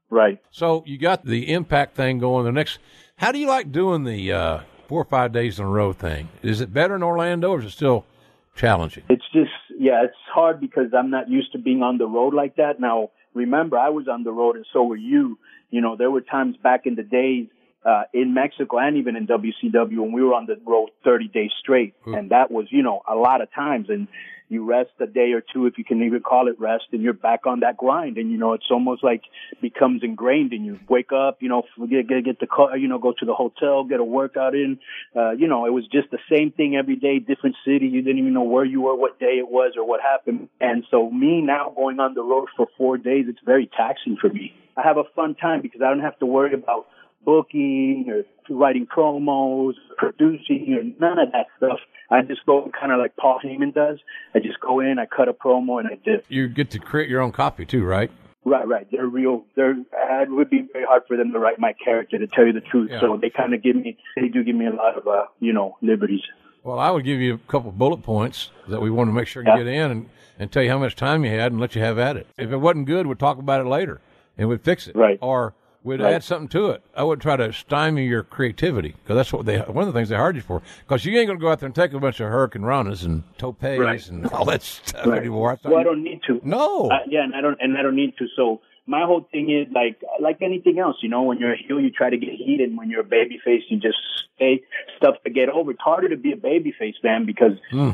Right. 0.09 0.39
So 0.51 0.83
you 0.85 0.97
got 0.97 1.25
the 1.25 1.53
impact 1.53 1.95
thing 1.95 2.19
going. 2.19 2.45
The 2.45 2.51
next, 2.51 2.79
how 3.15 3.31
do 3.31 3.39
you 3.39 3.47
like 3.47 3.71
doing 3.71 4.03
the 4.03 4.31
uh, 4.31 4.59
four 4.87 5.01
or 5.01 5.05
five 5.05 5.31
days 5.31 5.57
in 5.57 5.65
a 5.65 5.69
row 5.69 5.93
thing? 5.93 6.27
Is 6.43 6.59
it 6.59 6.73
better 6.73 6.95
in 6.95 7.03
Orlando, 7.03 7.51
or 7.51 7.59
is 7.59 7.65
it 7.65 7.71
still 7.71 8.05
challenging? 8.55 9.03
It's 9.09 9.23
just 9.31 9.51
yeah, 9.79 10.03
it's 10.03 10.13
hard 10.33 10.59
because 10.59 10.93
I'm 10.97 11.09
not 11.09 11.29
used 11.29 11.53
to 11.53 11.57
being 11.57 11.81
on 11.81 11.97
the 11.97 12.07
road 12.07 12.33
like 12.33 12.57
that. 12.57 12.79
Now, 12.79 13.11
remember, 13.33 13.77
I 13.77 13.89
was 13.89 14.07
on 14.07 14.23
the 14.23 14.31
road, 14.31 14.57
and 14.57 14.65
so 14.73 14.83
were 14.83 14.97
you. 14.97 15.39
You 15.69 15.79
know, 15.79 15.95
there 15.95 16.11
were 16.11 16.21
times 16.21 16.57
back 16.61 16.81
in 16.85 16.95
the 16.95 17.03
days 17.03 17.47
uh, 17.85 18.03
in 18.13 18.33
Mexico 18.33 18.77
and 18.77 18.97
even 18.97 19.15
in 19.15 19.27
WCW 19.27 19.97
when 19.97 20.11
we 20.11 20.23
were 20.23 20.33
on 20.33 20.45
the 20.45 20.59
road 20.65 20.89
30 21.03 21.27
days 21.29 21.51
straight. 21.59 21.95
And 22.15 22.31
that 22.31 22.51
was, 22.51 22.67
you 22.69 22.83
know, 22.83 23.01
a 23.09 23.15
lot 23.15 23.41
of 23.41 23.51
times. 23.53 23.87
And 23.89 24.07
you 24.51 24.65
rest 24.65 24.89
a 24.99 25.07
day 25.07 25.31
or 25.31 25.41
two, 25.41 25.65
if 25.65 25.77
you 25.77 25.85
can 25.85 26.03
even 26.03 26.19
call 26.19 26.49
it 26.49 26.59
rest, 26.59 26.83
and 26.91 27.01
you're 27.01 27.13
back 27.13 27.47
on 27.47 27.61
that 27.61 27.77
grind. 27.77 28.17
And, 28.17 28.29
you 28.29 28.37
know, 28.37 28.51
it's 28.51 28.65
almost 28.69 29.01
like 29.01 29.21
becomes 29.61 30.03
ingrained 30.03 30.51
and 30.51 30.65
you. 30.65 30.79
Wake 30.89 31.13
up, 31.13 31.37
you 31.41 31.47
know, 31.47 31.63
get, 31.89 32.09
get, 32.09 32.25
get 32.25 32.39
the 32.39 32.47
car, 32.47 32.77
you 32.77 32.89
know, 32.89 32.99
go 32.99 33.13
to 33.17 33.25
the 33.25 33.33
hotel, 33.33 33.85
get 33.85 34.01
a 34.01 34.03
workout 34.03 34.53
in. 34.53 34.77
Uh, 35.15 35.31
you 35.31 35.47
know, 35.47 35.65
it 35.65 35.69
was 35.69 35.85
just 35.87 36.11
the 36.11 36.19
same 36.29 36.51
thing 36.51 36.75
every 36.75 36.97
day, 36.97 37.17
different 37.19 37.55
city. 37.63 37.87
You 37.87 38.01
didn't 38.01 38.19
even 38.19 38.33
know 38.33 38.43
where 38.43 38.65
you 38.65 38.81
were, 38.81 38.95
what 38.95 39.19
day 39.19 39.37
it 39.39 39.49
was 39.49 39.73
or 39.77 39.87
what 39.87 40.01
happened. 40.01 40.49
And 40.59 40.83
so 40.91 41.09
me 41.09 41.41
now 41.41 41.71
going 41.73 41.99
on 42.01 42.13
the 42.13 42.23
road 42.23 42.49
for 42.57 42.67
four 42.77 42.97
days, 42.97 43.25
it's 43.29 43.39
very 43.45 43.69
taxing 43.77 44.17
for 44.19 44.29
me. 44.29 44.53
I 44.75 44.81
have 44.83 44.97
a 44.97 45.03
fun 45.15 45.35
time 45.35 45.61
because 45.61 45.81
I 45.81 45.89
don't 45.89 46.01
have 46.01 46.19
to 46.19 46.25
worry 46.25 46.53
about 46.53 46.87
booking 47.25 48.05
or 48.09 48.23
writing 48.55 48.87
promos, 48.87 49.73
producing, 49.97 50.73
or 50.73 50.83
none 50.99 51.19
of 51.19 51.31
that 51.31 51.47
stuff. 51.57 51.79
I 52.09 52.21
just 52.23 52.45
go 52.45 52.69
kind 52.77 52.91
of 52.91 52.99
like 52.99 53.15
Paul 53.15 53.39
Heyman 53.43 53.73
does. 53.73 53.99
I 54.35 54.39
just 54.39 54.59
go 54.59 54.79
in, 54.81 54.99
I 54.99 55.05
cut 55.05 55.29
a 55.29 55.33
promo, 55.33 55.79
and 55.79 55.87
I 55.87 55.95
did. 56.03 56.23
You 56.27 56.47
get 56.49 56.71
to 56.71 56.79
create 56.79 57.09
your 57.09 57.21
own 57.21 57.31
copy 57.31 57.65
too, 57.65 57.85
right? 57.85 58.11
Right, 58.43 58.67
right. 58.67 58.87
They're 58.91 59.05
real. 59.07 59.45
They're. 59.55 59.71
It 59.71 60.31
would 60.31 60.49
be 60.49 60.67
very 60.73 60.83
hard 60.85 61.03
for 61.07 61.15
them 61.15 61.31
to 61.31 61.39
write 61.39 61.59
my 61.59 61.73
character, 61.73 62.17
to 62.17 62.27
tell 62.27 62.45
you 62.45 62.53
the 62.53 62.59
truth. 62.61 62.89
Yeah. 62.91 62.99
So 62.99 63.17
they 63.21 63.29
kind 63.29 63.53
of 63.53 63.61
give 63.61 63.75
me. 63.75 63.97
They 64.15 64.27
do 64.29 64.43
give 64.43 64.55
me 64.55 64.65
a 64.65 64.71
lot 64.73 64.97
of, 64.97 65.07
uh, 65.07 65.25
you 65.39 65.53
know, 65.53 65.77
liberties. 65.81 66.21
Well, 66.63 66.79
I 66.79 66.89
would 66.91 67.05
give 67.05 67.19
you 67.19 67.35
a 67.35 67.51
couple 67.51 67.71
bullet 67.71 68.03
points 68.03 68.49
that 68.67 68.81
we 68.81 68.89
want 68.91 69.09
to 69.09 69.13
make 69.13 69.27
sure 69.27 69.43
you 69.43 69.49
Yeah. 69.49 69.57
get 69.57 69.67
in 69.67 69.91
and, 69.91 70.09
and 70.39 70.51
tell 70.51 70.61
you 70.63 70.69
how 70.69 70.79
much 70.79 70.95
time 70.95 71.23
you 71.23 71.31
had 71.31 71.51
and 71.51 71.61
let 71.61 71.75
you 71.75 71.81
have 71.81 71.97
at 71.97 72.17
it. 72.17 72.27
If 72.37 72.51
it 72.51 72.57
wasn't 72.57 72.87
good, 72.87 73.07
we'd 73.07 73.19
talk 73.19 73.37
about 73.37 73.61
it 73.61 73.67
later 73.69 73.99
and 74.37 74.49
we'd 74.49 74.61
fix 74.63 74.87
it. 74.87 74.95
Right. 74.95 75.17
Or 75.21 75.53
we'd 75.83 75.99
Right. 76.01 76.13
add 76.13 76.23
something 76.23 76.47
to 76.49 76.69
it. 76.69 76.81
I 76.95 77.03
would 77.03 77.19
try 77.21 77.35
to 77.37 77.51
stymie 77.51 78.05
your 78.05 78.23
creativity 78.23 78.89
because 79.03 79.15
that's 79.15 79.33
what 79.33 79.45
they, 79.45 79.59
one 79.59 79.87
of 79.87 79.93
the 79.93 79.97
things 79.97 80.09
they 80.09 80.15
hired 80.15 80.35
you 80.35 80.41
for. 80.41 80.61
Because 80.87 81.05
you 81.05 81.17
ain't 81.17 81.27
going 81.27 81.39
to 81.39 81.41
go 81.43 81.51
out 81.51 81.59
there 81.59 81.67
and 81.67 81.75
take 81.75 81.93
a 81.93 81.99
bunch 81.99 82.19
of 82.19 82.29
Hurricane 82.29 82.61
Ranas 82.63 83.03
and 83.05 83.23
topes 83.37 83.63
Right. 83.63 84.07
and 84.09 84.25
all 84.33 84.45
that 84.45 84.61
stuff 84.61 85.05
Right. 85.05 85.19
anymore. 85.19 85.57
Well, 85.63 85.77
I 85.77 85.83
don't 85.83 86.03
need 86.03 86.21
to. 86.27 86.39
No. 86.43 86.89
Uh, 86.89 86.99
yeah, 87.07 87.23
and 87.23 87.35
I 87.35 87.41
don't, 87.41 87.57
and 87.59 87.77
I 87.77 87.81
don't 87.81 87.95
need 87.95 88.15
to. 88.17 88.27
So 88.35 88.61
my 88.87 89.05
whole 89.05 89.27
thing 89.31 89.49
is 89.49 89.67
like, 89.73 90.01
like 90.19 90.41
anything 90.41 90.79
else, 90.79 90.97
you 91.01 91.09
know, 91.09 91.23
when 91.23 91.37
you're 91.39 91.53
a 91.53 91.57
heel, 91.57 91.79
you 91.79 91.91
try 91.91 92.09
to 92.09 92.17
get 92.17 92.29
heated. 92.33 92.75
When 92.75 92.89
you're 92.89 93.01
a 93.01 93.03
baby 93.03 93.39
face, 93.43 93.63
you 93.69 93.77
just 93.77 93.97
say 94.39 94.61
stuff 94.97 95.15
to 95.23 95.29
get 95.29 95.49
over. 95.49 95.71
It's 95.71 95.81
harder 95.81 96.09
to 96.09 96.17
be 96.17 96.31
a 96.31 96.37
baby 96.37 96.73
face, 96.77 96.95
man, 97.03 97.25
because 97.25 97.53
Hmm. 97.69 97.91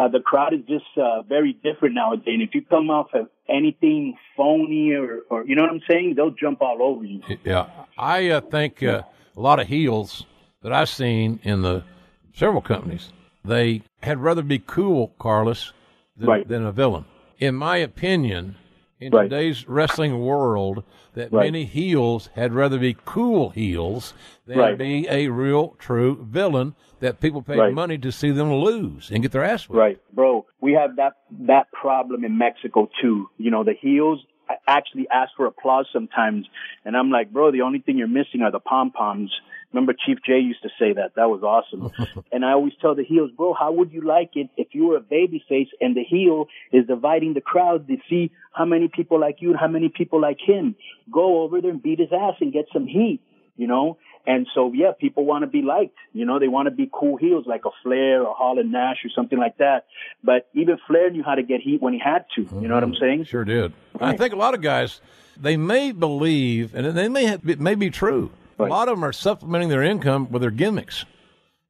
Uh, 0.00 0.08
the 0.08 0.20
crowd 0.20 0.54
is 0.54 0.60
just 0.66 0.86
uh, 0.96 1.22
very 1.22 1.52
different 1.52 1.94
nowadays. 1.94 2.24
And 2.26 2.42
if 2.42 2.54
you 2.54 2.62
come 2.62 2.90
off 2.90 3.08
of 3.12 3.28
anything 3.48 4.16
phony 4.36 4.92
or, 4.92 5.20
or 5.28 5.44
you 5.46 5.54
know 5.54 5.62
what 5.62 5.72
I'm 5.72 5.82
saying, 5.88 6.14
they'll 6.16 6.30
jump 6.30 6.62
all 6.62 6.82
over 6.82 7.04
you. 7.04 7.20
Yeah, 7.44 7.66
I 7.98 8.30
uh, 8.30 8.40
think 8.40 8.82
uh, 8.82 9.02
a 9.36 9.40
lot 9.40 9.60
of 9.60 9.66
heels 9.66 10.24
that 10.62 10.72
I've 10.72 10.88
seen 10.88 11.40
in 11.42 11.62
the 11.62 11.84
several 12.32 12.62
companies, 12.62 13.12
they 13.44 13.82
had 14.02 14.18
rather 14.18 14.42
be 14.42 14.58
cool, 14.58 15.12
Carlos, 15.18 15.72
than, 16.16 16.28
Right. 16.28 16.48
than 16.48 16.64
a 16.64 16.72
villain. 16.72 17.04
In 17.38 17.54
my 17.54 17.76
opinion, 17.78 18.56
in 19.00 19.12
Right. 19.12 19.24
today's 19.24 19.68
wrestling 19.68 20.20
world, 20.20 20.82
that 21.14 21.32
Right. 21.32 21.44
many 21.46 21.64
heels 21.64 22.30
had 22.34 22.52
rather 22.54 22.78
be 22.78 22.96
cool 23.04 23.50
heels 23.50 24.14
than 24.46 24.76
be 24.76 25.06
a 25.10 25.28
real, 25.28 25.74
true 25.78 26.16
villain 26.22 26.74
that 27.00 27.20
people 27.20 27.42
pay 27.42 27.58
Right. 27.58 27.74
money 27.74 27.98
to 27.98 28.12
see 28.12 28.30
them 28.30 28.52
lose 28.52 29.10
and 29.10 29.22
get 29.22 29.32
their 29.32 29.44
ass 29.44 29.68
whipped. 29.68 29.78
Right, 29.78 29.98
bro. 30.14 30.46
We 30.60 30.72
have 30.74 30.96
that 30.96 31.14
that 31.46 31.70
problem 31.72 32.24
in 32.24 32.38
Mexico 32.38 32.88
too. 33.00 33.28
You 33.38 33.50
know, 33.50 33.64
the 33.64 33.74
heels 33.74 34.24
actually 34.66 35.06
ask 35.10 35.30
for 35.36 35.46
applause 35.46 35.86
sometimes, 35.92 36.46
and 36.84 36.96
I'm 36.96 37.10
like, 37.10 37.32
bro, 37.32 37.52
the 37.52 37.62
only 37.62 37.80
thing 37.80 37.98
you're 37.98 38.08
missing 38.08 38.42
are 38.42 38.50
the 38.50 38.60
pom 38.60 38.90
poms. 38.90 39.32
Remember, 39.72 39.92
Chief 39.92 40.18
Jay 40.26 40.40
used 40.40 40.62
to 40.62 40.68
say 40.80 40.92
that. 40.94 41.14
That 41.14 41.30
was 41.30 41.42
awesome. 41.44 41.92
and 42.32 42.44
I 42.44 42.52
always 42.52 42.72
tell 42.80 42.96
the 42.96 43.04
heels, 43.04 43.30
bro, 43.36 43.54
how 43.54 43.70
would 43.70 43.92
you 43.92 44.00
like 44.00 44.30
it 44.34 44.50
if 44.56 44.68
you 44.72 44.88
were 44.88 44.96
a 44.96 45.00
baby 45.00 45.44
face 45.48 45.68
and 45.80 45.96
the 45.96 46.02
heel 46.02 46.46
is 46.72 46.86
dividing 46.88 47.34
the 47.34 47.40
crowd 47.40 47.86
to 47.86 47.96
see 48.08 48.32
how 48.52 48.64
many 48.64 48.88
people 48.88 49.20
like 49.20 49.36
you 49.38 49.50
and 49.50 49.60
how 49.60 49.68
many 49.68 49.88
people 49.88 50.20
like 50.20 50.38
him? 50.44 50.74
Go 51.12 51.42
over 51.42 51.60
there 51.60 51.70
and 51.70 51.80
beat 51.80 52.00
his 52.00 52.12
ass 52.12 52.34
and 52.40 52.52
get 52.52 52.66
some 52.72 52.86
heat 52.86 53.20
you 53.60 53.66
know? 53.66 53.98
And 54.26 54.46
so, 54.54 54.72
yeah, 54.72 54.92
people 54.98 55.24
want 55.24 55.42
to 55.42 55.46
be 55.46 55.62
liked, 55.62 55.96
you 56.12 56.26
know, 56.26 56.38
they 56.38 56.48
want 56.48 56.66
to 56.66 56.70
be 56.70 56.90
cool 56.92 57.16
heels 57.16 57.46
like 57.46 57.62
a 57.64 57.70
Flair 57.82 58.22
or 58.22 58.34
Hall 58.34 58.58
and 58.58 58.70
Nash 58.70 58.98
or 59.04 59.10
something 59.14 59.38
like 59.38 59.56
that. 59.58 59.86
But 60.22 60.48
even 60.54 60.78
Flair 60.86 61.10
knew 61.10 61.22
how 61.22 61.34
to 61.34 61.42
get 61.42 61.60
heat 61.60 61.80
when 61.80 61.94
he 61.94 61.98
had 61.98 62.26
to, 62.36 62.42
you 62.42 62.68
know 62.68 62.74
what 62.74 62.84
I'm 62.84 62.92
mm-hmm. 62.92 63.00
saying? 63.00 63.24
Sure 63.24 63.44
did. 63.44 63.72
I 63.98 64.16
think 64.16 64.34
a 64.34 64.36
lot 64.36 64.54
of 64.54 64.60
guys 64.60 65.00
they 65.40 65.56
may 65.56 65.92
believe, 65.92 66.74
and 66.74 66.86
they 66.86 67.08
may 67.08 67.24
have, 67.24 67.48
it 67.48 67.60
may 67.60 67.74
be 67.74 67.90
true. 67.90 68.30
A 68.58 68.64
lot 68.64 68.88
of 68.88 68.96
them 68.96 69.04
are 69.04 69.12
supplementing 69.12 69.70
their 69.70 69.82
income 69.82 70.30
with 70.30 70.42
their 70.42 70.50
gimmicks, 70.50 71.06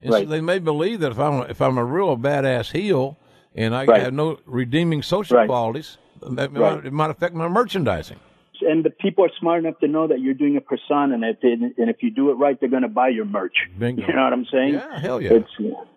and 0.02 0.12
so 0.12 0.24
they 0.24 0.40
may 0.40 0.58
believe 0.58 1.00
that 1.00 1.12
if 1.12 1.20
I'm 1.20 1.48
if 1.48 1.60
I'm 1.60 1.78
a 1.78 1.84
real 1.84 2.16
badass 2.16 2.72
heel 2.72 3.16
and 3.54 3.76
I 3.76 3.84
Right. 3.84 4.02
have 4.02 4.12
no 4.12 4.38
redeeming 4.44 5.02
social 5.02 5.36
Right. 5.36 5.46
qualities, 5.46 5.98
that 6.20 6.52
Right. 6.52 6.76
might, 6.76 6.86
it 6.86 6.92
might 6.92 7.10
affect 7.10 7.34
my 7.34 7.46
merchandising. 7.46 8.18
And 8.70 8.84
the 8.84 8.90
people 8.90 9.24
are 9.24 9.30
smart 9.40 9.64
enough 9.64 9.78
to 9.80 9.88
know 9.88 10.06
that 10.06 10.20
you're 10.20 10.34
doing 10.34 10.56
a 10.56 10.60
persona, 10.60 11.14
and 11.14 11.24
if, 11.24 11.40
they, 11.40 11.52
and 11.52 11.90
if 11.90 12.02
you 12.02 12.10
do 12.10 12.30
it 12.30 12.34
right, 12.34 12.58
they're 12.58 12.68
going 12.68 12.82
to 12.82 12.88
buy 12.88 13.08
your 13.08 13.24
merch. 13.24 13.56
Bingo. 13.78 14.06
You 14.06 14.14
know 14.14 14.22
what 14.22 14.32
I'm 14.32 14.46
saying? 14.52 14.74
Yeah, 14.74 14.98
hell 15.00 15.20
yeah. 15.20 15.32
It's 15.34 15.50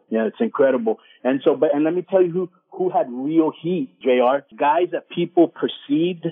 yeah, 0.10 0.26
it's 0.26 0.38
incredible. 0.40 1.00
And 1.24 1.42
so, 1.44 1.56
but 1.56 1.74
and 1.74 1.84
let 1.84 1.94
me 1.94 2.06
tell 2.08 2.22
you 2.22 2.32
who 2.32 2.50
who 2.72 2.90
had 2.90 3.08
real 3.12 3.52
heat, 3.62 3.96
JR 4.02 4.38
Guys 4.56 4.90
that 4.92 5.10
people 5.10 5.48
perceived 5.48 6.26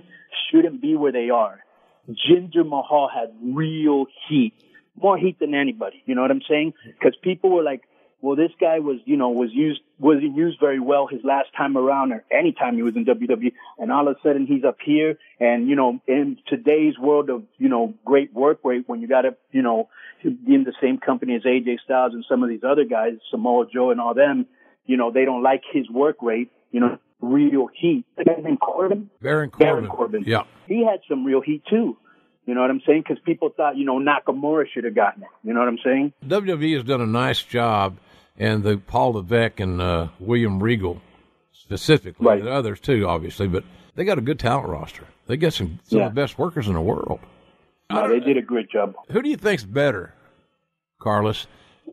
shouldn't 0.49 0.81
be 0.81 0.95
where 0.95 1.11
they 1.11 1.29
are. 1.29 1.63
Jinder 2.09 2.67
Mahal 2.67 3.09
had 3.13 3.33
real 3.41 4.05
heat, 4.27 4.53
more 5.01 5.17
heat 5.17 5.39
than 5.39 5.53
anybody. 5.53 6.01
You 6.05 6.15
know 6.15 6.21
what 6.21 6.31
I'm 6.31 6.41
saying? 6.49 6.73
Because 6.85 7.15
people 7.21 7.51
were 7.51 7.63
like, 7.63 7.83
well, 8.21 8.35
this 8.35 8.51
guy 8.59 8.79
was, 8.79 8.97
you 9.05 9.17
know, 9.17 9.29
was 9.29 9.49
used, 9.51 9.81
wasn't 9.99 10.35
used 10.35 10.59
very 10.59 10.79
well 10.79 11.07
his 11.07 11.21
last 11.23 11.49
time 11.57 11.75
around 11.75 12.11
or 12.11 12.23
any 12.31 12.51
time 12.51 12.75
he 12.75 12.83
was 12.83 12.95
in 12.95 13.05
WWE. 13.05 13.53
And 13.79 13.91
all 13.91 14.07
of 14.07 14.15
a 14.15 14.19
sudden 14.21 14.45
he's 14.45 14.63
up 14.63 14.77
here. 14.83 15.17
And, 15.39 15.67
you 15.67 15.75
know, 15.75 15.99
in 16.07 16.37
today's 16.47 16.97
world 16.99 17.29
of, 17.29 17.43
you 17.57 17.67
know, 17.67 17.95
great 18.05 18.31
work 18.33 18.59
rate, 18.63 18.83
when 18.87 19.01
you 19.01 19.07
got 19.07 19.21
to, 19.21 19.35
you 19.51 19.63
know, 19.63 19.89
be 20.23 20.53
in 20.53 20.63
the 20.63 20.73
same 20.81 20.99
company 20.99 21.35
as 21.35 21.41
AJ 21.43 21.79
Styles 21.83 22.13
and 22.13 22.23
some 22.29 22.43
of 22.43 22.49
these 22.49 22.63
other 22.63 22.85
guys, 22.85 23.13
Samoa 23.31 23.65
Joe 23.73 23.89
and 23.89 23.99
all 23.99 24.13
them, 24.13 24.45
you 24.85 24.97
know, 24.97 25.11
they 25.11 25.25
don't 25.25 25.41
like 25.41 25.63
his 25.71 25.89
work 25.89 26.17
rate, 26.21 26.51
you 26.71 26.79
know, 26.79 26.99
real 27.21 27.67
heat. 27.73 28.05
The 28.17 28.23
guy 28.23 28.35
named 28.41 28.59
Corbin, 28.59 29.09
Baron 29.21 29.49
Corbin. 29.49 29.67
Baron 29.67 29.87
Corbin. 29.87 30.23
Yeah. 30.25 30.43
he 30.67 30.85
had 30.85 30.99
some 31.07 31.25
real 31.25 31.41
heat 31.41 31.63
too. 31.69 31.97
You 32.45 32.55
know 32.55 32.61
what 32.61 32.71
I'm 32.71 32.81
saying? 32.85 33.03
Because 33.07 33.21
people 33.23 33.49
thought, 33.55 33.77
you 33.77 33.85
know, 33.85 33.99
Nakamura 33.99 34.65
should 34.73 34.83
have 34.83 34.95
gotten 34.95 35.23
it. 35.23 35.29
You 35.43 35.53
know 35.53 35.59
what 35.59 35.69
I'm 35.69 35.77
saying? 35.83 36.13
WWE 36.25 36.73
has 36.75 36.83
done 36.83 37.01
a 37.01 37.07
nice 37.07 37.43
job, 37.43 37.97
and 38.41 38.63
the 38.63 38.77
Paul 38.77 39.13
Levesque 39.13 39.59
and 39.59 39.79
uh, 39.79 40.07
William 40.19 40.61
Regal 40.61 41.01
specifically, 41.53 42.25
Right. 42.25 42.39
and 42.39 42.49
others 42.49 42.79
too, 42.79 43.07
obviously, 43.07 43.47
but 43.47 43.63
they 43.95 44.03
got 44.03 44.17
a 44.17 44.21
good 44.21 44.39
talent 44.39 44.67
roster. 44.69 45.05
They 45.27 45.37
got 45.37 45.53
some 45.53 45.79
some 45.83 45.99
Yeah. 45.99 46.05
of 46.07 46.15
the 46.15 46.21
best 46.21 46.37
workers 46.39 46.67
in 46.67 46.73
the 46.73 46.81
world. 46.81 47.19
No, 47.89 48.07
they 48.09 48.19
did 48.19 48.37
a 48.37 48.41
great 48.41 48.69
job. 48.69 48.95
Who 49.11 49.21
do 49.21 49.29
you 49.29 49.37
think's 49.37 49.63
better, 49.65 50.13
Carlos, 50.99 51.47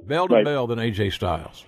Bell 0.06 0.28
to 0.28 0.34
Right. 0.36 0.44
Bell 0.44 0.66
than 0.66 0.78
AJ 0.78 1.10
Styles? 1.12 1.66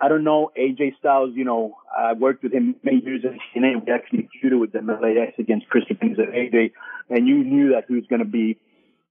I 0.00 0.08
don't 0.08 0.24
know 0.24 0.50
AJ 0.56 0.94
Styles. 0.98 1.30
You 1.34 1.44
know, 1.44 1.76
I 1.96 2.12
worked 2.12 2.42
with 2.42 2.52
him 2.52 2.76
many 2.82 3.00
years 3.04 3.24
in 3.24 3.38
TNA. 3.52 3.84
We 3.84 3.92
actually 3.92 4.28
feuded 4.42 4.60
with 4.60 4.72
them 4.72 4.86
LAX 4.88 5.38
against 5.38 5.68
Christopher 5.68 6.04
and 6.06 6.16
AJ, 6.16 6.72
and 7.10 7.26
you 7.28 7.42
knew 7.44 7.70
that 7.72 7.84
he 7.88 7.94
was 7.94 8.04
going 8.08 8.20
to 8.20 8.24
be 8.28 8.58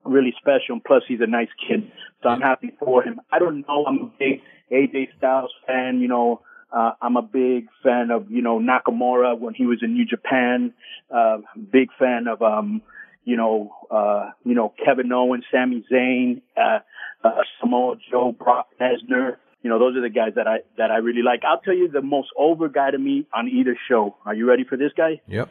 really 0.06 0.34
special. 0.38 0.74
And 0.76 0.84
plus, 0.84 1.04
he's 1.08 1.22
a 1.22 1.28
nice 1.28 1.48
kid, 1.68 1.90
so 2.22 2.30
I'm 2.30 2.42
happy 2.42 2.72
for 2.80 3.04
him. 3.04 3.20
I 3.32 3.40
don't 3.40 3.66
know. 3.68 3.86
I'm 3.86 4.00
a 4.00 4.12
big 4.20 4.42
AJ 4.72 5.10
Styles 5.18 5.52
fan. 5.68 6.00
You 6.00 6.08
know, 6.08 6.42
uh, 6.72 6.92
I'm 7.02 7.18
a 7.18 7.22
big 7.22 7.68
fan 7.84 8.12
of 8.12 8.30
you 8.30 8.42
know 8.42 8.60
Nakamura 8.60 9.38
when 9.38 9.54
he 9.54 9.66
was 9.66 9.80
in 9.82 9.94
New 9.94 10.06
Japan. 10.06 10.74
Uh, 11.14 11.38
big 11.72 11.90
fan 12.00 12.28
of 12.28 12.42
um, 12.42 12.82
you 13.26 13.38
know, 13.38 13.74
uh, 13.90 14.32
you 14.44 14.56
know 14.56 14.74
Kevin 14.84 15.12
Owens, 15.12 15.46
Sami 15.52 15.86
Zayn, 15.92 16.42
uh, 16.58 16.80
uh, 17.24 17.42
Samoa 17.60 17.96
Joe, 18.12 18.32
Brock 18.38 18.68
Lesnar. 18.80 19.38
You 19.62 19.70
know, 19.70 19.80
those 19.80 19.96
are 19.96 20.02
the 20.02 20.10
guys 20.10 20.34
that 20.36 20.48
I 20.48 20.58
that 20.78 20.92
I 20.92 20.98
really 20.98 21.22
like. 21.22 21.42
I'll 21.48 21.62
tell 21.62 21.76
you 21.76 21.90
the 21.90 22.02
most 22.02 22.30
over 22.38 22.68
guy 22.68 22.92
to 22.92 22.98
me 22.98 23.28
on 23.34 23.48
either 23.48 23.78
show. 23.90 24.18
Are 24.26 24.34
you 24.34 24.48
ready 24.48 24.66
for 24.68 24.78
this 24.78 24.92
guy? 24.96 25.22
Yep. 25.28 25.50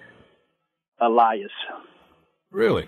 Elias. 1.01 1.51
Really? 2.51 2.87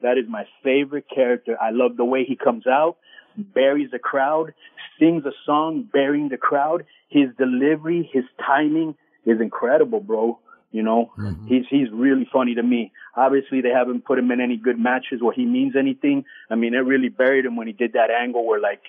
That 0.00 0.16
is 0.16 0.24
my 0.28 0.44
favorite 0.62 1.06
character. 1.12 1.56
I 1.60 1.70
love 1.70 1.96
the 1.96 2.04
way 2.04 2.24
he 2.24 2.36
comes 2.36 2.66
out, 2.68 2.98
buries 3.38 3.90
the 3.90 3.98
crowd, 3.98 4.54
sings 4.98 5.24
a 5.24 5.32
song, 5.46 5.88
burying 5.92 6.28
the 6.28 6.36
crowd. 6.36 6.84
His 7.08 7.28
delivery, 7.38 8.08
his 8.12 8.24
timing 8.44 8.94
is 9.24 9.40
incredible, 9.40 10.00
bro. 10.00 10.38
You 10.70 10.82
know, 10.82 11.10
mm-hmm. 11.18 11.46
he's 11.46 11.64
he's 11.70 11.88
really 11.90 12.28
funny 12.30 12.54
to 12.54 12.62
me. 12.62 12.92
Obviously, 13.16 13.62
they 13.62 13.70
haven't 13.70 14.04
put 14.04 14.18
him 14.18 14.30
in 14.30 14.40
any 14.40 14.58
good 14.58 14.78
matches 14.78 15.22
where 15.22 15.32
he 15.32 15.46
means 15.46 15.74
anything. 15.78 16.24
I 16.50 16.56
mean, 16.56 16.74
it 16.74 16.78
really 16.78 17.08
buried 17.08 17.46
him 17.46 17.56
when 17.56 17.66
he 17.66 17.72
did 17.72 17.94
that 17.94 18.10
angle 18.10 18.46
where 18.46 18.60
like 18.60 18.82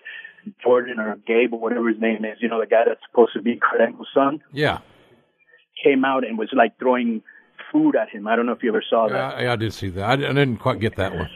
Jordan 0.62 1.00
or 1.00 1.18
Gabe 1.26 1.54
or 1.54 1.60
whatever 1.60 1.88
his 1.88 2.00
name 2.00 2.26
is, 2.26 2.38
you 2.42 2.50
know, 2.50 2.60
the 2.60 2.68
guy 2.68 2.84
that's 2.86 3.00
supposed 3.10 3.34
to 3.34 3.42
be 3.42 3.56
Kurt 3.56 3.82
Angle's 3.82 4.08
son, 4.14 4.42
Yeah. 4.52 4.80
came 5.84 6.04
out 6.04 6.26
and 6.26 6.38
was 6.38 6.50
like 6.54 6.78
throwing 6.80 7.22
food 7.72 7.96
at 7.96 8.10
him. 8.10 8.28
I 8.28 8.36
don't 8.36 8.46
know 8.46 8.54
if 8.54 8.64
you 8.64 8.70
ever 8.70 8.84
saw 8.90 9.08
that. 9.08 9.36
I, 9.38 9.54
I 9.54 9.56
did 9.56 9.74
see 9.74 9.90
that. 9.90 10.04
I, 10.04 10.14
I 10.14 10.16
didn't 10.16 10.58
quite 10.58 10.80
get 10.80 10.96
that 10.98 11.16
one. 11.16 11.30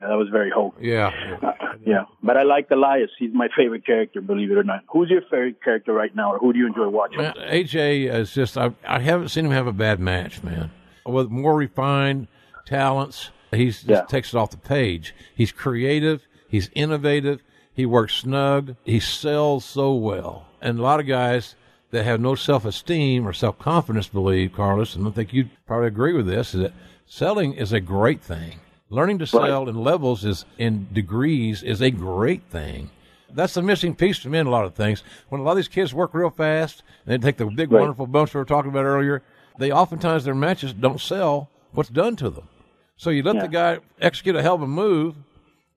That 0.00 0.14
was 0.16 0.28
very 0.30 0.50
Hulk. 0.50 0.76
Yeah. 0.80 1.12
Uh, 1.42 1.52
yeah. 1.86 2.04
But 2.22 2.36
I 2.36 2.42
like 2.42 2.70
Elias. 2.70 3.10
He's 3.18 3.32
my 3.34 3.48
favorite 3.56 3.84
character, 3.84 4.20
believe 4.20 4.50
it 4.50 4.56
or 4.56 4.64
not. 4.64 4.82
Who's 4.90 5.10
your 5.10 5.20
favorite 5.22 5.62
character 5.62 5.92
right 5.92 6.14
now, 6.16 6.32
or 6.34 6.38
who 6.38 6.52
do 6.52 6.58
you 6.58 6.66
enjoy 6.66 6.88
watching? 6.88 7.18
Man, 7.18 7.34
AJ 7.34 8.12
is 8.12 8.32
just, 8.32 8.56
I, 8.56 8.70
I 8.86 9.00
haven't 9.00 9.28
seen 9.28 9.44
him 9.46 9.52
have 9.52 9.66
a 9.66 9.72
bad 9.72 10.00
match, 10.00 10.42
man. 10.42 10.70
With 11.04 11.28
more 11.30 11.54
refined 11.54 12.28
talents, 12.66 13.30
he 13.50 13.66
just 13.66 13.84
Yeah. 13.84 14.02
takes 14.02 14.32
it 14.32 14.38
off 14.38 14.50
the 14.50 14.56
page. 14.56 15.14
He's 15.34 15.52
creative, 15.52 16.26
he's 16.48 16.70
innovative, 16.74 17.42
he 17.74 17.84
works 17.86 18.14
snug, 18.14 18.76
he 18.84 19.00
sells 19.00 19.64
so 19.64 19.92
well. 19.94 20.46
And 20.62 20.78
a 20.78 20.82
lot 20.82 21.00
of 21.00 21.06
guys 21.06 21.56
that 21.90 22.04
have 22.04 22.20
no 22.20 22.34
self 22.34 22.64
esteem 22.64 23.26
or 23.26 23.32
self 23.32 23.58
confidence 23.58 24.08
believe, 24.08 24.52
Carlos, 24.54 24.94
and 24.96 25.06
I 25.06 25.10
think 25.10 25.32
you'd 25.34 25.50
probably 25.66 25.88
agree 25.88 26.12
with 26.14 26.26
this, 26.26 26.54
is 26.54 26.62
that 26.62 26.72
selling 27.06 27.54
is 27.54 27.72
a 27.72 27.80
great 27.80 28.22
thing. 28.22 28.60
Learning 28.92 29.18
to 29.20 29.26
sell 29.26 29.68
in 29.68 29.76
levels 29.76 30.24
is 30.24 30.44
in 30.58 30.88
degrees 30.92 31.62
is 31.62 31.80
a 31.80 31.90
great 31.90 32.42
thing. 32.50 32.90
That's 33.32 33.54
the 33.54 33.62
missing 33.62 33.94
piece 33.94 34.18
to 34.20 34.28
me 34.28 34.38
in 34.40 34.48
a 34.48 34.50
lot 34.50 34.64
of 34.64 34.74
things. 34.74 35.04
When 35.28 35.40
a 35.40 35.44
lot 35.44 35.52
of 35.52 35.58
these 35.58 35.68
kids 35.68 35.94
work 35.94 36.12
real 36.12 36.30
fast 36.30 36.82
and 37.06 37.12
they 37.22 37.24
take 37.24 37.36
the 37.36 37.46
big 37.46 37.70
Right. 37.70 37.80
wonderful 37.80 38.08
bumps 38.08 38.34
we 38.34 38.38
were 38.38 38.44
talking 38.44 38.70
about 38.72 38.84
earlier, 38.84 39.22
they 39.58 39.70
oftentimes 39.70 40.24
their 40.24 40.34
matches 40.34 40.72
don't 40.72 41.00
sell 41.00 41.48
what's 41.72 41.88
done 41.88 42.16
to 42.16 42.30
them. 42.30 42.48
So 42.96 43.10
you 43.10 43.22
let 43.22 43.36
Yeah. 43.36 43.42
the 43.42 43.48
guy 43.48 43.78
execute 44.00 44.34
a 44.34 44.42
hell 44.42 44.56
of 44.56 44.62
a 44.62 44.66
move, 44.66 45.14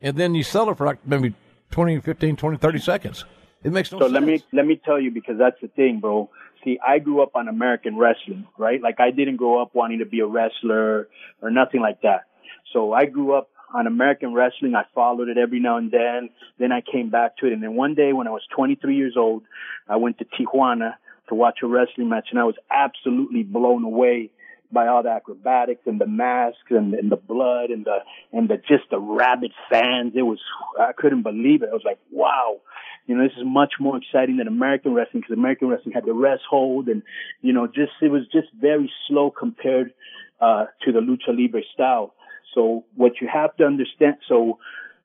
and 0.02 0.18
then 0.18 0.34
you 0.34 0.42
sell 0.42 0.68
it 0.72 0.78
for 0.78 0.86
like 0.88 0.98
maybe 1.06 1.36
20, 1.70 2.00
15, 2.00 2.36
20, 2.36 2.58
30 2.58 2.80
seconds. 2.80 3.26
It 3.64 3.72
makes 3.72 3.92
no 3.92 4.00
sense. 4.00 4.10
so 4.10 4.14
sense. 4.14 4.14
let 4.14 4.24
me 4.28 4.44
let 4.58 4.66
me 4.66 4.76
tell 4.84 5.00
you 5.00 5.12
because 5.12 5.38
that's 5.38 5.62
the 5.62 5.68
thing, 5.70 6.00
bro. 6.00 6.30
See, 6.64 6.80
I 6.86 6.98
grew 6.98 7.22
up 7.22 7.36
on 7.36 7.48
American 7.48 7.96
wrestling, 7.98 8.48
right? 8.58 8.82
Like 8.82 9.00
I 9.00 9.12
didn't 9.12 9.36
grow 9.36 9.62
up 9.62 9.76
wanting 9.76 10.00
to 10.00 10.06
be 10.06 10.20
a 10.22 10.26
wrestler 10.26 11.08
or 11.44 11.52
nothing 11.52 11.80
like 11.82 12.02
that. 12.02 12.24
So 12.72 12.94
I 12.94 13.06
grew 13.06 13.34
up 13.34 13.50
on 13.74 13.88
American 13.88 14.34
wrestling. 14.34 14.76
I 14.76 14.84
followed 14.94 15.30
it 15.30 15.38
every 15.38 15.60
now 15.60 15.78
and 15.78 15.92
then. 15.92 16.30
Then 16.60 16.72
I 16.72 16.82
came 16.82 17.10
back 17.10 17.38
to 17.38 17.48
it. 17.48 17.54
And 17.54 17.64
then 17.64 17.76
one 17.76 17.96
day 17.96 18.14
when 18.14 18.28
I 18.28 18.32
was 18.32 18.44
23 18.56 18.96
years 18.96 19.16
old, 19.18 19.44
I 19.88 19.98
went 19.98 20.20
to 20.20 20.26
Tijuana 20.26 20.94
to 21.30 21.36
watch 21.36 21.60
a 21.64 21.68
wrestling 21.68 22.10
match 22.10 22.28
and 22.32 22.40
I 22.40 22.44
was 22.44 22.56
absolutely 22.70 23.44
blown 23.44 23.84
away 23.84 24.30
by 24.72 24.88
all 24.88 25.04
the 25.04 25.10
acrobatics 25.10 25.82
and 25.86 26.02
the 26.02 26.08
masks 26.08 26.72
and, 26.72 26.94
and 26.96 27.12
the 27.12 27.16
blood 27.16 27.70
and 27.70 27.86
the 27.86 28.00
and 28.32 28.50
the 28.50 28.58
just 28.58 28.90
the 28.90 29.00
rabid 29.00 29.52
fans. 29.70 30.14
It 30.16 30.24
was 30.24 30.40
I 30.80 30.92
couldn't 30.98 31.22
believe 31.22 31.62
it. 31.62 31.70
I 31.72 31.74
was 31.74 31.84
like, 31.86 32.00
wow, 32.12 32.60
you 33.06 33.16
know, 33.16 33.24
this 33.24 33.38
is 33.38 33.44
much 33.46 33.74
more 33.80 33.98
exciting 33.98 34.38
than 34.38 34.48
American 34.48 34.94
wrestling 34.94 35.22
because 35.22 35.38
American 35.38 35.68
wrestling 35.68 35.94
had 35.94 36.06
the 36.06 36.14
rest 36.14 36.42
hold 36.50 36.88
and 36.88 37.04
you 37.42 37.54
know, 37.54 37.68
just 37.68 37.92
it 38.02 38.10
was 38.10 38.24
just 38.32 38.48
very 38.60 38.92
slow 39.08 39.30
compared 39.30 39.94
uh 40.42 40.66
to 40.84 40.92
the 40.92 41.00
lucha 41.00 41.38
libre 41.38 41.62
style. 41.74 42.16
So 42.54 42.86
what 42.96 43.14
you 43.22 43.28
have 43.32 43.56
to 43.58 43.66
understand, 43.66 44.18
so 44.28 44.60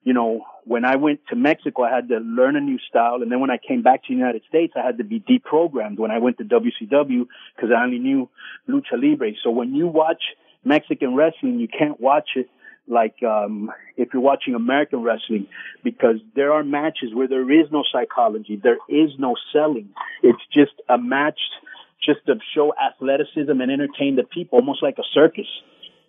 you 0.09 0.15
know, 0.15 0.47
when 0.65 0.87
I 0.87 0.97
went 0.97 1.21
to 1.29 1.37
Mexico, 1.37 1.83
I 1.83 1.95
had 1.95 2.09
to 2.09 2.17
learn 2.19 2.57
a 2.57 2.61
new 2.61 2.79
style. 2.89 3.17
And 3.21 3.31
then 3.31 3.41
when 3.41 3.51
I 3.51 3.59
came 3.59 3.83
back 3.83 4.05
to 4.05 4.09
the 4.09 4.15
United 4.15 4.43
States, 4.49 4.73
I 4.77 4.85
had 4.85 4.97
to 4.99 5.05
be 5.05 5.21
deprogrammed 5.21 5.99
when 5.99 6.11
I 6.11 6.19
went 6.19 6.39
to 6.39 6.45
WCW 6.45 7.27
because 7.55 7.71
I 7.77 7.83
only 7.83 7.99
knew 7.99 8.29
lucha 8.69 8.95
libre. 8.95 9.33
So 9.43 9.51
when 9.51 9.75
you 9.75 9.87
watch 9.87 10.23
Mexican 10.65 11.15
wrestling, 11.15 11.59
you 11.59 11.69
can't 11.69 12.01
watch 12.01 12.31
it 12.37 12.49
like, 12.87 13.23
um, 13.23 13.71
if 13.99 14.09
you're 14.15 14.23
watching 14.23 14.55
American 14.55 15.03
wrestling 15.03 15.47
because 15.85 16.17
there 16.35 16.55
are 16.55 16.65
matches 16.65 17.13
where 17.13 17.29
there 17.29 17.51
is 17.51 17.71
no 17.71 17.85
psychology. 17.93 18.59
There 18.63 18.79
is 18.89 19.11
no 19.19 19.35
selling. 19.53 19.91
It's 20.23 20.41
just 20.55 20.73
a 20.89 20.97
match 20.97 21.41
just 22.03 22.25
to 22.27 22.37
show 22.55 22.73
athleticism 22.73 23.51
and 23.51 23.71
entertain 23.71 24.17
the 24.17 24.23
people, 24.23 24.59
almost 24.59 24.83
like 24.83 24.97
a 24.99 25.05
circus 25.13 25.49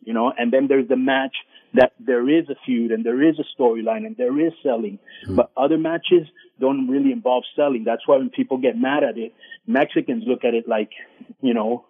you 0.03 0.13
know, 0.13 0.33
and 0.37 0.51
then 0.51 0.67
there's 0.67 0.87
the 0.87 0.97
match 0.97 1.35
that 1.73 1.93
there 1.99 2.27
is 2.29 2.49
a 2.49 2.55
feud 2.65 2.91
and 2.91 3.05
there 3.05 3.21
is 3.21 3.35
a 3.39 3.61
storyline 3.61 4.05
and 4.05 4.17
there 4.17 4.39
is 4.39 4.53
selling. 4.63 4.99
Hmm. 5.25 5.35
But 5.35 5.51
other 5.55 5.77
matches 5.77 6.27
don't 6.59 6.87
really 6.87 7.11
involve 7.11 7.43
selling. 7.55 7.83
That's 7.83 8.07
why 8.07 8.17
when 8.17 8.29
people 8.29 8.57
get 8.57 8.77
mad 8.77 9.03
at 9.03 9.17
it, 9.17 9.33
Mexicans 9.67 10.23
look 10.25 10.43
at 10.43 10.53
it 10.53 10.67
like, 10.67 10.89
you 11.41 11.53
know, 11.53 11.85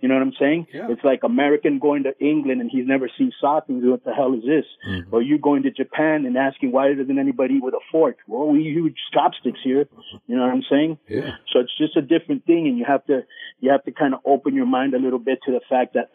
you 0.00 0.08
know 0.08 0.16
what 0.16 0.22
I'm 0.22 0.34
saying? 0.38 0.66
It's 0.70 1.02
like 1.02 1.20
American 1.24 1.78
going 1.78 2.02
to 2.02 2.12
England 2.18 2.60
and 2.60 2.70
he's 2.70 2.86
never 2.86 3.08
seen 3.16 3.32
soccer 3.40 3.72
and 3.72 3.90
what 3.90 4.04
the 4.04 4.12
hell 4.12 4.34
is 4.34 4.42
this? 4.42 4.66
Hmm. 4.84 5.14
Or 5.14 5.22
you 5.22 5.38
going 5.38 5.62
to 5.62 5.70
Japan 5.70 6.26
and 6.26 6.36
asking 6.36 6.72
why 6.72 6.92
doesn't 6.92 7.18
anybody 7.18 7.54
eat 7.54 7.62
with 7.62 7.72
a 7.72 7.80
fork? 7.90 8.18
Well, 8.28 8.48
we 8.48 8.60
use 8.60 8.92
chopsticks 9.14 9.60
here. 9.64 9.88
You 10.26 10.36
know 10.36 10.42
what 10.42 10.52
I'm 10.52 10.64
saying? 10.70 10.98
Yeah. 11.08 11.30
So 11.50 11.60
it's 11.60 11.76
just 11.78 11.96
a 11.96 12.02
different 12.02 12.44
thing, 12.44 12.66
and 12.66 12.76
you 12.76 12.84
have 12.86 13.06
to 13.06 13.24
you 13.60 13.70
have 13.70 13.82
to 13.84 13.92
kind 13.92 14.12
of 14.12 14.20
open 14.26 14.54
your 14.54 14.66
mind 14.66 14.92
a 14.92 14.98
little 14.98 15.18
bit 15.18 15.38
to 15.46 15.52
the 15.52 15.60
fact 15.70 15.94
that 15.94 16.10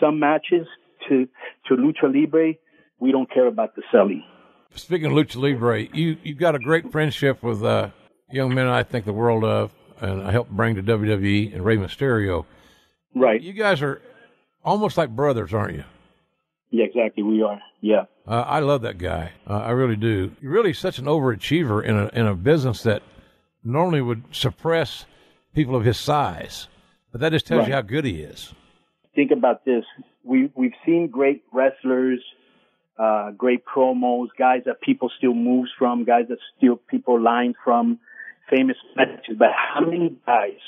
some 0.00 0.18
matches 0.18 0.66
to 1.08 1.26
to 1.66 1.74
lucha 1.76 2.12
libre, 2.12 2.54
we 2.98 3.12
don't 3.12 3.30
care 3.32 3.46
about 3.46 3.74
the 3.76 3.82
selling. 3.90 4.22
Speaking 4.74 5.06
of 5.06 5.12
lucha 5.12 5.36
libre, 5.36 5.82
you 5.82 6.16
you've 6.22 6.38
got 6.38 6.54
a 6.54 6.58
great 6.58 6.90
friendship 6.92 7.42
with 7.42 7.62
uh, 7.64 7.90
young 8.30 8.54
men 8.54 8.66
I 8.66 8.82
think 8.82 9.04
the 9.04 9.12
world 9.12 9.44
of, 9.44 9.72
and 10.00 10.22
I 10.22 10.30
helped 10.30 10.50
bring 10.50 10.76
to 10.76 10.82
WWE 10.82 11.54
and 11.54 11.64
Rey 11.64 11.76
Mysterio. 11.76 12.44
Right. 13.14 13.40
You 13.40 13.52
guys 13.52 13.82
are 13.82 14.00
almost 14.64 14.96
like 14.96 15.10
brothers, 15.10 15.52
aren't 15.52 15.76
you? 15.76 15.84
Yeah, 16.70 16.84
exactly. 16.84 17.24
We 17.24 17.42
are. 17.42 17.60
Yeah. 17.80 18.04
Uh, 18.26 18.42
I 18.42 18.60
love 18.60 18.82
that 18.82 18.98
guy. 18.98 19.32
Uh, 19.48 19.58
I 19.58 19.70
really 19.70 19.96
do. 19.96 20.36
You're 20.40 20.52
really 20.52 20.72
such 20.72 20.98
an 20.98 21.06
overachiever 21.06 21.82
in 21.84 21.96
a 21.96 22.06
in 22.12 22.26
a 22.26 22.34
business 22.34 22.82
that 22.84 23.02
normally 23.64 24.00
would 24.00 24.22
suppress 24.30 25.04
people 25.54 25.74
of 25.74 25.84
his 25.84 25.98
size, 25.98 26.68
but 27.10 27.20
that 27.20 27.32
just 27.32 27.46
tells 27.46 27.66
you 27.66 27.72
how 27.74 27.80
good 27.80 28.04
he 28.04 28.20
is. 28.20 28.54
Think 29.14 29.30
about 29.30 29.64
this. 29.64 29.84
We 30.24 30.50
we've 30.54 30.74
seen 30.86 31.08
great 31.08 31.42
wrestlers, 31.52 32.22
uh, 32.98 33.32
great 33.32 33.64
promos, 33.64 34.28
guys 34.38 34.62
that 34.66 34.80
people 34.80 35.10
steal 35.18 35.34
moves 35.34 35.70
from, 35.78 36.04
guys 36.04 36.26
that 36.28 36.38
steal 36.56 36.76
people 36.76 37.20
lines 37.20 37.56
from, 37.64 37.98
famous 38.48 38.76
matches. 38.96 39.36
But 39.38 39.48
how 39.52 39.80
many 39.80 40.16
guys 40.26 40.60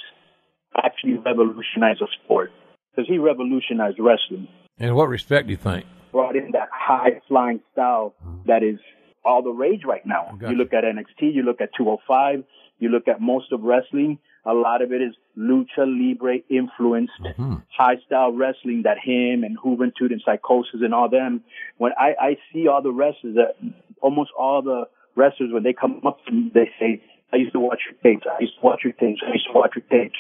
actually 0.77 1.15
revolutionized 1.15 2.03
a 2.03 2.07
sport? 2.25 2.51
Because 2.95 3.09
he 3.09 3.19
revolutionized 3.19 3.99
wrestling. 3.99 4.49
In 4.79 4.95
what 4.95 5.09
respect 5.09 5.47
do 5.47 5.53
you 5.53 5.57
think? 5.57 5.87
brought 6.13 6.37
in 6.37 6.53
that 6.53 6.69
high 6.71 7.21
flying 7.27 7.61
style 7.73 8.15
that 8.47 8.63
is 8.63 8.79
all 9.25 9.43
the 9.43 9.51
rage 9.51 9.83
right 9.87 10.05
now. 10.05 10.37
Gotcha. 10.39 10.53
You 10.53 10.59
look 10.59 10.73
at 10.73 10.85
NXT, 10.85 11.35
you 11.35 11.43
look 11.43 11.61
at 11.61 11.71
205, 11.77 12.45
you 12.79 12.89
look 12.91 13.09
at 13.09 13.21
most 13.21 13.51
of 13.51 13.63
wrestling. 13.63 14.19
A 14.45 14.53
lot 14.53 14.83
of 14.83 14.93
it 14.93 15.01
is 15.01 15.15
lucha 15.39 15.87
libre 15.87 16.39
influenced 16.51 17.13
mm-hmm. 17.23 17.57
high 17.77 17.97
style 18.07 18.33
wrestling 18.33 18.83
that 18.85 18.99
him 18.99 19.45
and 19.45 19.57
Juventud 19.59 20.11
and 20.11 20.21
Psychosis 20.25 20.81
and 20.83 20.93
all 20.93 21.09
them. 21.09 21.43
When 21.79 21.93
I, 21.99 22.15
I 22.21 22.37
see 22.53 22.67
all 22.67 22.83
the 22.83 22.91
wrestlers, 22.91 23.37
that 23.37 23.55
almost 24.01 24.31
all 24.37 24.63
the 24.63 24.89
wrestlers, 25.15 25.53
when 25.53 25.63
they 25.63 25.73
come 25.73 26.01
up 26.05 26.19
to 26.27 26.33
me, 26.33 26.51
they 26.53 26.71
say, 26.81 27.03
I 27.33 27.37
used 27.37 27.53
to 27.53 27.61
watch 27.61 27.81
your 27.89 27.99
tapes. 28.03 28.27
I 28.27 28.41
used 28.41 28.55
to 28.61 28.67
watch 28.67 28.81
your 28.85 28.93
tapes. 28.95 29.21
I 29.27 29.33
used 29.33 29.47
to 29.47 29.53
watch 29.55 29.73
your 29.77 29.85
tapes. 29.89 30.19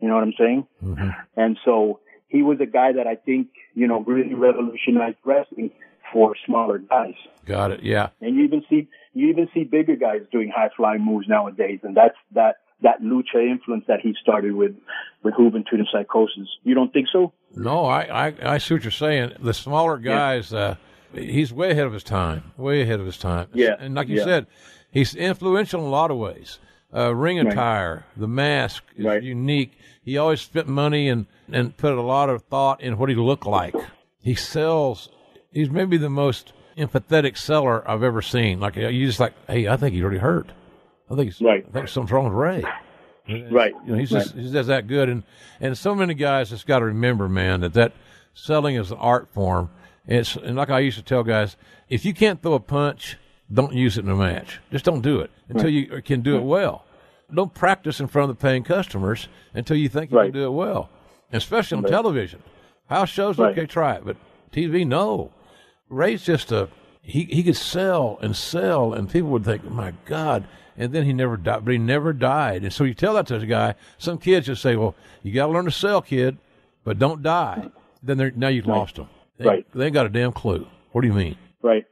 You 0.00 0.08
know 0.08 0.14
what 0.14 0.24
I'm 0.24 0.34
saying? 0.38 0.66
Mm-hmm. 0.84 1.08
And 1.36 1.58
so 1.64 2.00
he 2.28 2.42
was 2.42 2.58
a 2.60 2.66
guy 2.66 2.92
that 2.92 3.06
I 3.06 3.16
think, 3.16 3.48
you 3.74 3.86
know, 3.86 4.00
really 4.00 4.34
revolutionized 4.34 5.16
wrestling 5.24 5.70
for 6.12 6.34
smaller 6.46 6.78
guys. 6.78 7.14
Got 7.46 7.72
it. 7.72 7.82
Yeah. 7.82 8.10
And 8.20 8.36
you 8.36 8.44
even 8.44 8.62
see 8.68 8.88
you 9.14 9.28
even 9.30 9.48
see 9.54 9.64
bigger 9.64 9.96
guys 9.96 10.20
doing 10.30 10.52
high 10.54 10.70
flying 10.76 11.04
moves 11.04 11.28
nowadays, 11.28 11.80
and 11.82 11.96
that's 11.96 12.16
that 12.32 12.56
that 12.82 13.00
lucha 13.02 13.36
influence 13.50 13.84
that 13.88 14.00
he 14.00 14.14
started 14.20 14.52
with 14.54 14.74
with 15.22 15.34
Juventud 15.34 15.72
and 15.74 15.88
Psychosis. 15.90 16.48
You 16.64 16.74
don't 16.74 16.92
think 16.92 17.06
so? 17.12 17.32
No, 17.56 17.84
I, 17.86 18.28
I, 18.28 18.34
I 18.54 18.58
see 18.58 18.74
what 18.74 18.82
you're 18.84 18.90
saying. 18.90 19.32
The 19.40 19.54
smaller 19.54 19.96
guys, 19.96 20.52
uh, 20.52 20.76
he's 21.14 21.52
way 21.52 21.70
ahead 21.70 21.86
of 21.86 21.92
his 21.94 22.04
time. 22.04 22.52
Way 22.58 22.82
ahead 22.82 23.00
of 23.00 23.06
his 23.06 23.16
time. 23.16 23.48
Yeah, 23.54 23.76
And 23.78 23.94
like 23.94 24.08
you 24.08 24.18
yeah. 24.18 24.24
said, 24.24 24.46
he's 24.90 25.14
influential 25.14 25.80
in 25.80 25.86
a 25.86 25.90
lot 25.90 26.10
of 26.10 26.18
ways. 26.18 26.58
Uh, 26.94 27.14
ring 27.14 27.38
Right. 27.38 27.52
attire, 27.52 28.04
the 28.16 28.28
mask 28.28 28.84
is 28.96 29.04
Right. 29.06 29.22
unique. 29.22 29.72
He 30.04 30.18
always 30.18 30.40
spent 30.42 30.68
money 30.68 31.08
and, 31.08 31.26
and 31.50 31.74
put 31.76 31.92
a 31.94 32.02
lot 32.02 32.28
of 32.28 32.42
thought 32.42 32.80
in 32.82 32.98
what 32.98 33.08
he 33.08 33.14
looked 33.14 33.46
like. 33.46 33.74
He 34.22 34.34
sells, 34.34 35.08
he's 35.52 35.70
maybe 35.70 35.96
the 35.96 36.10
most 36.10 36.52
empathetic 36.76 37.36
seller 37.38 37.88
I've 37.90 38.02
ever 38.02 38.20
seen. 38.20 38.60
Like, 38.60 38.76
you 38.76 39.06
just 39.06 39.20
like, 39.20 39.32
hey, 39.48 39.68
I 39.68 39.76
think 39.76 39.94
he's 39.94 40.02
already 40.02 40.18
hurt. 40.18 40.50
I 41.10 41.14
think, 41.14 41.26
he's, 41.26 41.40
Right. 41.40 41.64
I 41.68 41.70
think 41.72 41.88
something's 41.88 42.12
wrong 42.12 42.24
with 42.24 42.32
Rey. 42.34 42.64
Right. 43.50 43.74
You 43.86 43.92
know, 43.92 43.98
he's 43.98 44.10
just 44.10 44.34
he's 44.34 44.52
just 44.52 44.68
that 44.68 44.86
good, 44.86 45.08
and 45.08 45.22
and 45.60 45.78
so 45.78 45.94
many 45.94 46.12
guys 46.14 46.50
just 46.50 46.66
got 46.66 46.80
to 46.80 46.84
remember, 46.86 47.28
man, 47.28 47.60
that 47.60 47.72
that 47.72 47.92
selling 48.34 48.76
is 48.76 48.90
an 48.90 48.98
art 48.98 49.28
form. 49.32 49.70
It's 50.06 50.36
and 50.36 50.56
like 50.56 50.68
I 50.68 50.80
used 50.80 50.98
to 50.98 51.02
tell 51.02 51.22
guys, 51.22 51.56
if 51.88 52.04
you 52.04 52.12
can't 52.12 52.42
throw 52.42 52.52
a 52.52 52.60
punch, 52.60 53.16
don't 53.52 53.72
use 53.72 53.96
it 53.96 54.04
in 54.04 54.10
a 54.10 54.16
match. 54.16 54.60
Just 54.70 54.84
don't 54.84 55.00
do 55.00 55.20
it 55.20 55.30
until 55.48 55.70
you 55.70 56.02
can 56.02 56.20
do 56.20 56.36
it 56.36 56.40
mm-hmm. 56.40 56.48
well. 56.48 56.84
Don't 57.32 57.54
practice 57.54 57.98
in 58.00 58.08
front 58.08 58.30
of 58.30 58.36
the 58.36 58.42
paying 58.42 58.62
customers 58.62 59.28
until 59.54 59.76
you 59.76 59.88
think 59.88 60.10
you 60.10 60.18
Right. 60.18 60.26
can 60.26 60.40
do 60.40 60.44
it 60.44 60.52
well, 60.52 60.90
especially 61.32 61.78
on 61.78 61.84
Right. 61.84 61.90
television. 61.90 62.42
House 62.90 63.08
shows, 63.08 63.38
Right. 63.38 63.52
okay, 63.52 63.66
try 63.66 63.94
it, 63.94 64.04
but 64.04 64.16
TV, 64.52 64.84
no. 64.86 65.32
Rey's 65.88 66.24
just 66.24 66.52
a 66.52 66.68
he. 67.04 67.24
He 67.24 67.42
could 67.42 67.56
sell 67.56 68.18
and 68.20 68.34
sell, 68.36 68.92
and 68.92 69.08
people 69.10 69.30
would 69.30 69.44
think, 69.44 69.64
"My 69.70 69.92
God!" 70.06 70.44
And 70.76 70.92
then 70.92 71.04
he 71.04 71.12
never 71.12 71.36
died, 71.36 71.64
but 71.64 71.72
he 71.72 71.78
never 71.78 72.12
died. 72.12 72.64
And 72.64 72.72
so 72.72 72.82
you 72.82 72.94
tell 72.94 73.14
that 73.14 73.28
to 73.28 73.36
a 73.36 73.46
guy. 73.46 73.74
Some 73.98 74.18
kids 74.18 74.46
just 74.46 74.62
say, 74.62 74.74
"Well, 74.76 74.94
you 75.22 75.32
got 75.32 75.46
to 75.46 75.52
learn 75.52 75.66
to 75.66 75.70
sell, 75.70 76.02
kid, 76.02 76.38
but 76.82 76.98
don't 76.98 77.22
die." 77.22 77.70
Then 78.02 78.18
they're, 78.18 78.32
now 78.32 78.48
you've 78.48 78.66
lost 78.66 78.96
them. 78.96 79.08
They, 79.38 79.46
Right. 79.46 79.66
They 79.74 79.86
ain't 79.86 79.94
got 79.94 80.06
a 80.06 80.10
damn 80.10 80.32
clue. 80.32 80.66
What 80.92 81.00
do 81.00 81.06
you 81.06 81.14
mean? 81.14 81.36
Right. 81.62 81.84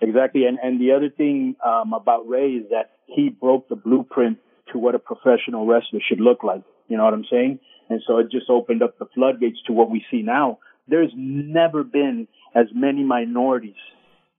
Exactly. 0.00 0.44
And 0.46 0.58
and 0.62 0.80
the 0.80 0.92
other 0.92 1.10
thing 1.10 1.56
um, 1.64 1.92
about 1.92 2.28
Rey 2.28 2.50
is 2.52 2.70
that 2.70 2.92
he 3.06 3.28
broke 3.30 3.68
the 3.68 3.76
blueprint 3.76 4.38
to 4.72 4.78
what 4.78 4.94
a 4.94 4.98
professional 4.98 5.66
wrestler 5.66 6.00
should 6.06 6.20
look 6.20 6.44
like. 6.44 6.62
You 6.88 6.96
know 6.96 7.04
what 7.04 7.14
I'm 7.14 7.24
saying? 7.30 7.58
And 7.88 8.00
so 8.06 8.18
it 8.18 8.30
just 8.30 8.48
opened 8.50 8.82
up 8.82 8.98
the 8.98 9.06
floodgates 9.14 9.58
to 9.66 9.72
what 9.72 9.90
we 9.90 10.04
see 10.10 10.22
now. 10.22 10.58
There's 10.86 11.10
never 11.16 11.82
been 11.82 12.28
as 12.54 12.66
many 12.74 13.02
minorities, 13.02 13.74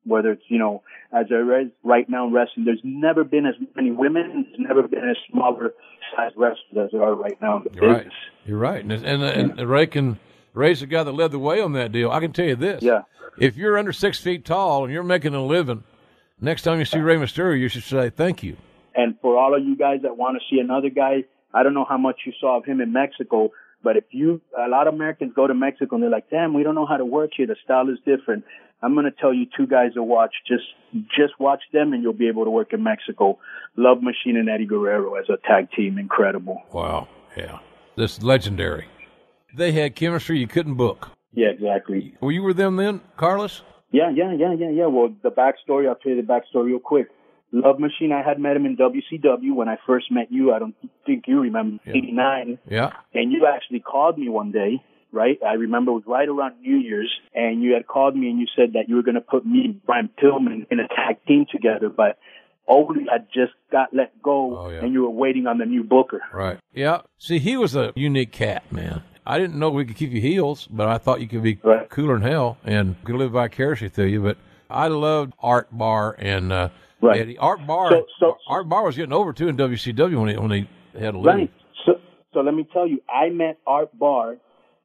whether 0.06 0.32
it's, 0.32 0.44
you 0.48 0.58
know, 0.58 0.82
as 1.12 1.28
there 1.30 1.62
is 1.62 1.68
right 1.84 2.10
now 2.10 2.28
in 2.28 2.34
wrestling, 2.34 2.66
there's 2.66 2.82
never 2.84 3.24
been 3.24 3.46
as 3.46 3.56
many 3.76 3.92
women, 3.92 4.46
there's 4.48 4.68
never 4.68 4.88
been 4.88 5.10
as 5.10 5.18
smaller 5.32 5.74
size 6.16 6.32
wrestlers 6.36 6.86
as 6.86 6.92
there 6.92 7.04
are 7.04 7.16
right 7.16 7.40
now 7.42 7.58
in 7.58 7.64
the 7.64 7.70
You're 7.74 7.94
business. 7.94 8.14
right. 8.14 8.48
You're 8.48 8.58
right. 8.58 8.84
And, 8.84 8.92
and, 8.92 9.24
and 9.60 9.70
Rey 9.70 9.88
can 9.88 10.20
Rey's 10.54 10.80
the 10.80 10.88
guy 10.88 11.04
that 11.04 11.12
led 11.12 11.32
the 11.32 11.40
way 11.40 11.62
on 11.62 11.74
that 11.74 11.92
deal. 11.92 12.12
I 12.12 12.20
can 12.20 12.34
tell 12.34 12.46
you 12.46 12.56
this. 12.56 12.82
Yeah. 12.82 13.02
If 13.38 13.56
you're 13.56 13.78
under 13.78 13.94
six 13.94 14.20
feet 14.20 14.44
tall 14.46 14.84
and 14.84 14.92
you're 14.94 15.04
making 15.04 15.34
a 15.34 15.46
living, 15.46 15.84
next 16.42 16.64
time 16.64 16.80
you 16.80 16.86
see 16.86 17.00
Rey 17.00 17.16
Mysterio, 17.16 17.60
you 17.60 17.70
should 17.70 17.84
say 17.84 18.10
thank 18.10 18.44
you. 18.44 18.58
And 18.96 19.16
for 19.22 19.38
all 19.38 19.56
of 19.56 19.64
you 19.64 19.78
guys 19.78 20.00
that 20.04 20.18
want 20.18 20.38
to 20.40 20.44
see 20.54 20.60
another 20.60 20.90
guy, 20.90 21.24
I 21.54 21.64
don't 21.64 21.74
know 21.74 21.86
how 21.88 21.98
much 21.98 22.22
you 22.26 22.34
saw 22.40 22.58
of 22.58 22.66
him 22.66 22.82
in 22.82 22.92
Mexico, 22.92 23.52
but 23.82 23.96
if 23.96 24.04
you, 24.12 24.42
a 24.58 24.68
lot 24.68 24.88
of 24.88 24.94
Americans 24.94 25.32
go 25.36 25.48
to 25.48 25.54
Mexico 25.54 25.96
and 25.96 26.04
they're 26.04 26.10
like, 26.10 26.30
damn, 26.30 26.54
we 26.54 26.64
don't 26.64 26.76
know 26.76 26.86
how 26.86 26.98
to 26.98 27.06
work 27.06 27.32
here. 27.38 27.48
The 27.48 27.56
style 27.64 27.88
is 27.90 27.98
different. 28.06 28.44
I'm 28.82 28.94
going 28.94 29.06
to 29.06 29.12
tell 29.12 29.34
you 29.34 29.46
two 29.58 29.68
guys 29.68 29.94
to 29.96 30.04
watch. 30.04 30.34
Just, 30.48 30.64
just 31.16 31.40
watch 31.40 31.62
them 31.74 31.94
and 31.94 32.02
you'll 32.02 32.14
be 32.14 32.28
able 32.28 32.46
to 32.46 32.50
work 32.50 32.74
in 32.74 32.84
Mexico. 32.84 33.38
Love 33.76 34.02
Machine 34.02 34.38
and 34.38 34.50
Eddie 34.50 34.66
Guerrero 34.66 35.16
as 35.16 35.26
a 35.30 35.38
tag 35.48 35.70
team. 35.76 35.98
Incredible. 35.98 36.62
Wow. 36.72 37.08
Yeah. 37.36 37.60
This 37.96 38.18
is 38.18 38.24
legendary. 38.24 38.88
They 39.56 39.72
had 39.72 39.96
chemistry 39.96 40.40
you 40.40 40.48
couldn't 40.48 40.76
book. 40.76 41.10
Yeah, 41.34 41.50
exactly. 41.50 42.16
Were 42.22 42.32
you 42.32 42.44
with 42.44 42.58
them 42.58 42.76
then, 42.76 43.02
Carlos? 43.18 43.62
Yeah, 43.92 44.12
yeah, 44.14 44.34
yeah, 44.34 44.54
yeah, 44.54 44.70
yeah. 44.70 44.86
Well, 44.86 45.14
the 45.24 45.32
backstory, 45.32 45.88
I'll 45.88 45.96
tell 45.96 46.12
you 46.12 46.22
the 46.22 46.28
backstory 46.28 46.66
real 46.66 46.80
quick. 46.80 47.08
Love 47.52 47.80
Machine, 47.80 48.12
I 48.12 48.22
had 48.22 48.40
met 48.40 48.56
him 48.56 48.66
in 48.66 48.78
WCW 48.78 49.56
when 49.56 49.68
I 49.68 49.78
first 49.88 50.12
met 50.12 50.32
you. 50.32 50.54
I 50.54 50.60
don't 50.60 50.76
think 51.06 51.24
you 51.28 51.40
remember, 51.42 51.82
89. 51.88 52.60
Yeah. 52.70 52.92
And 53.14 53.32
you 53.32 53.48
actually 53.48 53.80
called 53.80 54.20
me 54.20 54.30
one 54.30 54.52
day, 54.52 54.84
right? 55.12 55.38
I 55.46 55.54
remember 55.54 55.92
it 55.92 55.96
was 55.96 56.04
right 56.08 56.28
around 56.28 56.62
New 56.62 56.78
Year's, 56.78 57.12
and 57.34 57.62
you 57.62 57.74
had 57.74 57.88
called 57.88 58.16
me 58.16 58.30
and 58.30 58.40
you 58.40 58.48
said 58.56 58.74
that 58.74 58.88
you 58.90 58.96
were 58.96 59.04
going 59.04 59.16
to 59.16 59.22
put 59.22 59.46
me 59.46 59.62
and 59.66 59.86
Brian 59.86 60.10
Pillman 60.22 60.68
in 60.72 60.80
a 60.80 60.88
tag 60.88 61.18
team 61.28 61.46
together, 61.52 61.90
but 61.90 62.18
Ole 62.68 62.94
had 63.12 63.28
just 63.34 63.54
got 63.72 63.94
let 63.94 64.22
go, 64.22 64.68
and 64.68 64.94
you 64.94 65.02
were 65.02 65.10
waiting 65.10 65.48
on 65.48 65.58
the 65.58 65.66
new 65.66 65.84
booker. 65.84 66.22
Right. 66.32 66.60
Yeah. 66.74 67.02
See, 67.18 67.40
he 67.40 67.58
was 67.58 67.76
a 67.76 67.92
unique 67.96 68.32
cat, 68.32 68.72
man. 68.72 69.02
I 69.26 69.38
didn't 69.40 69.58
know 69.60 69.70
we 69.70 69.86
could 69.86 69.96
keep 69.96 70.12
you 70.12 70.22
heels, 70.22 70.68
but 70.70 70.88
I 70.88 70.98
thought 71.00 71.20
you 71.22 71.28
could 71.28 71.44
be 71.44 71.56
cooler 71.90 72.20
than 72.20 72.30
hell 72.30 72.58
and 72.64 72.96
could 73.04 73.16
live 73.16 73.32
vicariously 73.32 73.90
through 73.90 74.06
you. 74.08 74.22
But 74.22 74.38
I 74.70 74.88
loved 74.88 75.34
Art 75.40 75.68
Barr 75.72 76.16
and 76.20 76.52
uh, 76.52 76.70
Right. 77.02 77.22
Eddie. 77.22 77.38
Art 77.38 77.66
Barr. 77.66 77.92
So- 77.92 78.06
so- 78.20 78.38
Art 78.48 78.68
Barr 78.70 78.84
was 78.84 78.96
getting 78.98 79.14
over 79.14 79.32
too 79.34 79.48
in 79.48 79.56
WCW 79.58 80.20
when 80.20 80.30
he 80.30 80.38
when 80.38 80.52
he 80.52 80.68
had 81.00 81.16
a 81.16 81.18
lead. 81.18 81.26
Right. 81.34 81.52
So, 81.86 81.94
so 82.34 82.42
let 82.42 82.54
me 82.54 82.68
tell 82.74 82.86
you, 82.88 83.02
I 83.10 83.30
met 83.30 83.58
Art 83.66 83.98
Barr 83.98 84.38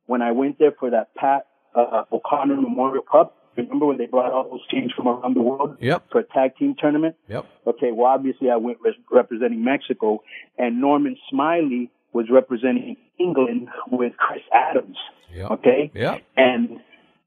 when 0.06 0.22
I 0.22 0.32
went 0.32 0.58
there 0.58 0.72
for 0.78 0.90
that 0.90 1.14
Pat 1.14 1.46
uh, 1.74 2.04
O'Connor 2.12 2.56
Memorial 2.56 3.02
Cup. 3.10 3.36
Remember 3.56 3.86
when 3.86 3.98
they 3.98 4.06
brought 4.06 4.32
all 4.32 4.48
those 4.50 4.66
teams 4.68 4.92
from 4.96 5.06
around 5.06 5.34
the 5.36 5.40
world 5.42 5.76
Yep. 5.80 6.06
for 6.10 6.18
a 6.20 6.24
tag 6.24 6.56
team 6.56 6.74
tournament? 6.78 7.14
Yep. 7.28 7.46
Okay, 7.68 7.92
well, 7.92 8.06
obviously 8.08 8.50
I 8.50 8.56
went 8.56 8.78
res- 8.84 8.94
representing 9.12 9.62
Mexico, 9.62 10.22
and 10.58 10.80
Norman 10.80 11.16
Smiley 11.30 11.90
was 12.12 12.26
representing 12.30 12.96
England 13.18 13.68
with 13.92 14.12
Chris 14.16 14.42
Adams. 14.52 14.96
Yep. 15.32 15.50
Okay? 15.52 15.90
Yep. 15.94 16.22
And 16.36 16.80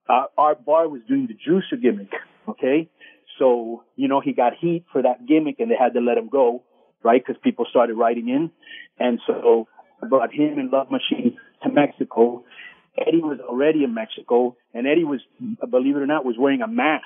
uh, 0.09 0.25
Art 0.37 0.65
Barr 0.65 0.87
was 0.89 1.01
doing 1.07 1.27
the 1.27 1.33
juicer 1.33 1.81
gimmick. 1.81 2.11
Okay? 2.47 2.89
So, 3.39 3.83
you 3.95 4.07
know, 4.07 4.19
he 4.19 4.33
got 4.33 4.53
heat 4.59 4.85
for 4.91 5.01
that 5.01 5.25
gimmick 5.27 5.59
and 5.59 5.69
they 5.71 5.75
had 5.79 5.93
to 5.93 5.99
let 6.01 6.17
him 6.17 6.27
go, 6.29 6.63
right? 7.03 7.21
Because 7.25 7.39
people 7.43 7.65
started 7.69 7.95
writing 7.95 8.29
in. 8.29 8.49
And 8.99 9.19
so 9.27 9.67
I 10.01 10.07
brought 10.07 10.33
him 10.33 10.57
and 10.57 10.71
Love 10.71 10.87
Machine 10.91 11.37
to 11.63 11.69
Mexico. 11.69 12.43
Eddie 12.97 13.21
was 13.21 13.39
already 13.39 13.83
in 13.83 13.93
Mexico 13.93 14.55
and 14.73 14.87
Eddie 14.87 15.03
was, 15.03 15.21
believe 15.69 15.95
it 15.95 15.99
or 15.99 16.07
not, 16.07 16.25
was 16.25 16.35
wearing 16.37 16.61
a 16.61 16.67
mask. 16.67 17.05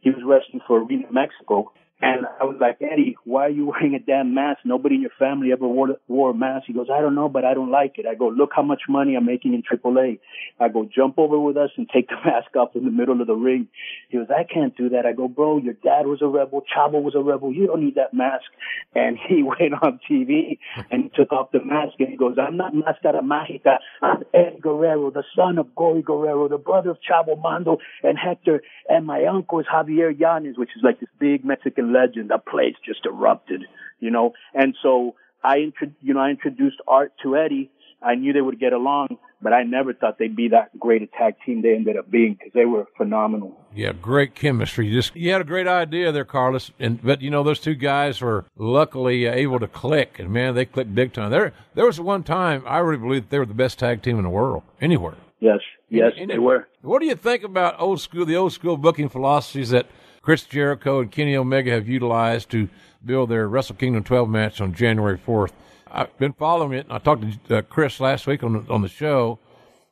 He 0.00 0.10
was 0.10 0.20
wrestling 0.24 0.62
for 0.66 0.82
Arena 0.82 1.06
Mexico. 1.10 1.72
And 2.00 2.26
I 2.40 2.44
was 2.44 2.56
like, 2.60 2.78
Eddie, 2.80 3.16
why 3.24 3.46
are 3.46 3.50
you 3.50 3.66
wearing 3.66 3.94
a 3.94 3.98
damn 3.98 4.32
mask? 4.32 4.60
Nobody 4.64 4.96
in 4.96 5.00
your 5.00 5.10
family 5.18 5.50
ever 5.50 5.66
wore, 5.66 5.96
wore 6.06 6.30
a 6.30 6.34
mask. 6.34 6.66
He 6.68 6.72
goes, 6.72 6.86
I 6.92 7.00
don't 7.00 7.16
know, 7.16 7.28
but 7.28 7.44
I 7.44 7.54
don't 7.54 7.72
like 7.72 7.98
it. 7.98 8.06
I 8.06 8.14
go, 8.14 8.28
look 8.28 8.50
how 8.54 8.62
much 8.62 8.82
money 8.88 9.16
I'm 9.16 9.26
making 9.26 9.52
in 9.52 9.62
AAA. 9.62 10.20
I 10.60 10.68
go, 10.68 10.88
jump 10.94 11.18
over 11.18 11.38
with 11.40 11.56
us 11.56 11.70
and 11.76 11.88
take 11.92 12.08
the 12.08 12.14
mask 12.24 12.54
off 12.56 12.76
in 12.76 12.84
the 12.84 12.92
middle 12.92 13.20
of 13.20 13.26
the 13.26 13.34
ring. 13.34 13.66
He 14.10 14.18
goes, 14.18 14.28
I 14.30 14.44
can't 14.44 14.76
do 14.76 14.90
that. 14.90 15.06
I 15.06 15.12
go, 15.12 15.26
bro, 15.26 15.58
your 15.58 15.74
dad 15.74 16.06
was 16.06 16.22
a 16.22 16.28
rebel. 16.28 16.62
Chavo 16.74 17.02
was 17.02 17.14
a 17.16 17.20
rebel. 17.20 17.52
You 17.52 17.66
don't 17.66 17.84
need 17.84 17.96
that 17.96 18.14
mask. 18.14 18.46
And 18.94 19.18
he 19.28 19.42
went 19.42 19.74
on 19.82 19.98
TV 20.08 20.58
and 20.90 21.10
took 21.14 21.32
off 21.32 21.50
the 21.50 21.64
mask 21.64 21.94
and 21.98 22.10
he 22.10 22.16
goes, 22.16 22.36
I'm 22.40 22.56
not 22.56 22.74
Mascara 22.74 23.22
Mágica. 23.22 23.78
I'm 24.02 24.22
Ed 24.32 24.60
Guerrero, 24.62 25.10
the 25.10 25.24
son 25.34 25.58
of 25.58 25.74
Gory 25.74 26.02
Guerrero, 26.02 26.48
the 26.48 26.58
brother 26.58 26.90
of 26.90 26.98
Chavo 27.08 27.40
Mando 27.40 27.78
and 28.04 28.16
Hector. 28.16 28.62
And 28.88 29.04
my 29.04 29.24
uncle 29.24 29.58
is 29.58 29.66
Javier 29.66 30.16
Yanes, 30.16 30.56
which 30.56 30.70
is 30.76 30.82
like 30.84 31.00
this 31.00 31.08
big 31.18 31.44
Mexican 31.44 31.87
legend. 31.92 32.30
The 32.30 32.38
place 32.38 32.74
just 32.84 33.06
erupted, 33.06 33.62
you 34.00 34.10
know. 34.10 34.32
And 34.54 34.74
so 34.82 35.14
I, 35.42 35.58
intro- 35.58 35.92
you 36.02 36.14
know, 36.14 36.20
I 36.20 36.30
introduced 36.30 36.76
Art 36.86 37.12
to 37.22 37.36
Eddie. 37.36 37.70
I 38.00 38.14
knew 38.14 38.32
they 38.32 38.40
would 38.40 38.60
get 38.60 38.72
along, 38.72 39.18
but 39.42 39.52
I 39.52 39.64
never 39.64 39.92
thought 39.92 40.18
they'd 40.20 40.36
be 40.36 40.48
that 40.50 40.78
great 40.78 41.02
a 41.02 41.08
tag 41.08 41.34
team 41.44 41.62
they 41.62 41.74
ended 41.74 41.96
up 41.96 42.08
being 42.08 42.34
because 42.34 42.52
they 42.54 42.64
were 42.64 42.86
phenomenal. 42.96 43.58
Yeah, 43.74 43.90
great 43.92 44.36
chemistry. 44.36 44.86
You 44.86 44.94
just 44.94 45.16
you 45.16 45.32
had 45.32 45.40
a 45.40 45.44
great 45.44 45.66
idea 45.66 46.12
there, 46.12 46.24
Carlos. 46.24 46.70
And 46.78 47.02
but 47.02 47.22
you 47.22 47.30
know 47.30 47.42
those 47.42 47.58
two 47.58 47.74
guys 47.74 48.20
were 48.20 48.44
luckily 48.56 49.26
uh, 49.28 49.32
able 49.32 49.58
to 49.58 49.66
click, 49.66 50.20
and 50.20 50.30
man, 50.30 50.54
they 50.54 50.64
clicked 50.64 50.94
big 50.94 51.12
time. 51.12 51.30
There, 51.30 51.52
there 51.74 51.86
was 51.86 51.98
one 51.98 52.22
time 52.22 52.62
I 52.66 52.78
really 52.78 52.98
believe 52.98 53.22
that 53.24 53.30
they 53.30 53.38
were 53.40 53.46
the 53.46 53.54
best 53.54 53.80
tag 53.80 54.02
team 54.02 54.16
in 54.18 54.22
the 54.22 54.30
world, 54.30 54.62
anywhere. 54.80 55.14
Yes, 55.40 55.58
yes, 55.88 56.12
Any- 56.16 56.34
they 56.34 56.38
were. 56.38 56.68
What 56.82 57.00
do 57.00 57.06
you 57.06 57.14
think 57.16 57.42
about 57.42 57.80
old 57.80 58.00
school, 58.00 58.26
the 58.26 58.36
old 58.36 58.52
school 58.52 58.76
booking 58.76 59.08
philosophies 59.08 59.70
that 59.70 59.86
Chris 60.22 60.44
Jericho 60.44 61.00
and 61.00 61.10
Kenny 61.10 61.36
Omega 61.36 61.70
have 61.70 61.88
utilized 61.88 62.50
to 62.50 62.68
build 63.04 63.30
their 63.30 63.48
Wrestle 63.48 63.76
Kingdom 63.76 64.04
12 64.04 64.28
match 64.28 64.60
on 64.60 64.74
January 64.74 65.18
4th? 65.18 65.52
I've 65.90 66.16
been 66.18 66.32
following 66.32 66.78
it. 66.78 66.86
and 66.86 66.92
I 66.92 66.98
talked 66.98 67.24
to 67.48 67.58
uh, 67.58 67.62
Chris 67.62 68.00
last 68.00 68.26
week 68.26 68.42
on 68.42 68.64
the, 68.64 68.72
on 68.72 68.82
the 68.82 68.88
show 68.88 69.38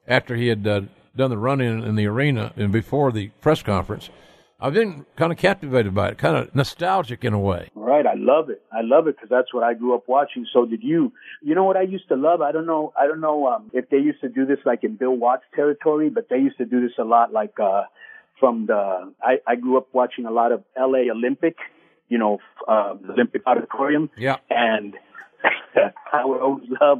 after 0.06 0.36
he 0.36 0.48
had 0.48 0.66
uh, 0.66 0.82
done 1.16 1.30
the 1.30 1.38
run 1.38 1.60
in 1.60 1.82
in 1.82 1.94
the 1.94 2.06
arena 2.06 2.52
and 2.56 2.70
before 2.70 3.12
the 3.12 3.28
press 3.40 3.62
conference. 3.62 4.10
I've 4.58 4.72
been 4.72 5.04
kind 5.16 5.32
of 5.32 5.38
captivated 5.38 5.94
by 5.94 6.08
it, 6.08 6.18
kind 6.18 6.34
of 6.34 6.54
nostalgic 6.54 7.24
in 7.24 7.34
a 7.34 7.38
way. 7.38 7.68
Right, 7.74 8.06
I 8.06 8.14
love 8.16 8.48
it. 8.48 8.62
I 8.72 8.80
love 8.80 9.06
it 9.06 9.16
because 9.16 9.28
that's 9.28 9.52
what 9.52 9.62
I 9.62 9.74
grew 9.74 9.94
up 9.94 10.04
watching. 10.08 10.46
So 10.50 10.64
did 10.64 10.82
you. 10.82 11.12
You 11.42 11.54
know 11.54 11.64
what 11.64 11.76
I 11.76 11.82
used 11.82 12.08
to 12.08 12.16
love? 12.16 12.40
I 12.40 12.52
don't 12.52 12.64
know. 12.64 12.92
I 12.98 13.06
don't 13.06 13.20
know 13.20 13.48
um, 13.48 13.70
if 13.74 13.90
they 13.90 13.98
used 13.98 14.22
to 14.22 14.30
do 14.30 14.46
this 14.46 14.58
like 14.64 14.82
in 14.82 14.96
Bill 14.96 15.14
Watts 15.14 15.44
territory, 15.54 16.08
but 16.08 16.28
they 16.30 16.38
used 16.38 16.56
to 16.56 16.64
do 16.64 16.80
this 16.80 16.96
a 16.98 17.04
lot. 17.04 17.34
Like 17.34 17.60
uh, 17.60 17.82
from 18.38 18.66
the, 18.66 19.12
I, 19.22 19.36
I 19.46 19.56
grew 19.56 19.76
up 19.76 19.88
watching 19.92 20.26
a 20.26 20.30
lot 20.30 20.52
of 20.52 20.62
L.A. 20.76 21.10
Olympic, 21.10 21.56
you 22.08 22.18
know, 22.18 22.38
uh, 22.68 22.94
Olympic 23.10 23.42
Auditorium, 23.46 24.10
Yeah. 24.16 24.36
and 24.50 24.94
I 26.12 26.24
would 26.24 26.40
always 26.40 26.68
love. 26.80 26.98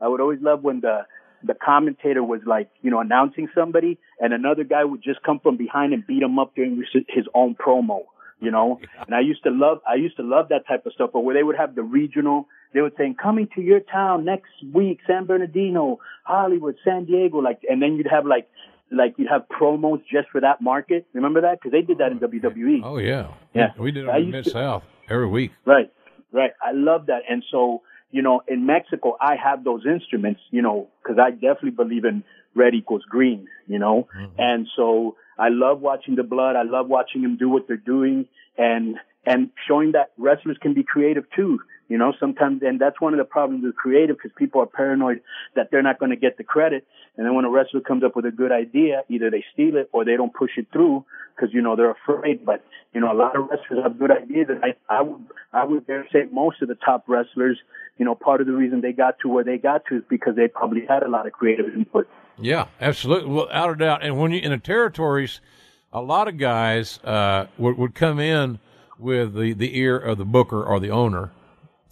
I 0.00 0.08
would 0.08 0.20
always 0.20 0.40
love 0.40 0.62
when 0.62 0.80
the 0.80 1.06
the 1.42 1.54
commentator 1.54 2.22
was 2.22 2.40
like, 2.46 2.68
you 2.82 2.90
know, 2.90 3.00
announcing 3.00 3.48
somebody, 3.54 3.98
and 4.20 4.32
another 4.32 4.64
guy 4.64 4.84
would 4.84 5.02
just 5.02 5.22
come 5.22 5.38
from 5.40 5.56
behind 5.56 5.92
and 5.92 6.06
beat 6.06 6.22
him 6.22 6.38
up 6.38 6.54
during 6.54 6.76
his 6.76 7.02
his 7.08 7.26
own 7.34 7.54
promo, 7.54 8.00
you 8.40 8.50
know. 8.50 8.80
And 9.06 9.14
I 9.14 9.20
used 9.20 9.42
to 9.44 9.50
love, 9.50 9.78
I 9.88 9.94
used 9.94 10.16
to 10.16 10.22
love 10.22 10.48
that 10.50 10.66
type 10.66 10.84
of 10.86 10.92
stuff. 10.92 11.10
But 11.12 11.20
where 11.20 11.34
they 11.34 11.42
would 11.42 11.56
have 11.56 11.74
the 11.74 11.82
regional, 11.82 12.48
they 12.74 12.80
would 12.80 12.94
say, 12.98 13.14
coming 13.20 13.48
to 13.54 13.60
your 13.62 13.80
town 13.80 14.24
next 14.24 14.50
week, 14.72 14.98
San 15.06 15.26
Bernardino, 15.26 15.98
Hollywood, 16.24 16.76
San 16.84 17.04
Diego, 17.04 17.38
like, 17.38 17.60
and 17.68 17.80
then 17.80 17.94
you'd 17.96 18.08
have 18.10 18.26
like, 18.26 18.48
like 18.90 19.14
you'd 19.16 19.28
have 19.28 19.42
promos 19.48 20.00
just 20.10 20.28
for 20.30 20.40
that 20.40 20.60
market. 20.60 21.06
Remember 21.12 21.40
that? 21.42 21.58
Because 21.60 21.72
they 21.72 21.82
did 21.82 21.98
that 21.98 22.12
in 22.12 22.18
WWE. 22.18 22.80
Oh 22.84 22.98
yeah, 22.98 23.28
oh, 23.28 23.34
Yeah. 23.54 23.72
We 23.78 23.92
did 23.92 24.06
it 24.06 24.14
in 24.14 24.30
Mid 24.30 24.46
South 24.46 24.82
every 25.08 25.28
week. 25.28 25.52
Right, 25.64 25.90
right. 26.32 26.52
I 26.62 26.72
love 26.72 27.06
that. 27.06 27.22
And 27.28 27.44
so, 27.50 27.82
you 28.10 28.22
know, 28.22 28.42
in 28.48 28.66
Mexico, 28.66 29.16
I 29.20 29.36
have 29.42 29.64
those 29.64 29.84
instruments, 29.86 30.40
you 30.50 30.62
know, 30.62 30.88
because 31.02 31.18
I 31.18 31.30
definitely 31.30 31.70
believe 31.70 32.04
in 32.04 32.24
red 32.54 32.74
equals 32.74 33.04
green, 33.08 33.46
you 33.66 33.78
know. 33.78 34.08
Mm-hmm. 34.16 34.34
And 34.38 34.68
so 34.76 35.16
I 35.38 35.48
love 35.50 35.80
watching 35.80 36.16
the 36.16 36.22
blood. 36.22 36.56
I 36.56 36.62
love 36.62 36.88
watching 36.88 37.22
them 37.22 37.36
do 37.36 37.48
what 37.48 37.68
they're 37.68 37.76
doing 37.76 38.26
and, 38.56 38.96
and 39.24 39.50
showing 39.66 39.92
that 39.92 40.12
wrestlers 40.18 40.56
can 40.60 40.74
be 40.74 40.82
creative 40.82 41.24
too. 41.34 41.60
You 41.88 41.96
know, 41.96 42.12
sometimes, 42.20 42.60
and 42.62 42.78
that's 42.78 43.00
one 43.00 43.14
of 43.14 43.18
the 43.18 43.24
problems 43.24 43.64
with 43.64 43.74
creative 43.74 44.16
because 44.16 44.30
people 44.36 44.60
are 44.60 44.66
paranoid 44.66 45.22
that 45.56 45.70
they're 45.70 45.82
not 45.82 45.98
going 45.98 46.10
to 46.10 46.16
get 46.16 46.36
the 46.36 46.44
credit. 46.44 46.86
And 47.18 47.26
then 47.26 47.34
when 47.34 47.44
a 47.44 47.50
wrestler 47.50 47.80
comes 47.80 48.04
up 48.04 48.14
with 48.14 48.24
a 48.26 48.30
good 48.30 48.52
idea, 48.52 49.02
either 49.08 49.28
they 49.28 49.44
steal 49.52 49.76
it 49.76 49.90
or 49.92 50.04
they 50.04 50.16
don't 50.16 50.32
push 50.32 50.52
it 50.56 50.68
through 50.72 51.04
because, 51.34 51.52
you 51.52 51.60
know, 51.60 51.74
they're 51.74 51.90
afraid. 51.90 52.46
But, 52.46 52.64
you 52.94 53.00
know, 53.00 53.12
a 53.12 53.18
lot 53.18 53.36
of 53.36 53.48
wrestlers 53.50 53.82
have 53.82 53.98
good 53.98 54.12
ideas. 54.12 54.46
And 54.48 54.64
I, 54.64 54.76
I 54.88 55.02
would, 55.02 55.26
I 55.52 55.64
would 55.64 55.86
dare 55.88 56.06
say 56.12 56.28
most 56.30 56.62
of 56.62 56.68
the 56.68 56.76
top 56.76 57.04
wrestlers, 57.08 57.58
you 57.98 58.04
know, 58.04 58.14
part 58.14 58.40
of 58.40 58.46
the 58.46 58.52
reason 58.52 58.80
they 58.80 58.92
got 58.92 59.18
to 59.22 59.28
where 59.28 59.42
they 59.42 59.58
got 59.58 59.82
to 59.86 59.96
is 59.96 60.04
because 60.08 60.36
they 60.36 60.46
probably 60.46 60.86
had 60.88 61.02
a 61.02 61.08
lot 61.08 61.26
of 61.26 61.32
creative 61.32 61.66
input. 61.74 62.08
Yeah, 62.40 62.68
absolutely. 62.80 63.30
without 63.30 63.70
a 63.70 63.74
doubt. 63.74 64.04
And 64.04 64.16
when 64.16 64.30
you 64.30 64.38
in 64.38 64.52
the 64.52 64.58
territories, 64.58 65.40
a 65.92 66.00
lot 66.00 66.28
of 66.28 66.38
guys 66.38 67.00
uh, 67.02 67.46
would 67.58 67.76
would 67.78 67.94
come 67.96 68.20
in 68.20 68.60
with 68.96 69.34
the 69.34 69.54
the 69.54 69.76
ear 69.76 69.98
of 69.98 70.18
the 70.18 70.24
booker 70.24 70.62
or 70.62 70.78
the 70.78 70.90
owner, 70.90 71.32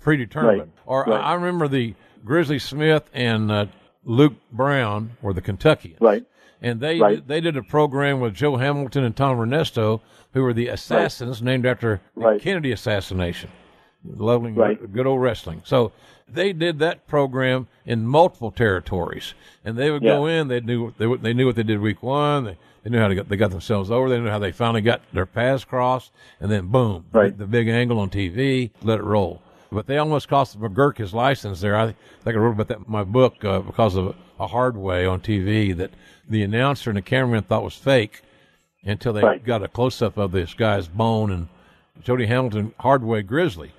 predetermined. 0.01 0.61
Right. 0.61 0.69
Or 0.87 1.05
Right. 1.05 1.21
I, 1.21 1.33
I 1.33 1.35
remember 1.35 1.67
the 1.67 1.95
Grizzly 2.25 2.61
Smith 2.61 3.11
and 3.13 3.51
uh, 3.51 3.67
Luke 4.07 4.35
Brown 4.53 5.11
were 5.21 5.33
the 5.35 5.41
Kentuckians, 5.43 6.01
Right. 6.01 6.25
and 6.63 6.81
they 6.81 7.01
Right. 7.01 7.27
they 7.27 7.41
did 7.41 7.57
a 7.57 7.63
program 7.63 8.21
with 8.21 8.35
Joe 8.35 8.57
Hamilton 8.57 9.05
and 9.05 9.15
Tom 9.17 9.37
Renesto, 9.37 10.01
who 10.33 10.43
were 10.43 10.53
the 10.55 10.69
assassins 10.69 11.43
named 11.43 11.67
after 11.67 12.01
the 12.17 12.21
Right. 12.23 12.41
Kennedy 12.41 12.73
assassination. 12.73 13.51
Lovely, 14.05 14.53
Right. 14.53 14.93
good 14.93 15.07
old 15.07 15.21
wrestling. 15.21 15.63
So 15.65 15.91
they 16.33 16.53
did 16.53 16.79
that 16.79 17.07
program 17.09 17.67
in 17.85 18.07
multiple 18.07 18.53
territories, 18.53 19.35
and 19.65 19.77
they 19.77 19.91
would 19.91 20.03
Yeah. 20.03 20.13
go 20.13 20.27
in. 20.27 20.47
They 20.49 20.61
knew 20.61 20.93
they, 20.97 21.13
they 21.17 21.35
knew 21.35 21.47
what 21.47 21.57
they 21.57 21.65
did 21.65 21.81
week 21.81 22.03
one. 22.03 22.45
They, 22.45 22.57
they 22.85 22.91
knew 22.91 22.99
how 23.01 23.09
to 23.09 23.15
get 23.17 23.29
they 23.29 23.37
got 23.37 23.51
themselves 23.51 23.91
over. 23.91 24.09
They 24.09 24.21
knew 24.21 24.29
how 24.31 24.39
they 24.39 24.53
finally 24.53 24.83
got 24.83 25.01
their 25.13 25.27
paths 25.27 25.65
crossed, 25.65 26.13
and 26.41 26.49
then 26.53 26.69
boom, 26.69 27.07
Right. 27.13 27.37
the 27.37 27.47
big 27.47 27.67
angle 27.69 27.99
on 27.99 28.11
TV, 28.11 28.71
let 28.85 29.01
it 29.01 29.05
roll. 29.05 29.43
But 29.71 29.87
they 29.87 29.99
almost 29.99 30.29
cost 30.29 30.59
McGuirk 30.61 30.99
his 30.99 31.13
license 31.13 31.61
there. 31.61 31.77
I 31.77 31.87
think 31.87 32.37
I 32.37 32.39
wrote 32.39 32.53
about 32.53 32.69
that 32.69 32.79
in 32.79 32.85
my 32.87 33.05
book 33.05 33.45
uh, 33.45 33.61
because 33.61 33.97
of 33.97 34.15
a 34.39 34.47
hard 34.47 34.77
way 34.77 35.07
on 35.07 35.21
TV 35.21 35.77
that 35.77 35.91
the 36.29 36.43
announcer 36.43 36.91
and 36.91 36.97
the 36.97 37.03
cameraman 37.03 37.43
thought 37.45 37.65
was 37.65 37.75
fake 37.75 38.23
until 38.85 39.13
they 39.13 39.23
Right. 39.23 39.45
got 39.45 39.63
a 39.63 39.69
close 39.69 40.01
up 40.03 40.17
of 40.17 40.33
this 40.33 40.55
guy's 40.55 40.87
bone 40.89 41.31
and 41.33 41.49
Jody 42.03 42.27
Hamilton 42.27 42.75
Hardway 42.79 43.23
Grizzly. 43.23 43.73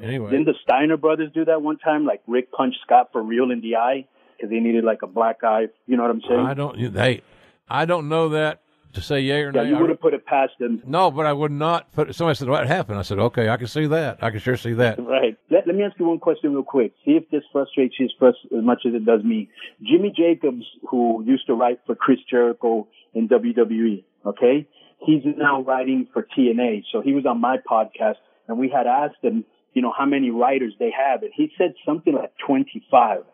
Anyway, 0.00 0.30
Didn't 0.30 0.46
the 0.46 0.54
Steiner 0.62 0.96
brothers 0.96 1.30
do 1.32 1.44
that 1.44 1.62
one 1.62 1.78
time? 1.78 2.04
Like 2.06 2.22
Rick 2.26 2.52
punched 2.52 2.78
Scott 2.84 3.10
for 3.12 3.22
real 3.22 3.50
in 3.50 3.60
the 3.60 3.76
eye 3.76 4.06
because 4.36 4.50
they 4.50 4.58
needed 4.60 4.84
like 4.84 5.02
a 5.02 5.06
black 5.06 5.42
eye. 5.44 5.68
You 5.86 5.96
know 5.96 6.02
what 6.02 6.10
I'm 6.10 6.22
saying? 6.28 6.40
I 6.40 6.54
don't. 6.54 6.92
They, 6.92 7.22
I 7.68 7.84
don't 7.84 8.08
know 8.08 8.30
that 8.30 8.60
to 8.94 9.00
say 9.00 9.20
yay 9.20 9.42
or 9.42 9.52
yeah, 9.54 9.62
nay. 9.62 9.68
you 9.70 9.78
would 9.78 9.90
have 9.90 10.00
put 10.00 10.14
it 10.14 10.24
past 10.26 10.52
them. 10.58 10.82
no, 10.86 11.10
but 11.10 11.26
I 11.26 11.32
would 11.32 11.52
not 11.52 11.92
put. 11.92 12.10
It. 12.10 12.14
Somebody 12.14 12.36
said 12.36 12.48
what 12.48 12.66
happened. 12.66 12.98
I 12.98 13.02
said, 13.02 13.18
okay, 13.18 13.48
I 13.48 13.56
can 13.56 13.66
see 13.66 13.86
that. 13.86 14.22
I 14.22 14.30
can 14.30 14.40
sure 14.40 14.56
see 14.56 14.72
that. 14.74 14.98
Right. 15.12 15.36
Let, 15.50 15.66
let 15.66 15.76
me 15.76 15.82
ask 15.84 15.98
you 15.98 16.06
one 16.06 16.18
question 16.18 16.52
real 16.52 16.62
quick. 16.62 16.94
See 17.04 17.12
if 17.12 17.28
this 17.30 17.42
frustrates 17.52 17.94
you 17.98 18.06
as, 18.06 18.12
frus- 18.20 18.58
as 18.58 18.64
much 18.64 18.82
as 18.86 18.94
it 18.94 19.04
does 19.04 19.22
me. 19.22 19.50
Jimmy 19.82 20.12
Jacobs, 20.16 20.64
who 20.88 21.22
used 21.26 21.46
to 21.46 21.54
write 21.54 21.80
for 21.86 21.94
Chris 21.94 22.18
Jericho 22.30 22.88
in 23.14 23.28
WWE, 23.28 24.04
okay? 24.26 24.66
He's 25.04 25.22
now 25.36 25.62
writing 25.62 26.08
for 26.12 26.26
TNA. 26.36 26.84
So 26.90 27.02
he 27.02 27.12
was 27.12 27.26
on 27.26 27.40
my 27.40 27.58
podcast 27.58 28.16
and 28.48 28.58
we 28.58 28.68
had 28.70 28.86
asked 28.86 29.22
him, 29.22 29.44
you 29.74 29.82
know, 29.82 29.92
how 29.96 30.06
many 30.06 30.30
writers 30.30 30.72
they 30.78 30.90
have. 30.96 31.22
And 31.22 31.32
he 31.34 31.50
said 31.58 31.74
something 31.86 32.14
like 32.14 32.32
25. 32.46 33.24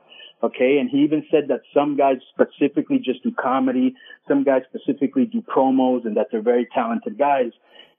Okay. 0.42 0.78
And 0.78 0.88
he 0.88 0.98
even 0.98 1.24
said 1.30 1.48
that 1.48 1.62
some 1.74 1.96
guys 1.96 2.16
specifically 2.32 2.98
just 2.98 3.22
do 3.22 3.32
comedy. 3.32 3.94
Some 4.28 4.44
guys 4.44 4.62
specifically 4.72 5.24
do 5.24 5.42
promos 5.42 6.06
and 6.06 6.16
that 6.16 6.28
they're 6.30 6.42
very 6.42 6.68
talented 6.72 7.18
guys. 7.18 7.52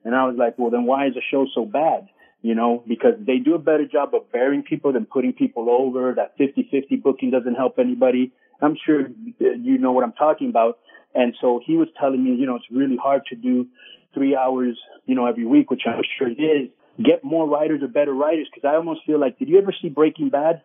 And 0.05 0.15
I 0.15 0.25
was 0.25 0.35
like, 0.37 0.57
well, 0.57 0.69
then 0.69 0.85
why 0.85 1.07
is 1.07 1.13
the 1.13 1.21
show 1.29 1.45
so 1.53 1.65
bad? 1.65 2.07
You 2.41 2.55
know, 2.55 2.83
because 2.87 3.15
they 3.19 3.37
do 3.37 3.55
a 3.55 3.59
better 3.59 3.85
job 3.85 4.15
of 4.15 4.31
burying 4.31 4.63
people 4.63 4.93
than 4.93 5.05
putting 5.05 5.33
people 5.33 5.69
over. 5.69 6.13
That 6.15 6.37
50-50 6.37 7.03
booking 7.03 7.31
doesn't 7.31 7.55
help 7.55 7.79
anybody. 7.79 8.31
I'm 8.61 8.77
sure 8.85 9.09
you 9.39 9.77
know 9.77 9.91
what 9.91 10.05
I'm 10.05 10.13
talking 10.13 10.49
about. 10.49 10.79
And 11.13 11.33
so 11.41 11.59
he 11.65 11.75
was 11.75 11.87
telling 11.99 12.23
me, 12.23 12.35
you 12.35 12.45
know, 12.45 12.55
it's 12.55 12.69
really 12.71 12.97
hard 12.97 13.23
to 13.27 13.35
do 13.35 13.67
three 14.13 14.35
hours, 14.35 14.77
you 15.05 15.15
know, 15.15 15.25
every 15.25 15.45
week, 15.45 15.69
which 15.69 15.81
I'm 15.85 16.01
sure 16.17 16.29
it 16.29 16.41
is. 16.41 16.69
Get 17.03 17.23
more 17.23 17.47
writers 17.47 17.81
or 17.81 17.87
better 17.87 18.13
writers 18.13 18.47
because 18.53 18.67
I 18.67 18.75
almost 18.75 19.01
feel 19.05 19.19
like, 19.19 19.39
did 19.39 19.49
you 19.49 19.57
ever 19.57 19.73
see 19.81 19.89
Breaking 19.89 20.29
Bad 20.29 20.61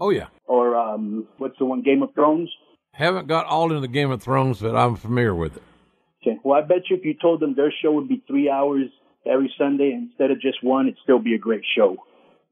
Oh 0.00 0.10
yeah, 0.10 0.26
or 0.44 0.76
um, 0.76 1.26
what's 1.38 1.58
the 1.58 1.64
one, 1.64 1.82
Game 1.82 2.02
of 2.02 2.14
Thrones? 2.14 2.50
haven't 2.94 3.26
got 3.26 3.46
all 3.46 3.64
into 3.64 3.80
the 3.80 3.88
Game 3.88 4.10
of 4.10 4.22
Thrones, 4.22 4.60
but 4.60 4.76
I'm 4.76 4.96
familiar 4.96 5.34
with 5.34 5.56
it. 5.56 5.62
Okay. 6.22 6.38
Well, 6.42 6.58
I 6.58 6.66
bet 6.66 6.88
you 6.88 6.96
if 6.96 7.04
you 7.04 7.14
told 7.20 7.40
them 7.40 7.54
their 7.54 7.72
show 7.82 7.92
would 7.92 8.08
be 8.08 8.22
three 8.26 8.48
hours 8.48 8.86
every 9.26 9.52
Sunday 9.58 9.92
instead 9.92 10.30
of 10.30 10.40
just 10.40 10.62
one, 10.62 10.86
it'd 10.86 10.98
still 11.02 11.18
be 11.18 11.34
a 11.34 11.38
great 11.38 11.64
show. 11.76 11.96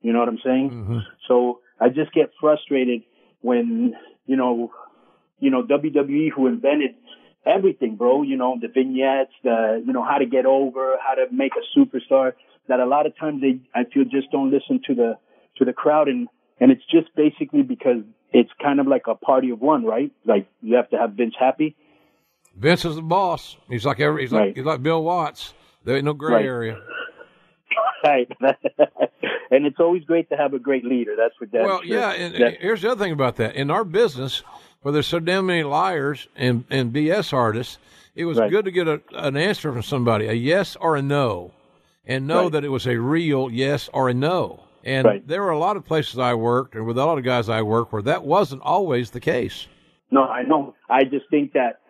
You 0.02 0.12
know 0.12 0.18
what 0.18 0.28
I'm 0.28 0.40
saying? 0.44 0.70
Mm-hmm. 0.70 0.98
So 1.28 1.60
I 1.80 1.88
just 1.88 2.12
get 2.12 2.30
frustrated 2.40 3.02
when, 3.40 3.94
you 4.26 4.36
know, 4.36 4.72
you 5.38 5.50
know, 5.50 5.62
WWE 5.62 6.30
who 6.34 6.48
invented 6.48 6.96
everything, 7.46 7.96
bro, 7.96 8.22
you 8.22 8.36
know, 8.36 8.56
the 8.60 8.68
vignettes, 8.68 9.32
the, 9.42 9.82
you 9.84 9.92
know, 9.92 10.04
how 10.04 10.18
to 10.18 10.26
get 10.26 10.44
over, 10.44 10.96
how 11.04 11.14
to 11.14 11.26
make 11.32 11.52
a 11.56 11.78
superstar, 11.78 12.32
that 12.68 12.80
a 12.80 12.86
lot 12.86 13.06
of 13.06 13.16
times 13.16 13.40
they, 13.40 13.60
I 13.74 13.84
feel 13.84 14.04
just 14.04 14.30
don't 14.32 14.50
listen 14.50 14.80
to 14.86 14.94
the, 14.94 15.18
to 15.58 15.64
the 15.64 15.72
crowd. 15.72 16.08
And, 16.08 16.28
and 16.62 16.70
it's 16.70 16.84
just 16.90 17.14
basically 17.16 17.62
because 17.62 18.02
it's 18.32 18.50
kind 18.62 18.78
of 18.80 18.86
like 18.86 19.02
a 19.08 19.14
party 19.16 19.50
of 19.50 19.60
one, 19.60 19.84
right? 19.84 20.10
Like 20.24 20.46
you 20.62 20.76
have 20.76 20.88
to 20.90 20.96
have 20.96 21.12
Vince 21.14 21.34
happy. 21.38 21.74
Vince 22.56 22.84
is 22.84 22.94
the 22.96 23.02
boss. 23.02 23.56
He's 23.68 23.84
like 23.84 23.98
every. 24.00 24.22
He's 24.22 24.32
like 24.32 24.40
Right. 24.40 24.56
he's 24.56 24.64
like 24.64 24.82
Bill 24.82 25.02
Watts. 25.02 25.52
There 25.84 25.96
ain't 25.96 26.04
no 26.04 26.12
gray 26.14 26.34
Right. 26.34 26.44
area. 26.46 26.78
Right. 28.04 28.28
and 29.50 29.64
it's 29.64 29.78
always 29.78 30.02
great 30.04 30.28
to 30.30 30.36
have 30.36 30.54
a 30.54 30.58
great 30.58 30.84
leader. 30.84 31.14
That's 31.16 31.34
what 31.40 31.52
damn 31.52 31.62
Well, 31.64 31.82
sure. 31.82 31.86
yeah, 31.98 32.10
and 32.12 32.34
That- 32.34 32.60
here's 32.60 32.82
the 32.82 32.90
other 32.90 33.02
thing 33.04 33.12
about 33.12 33.36
that. 33.36 33.54
In 33.54 33.70
our 33.70 33.84
business, 33.84 34.42
where 34.82 34.90
there's 34.92 35.06
so 35.06 35.20
damn 35.20 35.46
many 35.46 35.62
liars 35.62 36.26
and, 36.36 36.64
and 36.68 36.92
BS 36.92 37.32
artists, 37.32 37.78
it 38.16 38.24
was 38.24 38.38
Right. 38.38 38.50
good 38.50 38.64
to 38.64 38.72
get 38.72 38.88
a, 38.88 39.00
an 39.12 39.36
answer 39.36 39.72
from 39.72 39.82
somebody, 39.82 40.26
a 40.26 40.32
yes 40.32 40.74
or 40.80 40.96
a 40.96 41.02
no, 41.02 41.52
and 42.04 42.26
know 42.26 42.48
that 42.48 42.64
it 42.64 42.70
was 42.70 42.86
a 42.88 42.96
real 43.00 43.48
yes 43.50 43.88
or 43.92 44.08
a 44.08 44.14
no. 44.14 44.64
And 44.84 45.06
Right. 45.06 45.26
there 45.26 45.42
were 45.42 45.50
a 45.50 45.58
lot 45.58 45.76
of 45.76 45.84
places 45.84 46.18
I 46.18 46.34
worked, 46.34 46.74
and 46.74 46.86
with 46.86 46.98
a 46.98 47.04
lot 47.04 47.18
of 47.18 47.24
guys 47.24 47.48
I 47.48 47.62
worked, 47.62 47.92
where 47.92 48.02
that 48.02 48.24
wasn't 48.24 48.62
always 48.62 49.10
the 49.10 49.20
case. 49.20 49.68
No, 50.10 50.24
I 50.24 50.42
know. 50.42 50.74
I 50.90 51.04
just 51.04 51.28
think 51.30 51.52
that 51.52 51.80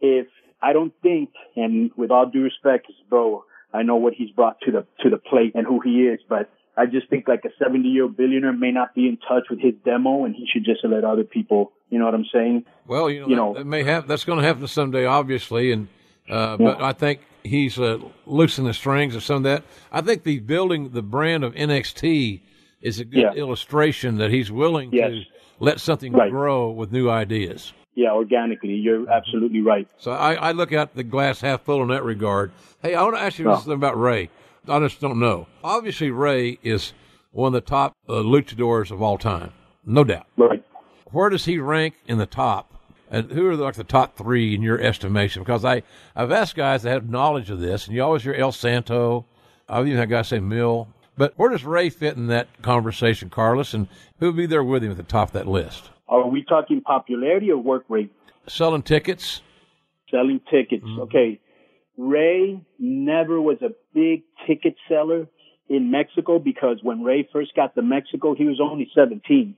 if 0.00 0.26
I 0.62 0.72
don't 0.72 0.92
think, 1.02 1.30
and 1.56 1.90
with 1.96 2.10
all 2.10 2.26
due 2.26 2.42
respect, 2.42 2.86
bro, 3.08 3.44
I 3.72 3.82
know 3.82 3.96
what 3.96 4.14
he's 4.14 4.30
brought 4.30 4.60
to 4.62 4.72
the 4.72 4.86
to 5.02 5.10
the 5.10 5.18
plate 5.18 5.52
and 5.54 5.66
who 5.66 5.80
he 5.80 6.06
is, 6.06 6.20
but 6.28 6.48
I 6.76 6.86
just 6.86 7.08
think 7.10 7.28
like 7.28 7.44
a 7.44 7.50
70 7.62 7.88
year 7.88 8.04
old 8.04 8.16
billionaire 8.16 8.52
may 8.52 8.70
not 8.70 8.94
be 8.94 9.08
in 9.08 9.18
touch 9.18 9.44
with 9.50 9.60
his 9.60 9.74
demo, 9.84 10.24
and 10.24 10.34
he 10.34 10.46
should 10.50 10.64
just 10.64 10.84
let 10.84 11.04
other 11.04 11.24
people. 11.24 11.72
You 11.90 11.98
know 11.98 12.04
what 12.06 12.14
I'm 12.14 12.26
saying? 12.32 12.64
Well, 12.86 13.10
you 13.10 13.20
know, 13.20 13.26
You 13.28 13.34
that, 13.34 13.40
know- 13.42 13.54
that 13.54 13.66
may 13.66 13.82
have 13.84 14.06
that's 14.08 14.24
going 14.24 14.38
to 14.40 14.44
happen 14.44 14.66
someday, 14.66 15.04
obviously, 15.04 15.70
and 15.72 15.88
uh, 16.30 16.56
but 16.56 16.82
I 16.82 16.92
think 16.92 17.20
he's 17.48 17.78
uh, 17.78 17.98
loosening 18.26 18.66
the 18.68 18.74
strings 18.74 19.14
of 19.16 19.22
some 19.24 19.38
of 19.38 19.42
that. 19.44 19.64
I 19.90 20.00
think 20.00 20.22
the 20.22 20.38
building 20.40 20.90
the 20.90 21.02
brand 21.02 21.42
of 21.44 21.54
NXT 21.54 22.40
is 22.80 23.00
a 23.00 23.04
good 23.04 23.20
Yeah. 23.20 23.32
illustration 23.32 24.18
that 24.18 24.30
he's 24.30 24.52
willing 24.52 24.90
Yes. 24.92 25.10
to 25.10 25.22
let 25.58 25.80
something 25.80 26.12
Right. 26.12 26.30
grow 26.30 26.70
with 26.70 26.92
new 26.92 27.10
ideas. 27.10 27.72
Yeah, 27.94 28.12
organically. 28.12 28.74
You're 28.74 29.10
absolutely 29.10 29.60
right. 29.60 29.88
So 29.98 30.12
I, 30.12 30.34
I 30.34 30.52
look 30.52 30.72
at 30.72 30.94
the 30.94 31.02
glass 31.02 31.40
half 31.40 31.62
full 31.62 31.82
in 31.82 31.88
that 31.88 32.04
regard. 32.04 32.52
Hey, 32.80 32.94
I 32.94 33.02
want 33.02 33.16
to 33.16 33.22
ask 33.22 33.38
you 33.40 33.50
Oh. 33.50 33.54
something 33.56 33.72
about 33.72 33.98
Rey. 33.98 34.30
I 34.68 34.78
just 34.78 35.00
don't 35.00 35.18
know. 35.18 35.46
Obviously, 35.64 36.10
Rey 36.12 36.58
is 36.62 36.92
one 37.32 37.48
of 37.48 37.52
the 37.54 37.60
top 37.68 37.94
uh, 38.08 38.12
luchadors 38.22 38.90
of 38.92 39.02
all 39.02 39.18
time, 39.18 39.50
no 39.84 40.04
doubt. 40.04 40.26
Right. 40.36 40.62
where 41.10 41.30
does 41.30 41.46
he 41.46 41.58
rank 41.58 41.94
in 42.06 42.18
the 42.18 42.26
top? 42.26 42.74
And 43.10 43.30
who 43.30 43.46
are 43.48 43.56
like 43.56 43.74
the 43.74 43.84
top 43.84 44.16
three 44.16 44.54
in 44.54 44.62
your 44.62 44.80
estimation? 44.80 45.42
Because 45.42 45.64
I, 45.64 45.82
I've 46.14 46.30
asked 46.30 46.56
guys 46.56 46.82
that 46.82 46.90
have 46.90 47.08
knowledge 47.08 47.50
of 47.50 47.60
this, 47.60 47.86
and 47.86 47.96
you 47.96 48.02
always 48.02 48.22
hear 48.22 48.34
El 48.34 48.52
Santo. 48.52 49.24
I've 49.68 49.86
even 49.86 49.98
had 49.98 50.10
guys 50.10 50.28
say 50.28 50.40
Mil. 50.40 50.88
But 51.16 51.32
where 51.36 51.50
does 51.50 51.64
Rey 51.64 51.90
fit 51.90 52.16
in 52.16 52.28
that 52.28 52.48
conversation, 52.62 53.28
Carlos? 53.30 53.74
And 53.74 53.88
who 54.20 54.26
would 54.26 54.36
be 54.36 54.46
there 54.46 54.62
with 54.62 54.84
him 54.84 54.92
at 54.92 54.96
the 54.96 55.02
top 55.02 55.28
of 55.28 55.32
that 55.32 55.48
list? 55.48 55.90
Are 56.08 56.28
we 56.28 56.44
talking 56.44 56.80
popularity 56.80 57.50
or 57.50 57.56
work 57.56 57.84
rate? 57.88 58.12
Selling 58.46 58.82
tickets? 58.82 59.42
selling 60.10 60.40
tickets. 60.50 60.84
Mm-hmm. 60.84 61.00
Okay. 61.02 61.40
Rey 61.96 62.60
never 62.78 63.40
was 63.40 63.58
a 63.62 63.70
big 63.94 64.22
ticket 64.46 64.76
seller 64.88 65.26
in 65.68 65.90
Mexico 65.90 66.38
because 66.38 66.78
when 66.82 67.02
Rey 67.02 67.28
first 67.32 67.54
got 67.54 67.74
to 67.74 67.82
Mexico, 67.82 68.34
he 68.34 68.44
was 68.44 68.60
only 68.62 68.90
17. 68.94 69.56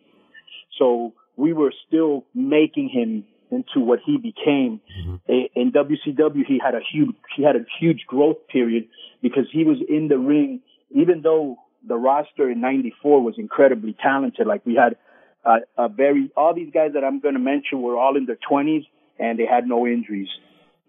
So 0.79 1.13
we 1.37 1.53
were 1.53 1.73
still 1.87 2.25
making 2.35 2.89
him 2.89 3.25
into 3.51 3.81
what 3.81 4.01
he 4.05 4.17
became. 4.17 4.81
A- 5.29 5.51
In 5.55 5.73
WCW, 5.73 6.45
he 6.47 6.59
had 6.63 6.75
a 6.75 6.81
huge, 6.93 7.15
he 7.37 7.43
had 7.43 7.57
a 7.57 7.65
huge 7.79 8.05
growth 8.07 8.37
period 8.49 8.89
because 9.23 9.47
he 9.53 9.65
was 9.65 9.79
in 9.89 10.09
the 10.09 10.19
ring, 10.19 10.61
even 10.91 11.23
though 11.23 11.57
the 11.87 11.97
roster 11.97 12.51
in 12.51 12.61
94 12.61 13.23
was 13.23 13.35
incredibly 13.39 13.95
talented. 14.03 14.47
Like 14.47 14.65
we 14.67 14.75
had 14.75 14.97
uh, 15.45 15.59
a 15.79 15.89
very, 15.89 16.31
all 16.37 16.55
these 16.55 16.71
guys 16.73 16.91
that 16.95 17.05
I'm 17.05 17.21
going 17.21 17.35
to 17.35 17.41
mention 17.41 17.81
were 17.83 17.97
all 17.99 18.17
in 18.17 18.27
their 18.27 18.39
20s 18.51 18.87
and 19.19 19.39
they 19.39 19.47
had 19.47 19.67
no 19.67 19.87
injuries. 19.87 20.29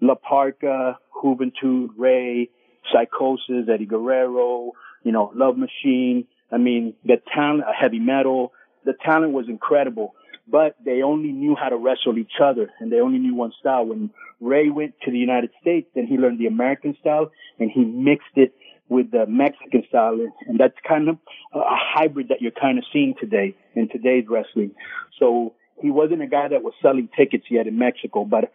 La 0.02 0.16
Parca, 0.16 0.96
Juventud, 1.24 1.90
Rey, 1.98 2.50
Psychosis, 2.92 3.68
Eddie 3.72 3.86
Guerrero, 3.86 4.72
you 5.04 5.12
know, 5.12 5.32
Love 5.36 5.58
Machine. 5.58 6.26
I 6.52 6.58
mean, 6.58 6.94
the 7.06 7.18
talent, 7.34 7.64
heavy 7.80 8.00
metal, 8.00 8.52
the 8.84 8.94
talent 9.06 9.32
was 9.34 9.46
incredible, 9.48 10.16
but 10.48 10.76
they 10.84 11.02
only 11.02 11.32
knew 11.32 11.56
how 11.56 11.70
to 11.70 11.78
wrestle 11.78 12.18
each 12.18 12.40
other 12.44 12.72
and 12.80 12.92
they 12.92 13.00
only 13.00 13.20
knew 13.20 13.36
one 13.36 13.54
style. 13.60 13.86
When 13.86 14.10
Rey 14.40 14.70
went 14.70 14.96
to 15.04 15.12
the 15.12 15.18
United 15.18 15.52
States, 15.62 15.88
then 15.96 16.08
he 16.08 16.18
learned 16.18 16.40
the 16.40 16.48
American 16.48 16.96
style 17.00 17.32
and 17.60 17.72
he 17.72 17.84
mixed 17.84 18.36
it 18.36 18.54
with 18.90 19.12
the 19.12 19.26
Mexican 19.26 19.84
style. 19.88 20.18
And 20.48 20.60
that's 20.60 20.76
kind 20.88 21.10
of 21.10 21.18
a 21.54 21.62
hybrid 21.64 22.30
that 22.30 22.42
you're 22.42 22.52
kind 22.52 22.78
of 22.78 22.84
seeing 22.92 23.16
today 23.20 23.56
in 23.76 23.88
today's 23.90 24.26
wrestling. 24.30 24.72
So 25.20 25.54
he 25.82 25.92
wasn't 25.92 26.22
a 26.22 26.28
guy 26.28 26.48
that 26.50 26.64
was 26.64 26.74
selling 26.82 27.10
tickets 27.18 27.46
yet 27.50 27.68
in 27.68 27.78
Mexico, 27.78 28.26
but 28.26 28.52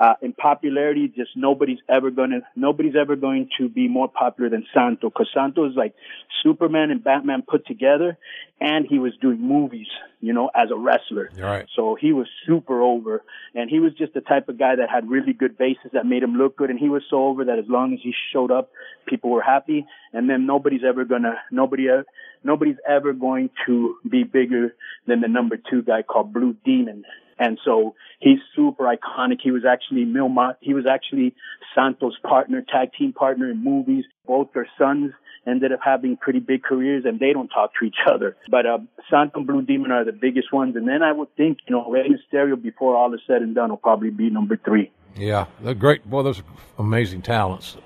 uh, 0.00 0.14
in 0.22 0.32
popularity, 0.32 1.08
just 1.08 1.30
nobody's 1.36 1.78
ever 1.88 2.10
gonna, 2.10 2.40
nobody's 2.54 2.94
ever 2.94 3.16
going 3.16 3.48
to 3.58 3.68
be 3.68 3.88
more 3.88 4.08
popular 4.08 4.48
than 4.48 4.64
Santo, 4.72 5.08
because 5.10 5.28
Santo 5.34 5.68
is 5.68 5.74
like 5.76 5.94
Superman 6.42 6.90
and 6.90 7.02
Batman 7.02 7.42
put 7.46 7.66
together, 7.66 8.16
and 8.60 8.86
he 8.88 8.98
was 8.98 9.12
doing 9.20 9.40
movies, 9.40 9.88
you 10.20 10.32
know, 10.32 10.50
as 10.54 10.70
a 10.70 10.76
wrestler. 10.76 11.30
Right. 11.36 11.66
So 11.74 11.96
he 12.00 12.12
was 12.12 12.26
super 12.46 12.80
over, 12.82 13.22
and 13.54 13.68
he 13.68 13.80
was 13.80 13.92
just 13.94 14.14
the 14.14 14.20
type 14.20 14.48
of 14.48 14.58
guy 14.58 14.76
that 14.76 14.88
had 14.88 15.08
really 15.08 15.32
good 15.32 15.58
bases 15.58 15.90
that 15.92 16.06
made 16.06 16.22
him 16.22 16.34
look 16.34 16.56
good, 16.56 16.70
and 16.70 16.78
he 16.78 16.88
was 16.88 17.02
so 17.10 17.24
over 17.24 17.44
that 17.46 17.58
as 17.58 17.66
long 17.68 17.92
as 17.92 18.00
he 18.02 18.14
showed 18.32 18.50
up, 18.50 18.70
people 19.06 19.30
were 19.30 19.42
happy, 19.42 19.84
and 20.12 20.30
then 20.30 20.46
nobody's 20.46 20.82
ever 20.88 21.04
gonna, 21.04 21.34
nobody, 21.50 21.90
uh, 21.90 22.02
nobody's 22.44 22.76
ever 22.88 23.12
going 23.12 23.50
to 23.66 23.96
be 24.08 24.22
bigger 24.22 24.74
than 25.06 25.20
the 25.20 25.28
number 25.28 25.56
two 25.56 25.82
guy 25.82 26.02
called 26.02 26.32
Blue 26.32 26.54
Demon. 26.64 27.04
And 27.38 27.58
so 27.64 27.94
he's 28.20 28.38
super 28.56 28.84
iconic. 28.84 29.38
He 29.42 29.50
was 29.50 29.62
actually 29.64 30.04
Milma, 30.04 30.54
he 30.60 30.74
was 30.74 30.84
actually 30.86 31.34
Santos' 31.74 32.14
partner, 32.22 32.62
tag 32.70 32.90
team 32.98 33.12
partner 33.12 33.50
in 33.50 33.62
movies. 33.62 34.04
Both 34.26 34.48
their 34.54 34.68
sons 34.78 35.12
ended 35.46 35.72
up 35.72 35.80
having 35.82 36.16
pretty 36.16 36.40
big 36.40 36.62
careers 36.62 37.04
and 37.06 37.18
they 37.20 37.32
don't 37.32 37.48
talk 37.48 37.70
to 37.80 37.86
each 37.86 37.96
other. 38.12 38.36
But, 38.50 38.66
uh, 38.66 38.78
Santo 39.08 39.38
and 39.38 39.46
Blue 39.46 39.62
Demon 39.62 39.90
are 39.92 40.04
the 40.04 40.12
biggest 40.12 40.52
ones. 40.52 40.76
And 40.76 40.86
then 40.86 41.02
I 41.02 41.12
would 41.12 41.34
think, 41.36 41.58
you 41.66 41.74
know, 41.74 41.88
Rey 41.90 42.08
Mysterio 42.08 42.60
before 42.60 42.96
all 42.96 43.14
is 43.14 43.20
said 43.26 43.40
and 43.42 43.54
done 43.54 43.70
will 43.70 43.76
probably 43.78 44.10
be 44.10 44.28
number 44.30 44.58
three. 44.62 44.90
Yeah, 45.16 45.46
they're 45.60 45.74
great. 45.74 46.08
Boy, 46.08 46.22
those 46.22 46.40
are 46.40 46.44
amazing 46.78 47.22
talents. 47.22 47.76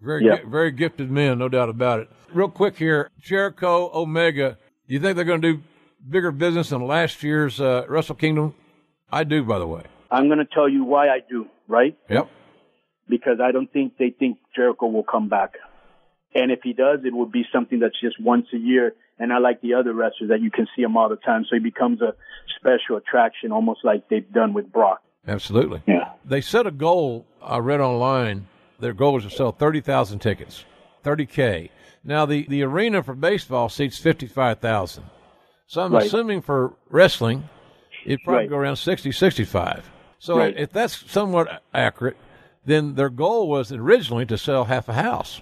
Very, 0.00 0.24
Yeah. 0.26 0.36
very 0.46 0.70
gifted 0.70 1.10
men, 1.10 1.38
no 1.38 1.48
doubt 1.48 1.68
about 1.70 2.00
it. 2.00 2.08
Real 2.32 2.48
quick 2.48 2.76
here, 2.76 3.10
Jericho, 3.20 3.90
Omega. 3.92 4.56
Do 4.86 4.94
you 4.94 5.00
think 5.00 5.16
they're 5.16 5.24
going 5.24 5.42
to 5.42 5.54
do 5.54 5.62
bigger 6.08 6.30
business 6.30 6.68
than 6.68 6.86
last 6.86 7.22
year's 7.24 7.60
uh, 7.60 7.84
Wrestle 7.88 8.14
Kingdom? 8.14 8.54
I 9.10 9.24
do, 9.24 9.42
by 9.42 9.58
the 9.58 9.66
way. 9.66 9.82
I'm 10.10 10.26
going 10.28 10.38
to 10.38 10.44
tell 10.46 10.68
you 10.68 10.84
why 10.84 11.08
I 11.08 11.18
do, 11.28 11.46
right? 11.66 11.96
Yep. 12.08 12.28
because 13.08 13.38
I 13.42 13.52
don't 13.52 13.72
think 13.72 13.96
they 13.98 14.10
think 14.10 14.38
Jericho 14.54 14.86
will 14.86 15.02
come 15.02 15.28
back. 15.28 15.54
And 16.34 16.50
if 16.52 16.60
he 16.62 16.72
does, 16.74 17.00
it 17.04 17.14
would 17.14 17.32
be 17.32 17.44
something 17.52 17.80
that's 17.80 17.98
just 18.00 18.20
once 18.20 18.46
a 18.54 18.58
year. 18.58 18.94
And 19.18 19.32
I 19.32 19.38
like 19.38 19.60
the 19.62 19.74
other 19.74 19.92
wrestlers 19.94 20.28
that 20.30 20.40
you 20.42 20.50
can 20.50 20.66
see 20.76 20.82
him 20.82 20.96
all 20.96 21.08
the 21.08 21.16
time. 21.16 21.44
So 21.48 21.56
he 21.56 21.60
becomes 21.60 22.00
a 22.02 22.14
special 22.58 22.96
attraction, 22.96 23.50
almost 23.50 23.80
like 23.82 24.08
they've 24.08 24.30
done 24.30 24.52
with 24.52 24.70
Brock. 24.70 25.00
Absolutely. 25.26 25.82
Yeah. 25.86 26.12
They 26.24 26.40
set 26.40 26.66
a 26.66 26.70
goal, 26.70 27.26
I 27.42 27.58
read 27.58 27.80
online, 27.80 28.46
their 28.78 28.92
goal 28.92 29.16
is 29.18 29.24
to 29.24 29.30
sell 29.30 29.52
30,000 29.52 30.18
tickets, 30.20 30.64
30K. 31.04 31.70
Now, 32.04 32.26
the, 32.26 32.46
the 32.48 32.62
arena 32.62 33.02
for 33.02 33.14
baseball 33.14 33.68
seats 33.68 33.98
55,000. 33.98 35.04
So 35.66 35.82
I'm 35.82 35.92
Right. 35.92 36.06
assuming 36.06 36.42
for 36.42 36.74
wrestling, 36.88 37.48
it'd 38.08 38.22
probably 38.24 38.40
Right. 38.44 38.50
go 38.50 38.56
around 38.56 38.76
60, 38.76 39.12
65. 39.12 39.90
So 40.18 40.38
Right. 40.38 40.54
if 40.56 40.72
that's 40.72 41.10
somewhat 41.10 41.62
accurate, 41.72 42.16
then 42.64 42.94
their 42.96 43.08
goal 43.10 43.48
was 43.48 43.70
originally 43.72 44.26
to 44.26 44.36
sell 44.38 44.64
half 44.64 44.88
a 44.88 44.94
house. 44.94 45.40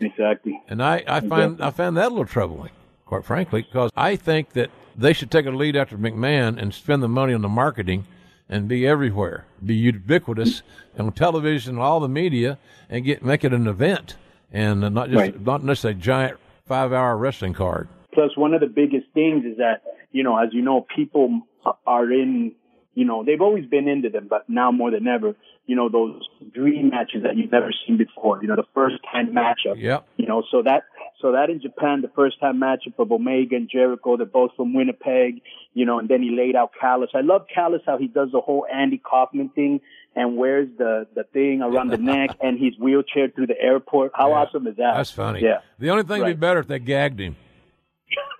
Exactly. 0.00 0.60
And 0.68 0.82
I, 0.82 1.02
I 1.06 1.20
find 1.20 1.60
I 1.62 1.70
found 1.70 1.96
that 1.96 2.06
a 2.06 2.08
little 2.10 2.24
troubling, 2.26 2.70
quite 3.06 3.24
frankly, 3.24 3.62
because 3.62 3.90
I 3.96 4.16
think 4.16 4.50
that 4.54 4.70
they 4.96 5.12
should 5.12 5.30
take 5.30 5.46
a 5.46 5.50
lead 5.50 5.76
after 5.76 5.96
McMahon 5.96 6.60
and 6.60 6.74
spend 6.74 7.02
the 7.02 7.08
money 7.08 7.32
on 7.32 7.42
the 7.42 7.48
marketing 7.48 8.04
and 8.48 8.68
be 8.68 8.86
everywhere, 8.86 9.46
be 9.64 9.74
ubiquitous 9.74 10.62
on 10.98 11.12
television, 11.12 11.74
and 11.76 11.82
all 11.82 12.00
the 12.00 12.08
media, 12.08 12.58
and 12.90 13.04
get 13.04 13.24
make 13.24 13.44
it 13.44 13.52
an 13.52 13.66
event 13.68 14.16
and 14.52 14.80
not 14.80 15.08
just 15.08 15.16
Right. 15.20 15.40
not 15.40 15.64
just 15.64 15.84
a 15.84 15.94
giant 15.94 16.36
five 16.66 16.92
hour 16.92 17.16
wrestling 17.16 17.54
card. 17.54 17.88
Plus, 18.12 18.36
one 18.36 18.52
of 18.54 18.60
the 18.60 18.66
biggest 18.66 19.06
things 19.14 19.44
is 19.46 19.56
that, 19.56 19.82
you 20.10 20.22
know, 20.22 20.36
as 20.36 20.50
you 20.52 20.60
know, 20.62 20.84
people 20.94 21.40
are 21.86 22.10
in, 22.12 22.52
you 22.94 23.04
know, 23.04 23.24
they've 23.24 23.40
always 23.40 23.66
been 23.66 23.88
into 23.88 24.10
them, 24.10 24.26
but 24.28 24.48
now 24.48 24.70
more 24.70 24.90
than 24.90 25.06
ever, 25.06 25.34
you 25.66 25.76
know, 25.76 25.88
those 25.88 26.20
dream 26.52 26.90
matches 26.90 27.22
that 27.22 27.36
you've 27.36 27.52
never 27.52 27.70
seen 27.86 27.96
before, 27.96 28.40
you 28.42 28.48
know, 28.48 28.56
the 28.56 28.66
first 28.74 28.96
time 29.10 29.32
matchup. 29.32 29.76
Yep. 29.76 30.06
You 30.16 30.26
know, 30.26 30.42
so 30.50 30.62
that 30.62 30.82
so 31.20 31.32
that 31.32 31.50
in 31.50 31.60
Japan, 31.60 32.00
the 32.02 32.10
first 32.16 32.40
time 32.40 32.58
matchup 32.60 32.98
of 32.98 33.12
Omega 33.12 33.54
and 33.54 33.70
Jericho, 33.70 34.16
they're 34.16 34.26
both 34.26 34.50
from 34.56 34.74
Winnipeg, 34.74 35.40
you 35.72 35.86
know, 35.86 36.00
and 36.00 36.08
then 36.08 36.20
he 36.20 36.30
laid 36.36 36.56
out 36.56 36.72
Callis. 36.78 37.10
I 37.14 37.20
love 37.20 37.46
Callis 37.54 37.82
how 37.86 37.96
he 37.96 38.08
does 38.08 38.30
the 38.32 38.40
whole 38.40 38.66
Andy 38.72 38.98
Kaufman 38.98 39.50
thing 39.50 39.80
and 40.16 40.36
wears 40.36 40.68
the 40.78 41.06
the 41.14 41.22
thing 41.32 41.62
around 41.62 41.88
the 41.88 41.96
neck 41.98 42.36
and 42.42 42.58
he's 42.58 42.74
wheelchair 42.78 43.28
through 43.28 43.46
the 43.46 43.60
airport. 43.60 44.12
How 44.14 44.30
Yeah. 44.30 44.34
awesome 44.34 44.66
is 44.66 44.76
that? 44.76 44.94
That's 44.96 45.12
funny. 45.12 45.40
Yeah. 45.42 45.60
The 45.78 45.90
only 45.90 46.02
thing 46.02 46.20
would 46.22 46.26
be 46.26 46.32
better 46.34 46.58
if 46.60 46.66
they 46.66 46.80
gagged 46.80 47.20
him. 47.20 47.36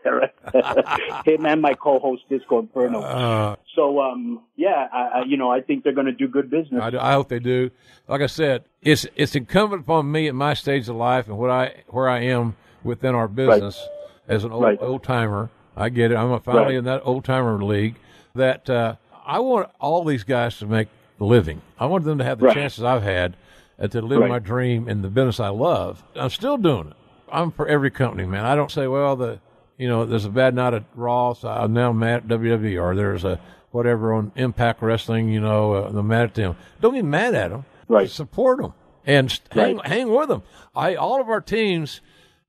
Him 1.24 1.46
and 1.46 1.60
my 1.62 1.74
co-host 1.74 2.22
Disco 2.28 2.60
Inferno. 2.60 3.00
Uh, 3.02 3.56
so 3.74 4.00
um 4.00 4.42
yeah, 4.56 4.88
I, 4.92 4.98
I 5.20 5.24
you 5.26 5.36
know 5.36 5.50
I 5.50 5.60
think 5.60 5.84
they're 5.84 5.92
going 5.94 6.06
to 6.06 6.12
do 6.12 6.28
good 6.28 6.50
business. 6.50 6.80
I, 6.82 6.88
I 6.98 7.12
hope 7.12 7.28
they 7.28 7.38
do. 7.38 7.70
Like 8.08 8.20
I 8.20 8.26
said, 8.26 8.64
it's 8.82 9.06
it's 9.16 9.34
incumbent 9.34 9.82
upon 9.82 10.10
me 10.10 10.28
at 10.28 10.34
my 10.34 10.54
stage 10.54 10.88
of 10.88 10.96
life 10.96 11.28
and 11.28 11.38
what 11.38 11.50
I 11.50 11.82
where 11.88 12.08
I 12.08 12.20
am 12.20 12.56
within 12.82 13.14
our 13.14 13.28
business 13.28 13.88
as 14.28 14.44
an 14.44 14.52
old 14.52 14.64
Right. 14.64 14.78
old 14.80 15.02
timer. 15.02 15.50
I 15.76 15.88
get 15.88 16.10
it. 16.12 16.16
I'm 16.16 16.38
finally 16.40 16.64
Right. 16.74 16.74
in 16.76 16.84
that 16.84 17.02
old 17.04 17.24
timer 17.24 17.62
league. 17.62 17.96
That 18.34 18.68
uh, 18.68 18.96
I 19.26 19.38
want 19.40 19.70
all 19.80 20.04
these 20.04 20.24
guys 20.24 20.58
to 20.58 20.66
make 20.66 20.88
a 21.20 21.24
living. 21.24 21.62
I 21.78 21.86
want 21.86 22.04
them 22.04 22.18
to 22.18 22.24
have 22.24 22.38
the 22.38 22.46
Right. 22.46 22.54
chances 22.54 22.82
I've 22.84 23.02
had 23.02 23.36
uh, 23.78 23.88
to 23.88 24.00
live 24.02 24.20
Right. 24.20 24.28
my 24.28 24.38
dream 24.38 24.88
in 24.88 25.02
the 25.02 25.08
business 25.08 25.38
I 25.40 25.48
love. 25.48 26.02
I'm 26.16 26.30
still 26.30 26.56
doing 26.58 26.88
it. 26.88 26.96
I'm 27.30 27.50
for 27.50 27.66
every 27.66 27.90
company, 27.90 28.26
man. 28.26 28.44
I 28.44 28.54
don't 28.54 28.70
say, 28.70 28.86
well, 28.86 29.16
the 29.16 29.40
you 29.82 29.88
know, 29.88 30.04
there's 30.04 30.24
a 30.24 30.30
bad 30.30 30.54
night 30.54 30.74
at 30.74 30.84
Raw, 30.94 31.32
so 31.32 31.48
I'm 31.48 31.72
now 31.72 31.92
mad 31.92 32.22
at 32.22 32.28
WWE, 32.28 32.80
or 32.80 32.94
there's 32.94 33.24
a 33.24 33.40
whatever 33.72 34.12
on 34.12 34.30
Impact 34.36 34.80
Wrestling, 34.82 35.28
you 35.28 35.40
know, 35.40 35.74
uh, 35.74 35.90
I'm 35.92 36.06
mad 36.06 36.24
at 36.24 36.34
them. 36.34 36.56
Don't 36.80 36.94
be 36.94 37.02
mad 37.02 37.34
at 37.34 37.50
them. 37.50 37.64
Right. 37.88 38.08
Support 38.08 38.60
them 38.62 38.74
and 39.04 39.40
hang, 39.50 39.78
Right. 39.78 39.86
hang 39.88 40.14
with 40.14 40.28
them. 40.28 40.42
I 40.74 40.94
all 40.94 41.20
of 41.20 41.28
our 41.28 41.40
teams. 41.40 42.00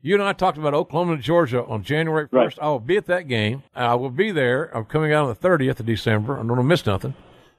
You 0.05 0.15
and 0.15 0.23
I 0.23 0.33
talked 0.33 0.57
about 0.57 0.73
Oklahoma 0.73 1.13
and 1.13 1.21
Georgia 1.23 1.63
on 1.63 1.81
January 1.81 2.27
1st. 2.27 2.33
Right. 2.33 2.57
I 2.61 2.67
will 2.67 2.81
be 2.81 2.97
at 2.97 3.05
that 3.05 3.29
game. 3.29 3.63
I 3.73 3.95
will 3.95 4.09
be 4.09 4.31
there. 4.31 4.65
I'm 4.75 4.83
coming 4.83 5.13
out 5.13 5.23
on 5.25 5.29
the 5.29 5.47
30th 5.47 5.79
of 5.79 5.85
December. 5.85 6.33
I 6.33 6.37
don't 6.39 6.49
want 6.49 6.59
to 6.59 6.63
miss 6.65 6.85
nothing. 6.85 7.13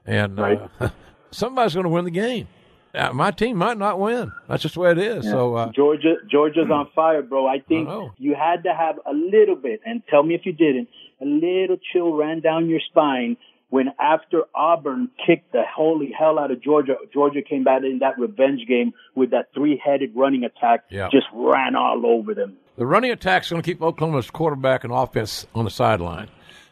And 0.04 0.38
uh, 0.38 0.68
somebody's 1.30 1.72
going 1.72 1.84
to 1.84 1.90
win 1.90 2.04
the 2.04 2.10
game. 2.10 2.46
Uh, 2.94 3.12
my 3.12 3.30
team 3.30 3.56
might 3.56 3.76
not 3.78 3.98
win. 3.98 4.32
That's 4.48 4.62
just 4.62 4.74
the 4.74 4.80
way 4.80 4.92
it 4.92 4.98
is. 4.98 5.24
So 5.24 5.54
uh, 5.54 5.72
Georgia, 5.72 6.14
Georgia's 6.30 6.70
on 6.70 6.88
fire, 6.94 7.22
bro. 7.22 7.46
I 7.46 7.58
think 7.60 7.88
know. 7.88 8.12
you 8.18 8.34
had 8.34 8.62
to 8.64 8.74
have 8.74 8.96
a 9.04 9.12
little 9.12 9.56
bit, 9.56 9.80
and 9.84 10.02
tell 10.08 10.22
me 10.22 10.34
if 10.34 10.46
you 10.46 10.52
didn't, 10.52 10.88
a 11.20 11.24
little 11.24 11.76
chill 11.92 12.12
ran 12.14 12.40
down 12.40 12.68
your 12.68 12.80
spine 12.90 13.36
when 13.70 13.88
after 14.00 14.42
Auburn 14.54 15.10
kicked 15.26 15.50
the 15.50 15.62
holy 15.74 16.12
hell 16.16 16.38
out 16.38 16.52
of 16.52 16.62
Georgia, 16.62 16.94
Georgia 17.12 17.42
came 17.42 17.64
back 17.64 17.82
in 17.82 17.98
that 17.98 18.16
revenge 18.18 18.66
game 18.68 18.92
with 19.16 19.30
that 19.32 19.48
three-headed 19.52 20.12
running 20.14 20.44
attack, 20.44 20.84
Yeah. 20.90 21.08
just 21.10 21.26
ran 21.32 21.74
all 21.74 22.06
over 22.06 22.34
them. 22.34 22.56
The 22.76 22.86
running 22.86 23.10
attack's 23.10 23.50
going 23.50 23.60
to 23.62 23.66
keep 23.68 23.82
Oklahoma's 23.82 24.30
quarterback 24.30 24.84
and 24.84 24.92
offense 24.92 25.46
on 25.56 25.64
the 25.64 25.70
sideline. 25.72 26.28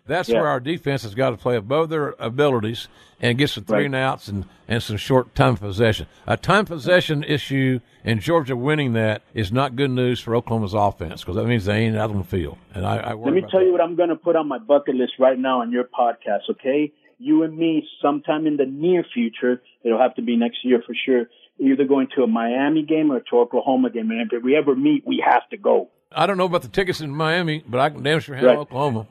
That's 0.07 0.29
Yeah. 0.29 0.41
where 0.41 0.49
our 0.49 0.61
defense 0.61 1.03
has 1.05 1.15
got 1.15 1.31
to 1.31 1.37
play 1.37 1.57
above 1.57 1.89
their 1.89 2.15
abilities 2.19 2.89
and 3.21 3.39
get 3.39 3.51
some 3.51 3.65
three 3.65 3.77
Right. 3.79 3.87
and 3.87 3.95
outs 3.95 4.27
and, 4.29 4.47
and 4.67 4.83
some 4.83 4.97
short 4.97 5.35
time 5.35 5.57
possession. 5.57 6.07
A 6.27 6.37
time 6.37 6.65
possession 6.65 7.23
issue 7.23 7.79
and 8.05 8.21
Georgia 8.21 8.57
winning 8.57 8.95
that 8.95 9.23
is 9.33 9.53
not 9.53 9.77
good 9.77 9.91
news 9.93 10.19
for 10.21 10.35
Oklahoma's 10.35 10.75
offense 10.75 11.21
because 11.23 11.37
that 11.37 11.47
means 11.47 11.67
they 11.67 11.79
ain't 11.79 11.97
out 11.97 12.11
on 12.11 12.19
the 12.19 12.25
field. 12.25 12.59
And 12.75 12.85
I, 12.85 12.97
I 12.97 13.13
Let 13.15 13.33
me 13.33 13.43
tell 13.43 13.61
that. 13.61 13.67
you 13.67 13.73
what 13.73 13.81
I'm 13.81 13.95
going 13.95 14.09
to 14.09 14.17
put 14.17 14.35
on 14.35 14.49
my 14.49 14.59
bucket 14.59 14.97
list 14.97 15.13
right 15.21 15.39
now 15.39 15.61
on 15.61 15.71
your 15.71 15.85
podcast, 15.85 16.51
okay? 16.51 16.93
You 17.19 17.45
and 17.45 17.57
me, 17.57 17.87
sometime 18.03 18.49
in 18.49 18.57
the 18.57 18.67
near 18.67 19.05
future, 19.15 19.63
it'll 19.85 20.01
have 20.01 20.17
to 20.17 20.23
be 20.23 20.35
next 20.35 20.65
year 20.65 20.83
for 20.85 20.93
sure, 21.07 21.27
either 21.61 21.85
going 21.85 22.09
to 22.17 22.25
a 22.25 22.27
Miami 22.27 22.83
game 22.83 23.13
or 23.13 23.21
to 23.21 23.39
Oklahoma 23.39 23.91
game. 23.91 24.11
And 24.11 24.33
if 24.33 24.43
we 24.43 24.57
ever 24.57 24.75
meet, 24.75 25.07
we 25.07 25.23
have 25.25 25.49
to 25.51 25.57
go. 25.57 25.91
I 26.11 26.27
don't 26.27 26.37
know 26.37 26.47
about 26.47 26.63
the 26.63 26.69
tickets 26.69 27.01
in 27.01 27.15
Miami, 27.15 27.63
but 27.69 27.79
I 27.79 27.91
can 27.91 28.03
damn 28.03 28.19
sure 28.19 28.35
handle 28.35 28.55
Right. 28.55 28.59
Oklahoma. 28.61 29.07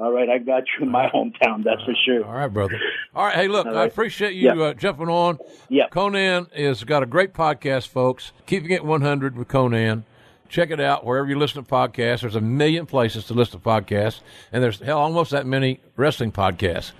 All 0.00 0.10
right, 0.12 0.30
I 0.30 0.38
got 0.38 0.62
you 0.78 0.86
in 0.86 0.90
my 0.90 1.08
hometown, 1.08 1.62
that's 1.62 1.82
for 1.84 1.92
sure. 2.06 2.24
All 2.24 2.32
right, 2.32 2.48
brother. 2.48 2.80
All 3.14 3.26
right, 3.26 3.34
hey, 3.34 3.48
look, 3.48 3.66
All 3.66 3.76
I 3.76 3.84
appreciate 3.84 4.32
you 4.34 4.46
Yeah. 4.54 4.62
uh, 4.68 4.74
jumping 4.74 5.08
on. 5.08 5.38
Yeah. 5.68 5.88
Konnan 5.90 6.50
has 6.54 6.84
got 6.84 7.02
a 7.02 7.06
great 7.06 7.34
podcast, 7.34 7.88
folks. 7.88 8.32
Keeping 8.46 8.70
It 8.70 8.82
100 8.84 9.36
with 9.36 9.48
Konnan. 9.48 10.04
Check 10.48 10.70
it 10.70 10.80
out 10.80 11.04
wherever 11.04 11.28
you 11.28 11.38
listen 11.38 11.62
to 11.62 11.70
podcasts. 11.70 12.22
There's 12.22 12.34
a 12.34 12.40
million 12.40 12.86
places 12.86 13.26
to 13.26 13.34
listen 13.34 13.60
to 13.60 13.64
podcasts, 13.68 14.20
and 14.52 14.62
there's 14.64 14.80
hell 14.80 14.98
almost 14.98 15.30
that 15.32 15.46
many 15.46 15.80
wrestling 15.96 16.32
podcasts. 16.32 16.92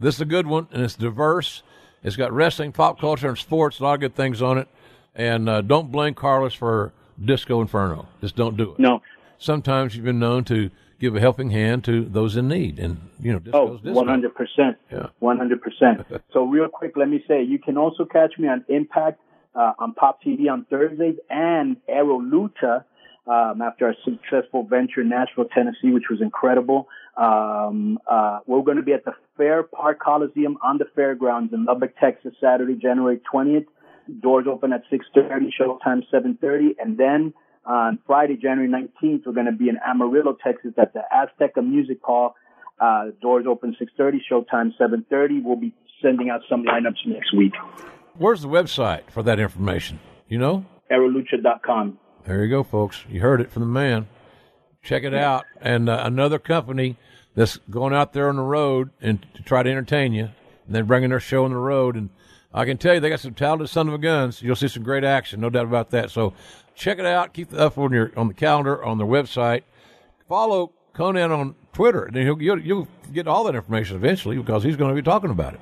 This 0.00 0.14
is 0.16 0.20
a 0.22 0.24
good 0.24 0.46
one, 0.46 0.66
and 0.72 0.82
it's 0.82 0.94
diverse. 0.96 1.62
It's 2.02 2.16
got 2.16 2.32
wrestling, 2.32 2.72
pop 2.72 2.98
culture, 2.98 3.28
and 3.28 3.36
sports. 3.38 3.80
A 3.80 3.82
lot 3.84 3.94
of 3.94 4.00
good 4.00 4.14
things 4.14 4.40
on 4.40 4.56
it. 4.58 4.66
And 5.14 5.48
uh, 5.48 5.60
don't 5.60 5.92
blame 5.92 6.14
Carlos 6.14 6.54
for 6.54 6.92
Disco 7.22 7.60
Inferno. 7.60 8.06
Just 8.20 8.34
don't 8.34 8.56
do 8.56 8.72
it. 8.72 8.78
No. 8.78 9.02
Sometimes 9.38 9.94
you've 9.94 10.04
been 10.04 10.18
known 10.18 10.44
to 10.44 10.70
give 10.98 11.14
a 11.16 11.20
helping 11.20 11.50
hand 11.50 11.84
to 11.84 12.04
those 12.04 12.36
in 12.36 12.48
need, 12.48 12.78
and 12.78 12.98
you 13.20 13.32
know, 13.32 13.40
Oh, 13.52 13.78
100%. 13.82 14.76
Yeah. 14.90 15.06
100%. 15.22 16.20
so 16.32 16.44
real 16.44 16.68
quick, 16.68 16.96
let 16.96 17.08
me 17.08 17.22
say, 17.28 17.42
you 17.42 17.58
can 17.58 17.76
also 17.76 18.04
catch 18.04 18.38
me 18.38 18.48
on 18.48 18.64
Impact, 18.68 19.20
uh, 19.54 19.72
on 19.78 19.94
Pop 19.94 20.22
TV 20.22 20.50
on 20.50 20.64
Thursdays 20.68 21.16
and 21.30 21.76
Aro 21.88 22.20
Lucha, 22.20 22.84
um, 23.26 23.60
after 23.60 23.86
our 23.86 23.94
successful 24.04 24.62
venture 24.64 25.00
in 25.00 25.08
Nashville, 25.08 25.46
Tennessee, 25.46 25.90
which 25.90 26.04
was 26.10 26.20
incredible. 26.20 26.88
Um, 27.16 27.98
uh, 28.06 28.40
we're 28.46 28.62
going 28.62 28.76
to 28.76 28.82
be 28.82 28.92
at 28.92 29.04
the 29.04 29.14
Fair 29.36 29.62
Park 29.62 29.98
Coliseum 30.00 30.58
on 30.62 30.78
the 30.78 30.84
fairgrounds 30.94 31.52
in 31.52 31.64
Lubbock, 31.64 31.94
Texas, 31.98 32.34
Saturday, 32.40 32.74
January 32.74 33.20
20th. 33.32 33.66
Doors 34.20 34.46
open 34.48 34.72
at 34.72 34.82
6:30, 34.88 35.50
showtime 35.60 36.02
7:30, 36.12 36.76
and 36.78 36.96
then 36.96 37.34
on 37.66 37.98
Friday, 38.06 38.36
January 38.36 38.68
19th, 38.68 39.26
we're 39.26 39.32
going 39.32 39.46
to 39.46 39.52
be 39.52 39.68
in 39.68 39.76
Amarillo, 39.86 40.36
Texas, 40.42 40.72
at 40.78 40.94
the 40.94 41.02
Azteca 41.12 41.66
Music 41.66 41.98
Hall. 42.02 42.34
Uh, 42.80 43.06
doors 43.22 43.46
open 43.48 43.74
6:30, 43.80 44.18
showtime 44.30 44.70
7:30. 44.78 45.42
We'll 45.42 45.56
be 45.56 45.74
sending 46.02 46.30
out 46.30 46.42
some 46.48 46.64
lineups 46.64 47.06
next 47.06 47.34
week. 47.34 47.54
Where's 48.18 48.42
the 48.42 48.48
website 48.48 49.10
for 49.10 49.22
that 49.22 49.38
information? 49.38 49.98
You 50.28 50.38
know? 50.38 50.64
Arolucha.com. 50.90 51.98
There 52.24 52.44
you 52.44 52.50
go, 52.50 52.62
folks. 52.62 53.04
You 53.08 53.20
heard 53.20 53.40
it 53.40 53.50
from 53.50 53.62
the 53.62 53.68
man. 53.68 54.08
Check 54.82 55.04
it 55.04 55.14
out. 55.14 55.44
And 55.60 55.88
uh, 55.88 56.02
another 56.04 56.38
company 56.38 56.96
that's 57.34 57.58
going 57.70 57.92
out 57.92 58.12
there 58.12 58.28
on 58.28 58.36
the 58.36 58.42
road 58.42 58.90
and 59.00 59.24
to 59.34 59.42
try 59.42 59.62
to 59.62 59.70
entertain 59.70 60.12
you, 60.12 60.30
and 60.66 60.74
then 60.74 60.86
bringing 60.86 61.10
their 61.10 61.20
show 61.20 61.44
on 61.44 61.50
the 61.50 61.56
road. 61.56 61.96
And 61.96 62.10
I 62.56 62.64
can 62.64 62.78
tell 62.78 62.94
you, 62.94 63.00
they 63.00 63.10
got 63.10 63.20
some 63.20 63.34
talented 63.34 63.68
son 63.68 63.86
of 63.86 63.94
a 63.94 63.98
guns. 63.98 64.40
You'll 64.40 64.56
see 64.56 64.66
some 64.68 64.82
great 64.82 65.04
action, 65.04 65.40
no 65.40 65.50
doubt 65.50 65.66
about 65.66 65.90
that. 65.90 66.10
So 66.10 66.32
check 66.74 66.98
it 66.98 67.04
out. 67.04 67.34
Keep 67.34 67.52
it 67.52 67.58
up 67.60 67.76
on 67.76 67.92
your 67.92 68.10
on 68.16 68.28
the 68.28 68.34
calendar 68.34 68.82
on 68.82 68.96
their 68.96 69.06
website. 69.06 69.62
Follow 70.26 70.72
Konnan 70.94 71.30
on 71.30 71.54
Twitter, 71.74 72.04
and 72.04 72.16
you'll, 72.16 72.42
you'll, 72.42 72.58
you'll 72.60 72.88
get 73.12 73.28
all 73.28 73.44
that 73.44 73.54
information 73.54 73.96
eventually 73.96 74.38
because 74.38 74.64
he's 74.64 74.76
going 74.76 74.88
to 74.88 74.94
be 75.00 75.04
talking 75.04 75.30
about 75.30 75.52
it. 75.52 75.60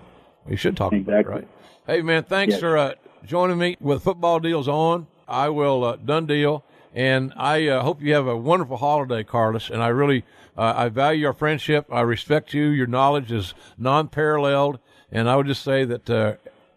He 0.49 0.55
should 0.55 0.77
talk 0.77 0.93
exactly. 0.93 1.13
about 1.13 1.27
it, 1.27 1.35
right? 1.35 1.49
Hey, 1.87 2.03
man, 2.03 2.23
thanks 2.23 2.53
Yes. 2.53 2.61
for 2.61 2.79
uh, 2.79 2.93
joining 3.27 3.59
me 3.59 3.77
with 3.81 4.05
Football 4.05 4.39
Deals 4.39 4.69
On. 4.69 5.09
I 5.27 5.49
will, 5.49 5.83
uh, 5.85 5.97
done 5.97 6.27
deal. 6.27 6.65
And 6.95 7.33
I 7.37 7.67
uh, 7.67 7.83
hope 7.83 8.01
you 8.01 8.15
have 8.15 8.29
a 8.29 8.37
wonderful 8.37 8.77
holiday, 8.77 9.25
Carlos. 9.25 9.69
And 9.69 9.83
I 9.83 9.89
really, 9.89 10.25
uh, 10.57 10.75
I 10.77 10.89
value 10.89 11.27
our 11.27 11.33
friendship. 11.33 11.87
I 11.91 12.03
respect 12.03 12.55
you. 12.55 12.67
Your 12.69 12.87
knowledge 12.87 13.33
is 13.33 13.53
non-paralleled. 13.77 14.79
And 15.11 15.29
I 15.29 15.35
would 15.35 15.47
just 15.47 15.63
say 15.65 15.85
that 15.85 16.09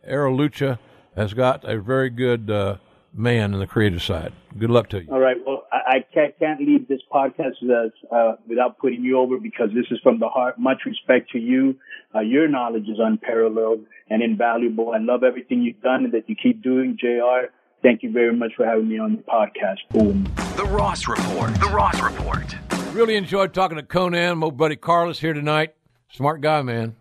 uh, 0.07 0.11
Lucha 0.11 0.79
has 1.15 1.33
got 1.33 1.63
a 1.63 1.79
very 1.79 2.09
good 2.09 2.49
uh, 2.49 2.77
man 3.13 3.53
in 3.53 3.59
the 3.59 3.67
creative 3.67 4.01
side. 4.01 4.33
Good 4.57 4.69
luck 4.69 4.89
to 4.89 5.03
you. 5.03 5.09
All 5.11 5.19
right. 5.19 5.37
Well, 5.45 5.63
I, 5.71 5.97
I 5.97 6.05
can't, 6.13 6.37
can't 6.39 6.61
leave 6.61 6.87
this 6.87 7.01
podcast 7.11 7.55
without, 7.61 7.91
uh, 8.11 8.35
without 8.47 8.77
putting 8.77 9.03
you 9.03 9.17
over 9.17 9.37
because 9.39 9.69
this 9.73 9.85
is 9.91 9.99
from 10.03 10.19
the 10.19 10.29
heart. 10.29 10.59
Much 10.59 10.81
respect 10.85 11.31
to 11.31 11.39
you. 11.39 11.75
Uh, 12.13 12.19
your 12.19 12.47
knowledge 12.47 12.87
is 12.87 12.97
unparalleled 12.99 13.85
and 14.09 14.21
invaluable. 14.21 14.91
I 14.93 14.99
love 14.99 15.23
everything 15.23 15.61
you've 15.61 15.81
done 15.81 16.05
and 16.05 16.13
that 16.13 16.29
you 16.29 16.35
keep 16.41 16.61
doing, 16.61 16.97
JR. 16.99 17.47
Thank 17.83 18.03
you 18.03 18.11
very 18.11 18.35
much 18.35 18.51
for 18.55 18.65
having 18.65 18.87
me 18.87 18.97
on 18.99 19.17
the 19.17 19.23
podcast. 19.23 19.77
Boom. 19.91 20.23
The 20.55 20.65
Ross 20.65 21.07
Report. 21.07 21.53
The 21.55 21.67
Ross 21.67 21.99
Report. 22.01 22.55
Really 22.93 23.15
enjoyed 23.15 23.53
talking 23.53 23.77
to 23.77 23.83
Konnan, 23.83 24.37
my 24.37 24.49
buddy 24.49 24.75
Carlos 24.75 25.19
here 25.19 25.33
tonight. 25.33 25.75
Smart 26.09 26.41
guy, 26.41 26.61
man. 26.61 26.95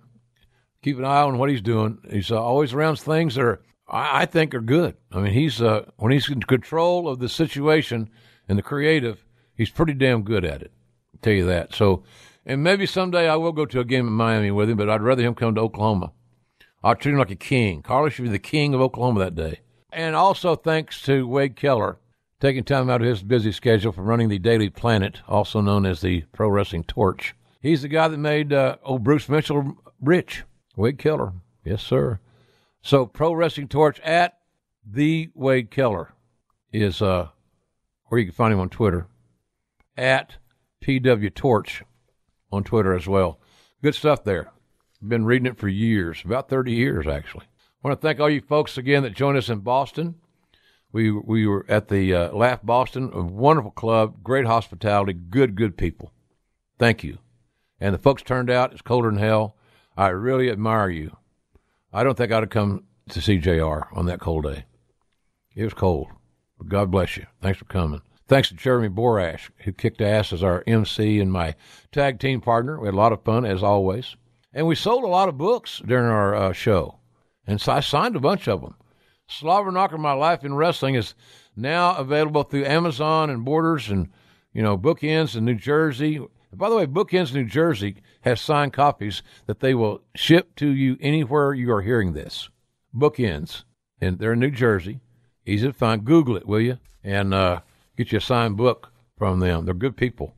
Keep 0.86 0.98
an 0.98 1.04
eye 1.04 1.22
on 1.22 1.36
what 1.36 1.50
he's 1.50 1.62
doing. 1.62 1.98
He's 2.08 2.30
uh, 2.30 2.40
always 2.40 2.72
around 2.72 3.00
things 3.00 3.34
that 3.34 3.42
are, 3.42 3.60
I, 3.88 4.22
I 4.22 4.24
think, 4.24 4.54
are 4.54 4.60
good. 4.60 4.94
I 5.10 5.18
mean, 5.18 5.32
he's 5.32 5.60
uh, 5.60 5.86
when 5.96 6.12
he's 6.12 6.30
in 6.30 6.40
control 6.40 7.08
of 7.08 7.18
the 7.18 7.28
situation 7.28 8.08
and 8.48 8.56
the 8.56 8.62
creative, 8.62 9.24
he's 9.56 9.68
pretty 9.68 9.94
damn 9.94 10.22
good 10.22 10.44
at 10.44 10.62
it. 10.62 10.70
I'll 11.12 11.20
tell 11.22 11.32
you 11.32 11.44
that. 11.46 11.74
So, 11.74 12.04
and 12.44 12.62
maybe 12.62 12.86
someday 12.86 13.28
I 13.28 13.34
will 13.34 13.50
go 13.50 13.66
to 13.66 13.80
a 13.80 13.84
game 13.84 14.06
in 14.06 14.12
Miami 14.12 14.52
with 14.52 14.70
him, 14.70 14.76
but 14.76 14.88
I'd 14.88 15.02
rather 15.02 15.24
him 15.24 15.34
come 15.34 15.56
to 15.56 15.60
Oklahoma. 15.60 16.12
I'll 16.84 16.94
treat 16.94 17.14
him 17.14 17.18
like 17.18 17.32
a 17.32 17.34
king. 17.34 17.82
Carlos 17.82 18.12
should 18.12 18.26
be 18.26 18.28
the 18.28 18.38
king 18.38 18.72
of 18.72 18.80
Oklahoma 18.80 19.18
that 19.24 19.34
day. 19.34 19.62
And 19.90 20.14
also 20.14 20.54
thanks 20.54 21.02
to 21.02 21.26
Wade 21.26 21.56
Keller 21.56 21.98
taking 22.38 22.62
time 22.62 22.88
out 22.88 23.02
of 23.02 23.08
his 23.08 23.24
busy 23.24 23.50
schedule 23.50 23.90
for 23.90 24.02
running 24.02 24.28
the 24.28 24.38
Daily 24.38 24.70
Planet, 24.70 25.20
also 25.26 25.60
known 25.60 25.84
as 25.84 26.00
the 26.00 26.22
Pro 26.32 26.48
Wrestling 26.48 26.84
Torch. 26.84 27.34
He's 27.60 27.82
the 27.82 27.88
guy 27.88 28.06
that 28.06 28.18
made 28.18 28.52
uh, 28.52 28.76
old 28.84 29.02
Bruce 29.02 29.28
Mitchell 29.28 29.78
rich. 30.00 30.44
Wade 30.76 30.98
Keller, 30.98 31.32
yes 31.64 31.82
sir. 31.82 32.20
So 32.82 33.06
Pro 33.06 33.32
Wrestling 33.32 33.68
Torch 33.68 33.98
at 34.00 34.38
the 34.84 35.30
Wade 35.34 35.70
Keller 35.70 36.12
is 36.72 37.02
uh, 37.02 37.28
where 38.06 38.20
you 38.20 38.26
can 38.26 38.34
find 38.34 38.52
him 38.52 38.60
on 38.60 38.68
Twitter. 38.68 39.08
At 39.96 40.36
PW 40.84 41.34
Torch 41.34 41.82
on 42.52 42.62
Twitter 42.62 42.94
as 42.94 43.08
well. 43.08 43.40
Good 43.82 43.94
stuff 43.94 44.22
there. 44.24 44.52
Been 45.02 45.24
reading 45.24 45.46
it 45.46 45.58
for 45.58 45.68
years, 45.68 46.22
about 46.24 46.48
30 46.48 46.72
years 46.72 47.06
actually. 47.06 47.46
I 47.46 47.88
want 47.88 48.00
to 48.00 48.06
thank 48.06 48.20
all 48.20 48.30
you 48.30 48.40
folks 48.40 48.78
again 48.78 49.02
that 49.02 49.14
joined 49.14 49.38
us 49.38 49.48
in 49.48 49.60
Boston. 49.60 50.16
We 50.92 51.10
we 51.10 51.46
were 51.46 51.66
at 51.68 51.88
the 51.88 52.14
uh, 52.14 52.32
Laugh 52.32 52.62
Boston, 52.62 53.10
a 53.12 53.22
wonderful 53.22 53.70
club, 53.70 54.22
great 54.22 54.46
hospitality, 54.46 55.12
good 55.12 55.54
good 55.54 55.76
people. 55.76 56.12
Thank 56.78 57.02
you. 57.02 57.18
And 57.80 57.94
the 57.94 57.98
folks 57.98 58.22
turned 58.22 58.50
out. 58.50 58.72
It's 58.72 58.82
colder 58.82 59.10
than 59.10 59.18
hell. 59.18 59.55
I 59.96 60.08
really 60.08 60.50
admire 60.50 60.90
you. 60.90 61.16
I 61.92 62.04
don't 62.04 62.16
think 62.16 62.30
I'd 62.30 62.42
have 62.42 62.50
come 62.50 62.84
to 63.08 63.20
see 63.20 63.38
Jr. 63.38 63.84
on 63.92 64.06
that 64.06 64.20
cold 64.20 64.44
day. 64.44 64.64
It 65.54 65.64
was 65.64 65.74
cold, 65.74 66.08
but 66.58 66.68
God 66.68 66.90
bless 66.90 67.16
you. 67.16 67.26
Thanks 67.40 67.58
for 67.58 67.64
coming. 67.64 68.02
Thanks 68.28 68.48
to 68.48 68.54
Jeremy 68.54 68.88
Borash, 68.88 69.50
who 69.58 69.72
kicked 69.72 70.00
ass 70.00 70.32
as 70.32 70.42
our 70.42 70.62
MC 70.66 71.20
and 71.20 71.32
my 71.32 71.54
tag 71.92 72.18
team 72.18 72.40
partner. 72.40 72.78
We 72.78 72.88
had 72.88 72.94
a 72.94 72.98
lot 72.98 73.12
of 73.12 73.22
fun 73.22 73.46
as 73.46 73.62
always, 73.62 74.16
and 74.52 74.66
we 74.66 74.74
sold 74.74 75.04
a 75.04 75.08
lot 75.08 75.28
of 75.28 75.38
books 75.38 75.80
during 75.86 76.06
our 76.06 76.34
uh, 76.34 76.52
show, 76.52 76.98
and 77.46 77.60
so 77.60 77.72
I 77.72 77.80
signed 77.80 78.16
a 78.16 78.20
bunch 78.20 78.48
of 78.48 78.60
them. 78.60 78.74
Slobberknocker, 79.30 79.98
My 79.98 80.12
Life 80.12 80.44
in 80.44 80.54
Wrestling 80.54 80.94
is 80.94 81.14
now 81.56 81.96
available 81.96 82.42
through 82.42 82.64
Amazon 82.64 83.30
and 83.30 83.44
Borders 83.44 83.88
and, 83.88 84.08
you 84.52 84.62
know, 84.62 84.76
Bookends 84.76 85.36
in 85.36 85.44
New 85.44 85.54
Jersey. 85.54 86.20
By 86.52 86.68
the 86.68 86.76
way, 86.76 86.86
Bookends 86.86 87.34
New 87.34 87.44
Jersey 87.44 87.96
has 88.22 88.40
signed 88.40 88.72
copies 88.72 89.22
that 89.46 89.60
they 89.60 89.74
will 89.74 90.02
ship 90.14 90.54
to 90.56 90.68
you 90.68 90.96
anywhere 91.00 91.52
you 91.52 91.70
are 91.72 91.82
hearing 91.82 92.12
this. 92.12 92.48
Bookends, 92.94 93.64
and 94.00 94.18
they're 94.18 94.32
in 94.32 94.40
New 94.40 94.50
Jersey. 94.50 95.00
Easy 95.44 95.66
to 95.66 95.72
find. 95.72 96.04
Google 96.04 96.36
it, 96.36 96.46
will 96.46 96.60
you? 96.60 96.78
And 97.04 97.34
uh, 97.34 97.60
get 97.96 98.12
you 98.12 98.18
a 98.18 98.20
signed 98.20 98.56
book 98.56 98.92
from 99.18 99.40
them. 99.40 99.64
They're 99.64 99.74
good 99.74 99.96
people, 99.96 100.34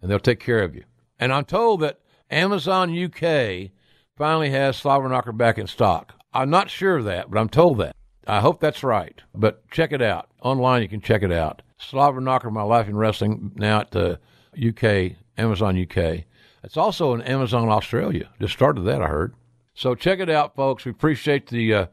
and 0.00 0.10
they'll 0.10 0.18
take 0.18 0.40
care 0.40 0.62
of 0.62 0.74
you. 0.74 0.84
And 1.18 1.32
I'm 1.32 1.44
told 1.44 1.80
that 1.80 2.00
Amazon 2.30 2.90
UK 2.90 3.70
finally 4.16 4.50
has 4.50 4.80
Slobberknocker 4.80 5.36
back 5.36 5.58
in 5.58 5.66
stock. 5.66 6.14
I'm 6.32 6.50
not 6.50 6.70
sure 6.70 6.96
of 6.96 7.04
that, 7.04 7.30
but 7.30 7.38
I'm 7.38 7.48
told 7.48 7.78
that. 7.78 7.94
I 8.26 8.40
hope 8.40 8.60
that's 8.60 8.82
right. 8.82 9.20
But 9.34 9.68
check 9.70 9.92
it 9.92 10.02
out. 10.02 10.30
Online, 10.42 10.82
you 10.82 10.88
can 10.88 11.00
check 11.00 11.22
it 11.22 11.32
out. 11.32 11.62
Slobberknocker, 11.80 12.50
My 12.50 12.62
Life 12.62 12.88
in 12.88 12.96
Wrestling, 12.96 13.52
now 13.54 13.80
at 13.80 13.90
the 13.90 14.18
UK, 14.58 15.16
Amazon 15.36 15.80
UK. 15.80 16.24
It's 16.62 16.76
also 16.76 17.14
in 17.14 17.22
Amazon 17.22 17.68
Australia. 17.68 18.30
Just 18.40 18.54
started 18.54 18.82
that, 18.82 19.02
I 19.02 19.08
heard. 19.08 19.34
So 19.74 19.94
check 19.94 20.20
it 20.20 20.30
out, 20.30 20.54
folks. 20.54 20.84
We 20.84 20.92
appreciate 20.92 21.48
the 21.48 21.74
uh, 21.74 21.86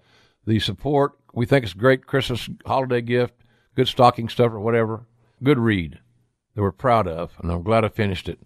the 0.45 0.59
support. 0.59 1.13
We 1.33 1.45
think 1.45 1.63
it's 1.63 1.73
a 1.73 1.77
great 1.77 2.05
Christmas 2.05 2.49
holiday 2.65 3.01
gift, 3.01 3.33
good 3.75 3.87
stocking 3.87 4.29
stuff 4.29 4.51
or 4.51 4.59
whatever. 4.59 5.07
Good 5.43 5.59
read 5.59 5.99
that 6.55 6.61
we're 6.61 6.71
proud 6.71 7.07
of, 7.07 7.33
and 7.39 7.51
I'm 7.51 7.63
glad 7.63 7.83
I 7.83 7.89
finished 7.89 8.29
it. 8.29 8.39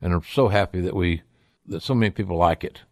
And 0.00 0.12
I'm 0.12 0.22
so 0.22 0.48
happy 0.48 0.80
that 0.80 0.94
we 0.94 1.22
that 1.66 1.82
so 1.82 1.94
many 1.94 2.10
people 2.10 2.36
like 2.36 2.64
it. 2.64 2.82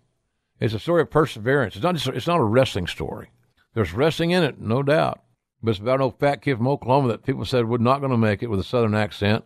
It's 0.60 0.74
a 0.74 0.78
story 0.78 1.02
of 1.02 1.10
perseverance. 1.10 1.76
It's 1.76 1.82
not 1.82 1.94
just, 1.94 2.08
it's 2.08 2.26
not 2.26 2.40
a 2.40 2.44
wrestling 2.44 2.86
story. 2.86 3.30
There's 3.74 3.92
wrestling 3.92 4.30
in 4.30 4.42
it, 4.42 4.60
no 4.60 4.82
doubt. 4.82 5.22
But 5.62 5.70
it's 5.70 5.80
about 5.80 5.96
an 5.96 6.02
old 6.02 6.18
fat 6.18 6.42
kid 6.42 6.56
from 6.56 6.68
Oklahoma 6.68 7.08
that 7.08 7.24
people 7.24 7.44
said 7.44 7.66
was 7.66 7.80
not 7.80 8.00
going 8.00 8.10
to 8.10 8.16
make 8.16 8.42
it 8.42 8.48
with 8.48 8.60
a 8.60 8.64
southern 8.64 8.94
accent. 8.94 9.44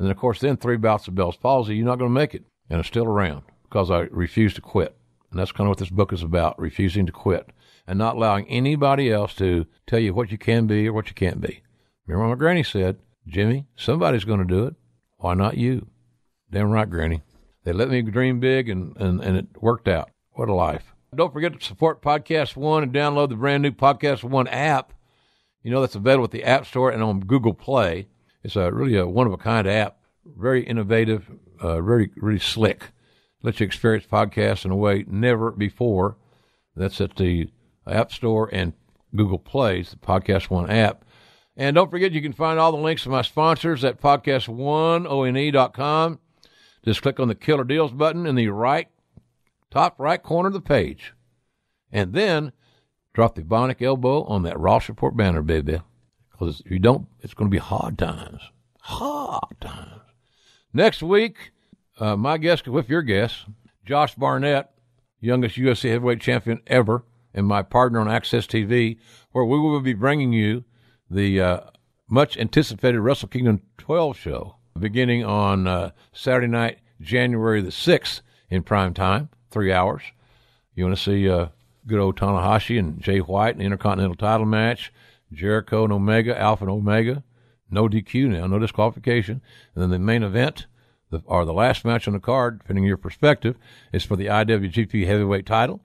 And 0.00 0.06
then, 0.06 0.12
of 0.12 0.16
course, 0.16 0.40
then 0.40 0.56
three 0.56 0.78
bouts 0.78 1.08
of 1.08 1.14
Bell's 1.14 1.36
palsy. 1.36 1.76
You're 1.76 1.84
not 1.84 1.98
going 1.98 2.08
to 2.08 2.14
make 2.14 2.34
it. 2.34 2.44
And 2.70 2.78
I'm 2.78 2.84
still 2.84 3.04
around 3.04 3.42
because 3.64 3.90
I 3.90 4.08
refused 4.10 4.56
to 4.56 4.62
quit. 4.62 4.96
And 5.30 5.38
that's 5.38 5.52
kind 5.52 5.66
of 5.66 5.72
what 5.72 5.78
this 5.78 5.90
book 5.90 6.10
is 6.10 6.22
about 6.22 6.58
refusing 6.58 7.04
to 7.04 7.12
quit 7.12 7.50
and 7.86 7.98
not 7.98 8.16
allowing 8.16 8.48
anybody 8.48 9.12
else 9.12 9.34
to 9.34 9.66
tell 9.86 9.98
you 9.98 10.14
what 10.14 10.32
you 10.32 10.38
can 10.38 10.66
be 10.66 10.88
or 10.88 10.94
what 10.94 11.08
you 11.08 11.14
can't 11.14 11.42
be. 11.42 11.60
Remember 12.06 12.30
what 12.30 12.34
my 12.34 12.38
granny 12.38 12.62
said, 12.62 12.96
Jimmy, 13.26 13.66
somebody's 13.76 14.24
going 14.24 14.38
to 14.38 14.46
do 14.46 14.64
it. 14.64 14.74
Why 15.18 15.34
not 15.34 15.58
you? 15.58 15.88
Damn 16.50 16.70
right, 16.70 16.88
Granny. 16.88 17.20
They 17.64 17.74
let 17.74 17.90
me 17.90 18.00
dream 18.00 18.40
big 18.40 18.70
and, 18.70 18.96
and, 18.96 19.20
and 19.20 19.36
it 19.36 19.48
worked 19.60 19.86
out. 19.86 20.10
What 20.30 20.48
a 20.48 20.54
life. 20.54 20.94
Don't 21.14 21.30
forget 21.30 21.60
to 21.60 21.66
support 21.66 22.00
Podcast 22.00 22.56
One 22.56 22.82
and 22.82 22.94
download 22.94 23.28
the 23.28 23.36
brand 23.36 23.62
new 23.62 23.72
Podcast 23.72 24.24
One 24.24 24.48
app. 24.48 24.94
You 25.62 25.70
know, 25.70 25.82
that's 25.82 25.94
available 25.94 26.24
at 26.24 26.30
the 26.30 26.44
App 26.44 26.64
Store 26.64 26.90
and 26.90 27.02
on 27.02 27.20
Google 27.20 27.52
Play. 27.52 28.08
It's 28.42 28.56
a 28.56 28.72
really 28.72 28.96
a 28.96 29.06
one 29.06 29.26
of 29.26 29.32
a 29.32 29.38
kind 29.38 29.66
app, 29.66 29.98
very 30.24 30.64
innovative, 30.64 31.30
uh, 31.62 31.82
really, 31.82 32.10
really 32.16 32.38
slick. 32.38 32.90
Lets 33.42 33.60
you 33.60 33.66
experience 33.66 34.06
podcasts 34.06 34.66
in 34.66 34.70
a 34.70 34.76
way 34.76 35.04
never 35.08 35.50
before. 35.50 36.16
That's 36.76 37.00
at 37.00 37.16
the 37.16 37.48
App 37.86 38.12
Store 38.12 38.50
and 38.52 38.74
Google 39.14 39.38
Plays, 39.38 39.90
the 39.90 39.96
Podcast 39.96 40.50
One 40.50 40.70
app. 40.70 41.04
And 41.56 41.74
don't 41.74 41.90
forget, 41.90 42.12
you 42.12 42.22
can 42.22 42.32
find 42.32 42.58
all 42.58 42.72
the 42.72 42.78
links 42.78 43.02
to 43.04 43.08
my 43.08 43.22
sponsors 43.22 43.84
at 43.84 44.00
podcastone.com. 44.00 46.18
Just 46.84 47.02
click 47.02 47.20
on 47.20 47.28
the 47.28 47.34
Killer 47.34 47.64
Deals 47.64 47.92
button 47.92 48.26
in 48.26 48.34
the 48.34 48.48
right, 48.48 48.88
top 49.70 49.98
right 49.98 50.22
corner 50.22 50.46
of 50.46 50.54
the 50.54 50.60
page. 50.60 51.12
And 51.92 52.12
then 52.12 52.52
drop 53.12 53.34
the 53.34 53.42
bionic 53.42 53.82
elbow 53.82 54.24
on 54.24 54.42
that 54.44 54.58
Ross 54.58 54.88
Report 54.88 55.16
banner, 55.16 55.42
baby. 55.42 55.80
If 56.40 56.70
you 56.70 56.78
don't, 56.78 57.06
it's 57.20 57.34
going 57.34 57.50
to 57.50 57.54
be 57.54 57.58
hard 57.58 57.98
times. 57.98 58.40
Hard 58.80 59.60
times. 59.60 60.02
Next 60.72 61.02
week, 61.02 61.52
Uh, 61.98 62.16
my 62.16 62.38
guest, 62.38 62.66
with 62.66 62.88
your 62.88 63.02
guest, 63.02 63.44
Josh 63.84 64.14
Barnett, 64.14 64.70
youngest 65.20 65.56
UFC 65.56 65.90
heavyweight 65.90 66.20
champion 66.20 66.62
ever, 66.66 67.04
and 67.34 67.46
my 67.46 67.60
partner 67.62 68.00
on 68.00 68.06
AXS 68.06 68.46
TV, 68.48 68.96
where 69.32 69.44
we 69.44 69.58
will 69.58 69.80
be 69.80 69.92
bringing 69.92 70.32
you 70.32 70.64
the 71.10 71.38
uh, 71.42 71.60
much 72.08 72.38
anticipated 72.38 73.00
Wrestle 73.00 73.28
Kingdom 73.28 73.60
12 73.76 74.16
show 74.16 74.56
beginning 74.78 75.24
on 75.26 75.66
uh, 75.66 75.90
Saturday 76.12 76.46
night, 76.46 76.78
January 77.02 77.60
the 77.60 77.68
6th 77.68 78.22
in 78.48 78.62
prime 78.62 78.94
time, 78.94 79.28
three 79.50 79.70
hours. 79.72 80.02
You 80.74 80.84
want 80.84 80.96
to 80.96 81.02
see 81.02 81.28
uh, 81.28 81.48
good 81.86 81.98
old 82.00 82.16
Tanahashi 82.18 82.78
and 82.78 82.98
Jay 82.98 83.18
White 83.18 83.52
in 83.52 83.58
the 83.58 83.64
Intercontinental 83.64 84.16
title 84.16 84.46
match, 84.46 84.90
Jericho 85.32 85.84
and 85.84 85.92
Omega, 85.92 86.38
Alpha 86.38 86.64
and 86.64 86.72
Omega, 86.72 87.24
no 87.70 87.88
DQ 87.88 88.28
now, 88.28 88.46
no 88.46 88.58
disqualification. 88.58 89.40
And 89.74 89.82
then 89.82 89.90
the 89.90 89.98
main 89.98 90.22
event, 90.22 90.66
the, 91.10 91.22
or 91.26 91.44
the 91.44 91.52
last 91.52 91.84
match 91.84 92.06
on 92.06 92.14
the 92.14 92.20
card, 92.20 92.60
depending 92.60 92.84
on 92.84 92.88
your 92.88 92.96
perspective, 92.96 93.56
is 93.92 94.04
for 94.04 94.16
the 94.16 94.26
IWGP 94.26 95.06
Heavyweight 95.06 95.46
title, 95.46 95.80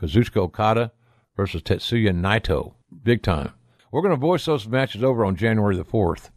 Kazuchika 0.00 0.38
Okada 0.38 0.92
versus 1.36 1.62
Tetsuya 1.62 2.12
Naito. 2.12 2.74
Big 3.02 3.22
time. 3.22 3.52
We're 3.90 4.02
going 4.02 4.14
to 4.14 4.20
voice 4.20 4.44
those 4.44 4.68
matches 4.68 5.02
over 5.02 5.24
on 5.24 5.36
January 5.36 5.76
the 5.76 5.84
4th. 5.84 6.30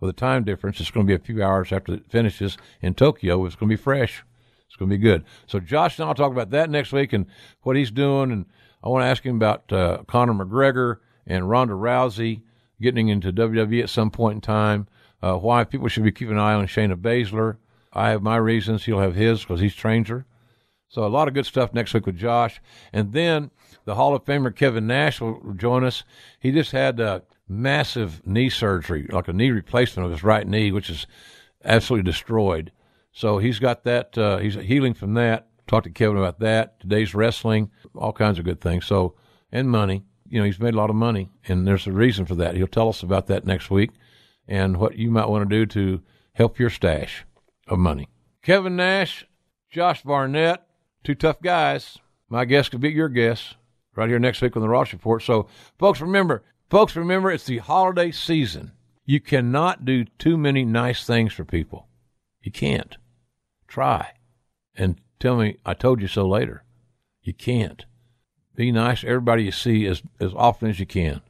With 0.00 0.10
a 0.10 0.14
time 0.14 0.44
difference, 0.44 0.80
it's 0.80 0.90
going 0.90 1.06
to 1.06 1.10
be 1.10 1.14
a 1.14 1.24
few 1.24 1.42
hours 1.42 1.72
after 1.72 1.94
it 1.94 2.10
finishes 2.10 2.58
in 2.82 2.94
Tokyo. 2.94 3.44
It's 3.46 3.56
going 3.56 3.70
to 3.70 3.76
be 3.76 3.82
fresh. 3.82 4.22
It's 4.66 4.76
going 4.76 4.90
to 4.90 4.96
be 4.96 5.02
good. 5.02 5.24
So 5.46 5.60
Josh 5.60 5.98
and 5.98 6.08
I'll 6.08 6.14
talk 6.14 6.32
about 6.32 6.50
that 6.50 6.68
next 6.68 6.92
week 6.92 7.12
and 7.12 7.26
what 7.62 7.76
he's 7.76 7.90
doing. 7.90 8.32
And 8.32 8.46
I 8.82 8.88
want 8.88 9.02
to 9.02 9.06
ask 9.06 9.24
him 9.24 9.36
about 9.36 9.72
uh, 9.72 10.02
Conor 10.06 10.34
McGregor 10.34 10.98
and 11.26 11.48
Ronda 11.48 11.74
Rousey 11.74 12.42
getting 12.80 13.08
into 13.08 13.32
WWE 13.32 13.82
at 13.82 13.90
some 13.90 14.10
point 14.10 14.36
in 14.36 14.40
time. 14.40 14.86
Uh, 15.22 15.36
why 15.36 15.64
people 15.64 15.88
should 15.88 16.04
be 16.04 16.12
keeping 16.12 16.34
an 16.34 16.40
eye 16.40 16.54
on 16.54 16.66
Shayna 16.66 16.96
Baszler. 16.96 17.56
I 17.92 18.10
have 18.10 18.22
my 18.22 18.36
reasons. 18.36 18.84
He'll 18.84 19.00
have 19.00 19.14
his 19.14 19.40
because 19.40 19.60
he's 19.60 19.74
trained 19.74 20.08
her. 20.08 20.26
So 20.88 21.04
a 21.04 21.08
lot 21.08 21.28
of 21.28 21.34
good 21.34 21.46
stuff 21.46 21.72
next 21.72 21.94
week 21.94 22.06
with 22.06 22.18
Josh. 22.18 22.60
And 22.92 23.12
then 23.12 23.50
the 23.84 23.94
Hall 23.94 24.14
of 24.14 24.24
Famer 24.24 24.54
Kevin 24.54 24.86
Nash 24.86 25.20
will 25.20 25.54
join 25.56 25.82
us. 25.82 26.04
He 26.38 26.52
just 26.52 26.72
had 26.72 27.00
a 27.00 27.22
massive 27.48 28.26
knee 28.26 28.50
surgery, 28.50 29.08
like 29.10 29.28
a 29.28 29.32
knee 29.32 29.50
replacement 29.50 30.06
of 30.06 30.12
his 30.12 30.22
right 30.22 30.46
knee, 30.46 30.72
which 30.72 30.90
is 30.90 31.06
absolutely 31.64 32.08
destroyed. 32.08 32.70
So 33.12 33.38
he's 33.38 33.58
got 33.58 33.84
that. 33.84 34.16
Uh, 34.18 34.38
he's 34.38 34.54
healing 34.54 34.94
from 34.94 35.14
that. 35.14 35.48
Talk 35.66 35.84
to 35.84 35.90
Kevin 35.90 36.18
about 36.18 36.40
that. 36.40 36.78
Today's 36.80 37.14
wrestling, 37.14 37.70
all 37.94 38.12
kinds 38.12 38.38
of 38.38 38.44
good 38.44 38.60
things. 38.60 38.84
So 38.86 39.14
and 39.50 39.70
money. 39.70 40.04
You 40.34 40.40
know, 40.40 40.46
he's 40.46 40.58
made 40.58 40.74
a 40.74 40.76
lot 40.76 40.90
of 40.90 40.96
money, 40.96 41.30
and 41.46 41.64
there's 41.64 41.86
a 41.86 41.92
reason 41.92 42.26
for 42.26 42.34
that. 42.34 42.56
He'll 42.56 42.66
tell 42.66 42.88
us 42.88 43.04
about 43.04 43.28
that 43.28 43.46
next 43.46 43.70
week, 43.70 43.92
and 44.48 44.78
what 44.78 44.98
you 44.98 45.08
might 45.08 45.28
want 45.28 45.48
to 45.48 45.56
do 45.56 45.64
to 45.66 46.02
help 46.32 46.58
your 46.58 46.70
stash 46.70 47.24
of 47.68 47.78
money. 47.78 48.08
Kevin 48.42 48.74
Nash, 48.74 49.24
Josh 49.70 50.02
Barnett, 50.02 50.66
two 51.04 51.14
tough 51.14 51.40
guys. 51.40 51.98
My 52.28 52.46
guest 52.46 52.72
could 52.72 52.80
be 52.80 52.90
your 52.90 53.08
guest 53.08 53.54
right 53.94 54.08
here 54.08 54.18
next 54.18 54.42
week 54.42 54.56
on 54.56 54.62
the 54.62 54.68
Ross 54.68 54.92
Report. 54.92 55.22
So, 55.22 55.46
folks, 55.78 56.00
remember, 56.00 56.42
folks, 56.68 56.96
remember, 56.96 57.30
it's 57.30 57.46
the 57.46 57.58
holiday 57.58 58.10
season. 58.10 58.72
You 59.04 59.20
cannot 59.20 59.84
do 59.84 60.04
too 60.18 60.36
many 60.36 60.64
nice 60.64 61.06
things 61.06 61.32
for 61.32 61.44
people. 61.44 61.86
You 62.42 62.50
can't. 62.50 62.96
Try 63.68 64.14
and 64.74 65.00
tell 65.20 65.36
me 65.36 65.58
I 65.64 65.74
told 65.74 66.00
you 66.00 66.08
so 66.08 66.26
later. 66.26 66.64
You 67.22 67.34
can't. 67.34 67.84
Be 68.56 68.70
nice 68.70 69.00
to 69.00 69.08
everybody 69.08 69.44
you 69.44 69.52
see 69.52 69.86
as, 69.86 70.02
as 70.20 70.32
often 70.34 70.70
as 70.70 70.78
you 70.78 70.86
can. 70.86 71.22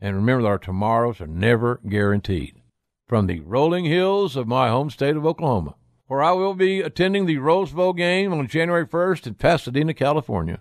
And 0.00 0.14
remember 0.14 0.42
that 0.42 0.48
our 0.48 0.58
tomorrows 0.58 1.20
are 1.20 1.26
never 1.26 1.80
guaranteed. 1.88 2.60
From 3.08 3.26
the 3.26 3.40
rolling 3.40 3.84
hills 3.84 4.36
of 4.36 4.46
my 4.46 4.68
home 4.68 4.90
state 4.90 5.16
of 5.16 5.24
Oklahoma, 5.24 5.76
where 6.06 6.22
I 6.22 6.32
will 6.32 6.54
be 6.54 6.80
attending 6.80 7.26
the 7.26 7.38
Rose 7.38 7.72
Bowl 7.72 7.92
game 7.92 8.32
on 8.32 8.46
January 8.46 8.86
1st 8.86 9.26
in 9.28 9.34
Pasadena, 9.34 9.94
California, 9.94 10.60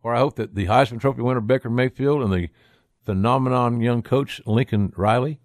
where 0.00 0.14
I 0.14 0.18
hope 0.18 0.36
that 0.36 0.54
the 0.54 0.66
Heisman 0.66 1.00
Trophy 1.00 1.22
winner 1.22 1.40
Baker 1.40 1.70
Mayfield 1.70 2.22
and 2.22 2.32
the 2.32 2.50
phenomenon 3.04 3.80
young 3.80 4.02
coach 4.02 4.40
Lincoln 4.46 4.92
Riley 4.96 5.40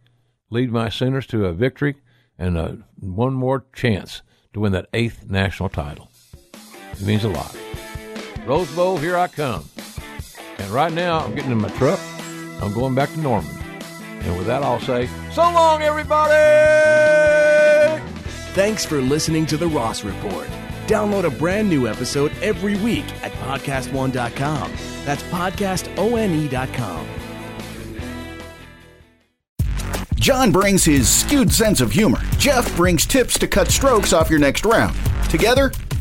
lead 0.50 0.72
my 0.72 0.90
Sooners 0.90 1.28
to 1.28 1.46
a 1.46 1.54
victory 1.54 1.96
and 2.38 2.58
a, 2.58 2.80
one 3.00 3.34
more 3.34 3.66
chance 3.74 4.22
to 4.54 4.60
win 4.60 4.72
that 4.72 4.90
eighth 4.94 5.30
national 5.30 5.70
title. 5.70 6.10
It 6.92 7.02
means 7.02 7.24
a 7.24 7.30
lot. 7.30 7.56
Rose 8.50 8.76
Bowl, 8.76 8.98
here 8.98 9.16
I 9.16 9.28
come. 9.28 9.64
And 10.58 10.72
right 10.72 10.92
now, 10.92 11.20
I'm 11.20 11.36
getting 11.36 11.52
in 11.52 11.62
my 11.62 11.70
truck. 11.78 12.00
I'm 12.64 12.74
going 12.74 12.96
back 12.96 13.12
to 13.12 13.20
Norman. 13.20 13.56
And 14.22 14.36
with 14.40 14.48
that, 14.48 14.64
I'll 14.64 14.80
say, 14.80 15.08
so 15.32 15.44
long, 15.44 15.84
everybody! 15.84 16.34
Thanks 18.56 18.84
for 18.84 19.02
listening 19.02 19.46
to 19.46 19.58
The 19.58 19.68
Ross 19.68 20.04
Report. 20.04 20.48
Download 20.88 21.26
a 21.26 21.30
brand 21.30 21.70
new 21.70 21.88
episode 21.88 22.32
every 22.42 22.76
week 22.78 23.06
at 23.22 23.32
podcastone.com. 23.34 24.74
That's 25.06 25.22
podcastone.com. 25.22 27.08
John 30.16 30.52
brings 30.52 30.84
his 30.84 31.08
skewed 31.08 31.52
sense 31.54 31.82
of 31.82 31.92
humor. 31.92 32.22
Jeff 32.40 32.76
brings 32.76 33.06
tips 33.06 33.38
to 33.38 33.48
cut 33.48 33.70
strokes 33.70 34.12
off 34.12 34.32
your 34.32 34.40
next 34.40 34.66
round. 34.66 34.98
Together, 35.30 35.72